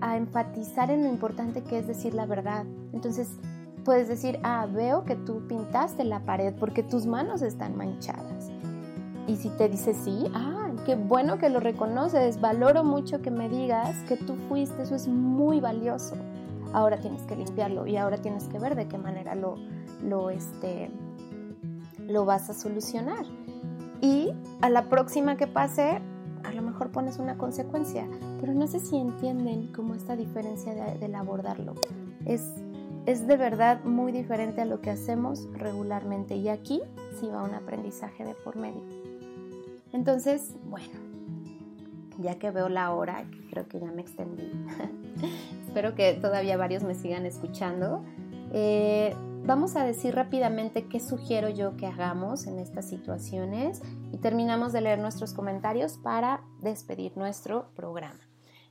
a 0.00 0.16
enfatizar 0.16 0.90
en 0.90 1.04
lo 1.04 1.08
importante 1.08 1.62
que 1.62 1.78
es 1.78 1.86
decir 1.86 2.14
la 2.14 2.26
verdad. 2.26 2.64
Entonces, 2.92 3.28
puedes 3.86 4.08
decir, 4.08 4.40
ah, 4.42 4.66
veo 4.66 5.04
que 5.04 5.14
tú 5.14 5.46
pintaste 5.46 6.02
la 6.02 6.18
pared 6.18 6.52
porque 6.58 6.82
tus 6.82 7.06
manos 7.06 7.40
están 7.40 7.76
manchadas. 7.76 8.50
Y 9.28 9.36
si 9.36 9.48
te 9.50 9.68
dice 9.68 9.94
sí, 9.94 10.26
ah, 10.34 10.72
qué 10.84 10.96
bueno 10.96 11.38
que 11.38 11.48
lo 11.48 11.60
reconoces, 11.60 12.40
valoro 12.40 12.82
mucho 12.82 13.22
que 13.22 13.30
me 13.30 13.48
digas 13.48 13.96
que 14.08 14.16
tú 14.16 14.34
fuiste, 14.48 14.82
eso 14.82 14.96
es 14.96 15.06
muy 15.06 15.60
valioso. 15.60 16.16
Ahora 16.72 16.98
tienes 16.98 17.22
que 17.22 17.36
limpiarlo 17.36 17.86
y 17.86 17.96
ahora 17.96 18.18
tienes 18.18 18.48
que 18.48 18.58
ver 18.58 18.74
de 18.74 18.88
qué 18.88 18.98
manera 18.98 19.36
lo, 19.36 19.56
lo, 20.02 20.30
este, 20.30 20.90
lo 22.00 22.24
vas 22.24 22.50
a 22.50 22.54
solucionar. 22.54 23.24
Y 24.00 24.32
a 24.62 24.68
la 24.68 24.88
próxima 24.88 25.36
que 25.36 25.46
pase, 25.46 26.00
a 26.42 26.52
lo 26.52 26.62
mejor 26.62 26.90
pones 26.90 27.18
una 27.18 27.38
consecuencia, 27.38 28.08
pero 28.40 28.52
no 28.52 28.66
sé 28.66 28.80
si 28.80 28.96
entienden 28.96 29.72
cómo 29.72 29.94
esta 29.94 30.16
diferencia 30.16 30.74
de, 30.74 30.98
del 30.98 31.14
abordarlo. 31.14 31.74
Es 32.24 32.42
es 33.06 33.28
de 33.28 33.36
verdad 33.36 33.84
muy 33.84 34.10
diferente 34.10 34.60
a 34.60 34.64
lo 34.64 34.80
que 34.80 34.90
hacemos 34.90 35.48
regularmente 35.52 36.34
y 36.34 36.48
aquí 36.48 36.82
sí 37.18 37.28
va 37.28 37.44
un 37.44 37.54
aprendizaje 37.54 38.24
de 38.24 38.34
por 38.34 38.56
medio. 38.56 38.82
Entonces, 39.92 40.54
bueno, 40.64 40.92
ya 42.18 42.38
que 42.38 42.50
veo 42.50 42.68
la 42.68 42.92
hora, 42.92 43.24
creo 43.50 43.68
que 43.68 43.78
ya 43.78 43.92
me 43.92 44.02
extendí, 44.02 44.50
espero 45.66 45.94
que 45.94 46.14
todavía 46.14 46.56
varios 46.56 46.82
me 46.82 46.94
sigan 46.94 47.26
escuchando. 47.26 48.04
Eh, 48.52 49.14
vamos 49.44 49.76
a 49.76 49.84
decir 49.84 50.14
rápidamente 50.14 50.86
qué 50.86 50.98
sugiero 50.98 51.48
yo 51.48 51.76
que 51.76 51.86
hagamos 51.86 52.48
en 52.48 52.58
estas 52.58 52.86
situaciones 52.86 53.82
y 54.12 54.18
terminamos 54.18 54.72
de 54.72 54.80
leer 54.80 54.98
nuestros 54.98 55.32
comentarios 55.32 55.96
para 55.96 56.42
despedir 56.60 57.16
nuestro 57.16 57.68
programa. 57.76 58.20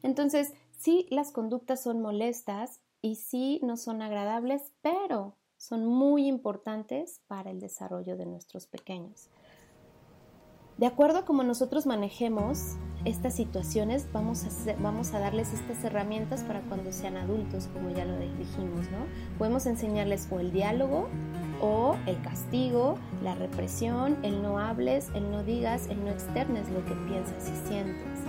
Entonces, 0.03 0.53
si 0.77 1.07
las 1.09 1.31
conductas 1.31 1.81
son 1.81 2.01
molestas, 2.01 2.81
y 3.05 3.17
sí 3.17 3.59
no 3.61 3.77
son 3.77 4.01
agradables, 4.01 4.73
pero 4.81 5.35
son 5.57 5.85
muy 5.85 6.27
importantes 6.27 7.21
para 7.27 7.51
el 7.51 7.59
desarrollo 7.59 8.17
de 8.17 8.25
nuestros 8.25 8.65
pequeños. 8.65 9.29
De 10.79 10.87
acuerdo 10.87 11.19
a 11.19 11.25
cómo 11.25 11.43
nosotros 11.43 11.85
manejemos 11.85 12.77
estas 13.05 13.35
situaciones, 13.35 14.11
vamos 14.11 14.43
a, 14.43 14.73
vamos 14.77 15.13
a 15.13 15.19
darles 15.19 15.53
estas 15.53 15.83
herramientas 15.83 16.43
para 16.43 16.61
cuando 16.61 16.91
sean 16.91 17.15
adultos, 17.15 17.67
como 17.67 17.91
ya 17.91 18.05
lo 18.05 18.17
dijimos, 18.17 18.89
¿no? 18.89 19.05
Podemos 19.37 19.67
enseñarles 19.67 20.27
o 20.31 20.39
el 20.39 20.51
diálogo 20.51 21.07
o 21.61 21.95
el 22.07 22.19
castigo, 22.23 22.97
la 23.21 23.35
represión, 23.35 24.17
el 24.23 24.41
no 24.41 24.57
hables, 24.57 25.09
el 25.13 25.29
no 25.29 25.43
digas, 25.43 25.89
el 25.89 26.03
no 26.03 26.09
externes 26.09 26.67
lo 26.71 26.83
que 26.85 26.95
piensas 27.07 27.51
y 27.51 27.67
sientes. 27.67 28.19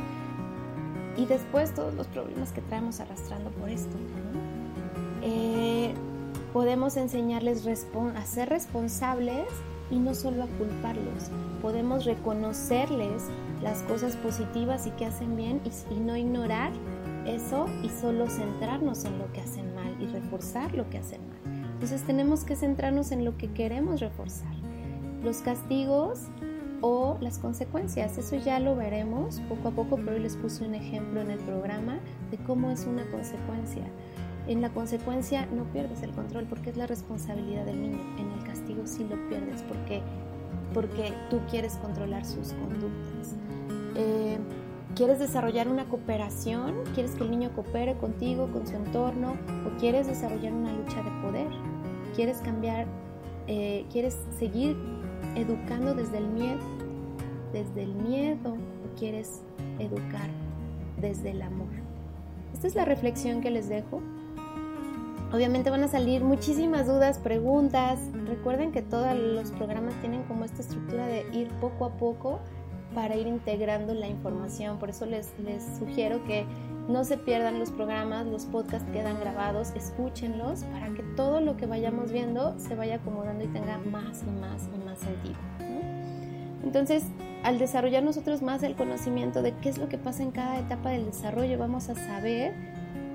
Y 1.17 1.25
después 1.25 1.75
todos 1.75 1.95
los 1.95 2.07
problemas 2.09 2.53
que 2.53 2.61
traemos 2.61 3.01
arrastrando 3.01 3.51
por 3.53 3.71
esto, 3.71 3.97
¿no? 3.97 4.36
Eh, 5.29 5.93
podemos 6.53 6.97
enseñarles 6.97 7.67
a 8.15 8.27
ser 8.27 8.49
responsables 8.49 9.49
y 9.91 9.99
no 9.99 10.15
solo 10.15 10.45
a 10.45 10.47
culparlos. 10.47 11.31
Podemos 11.61 12.05
reconocerles 12.05 13.25
las 13.61 13.83
cosas 13.83 14.15
positivas 14.17 14.87
y 14.87 14.91
que 14.93 15.05
hacen 15.05 15.37
bien 15.37 15.61
y, 15.65 15.95
y, 15.95 15.99
no 15.99 16.17
ignorar 16.17 16.71
eso 17.27 17.67
y 17.83 17.89
solo 17.89 18.29
centrarnos 18.29 19.05
en 19.05 19.19
lo 19.19 19.33
que 19.33 19.41
hacen 19.41 19.75
mal 19.75 20.01
y 20.01 20.07
reforzar 20.07 20.73
lo 20.75 20.89
que 20.91 20.99
hacen 20.99 21.21
mal. 21.29 21.65
Entonces 21.73 22.03
tenemos 22.05 22.45
que 22.45 22.55
centrarnos 22.55 23.11
en 23.11 23.25
lo 23.25 23.37
que 23.37 23.51
queremos 23.53 23.99
reforzar. 23.99 24.55
Los 25.25 25.39
castigos 25.39 26.21
o 26.83 27.19
las 27.21 27.39
consecuencias, 27.39 28.17
eso 28.17 28.37
ya 28.37 28.61
lo 28.61 28.77
veremos 28.77 29.41
poco 29.49 29.69
a 29.69 29.71
poco, 29.73 29.97
pero 29.97 30.13
hoy 30.13 30.21
les 30.21 30.37
puse 30.37 30.65
un 30.65 30.75
ejemplo 30.75 31.21
en 31.21 31.33
el 31.33 31.41
programa 31.41 31.99
de 32.31 32.37
cómo 32.39 32.71
es 32.71 32.87
una 32.87 33.05
consecuencia 33.11 33.83
en 34.47 34.63
la 34.63 34.71
consecuencia 34.71 35.47
no 35.47 35.65
pierdes 35.65 36.03
el 36.03 36.13
control 36.13 36.47
porque 36.49 36.71
es 36.71 36.77
la 36.77 36.87
responsabilidad 36.87 37.65
del 37.65 37.81
niño. 37.81 38.01
En 38.19 38.31
el 38.31 38.45
castigo 38.45 38.87
sí 38.87 39.05
lo 39.09 39.17
pierdes 39.29 39.63
porque, 39.63 40.03
porque 40.73 41.13
tú 41.31 41.41
quieres 41.51 41.75
controlar 41.75 42.25
sus 42.25 42.53
conductas. 42.53 43.35
Eh, 43.97 44.39
¿Quieres 44.95 45.19
desarrollar 45.19 45.69
una 45.69 45.85
cooperación? 45.89 46.75
¿Quieres 46.95 47.13
que 47.13 47.25
el 47.25 47.31
niño 47.31 47.51
coopere 47.55 47.97
contigo, 47.97 48.49
con 48.51 48.67
su 48.67 48.77
entorno? 48.77 49.37
¿O 49.67 49.79
quieres 49.79 50.07
desarrollar 50.07 50.53
una 50.53 50.73
lucha 50.73 51.03
de 51.03 51.11
poder? 51.23 51.49
¿Quieres 52.15 52.39
cambiar? 52.39 52.87
Eh, 53.47 53.85
¿Quieres 53.93 54.17
seguir 54.39 54.77
educando 55.35 55.95
desde 55.95 56.19
el 56.19 56.29
miedo? 56.29 56.61
¿Desde 57.53 57.83
el 57.83 57.95
miedo? 57.95 58.55
¿O 58.55 58.99
quieres 58.99 59.43
educar 59.79 60.31
desde 61.01 61.33
el 61.33 61.43
amor? 61.43 61.69
Esta 62.55 62.69
es 62.69 62.75
la 62.75 62.87
reflexión 62.87 63.43
que 63.43 63.51
les 63.51 63.69
dejo 63.69 64.01
Obviamente 65.33 65.71
van 65.71 65.83
a 65.83 65.89
salir 65.89 66.23
muchísimas 66.23 66.87
dudas, 66.87 67.19
preguntas. 67.19 67.99
Recuerden 68.27 68.73
que 68.73 68.83
todos 68.83 69.15
los 69.17 69.51
programas 69.53 69.95
tienen 70.01 70.23
como 70.25 70.45
esta 70.45 70.63
estructura 70.63 71.07
de 71.07 71.27
ir 71.33 71.49
poco 71.61 71.87
a 71.87 71.91
poco 71.97 72.41
para 72.95 73.17
ir 73.17 73.27
integrando 73.27 73.93
la 73.93 74.07
información. 74.07 74.79
Por 74.79 74.91
eso 74.91 75.05
les, 75.05 75.39
les 75.41 75.63
sugiero 75.79 76.25
que 76.25 76.47
no 76.89 77.05
se 77.05 77.19
pierdan 77.19 77.59
los 77.59 77.71
programas, 77.71 78.27
los 78.27 78.45
podcasts 78.47 78.89
quedan 78.93 79.19
grabados, 79.19 79.73
escúchenlos 79.75 80.63
para 80.73 80.89
que 80.91 81.03
todo 81.17 81.41
lo 81.41 81.57
que 81.57 81.67
vayamos 81.67 82.13
viendo 82.13 82.55
se 82.59 82.77
vaya 82.77 82.97
acomodando 82.97 83.45
y 83.45 83.49
tenga 83.49 83.79
más 83.79 84.23
y 84.23 84.31
más 84.41 84.69
y 84.73 84.85
más 84.85 84.99
sentido. 85.01 85.37
Entonces, 86.63 87.05
al 87.43 87.59
desarrollar 87.59 88.03
nosotros 88.03 88.43
más 88.43 88.63
el 88.63 88.77
conocimiento 88.77 89.43
de 89.43 89.53
qué 89.55 89.69
es 89.69 89.79
lo 89.79 89.89
que 89.89 89.99
pasa 89.99 90.23
en 90.23 90.31
cada 90.31 90.59
etapa 90.59 90.91
del 90.91 91.07
desarrollo, 91.07 91.59
vamos 91.59 91.89
a 91.89 91.95
saber 91.95 92.55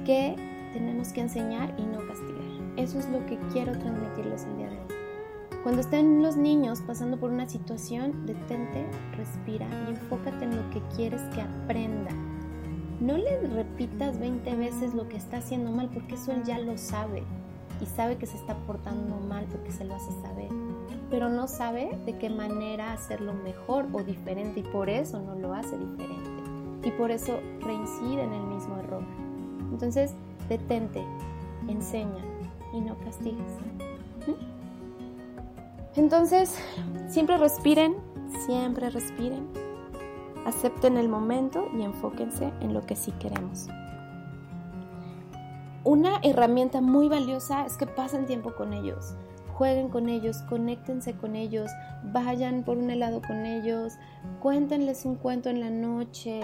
que 0.06 0.36
tenemos 0.72 1.10
que 1.10 1.22
enseñar 1.22 1.74
y 1.78 1.84
no 1.84 2.06
castigar. 2.08 2.42
Eso 2.78 3.00
es 3.00 3.10
lo 3.10 3.26
que 3.26 3.38
quiero 3.52 3.78
transmitirles 3.78 4.46
el 4.46 4.58
día 4.58 4.70
de 4.70 4.78
hoy. 4.78 5.02
Cuando 5.64 5.82
estén 5.82 6.24
los 6.24 6.38
niños 6.38 6.82
pasando 6.82 7.18
por 7.18 7.30
una 7.30 7.48
situación, 7.48 8.26
detente, 8.26 8.88
respira 9.16 9.68
y 9.86 9.92
enfócate 9.92 10.46
en 10.46 10.56
lo 10.58 10.70
que 10.72 10.82
quieres 10.96 11.22
que 11.36 11.42
aprenda. 11.42 12.12
No 13.00 13.18
le 13.18 13.40
repitas 13.48 14.20
20 14.20 14.56
veces 14.56 14.94
lo 14.94 15.08
que 15.08 15.18
está 15.18 15.38
haciendo 15.38 15.72
mal 15.72 15.90
porque 15.94 16.16
eso 16.16 16.32
él 16.32 16.44
ya 16.44 16.58
lo 16.60 16.78
sabe 16.78 17.24
y 17.80 17.86
sabe 17.86 18.18
que 18.18 18.26
se 18.26 18.38
está 18.38 18.56
portando 18.66 19.18
mal 19.18 19.46
porque 19.52 19.72
se 19.72 19.86
lo 19.86 19.96
hace 19.96 20.12
saber, 20.22 20.50
pero 21.10 21.30
no 21.30 21.48
sabe 21.48 21.98
de 22.06 22.18
qué 22.18 22.30
manera 22.30 22.94
hacerlo 22.94 23.34
mejor 23.34 23.88
o 23.92 24.04
diferente 24.04 24.62
y 24.62 24.64
por 24.64 24.90
eso 24.90 25.20
no 25.20 25.36
lo 25.36 25.54
hace 25.54 25.78
diferente 25.78 26.30
y 26.84 26.92
por 26.92 27.12
eso 27.12 27.40
reincide 27.62 28.24
en 28.24 28.34
el 28.34 28.44
mismo 28.44 28.78
error. 28.78 29.04
Entonces, 29.72 30.16
detente, 30.52 31.02
enseña 31.70 32.24
y 32.74 32.82
no 32.82 32.98
castigues. 33.00 33.52
Entonces, 35.96 36.58
siempre 37.08 37.38
respiren, 37.38 37.96
siempre 38.46 38.90
respiren, 38.90 39.48
acepten 40.46 40.98
el 40.98 41.08
momento 41.08 41.68
y 41.78 41.84
enfóquense 41.84 42.52
en 42.60 42.74
lo 42.74 42.82
que 42.86 42.96
sí 42.96 43.12
queremos. 43.14 43.68
Una 45.84 46.20
herramienta 46.24 46.82
muy 46.82 47.08
valiosa 47.08 47.66
es 47.66 47.78
que 47.78 47.88
pasen 47.88 48.26
tiempo 48.26 48.54
con 48.54 48.74
ellos, 48.74 49.16
jueguen 49.54 49.90
con 49.90 50.10
ellos, 50.10 50.38
conéctense 50.50 51.14
con 51.14 51.36
ellos, 51.36 51.72
vayan 52.04 52.64
por 52.64 52.78
un 52.78 52.90
helado 52.90 53.22
con 53.22 53.46
ellos, 53.46 53.94
cuéntenles 54.42 55.06
un 55.06 55.16
cuento 55.16 55.50
en 55.50 55.60
la 55.60 55.70
noche, 55.70 56.42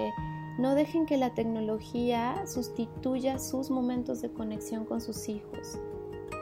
no 0.57 0.75
dejen 0.75 1.05
que 1.05 1.17
la 1.17 1.33
tecnología 1.33 2.45
sustituya 2.47 3.39
sus 3.39 3.69
momentos 3.69 4.21
de 4.21 4.31
conexión 4.31 4.85
con 4.85 5.01
sus 5.01 5.29
hijos, 5.29 5.79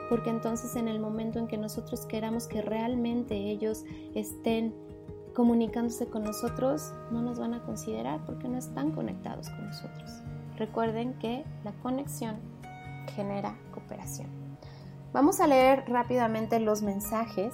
porque 0.08 0.30
entonces 0.30 0.76
en 0.76 0.88
el 0.88 1.00
momento 1.00 1.38
en 1.38 1.46
que 1.46 1.58
nosotros 1.58 2.06
queramos 2.06 2.46
que 2.46 2.62
realmente 2.62 3.34
ellos 3.34 3.84
estén 4.14 4.74
comunicándose 5.34 6.06
con 6.06 6.24
nosotros, 6.24 6.92
no 7.10 7.20
nos 7.20 7.38
van 7.38 7.52
a 7.52 7.62
considerar 7.62 8.24
porque 8.24 8.48
no 8.48 8.56
están 8.56 8.92
conectados 8.92 9.50
con 9.50 9.66
nosotros. 9.66 10.10
Recuerden 10.56 11.12
que 11.18 11.44
la 11.62 11.72
conexión 11.82 12.36
genera 13.14 13.58
cooperación. 13.72 14.28
Vamos 15.12 15.40
a 15.40 15.46
leer 15.46 15.84
rápidamente 15.88 16.58
los 16.58 16.80
mensajes. 16.80 17.52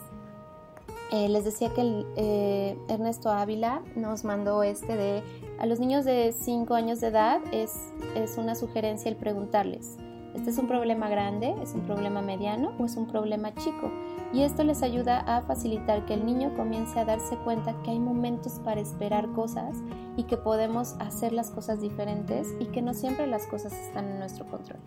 Eh, 1.10 1.28
les 1.28 1.44
decía 1.44 1.74
que 1.74 2.06
eh, 2.16 2.78
Ernesto 2.88 3.30
Ávila 3.30 3.82
nos 3.96 4.24
mandó 4.24 4.62
este 4.62 4.96
de 4.96 5.22
a 5.58 5.66
los 5.66 5.80
niños 5.80 6.04
de 6.04 6.32
5 6.32 6.74
años 6.74 7.00
de 7.00 7.08
edad 7.08 7.40
es, 7.52 7.92
es 8.14 8.36
una 8.38 8.54
sugerencia 8.54 9.10
el 9.10 9.16
preguntarles, 9.16 9.96
¿este 10.34 10.50
es 10.50 10.58
un 10.58 10.66
problema 10.66 11.08
grande, 11.08 11.54
es 11.62 11.74
un 11.74 11.82
problema 11.82 12.22
mediano 12.22 12.72
o 12.78 12.84
es 12.84 12.96
un 12.96 13.06
problema 13.06 13.54
chico? 13.54 13.90
Y 14.32 14.42
esto 14.42 14.64
les 14.64 14.82
ayuda 14.82 15.20
a 15.20 15.42
facilitar 15.42 16.06
que 16.06 16.14
el 16.14 16.24
niño 16.24 16.54
comience 16.56 16.98
a 16.98 17.04
darse 17.04 17.36
cuenta 17.38 17.74
que 17.82 17.90
hay 17.90 17.98
momentos 17.98 18.60
para 18.64 18.80
esperar 18.80 19.30
cosas 19.32 19.76
y 20.16 20.24
que 20.24 20.36
podemos 20.36 20.94
hacer 21.00 21.32
las 21.32 21.50
cosas 21.50 21.80
diferentes 21.80 22.48
y 22.58 22.66
que 22.66 22.80
no 22.80 22.94
siempre 22.94 23.26
las 23.26 23.46
cosas 23.46 23.72
están 23.72 24.08
en 24.08 24.18
nuestro 24.18 24.46
control. 24.46 24.80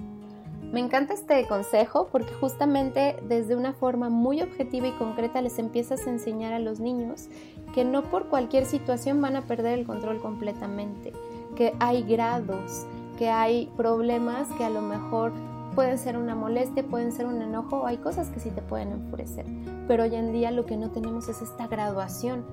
Me 0.72 0.80
encanta 0.80 1.14
este 1.14 1.48
consejo 1.48 2.10
porque 2.12 2.34
justamente 2.34 3.16
desde 3.28 3.56
una 3.56 3.74
forma 3.74 4.10
muy 4.10 4.42
objetiva 4.42 4.88
y 4.88 4.92
concreta 4.92 5.42
les 5.42 5.58
empiezas 5.60 6.06
a 6.06 6.10
enseñar 6.10 6.54
a 6.54 6.60
los 6.60 6.80
niños 6.80 7.30
que 7.74 7.86
no 7.86 8.04
por 8.04 8.28
cualquier 8.28 8.66
situación 8.66 9.22
van 9.22 9.36
a 9.36 9.42
perder 9.44 9.80
el 9.80 9.86
control 9.86 10.22
completamente, 10.22 11.14
que 11.56 11.74
hay 11.80 12.04
grados, 12.04 12.86
que 13.18 13.30
hay 13.30 13.72
problemas 13.78 14.48
que 14.58 14.66
a 14.66 14.70
lo 14.70 14.82
mejor 14.82 15.32
pueden 15.76 15.98
ser 15.98 16.18
una 16.18 16.36
molestia, 16.36 16.84
pueden 16.84 17.12
ser 17.12 17.26
un 17.26 17.42
enojo, 17.42 17.86
hay 17.86 17.98
cosas 17.98 18.30
que 18.30 18.40
sí 18.40 18.50
te 18.50 18.62
pueden 18.62 18.92
enfurecer. 18.92 19.46
Pero 19.88 20.04
hoy 20.04 20.16
en 20.16 20.32
día 20.32 20.52
lo 20.52 20.66
que 20.66 20.78
no 20.78 20.90
tenemos 20.92 21.28
es 21.28 21.42
esta 21.42 21.68
graduación. 21.68 22.46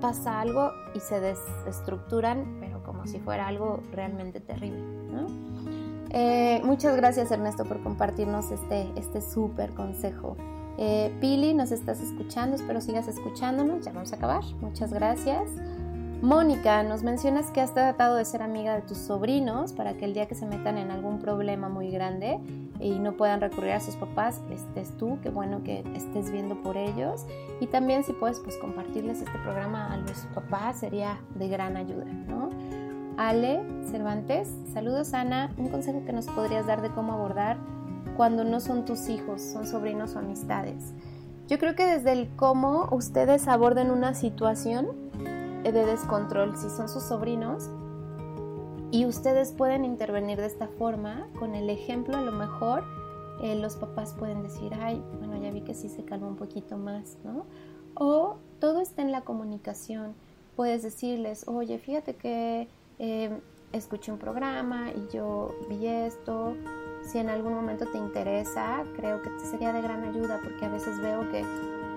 Pasa 0.00 0.40
algo 0.40 0.72
y 0.94 1.00
se 1.00 1.20
desestructuran, 1.20 2.58
pero 2.60 2.82
como 2.82 3.06
si 3.06 3.18
fuera 3.18 3.48
algo 3.48 3.80
realmente 3.92 4.40
terrible. 4.40 4.82
Eh, 6.18 6.62
muchas 6.64 6.96
gracias 6.96 7.30
Ernesto 7.30 7.66
por 7.66 7.82
compartirnos 7.82 8.50
este 8.50 8.90
este 8.96 9.20
súper 9.20 9.74
consejo. 9.74 10.38
Eh, 10.78 11.14
Pili, 11.20 11.52
nos 11.52 11.72
estás 11.72 12.00
escuchando, 12.00 12.56
espero 12.56 12.80
sigas 12.80 13.06
escuchándonos, 13.06 13.84
ya 13.84 13.92
vamos 13.92 14.14
a 14.14 14.16
acabar. 14.16 14.42
Muchas 14.62 14.94
gracias. 14.94 15.42
Mónica, 16.22 16.82
nos 16.84 17.02
mencionas 17.02 17.50
que 17.50 17.60
has 17.60 17.74
tratado 17.74 18.16
de 18.16 18.24
ser 18.24 18.40
amiga 18.40 18.74
de 18.74 18.80
tus 18.80 18.96
sobrinos 18.96 19.74
para 19.74 19.98
que 19.98 20.06
el 20.06 20.14
día 20.14 20.24
que 20.24 20.34
se 20.34 20.46
metan 20.46 20.78
en 20.78 20.90
algún 20.90 21.18
problema 21.18 21.68
muy 21.68 21.90
grande 21.90 22.40
y 22.80 22.98
no 22.98 23.18
puedan 23.18 23.42
recurrir 23.42 23.72
a 23.72 23.80
sus 23.80 23.96
papás, 23.96 24.40
estés 24.50 24.96
tú, 24.96 25.18
qué 25.22 25.28
bueno 25.28 25.62
que 25.64 25.84
estés 25.94 26.30
viendo 26.30 26.62
por 26.62 26.78
ellos. 26.78 27.26
Y 27.60 27.66
también 27.66 28.04
si 28.04 28.14
puedes 28.14 28.40
pues 28.40 28.56
compartirles 28.56 29.20
este 29.20 29.38
programa 29.40 29.92
a 29.92 29.98
los 29.98 30.26
papás 30.34 30.78
sería 30.78 31.20
de 31.34 31.48
gran 31.48 31.76
ayuda, 31.76 32.06
¿no? 32.06 32.85
Ale 33.16 33.62
Cervantes, 33.90 34.48
saludos 34.74 35.14
Ana, 35.14 35.50
un 35.56 35.68
consejo 35.68 36.04
que 36.04 36.12
nos 36.12 36.26
podrías 36.26 36.66
dar 36.66 36.82
de 36.82 36.90
cómo 36.90 37.14
abordar 37.14 37.56
cuando 38.16 38.44
no 38.44 38.60
son 38.60 38.84
tus 38.84 39.08
hijos, 39.08 39.40
son 39.40 39.66
sobrinos 39.66 40.14
o 40.14 40.18
amistades. 40.18 40.92
Yo 41.48 41.58
creo 41.58 41.74
que 41.74 41.86
desde 41.86 42.12
el 42.12 42.28
cómo 42.36 42.88
ustedes 42.90 43.48
aborden 43.48 43.90
una 43.90 44.14
situación 44.14 44.88
de 45.62 45.72
descontrol, 45.72 46.56
si 46.56 46.68
son 46.68 46.88
sus 46.88 47.04
sobrinos, 47.04 47.70
y 48.90 49.06
ustedes 49.06 49.52
pueden 49.52 49.84
intervenir 49.84 50.38
de 50.38 50.46
esta 50.46 50.68
forma, 50.68 51.26
con 51.38 51.54
el 51.54 51.70
ejemplo 51.70 52.16
a 52.16 52.20
lo 52.20 52.32
mejor 52.32 52.84
eh, 53.42 53.56
los 53.56 53.76
papás 53.76 54.14
pueden 54.14 54.42
decir, 54.42 54.72
ay, 54.80 55.02
bueno, 55.18 55.36
ya 55.36 55.50
vi 55.50 55.62
que 55.62 55.74
sí 55.74 55.88
se 55.88 56.04
calma 56.04 56.28
un 56.28 56.36
poquito 56.36 56.76
más, 56.76 57.16
¿no? 57.24 57.46
O 57.94 58.36
todo 58.60 58.80
está 58.80 59.02
en 59.02 59.12
la 59.12 59.22
comunicación. 59.22 60.14
Puedes 60.54 60.82
decirles, 60.82 61.46
oye, 61.48 61.78
fíjate 61.78 62.14
que 62.14 62.68
eh, 62.98 63.40
escuché 63.72 64.12
un 64.12 64.18
programa 64.18 64.90
y 64.90 65.08
yo 65.12 65.54
vi 65.68 65.86
esto. 65.86 66.56
Si 67.02 67.18
en 67.18 67.28
algún 67.28 67.54
momento 67.54 67.86
te 67.86 67.98
interesa, 67.98 68.84
creo 68.96 69.22
que 69.22 69.30
te 69.30 69.46
sería 69.46 69.72
de 69.72 69.80
gran 69.80 70.02
ayuda 70.02 70.40
porque 70.42 70.64
a 70.64 70.68
veces 70.68 70.98
veo 71.00 71.28
que, 71.30 71.44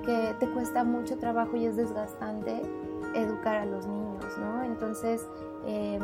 que 0.05 0.35
te 0.39 0.47
cuesta 0.51 0.83
mucho 0.83 1.17
trabajo 1.17 1.55
y 1.55 1.65
es 1.65 1.75
desgastante 1.75 2.61
educar 3.15 3.55
a 3.55 3.65
los 3.65 3.87
niños, 3.87 4.37
¿no? 4.37 4.63
Entonces, 4.63 5.25
eh, 5.65 5.99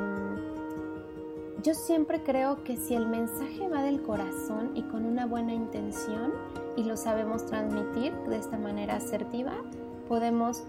yo 1.64 1.74
siempre 1.74 2.22
creo 2.24 2.64
que 2.64 2.78
si 2.78 2.96
el 2.96 3.08
mensaje 3.08 3.68
va 3.68 3.82
del 3.82 4.02
corazón 4.02 4.72
y 4.76 4.84
con 4.84 5.06
una 5.06 5.26
buena 5.26 5.54
intención 5.54 6.34
y 6.76 6.84
lo 6.84 6.98
sabemos 6.98 7.46
transmitir 7.46 8.14
de 8.28 8.38
esta 8.38 8.58
manera 8.58 8.98
asertiva, 8.98 9.54
podemos 10.08 10.64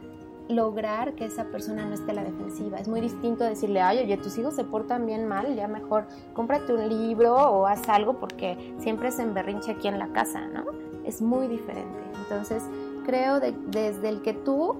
lograr 0.48 1.14
que 1.14 1.24
esa 1.24 1.44
persona 1.44 1.84
no 1.86 1.94
esté 1.94 2.12
a 2.12 2.14
la 2.14 2.24
defensiva. 2.24 2.78
Es 2.78 2.88
muy 2.88 3.00
distinto 3.00 3.44
decirle, 3.44 3.80
ay, 3.80 3.98
oye, 3.98 4.16
tus 4.16 4.38
hijos 4.38 4.54
se 4.54 4.64
portan 4.64 5.06
bien 5.06 5.26
mal, 5.26 5.54
ya 5.54 5.68
mejor 5.68 6.06
cómprate 6.34 6.72
un 6.72 6.88
libro 6.88 7.34
o 7.34 7.66
haz 7.66 7.88
algo 7.88 8.14
porque 8.14 8.74
siempre 8.78 9.10
se 9.10 9.22
emberrinche 9.22 9.72
aquí 9.72 9.88
en 9.88 9.98
la 9.98 10.08
casa, 10.08 10.46
¿no? 10.46 10.64
Es 11.04 11.20
muy 11.22 11.48
diferente. 11.48 11.98
Entonces, 12.22 12.62
creo 13.04 13.40
de, 13.40 13.52
desde 13.68 14.08
el 14.08 14.22
que 14.22 14.32
tú 14.32 14.76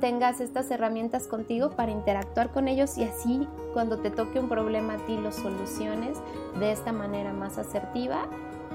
tengas 0.00 0.40
estas 0.40 0.70
herramientas 0.70 1.26
contigo 1.26 1.70
para 1.70 1.92
interactuar 1.92 2.52
con 2.52 2.68
ellos 2.68 2.98
y 2.98 3.04
así 3.04 3.48
cuando 3.72 3.98
te 3.98 4.10
toque 4.10 4.38
un 4.38 4.48
problema 4.48 4.94
a 4.94 4.96
ti 4.98 5.16
lo 5.16 5.32
soluciones 5.32 6.18
de 6.58 6.72
esta 6.72 6.92
manera 6.92 7.32
más 7.32 7.58
asertiva 7.58 8.26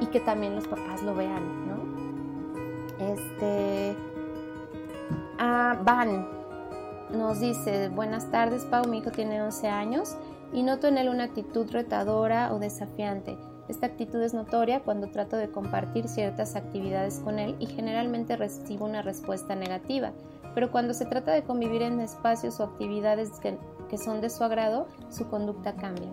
y 0.01 0.07
que 0.07 0.19
también 0.19 0.55
los 0.55 0.67
papás 0.67 1.03
lo 1.03 1.13
vean, 1.13 1.67
¿no? 1.67 1.99
Este 3.13 3.95
Ah, 5.39 5.79
Van 5.83 6.27
nos 7.11 7.39
dice, 7.39 7.89
buenas 7.89 8.29
tardes 8.29 8.65
Pau, 8.65 8.85
mi 8.87 8.99
hijo 8.99 9.09
tiene 9.09 9.41
11 9.41 9.67
años 9.67 10.15
y 10.53 10.61
noto 10.61 10.87
en 10.87 10.97
él 10.99 11.09
una 11.09 11.23
actitud 11.23 11.67
retadora 11.71 12.53
o 12.53 12.59
desafiante. 12.59 13.35
Esta 13.67 13.87
actitud 13.87 14.21
es 14.21 14.33
notoria 14.35 14.81
cuando 14.81 15.09
trato 15.09 15.35
de 15.37 15.49
compartir 15.49 16.07
ciertas 16.07 16.55
actividades 16.55 17.19
con 17.19 17.39
él 17.39 17.55
y 17.59 17.65
generalmente 17.67 18.35
recibo 18.35 18.85
una 18.85 19.01
respuesta 19.01 19.55
negativa, 19.55 20.11
pero 20.53 20.71
cuando 20.71 20.93
se 20.93 21.05
trata 21.05 21.31
de 21.31 21.43
convivir 21.43 21.81
en 21.83 21.99
espacios 21.99 22.59
o 22.59 22.63
actividades 22.65 23.31
que, 23.39 23.57
que 23.89 23.97
son 23.97 24.21
de 24.21 24.29
su 24.29 24.43
agrado, 24.43 24.87
su 25.09 25.27
conducta 25.29 25.73
cambia. 25.75 26.09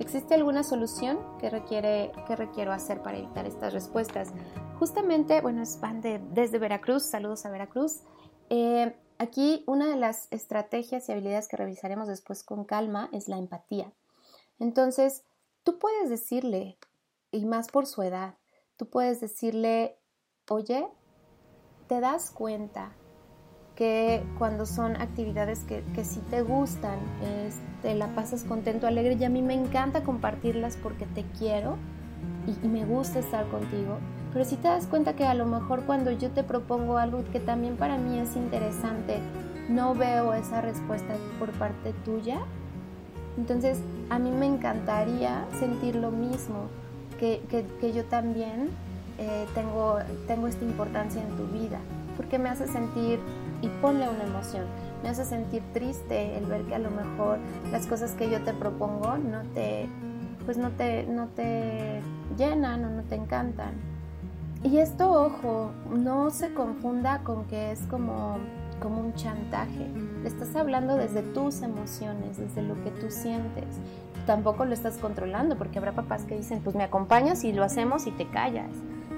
¿Existe 0.00 0.34
alguna 0.34 0.62
solución 0.62 1.18
que, 1.40 1.50
requiere, 1.50 2.12
que 2.26 2.36
requiero 2.36 2.72
hacer 2.72 3.02
para 3.02 3.18
evitar 3.18 3.44
estas 3.46 3.72
respuestas? 3.74 4.32
Justamente, 4.78 5.40
bueno, 5.42 5.60
es 5.62 5.78
van 5.80 6.00
de- 6.00 6.20
desde 6.32 6.58
Veracruz, 6.58 7.02
saludos 7.02 7.44
a 7.44 7.50
Veracruz. 7.50 8.02
Eh, 8.50 8.94
aquí 9.18 9.64
una 9.66 9.86
de 9.88 9.96
las 9.96 10.28
estrategias 10.30 11.08
y 11.08 11.12
habilidades 11.12 11.48
que 11.48 11.56
revisaremos 11.56 12.08
después 12.08 12.42
con 12.42 12.64
calma 12.64 13.08
es 13.12 13.28
la 13.28 13.38
empatía. 13.38 13.92
Entonces, 14.58 15.24
tú 15.64 15.78
puedes 15.78 16.08
decirle, 16.08 16.78
y 17.30 17.44
más 17.44 17.68
por 17.68 17.86
su 17.86 18.02
edad, 18.02 18.34
tú 18.76 18.88
puedes 18.88 19.20
decirle, 19.20 19.98
oye, 20.48 20.88
¿te 21.88 22.00
das 22.00 22.30
cuenta 22.30 22.92
que 23.76 24.24
cuando 24.38 24.66
son 24.66 24.96
actividades 24.96 25.62
que, 25.64 25.84
que 25.94 26.04
sí 26.04 26.20
te 26.30 26.42
gustan, 26.42 26.98
te 27.82 27.94
la 27.94 28.12
pasas 28.14 28.42
contento, 28.42 28.88
alegre 28.88 29.14
y 29.14 29.24
a 29.24 29.28
mí 29.28 29.40
me 29.40 29.54
encanta 29.54 30.02
compartirlas 30.02 30.76
porque 30.76 31.06
te 31.06 31.24
quiero 31.38 31.76
y 32.46 32.66
me 32.66 32.84
gusta 32.84 33.20
estar 33.20 33.48
contigo? 33.50 33.98
Pero 34.32 34.44
si 34.44 34.56
te 34.56 34.68
das 34.68 34.86
cuenta 34.86 35.14
que 35.14 35.24
a 35.24 35.34
lo 35.34 35.46
mejor 35.46 35.84
cuando 35.84 36.10
yo 36.10 36.30
te 36.30 36.42
propongo 36.44 36.98
algo 36.98 37.24
que 37.32 37.40
también 37.40 37.76
para 37.76 37.96
mí 37.98 38.18
es 38.18 38.36
interesante, 38.36 39.18
no 39.68 39.94
veo 39.94 40.34
esa 40.34 40.60
respuesta 40.60 41.14
por 41.38 41.50
parte 41.52 41.92
tuya, 42.04 42.38
entonces 43.38 43.78
a 44.10 44.18
mí 44.18 44.30
me 44.30 44.46
encantaría 44.46 45.44
sentir 45.58 45.96
lo 45.96 46.10
mismo, 46.10 46.68
que, 47.18 47.40
que- 47.48 47.92
yo 47.92 48.04
también 48.04 48.68
eh, 49.18 49.46
tengo, 49.54 49.96
tengo 50.26 50.46
esta 50.46 50.64
importancia 50.64 51.20
en 51.22 51.36
tu 51.36 51.46
vida, 51.46 51.78
porque 52.16 52.38
me 52.38 52.48
hace 52.48 52.68
sentir, 52.68 53.18
y 53.60 53.68
ponle 53.80 54.08
una 54.08 54.22
emoción, 54.24 54.64
me 55.02 55.08
hace 55.08 55.24
sentir 55.24 55.62
triste 55.72 56.36
el 56.38 56.44
ver 56.46 56.62
que 56.62 56.74
a 56.76 56.78
lo 56.78 56.90
mejor 56.90 57.38
las 57.72 57.86
cosas 57.86 58.12
que 58.12 58.30
yo 58.30 58.40
te 58.42 58.52
propongo 58.52 59.16
no 59.18 59.42
te, 59.54 59.88
pues 60.44 60.56
no 60.58 60.70
te, 60.70 61.04
no 61.06 61.26
te 61.28 62.00
llenan 62.36 62.84
o 62.84 62.90
no 62.90 63.02
te 63.02 63.16
encantan. 63.16 63.72
Y 64.64 64.78
esto, 64.78 65.10
ojo, 65.10 65.70
no 65.90 66.30
se 66.30 66.52
confunda 66.52 67.20
con 67.22 67.44
que 67.44 67.70
es 67.70 67.80
como, 67.82 68.38
como 68.80 69.00
un 69.00 69.14
chantaje. 69.14 69.88
Le 70.22 70.28
estás 70.28 70.56
hablando 70.56 70.96
desde 70.96 71.22
tus 71.22 71.62
emociones, 71.62 72.38
desde 72.38 72.62
lo 72.62 72.74
que 72.82 72.90
tú 72.90 73.08
sientes. 73.08 73.66
Tampoco 74.26 74.64
lo 74.64 74.74
estás 74.74 74.98
controlando, 74.98 75.56
porque 75.56 75.78
habrá 75.78 75.92
papás 75.92 76.24
que 76.24 76.36
dicen, 76.36 76.60
pues 76.62 76.74
me 76.74 76.82
acompañas 76.82 77.44
y 77.44 77.52
lo 77.52 77.62
hacemos 77.62 78.06
y 78.08 78.10
te 78.10 78.28
callas. 78.28 78.70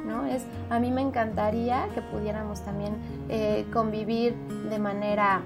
¿no? 0.06 0.26
Es, 0.26 0.44
a 0.68 0.78
mí 0.78 0.90
me 0.90 1.00
encantaría 1.00 1.88
que 1.94 2.02
pudiéramos 2.02 2.60
también 2.60 2.94
eh, 3.28 3.66
convivir 3.72 4.34
de 4.68 4.78
manera 4.78 5.42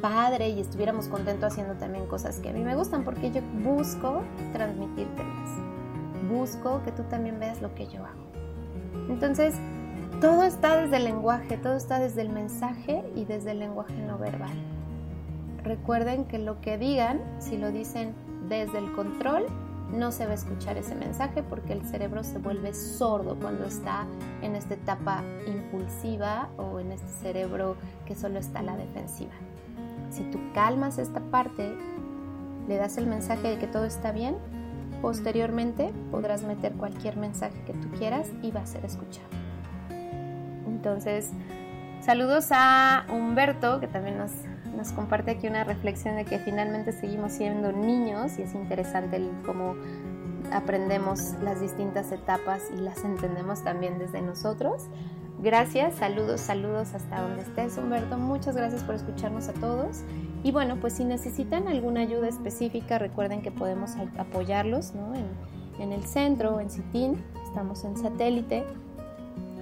padre 0.00 0.48
y 0.48 0.60
estuviéramos 0.60 1.06
contentos 1.08 1.52
haciendo 1.52 1.74
también 1.74 2.06
cosas 2.06 2.38
que 2.40 2.48
a 2.48 2.52
mí 2.52 2.60
me 2.60 2.74
gustan, 2.74 3.04
porque 3.04 3.30
yo 3.30 3.40
busco 3.62 4.22
transmitírtelas. 4.52 5.50
Busco 6.28 6.82
que 6.82 6.90
tú 6.90 7.04
también 7.04 7.38
veas 7.38 7.62
lo 7.62 7.72
que 7.74 7.86
yo 7.86 8.04
hago. 8.04 8.19
Entonces, 9.08 9.54
todo 10.20 10.42
está 10.42 10.76
desde 10.76 10.96
el 10.96 11.04
lenguaje, 11.04 11.56
todo 11.56 11.76
está 11.76 11.98
desde 11.98 12.20
el 12.22 12.28
mensaje 12.28 13.02
y 13.16 13.24
desde 13.24 13.52
el 13.52 13.60
lenguaje 13.60 13.94
no 14.02 14.18
verbal. 14.18 14.52
Recuerden 15.64 16.24
que 16.26 16.38
lo 16.38 16.60
que 16.60 16.78
digan, 16.78 17.20
si 17.38 17.56
lo 17.56 17.70
dicen 17.70 18.14
desde 18.48 18.78
el 18.78 18.92
control, 18.92 19.46
no 19.92 20.12
se 20.12 20.24
va 20.24 20.32
a 20.32 20.34
escuchar 20.34 20.76
ese 20.76 20.94
mensaje 20.94 21.42
porque 21.42 21.72
el 21.72 21.86
cerebro 21.86 22.22
se 22.22 22.38
vuelve 22.38 22.74
sordo 22.74 23.36
cuando 23.36 23.64
está 23.64 24.06
en 24.42 24.54
esta 24.54 24.74
etapa 24.74 25.22
impulsiva 25.46 26.48
o 26.56 26.80
en 26.80 26.92
este 26.92 27.08
cerebro 27.08 27.76
que 28.06 28.14
solo 28.14 28.38
está 28.38 28.60
a 28.60 28.62
la 28.62 28.76
defensiva. 28.76 29.32
Si 30.10 30.22
tú 30.24 30.38
calmas 30.54 30.98
esta 30.98 31.20
parte, 31.20 31.72
le 32.68 32.76
das 32.76 32.98
el 32.98 33.06
mensaje 33.06 33.48
de 33.48 33.58
que 33.58 33.66
todo 33.66 33.84
está 33.84 34.12
bien, 34.12 34.36
posteriormente 35.00 35.92
podrás 36.10 36.42
meter 36.42 36.72
cualquier 36.72 37.16
mensaje 37.16 37.62
que 37.64 37.72
tú 37.72 37.88
quieras 37.98 38.28
y 38.42 38.50
va 38.50 38.60
a 38.60 38.66
ser 38.66 38.84
escuchado. 38.84 39.28
Entonces, 40.66 41.30
saludos 42.00 42.48
a 42.50 43.04
Humberto, 43.10 43.80
que 43.80 43.86
también 43.86 44.18
nos, 44.18 44.32
comparte 44.92 45.32
aquí 45.32 45.46
una 45.46 45.62
reflexión 45.64 46.16
de 46.16 46.24
que 46.24 46.38
finalmente 46.38 46.92
seguimos 46.92 47.32
siendo 47.32 47.70
niños 47.70 48.38
y 48.38 48.42
es 48.42 48.54
interesante 48.54 49.20
cómo 49.44 49.74
aprendemos 50.52 51.34
las 51.42 51.60
distintas 51.60 52.10
etapas 52.12 52.62
y 52.74 52.80
las 52.80 53.04
entendemos 53.04 53.62
también 53.62 53.98
desde 53.98 54.22
nosotros. 54.22 54.88
Gracias, 55.42 55.94
saludos, 55.94 56.40
saludos 56.40 56.94
hasta 56.94 57.20
donde 57.20 57.42
estés, 57.42 57.76
Humberto. 57.78 58.16
Muchas 58.18 58.56
gracias 58.56 58.82
por 58.82 58.94
escucharnos 58.94 59.48
a 59.48 59.52
todos. 59.54 60.02
Y 60.42 60.52
bueno, 60.52 60.76
pues 60.80 60.94
si 60.94 61.04
necesitan 61.04 61.68
alguna 61.68 62.00
ayuda 62.00 62.28
específica, 62.28 62.98
recuerden 62.98 63.42
que 63.42 63.50
podemos 63.50 63.92
apoyarlos 64.16 64.94
¿no? 64.94 65.14
en, 65.14 65.26
en 65.80 65.92
el 65.92 66.04
centro, 66.04 66.60
en 66.60 66.70
CITIN, 66.70 67.22
estamos 67.46 67.84
en 67.84 67.96
satélite. 67.96 68.64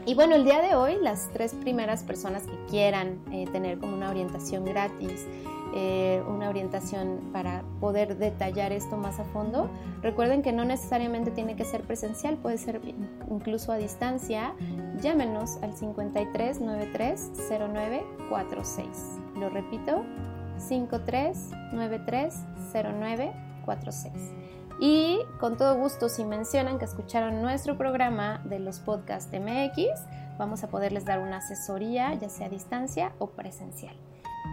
Y 0.06 0.14
bueno, 0.14 0.36
el 0.36 0.44
día 0.44 0.62
de 0.62 0.74
hoy, 0.74 0.96
las 1.02 1.28
tres 1.32 1.52
primeras 1.54 2.02
personas 2.02 2.44
que 2.44 2.56
quieran 2.70 3.18
eh, 3.30 3.46
tener 3.52 3.78
como 3.78 3.94
una 3.94 4.08
orientación 4.08 4.64
gratis, 4.64 5.26
eh, 5.74 6.22
una 6.26 6.48
orientación 6.48 7.28
para 7.30 7.62
poder 7.78 8.16
detallar 8.16 8.72
esto 8.72 8.96
más 8.96 9.20
a 9.20 9.24
fondo, 9.24 9.68
recuerden 10.00 10.40
que 10.40 10.50
no 10.50 10.64
necesariamente 10.64 11.30
tiene 11.30 11.56
que 11.56 11.66
ser 11.66 11.82
presencial, 11.82 12.38
puede 12.38 12.56
ser 12.56 12.80
incluso 13.30 13.70
a 13.70 13.76
distancia. 13.76 14.54
Llámenos 15.02 15.58
al 15.62 15.74
53 15.74 16.60
93 16.60 17.30
09 17.72 18.02
46. 18.30 18.88
Lo 19.38 19.50
repito, 19.50 20.04
53 20.60 21.50
93 21.72 22.34
09 22.72 23.32
46. 23.64 24.14
Y 24.80 25.18
con 25.40 25.56
todo 25.56 25.76
gusto, 25.76 26.08
si 26.08 26.24
mencionan 26.24 26.78
que 26.78 26.84
escucharon 26.84 27.42
nuestro 27.42 27.76
programa 27.76 28.40
de 28.44 28.60
los 28.60 28.78
podcasts 28.78 29.32
MX, 29.32 29.88
vamos 30.38 30.62
a 30.62 30.68
poderles 30.68 31.04
dar 31.04 31.18
una 31.18 31.38
asesoría, 31.38 32.14
ya 32.14 32.28
sea 32.28 32.46
a 32.46 32.50
distancia 32.50 33.12
o 33.18 33.30
presencial. 33.30 33.94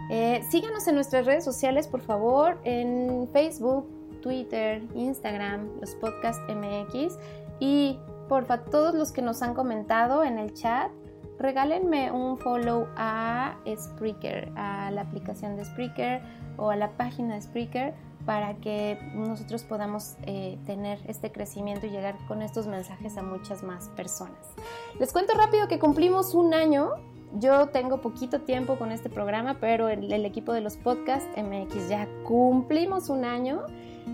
Eh, 0.10 0.44
síganos 0.50 0.88
en 0.88 0.96
nuestras 0.96 1.26
redes 1.26 1.46
sociales, 1.46 1.88
por 1.88 2.02
favor, 2.02 2.60
en 2.64 3.30
Facebook, 3.32 3.88
Twitter, 4.22 4.84
Instagram, 4.96 5.80
los 5.80 5.92
podcasts 5.96 6.42
MX. 6.50 7.18
Y 7.60 8.00
porfa, 8.28 8.66
todos 8.66 8.96
los 8.96 9.12
que 9.12 9.22
nos 9.22 9.42
han 9.44 9.54
comentado 9.54 10.24
en 10.24 10.40
el 10.40 10.54
chat, 10.54 10.92
regálenme 11.40 12.12
un 12.12 12.38
follow 12.38 12.88
a 12.96 13.56
Spreaker, 13.76 14.52
a 14.56 14.92
la 14.92 15.02
aplicación 15.02 15.56
de 15.56 15.66
Spreaker 15.66 16.22
o 16.58 16.70
a 16.70 16.76
la 16.76 16.92
página 16.92 17.36
de 17.36 17.42
Spreaker 17.42 17.94
para 18.26 18.56
que 18.56 18.98
nosotros 19.14 19.64
podamos 19.64 20.16
eh, 20.24 20.58
tener 20.66 21.00
este 21.08 21.32
crecimiento 21.32 21.86
y 21.86 21.92
llegar 21.92 22.16
con 22.28 22.42
estos 22.42 22.68
mensajes 22.68 23.18
a 23.18 23.22
muchas 23.22 23.64
más 23.64 23.90
personas. 23.90 24.54
Les 25.00 25.14
cuento 25.14 25.34
rápido 25.36 25.68
que 25.68 25.80
cumplimos 25.80 26.34
un 26.34 26.54
año. 26.54 26.92
Yo 27.38 27.68
tengo 27.68 28.02
poquito 28.02 28.42
tiempo 28.42 28.78
con 28.78 28.92
este 28.92 29.10
programa, 29.10 29.58
pero 29.60 29.90
el, 29.90 30.12
el 30.12 30.26
equipo 30.26 30.54
de 30.54 30.62
los 30.62 30.78
podcasts 30.78 31.28
MX 31.38 31.90
ya 31.90 32.08
cumplimos 32.24 33.10
un 33.10 33.26
año. 33.26 33.62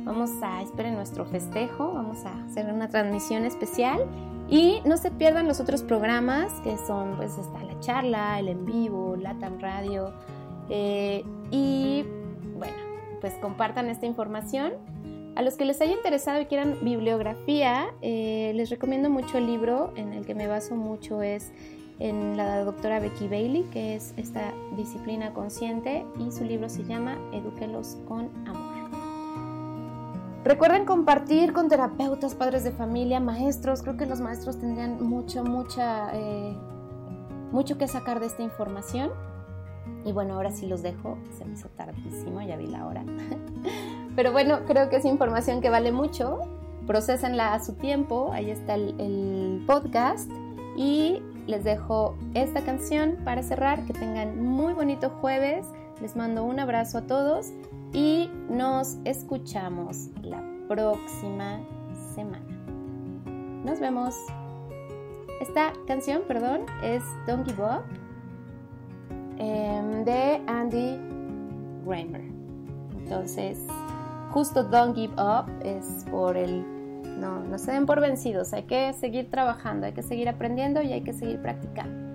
Vamos 0.03 0.31
a, 0.41 0.61
esperen 0.61 0.95
nuestro 0.95 1.25
festejo, 1.25 1.93
vamos 1.93 2.25
a 2.25 2.45
hacer 2.45 2.73
una 2.73 2.89
transmisión 2.89 3.45
especial 3.45 4.07
y 4.51 4.81
no 4.85 4.97
se 4.97 5.09
pierdan 5.09 5.47
los 5.47 5.61
otros 5.61 5.81
programas 5.81 6.51
que 6.61 6.77
son, 6.85 7.15
pues 7.15 7.37
está 7.37 7.63
la 7.63 7.79
charla, 7.79 8.37
el 8.37 8.49
en 8.49 8.65
vivo, 8.65 9.15
Latam 9.15 9.59
Radio 9.59 10.11
eh, 10.69 11.23
y 11.49 12.03
bueno, 12.57 12.75
pues 13.21 13.33
compartan 13.35 13.89
esta 13.89 14.05
información. 14.05 14.73
A 15.35 15.41
los 15.41 15.55
que 15.55 15.63
les 15.63 15.79
haya 15.79 15.93
interesado 15.93 16.41
y 16.41 16.45
quieran 16.45 16.77
bibliografía, 16.81 17.87
eh, 18.01 18.51
les 18.53 18.69
recomiendo 18.69 19.09
mucho 19.09 19.37
el 19.37 19.47
libro 19.47 19.93
en 19.95 20.11
el 20.11 20.25
que 20.25 20.35
me 20.35 20.47
baso 20.47 20.75
mucho 20.75 21.21
es 21.21 21.51
en 21.99 22.35
la 22.35 22.63
doctora 22.65 22.99
Becky 22.99 23.29
Bailey, 23.29 23.63
que 23.71 23.95
es 23.95 24.13
esta 24.17 24.53
disciplina 24.75 25.33
consciente 25.33 26.03
y 26.19 26.31
su 26.31 26.43
libro 26.43 26.67
se 26.67 26.83
llama 26.83 27.17
Edúquelos 27.31 27.97
con 28.05 28.29
amor. 28.45 28.70
Recuerden 30.43 30.85
compartir 30.85 31.53
con 31.53 31.69
terapeutas, 31.69 32.33
padres 32.33 32.63
de 32.63 32.71
familia, 32.71 33.19
maestros. 33.19 33.83
Creo 33.83 33.95
que 33.95 34.07
los 34.07 34.21
maestros 34.21 34.59
tendrían 34.59 35.01
mucho, 35.01 35.43
mucha, 35.43 36.09
eh, 36.13 36.57
mucho 37.51 37.77
que 37.77 37.87
sacar 37.87 38.19
de 38.19 38.25
esta 38.25 38.41
información. 38.41 39.11
Y 40.03 40.11
bueno, 40.13 40.33
ahora 40.33 40.51
sí 40.51 40.65
los 40.65 40.81
dejo. 40.81 41.19
Se 41.37 41.45
me 41.45 41.53
hizo 41.53 41.69
tardísimo, 41.69 42.41
ya 42.41 42.57
vi 42.57 42.65
la 42.65 42.87
hora. 42.87 43.03
Pero 44.15 44.31
bueno, 44.31 44.61
creo 44.65 44.89
que 44.89 44.95
es 44.95 45.05
información 45.05 45.61
que 45.61 45.69
vale 45.69 45.91
mucho. 45.91 46.39
Procesenla 46.87 47.53
a 47.53 47.63
su 47.63 47.73
tiempo. 47.73 48.31
Ahí 48.33 48.49
está 48.49 48.73
el, 48.73 48.99
el 48.99 49.63
podcast. 49.67 50.31
Y 50.75 51.21
les 51.45 51.63
dejo 51.63 52.15
esta 52.33 52.61
canción 52.61 53.17
para 53.23 53.43
cerrar. 53.43 53.85
Que 53.85 53.93
tengan 53.93 54.43
muy 54.43 54.73
bonito 54.73 55.11
jueves. 55.21 55.67
Les 56.01 56.15
mando 56.15 56.43
un 56.43 56.59
abrazo 56.59 56.97
a 56.97 57.01
todos 57.01 57.51
y 57.93 58.29
nos 58.49 58.97
escuchamos 59.05 60.09
la 60.21 60.41
próxima 60.67 61.59
semana. 62.15 62.45
Nos 63.65 63.79
vemos. 63.79 64.15
Esta 65.41 65.73
canción, 65.87 66.21
perdón, 66.27 66.61
es 66.83 67.03
Don't 67.25 67.47
Give 67.47 67.63
Up 67.63 67.83
em, 69.39 70.05
de 70.05 70.39
Andy 70.45 70.99
Grammer. 71.83 72.21
Entonces, 72.95 73.57
justo 74.29 74.63
Don't 74.63 74.95
Give 74.95 75.13
Up 75.13 75.51
es 75.63 76.05
por 76.11 76.37
el... 76.37 76.63
No, 77.19 77.39
no 77.39 77.57
se 77.57 77.71
den 77.71 77.85
por 77.85 77.99
vencidos, 78.01 78.53
hay 78.53 78.63
que 78.63 78.93
seguir 78.93 79.29
trabajando, 79.29 79.87
hay 79.87 79.93
que 79.93 80.03
seguir 80.03 80.29
aprendiendo 80.29 80.81
y 80.81 80.93
hay 80.93 81.01
que 81.01 81.13
seguir 81.13 81.41
practicando. 81.41 82.11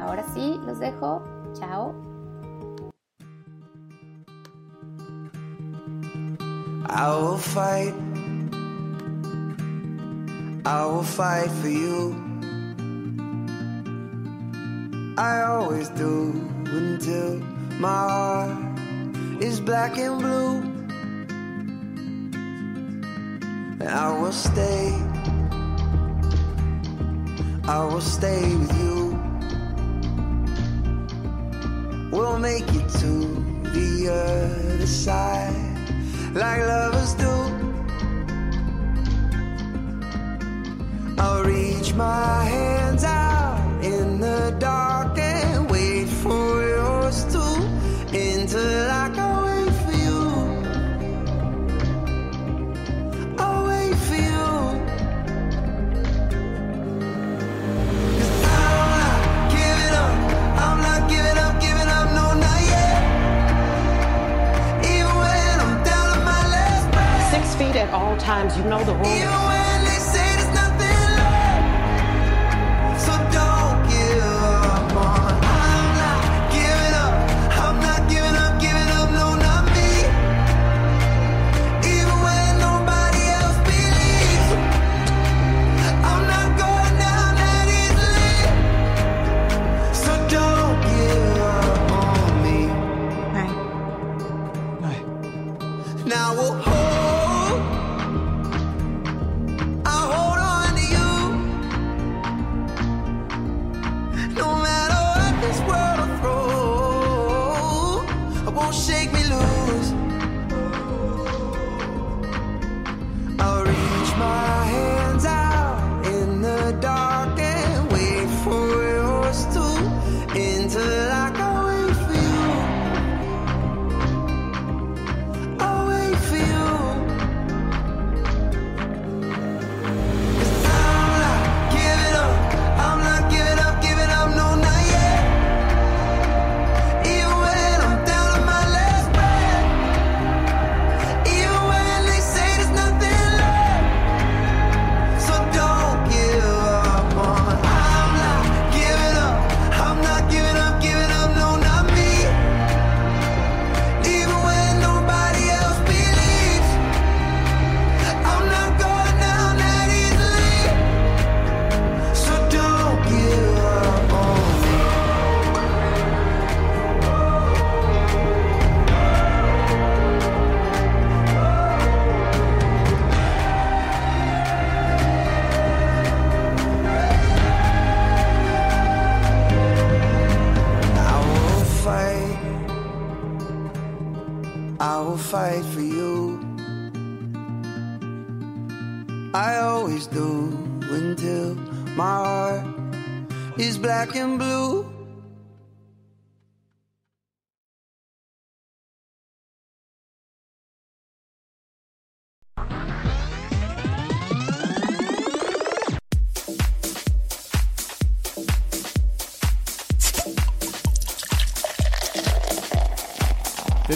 Ahora 0.00 0.24
sí, 0.34 0.58
los 0.66 0.78
dejo. 0.80 1.22
Chao. 1.54 2.13
I 6.86 7.16
will 7.16 7.38
fight. 7.38 7.94
I 10.66 10.86
will 10.86 11.02
fight 11.02 11.50
for 11.50 11.68
you. 11.68 12.16
I 15.16 15.42
always 15.42 15.88
do 15.90 16.32
until 16.66 17.36
my 17.78 17.88
heart 17.88 19.42
is 19.42 19.60
black 19.60 19.96
and 19.98 20.18
blue. 20.20 20.74
I 23.86 24.18
will 24.18 24.32
stay. 24.32 24.92
I 27.66 27.84
will 27.84 28.00
stay 28.00 28.56
with 28.56 28.76
you. 28.78 29.18
We'll 32.10 32.38
make 32.38 32.68
it 32.68 32.88
to 33.00 33.12
the 33.72 34.08
other 34.10 34.86
side 34.86 35.73
like 36.34 36.60
lovers 36.66 37.14
do. 37.14 37.34
I'll 41.18 41.44
reach 41.44 41.94
my 41.94 42.44
hands 42.44 43.04
out 43.04 43.84
in 43.84 44.18
the 44.20 44.54
dark 44.58 45.16
and 45.18 45.70
wait 45.70 46.08
for 46.08 46.60
yours 46.68 47.24
to 47.32 47.44
interlock. 48.12 49.33
You 68.34 68.64
know 68.64 68.82
the 68.82 68.94
rules. 68.94 69.43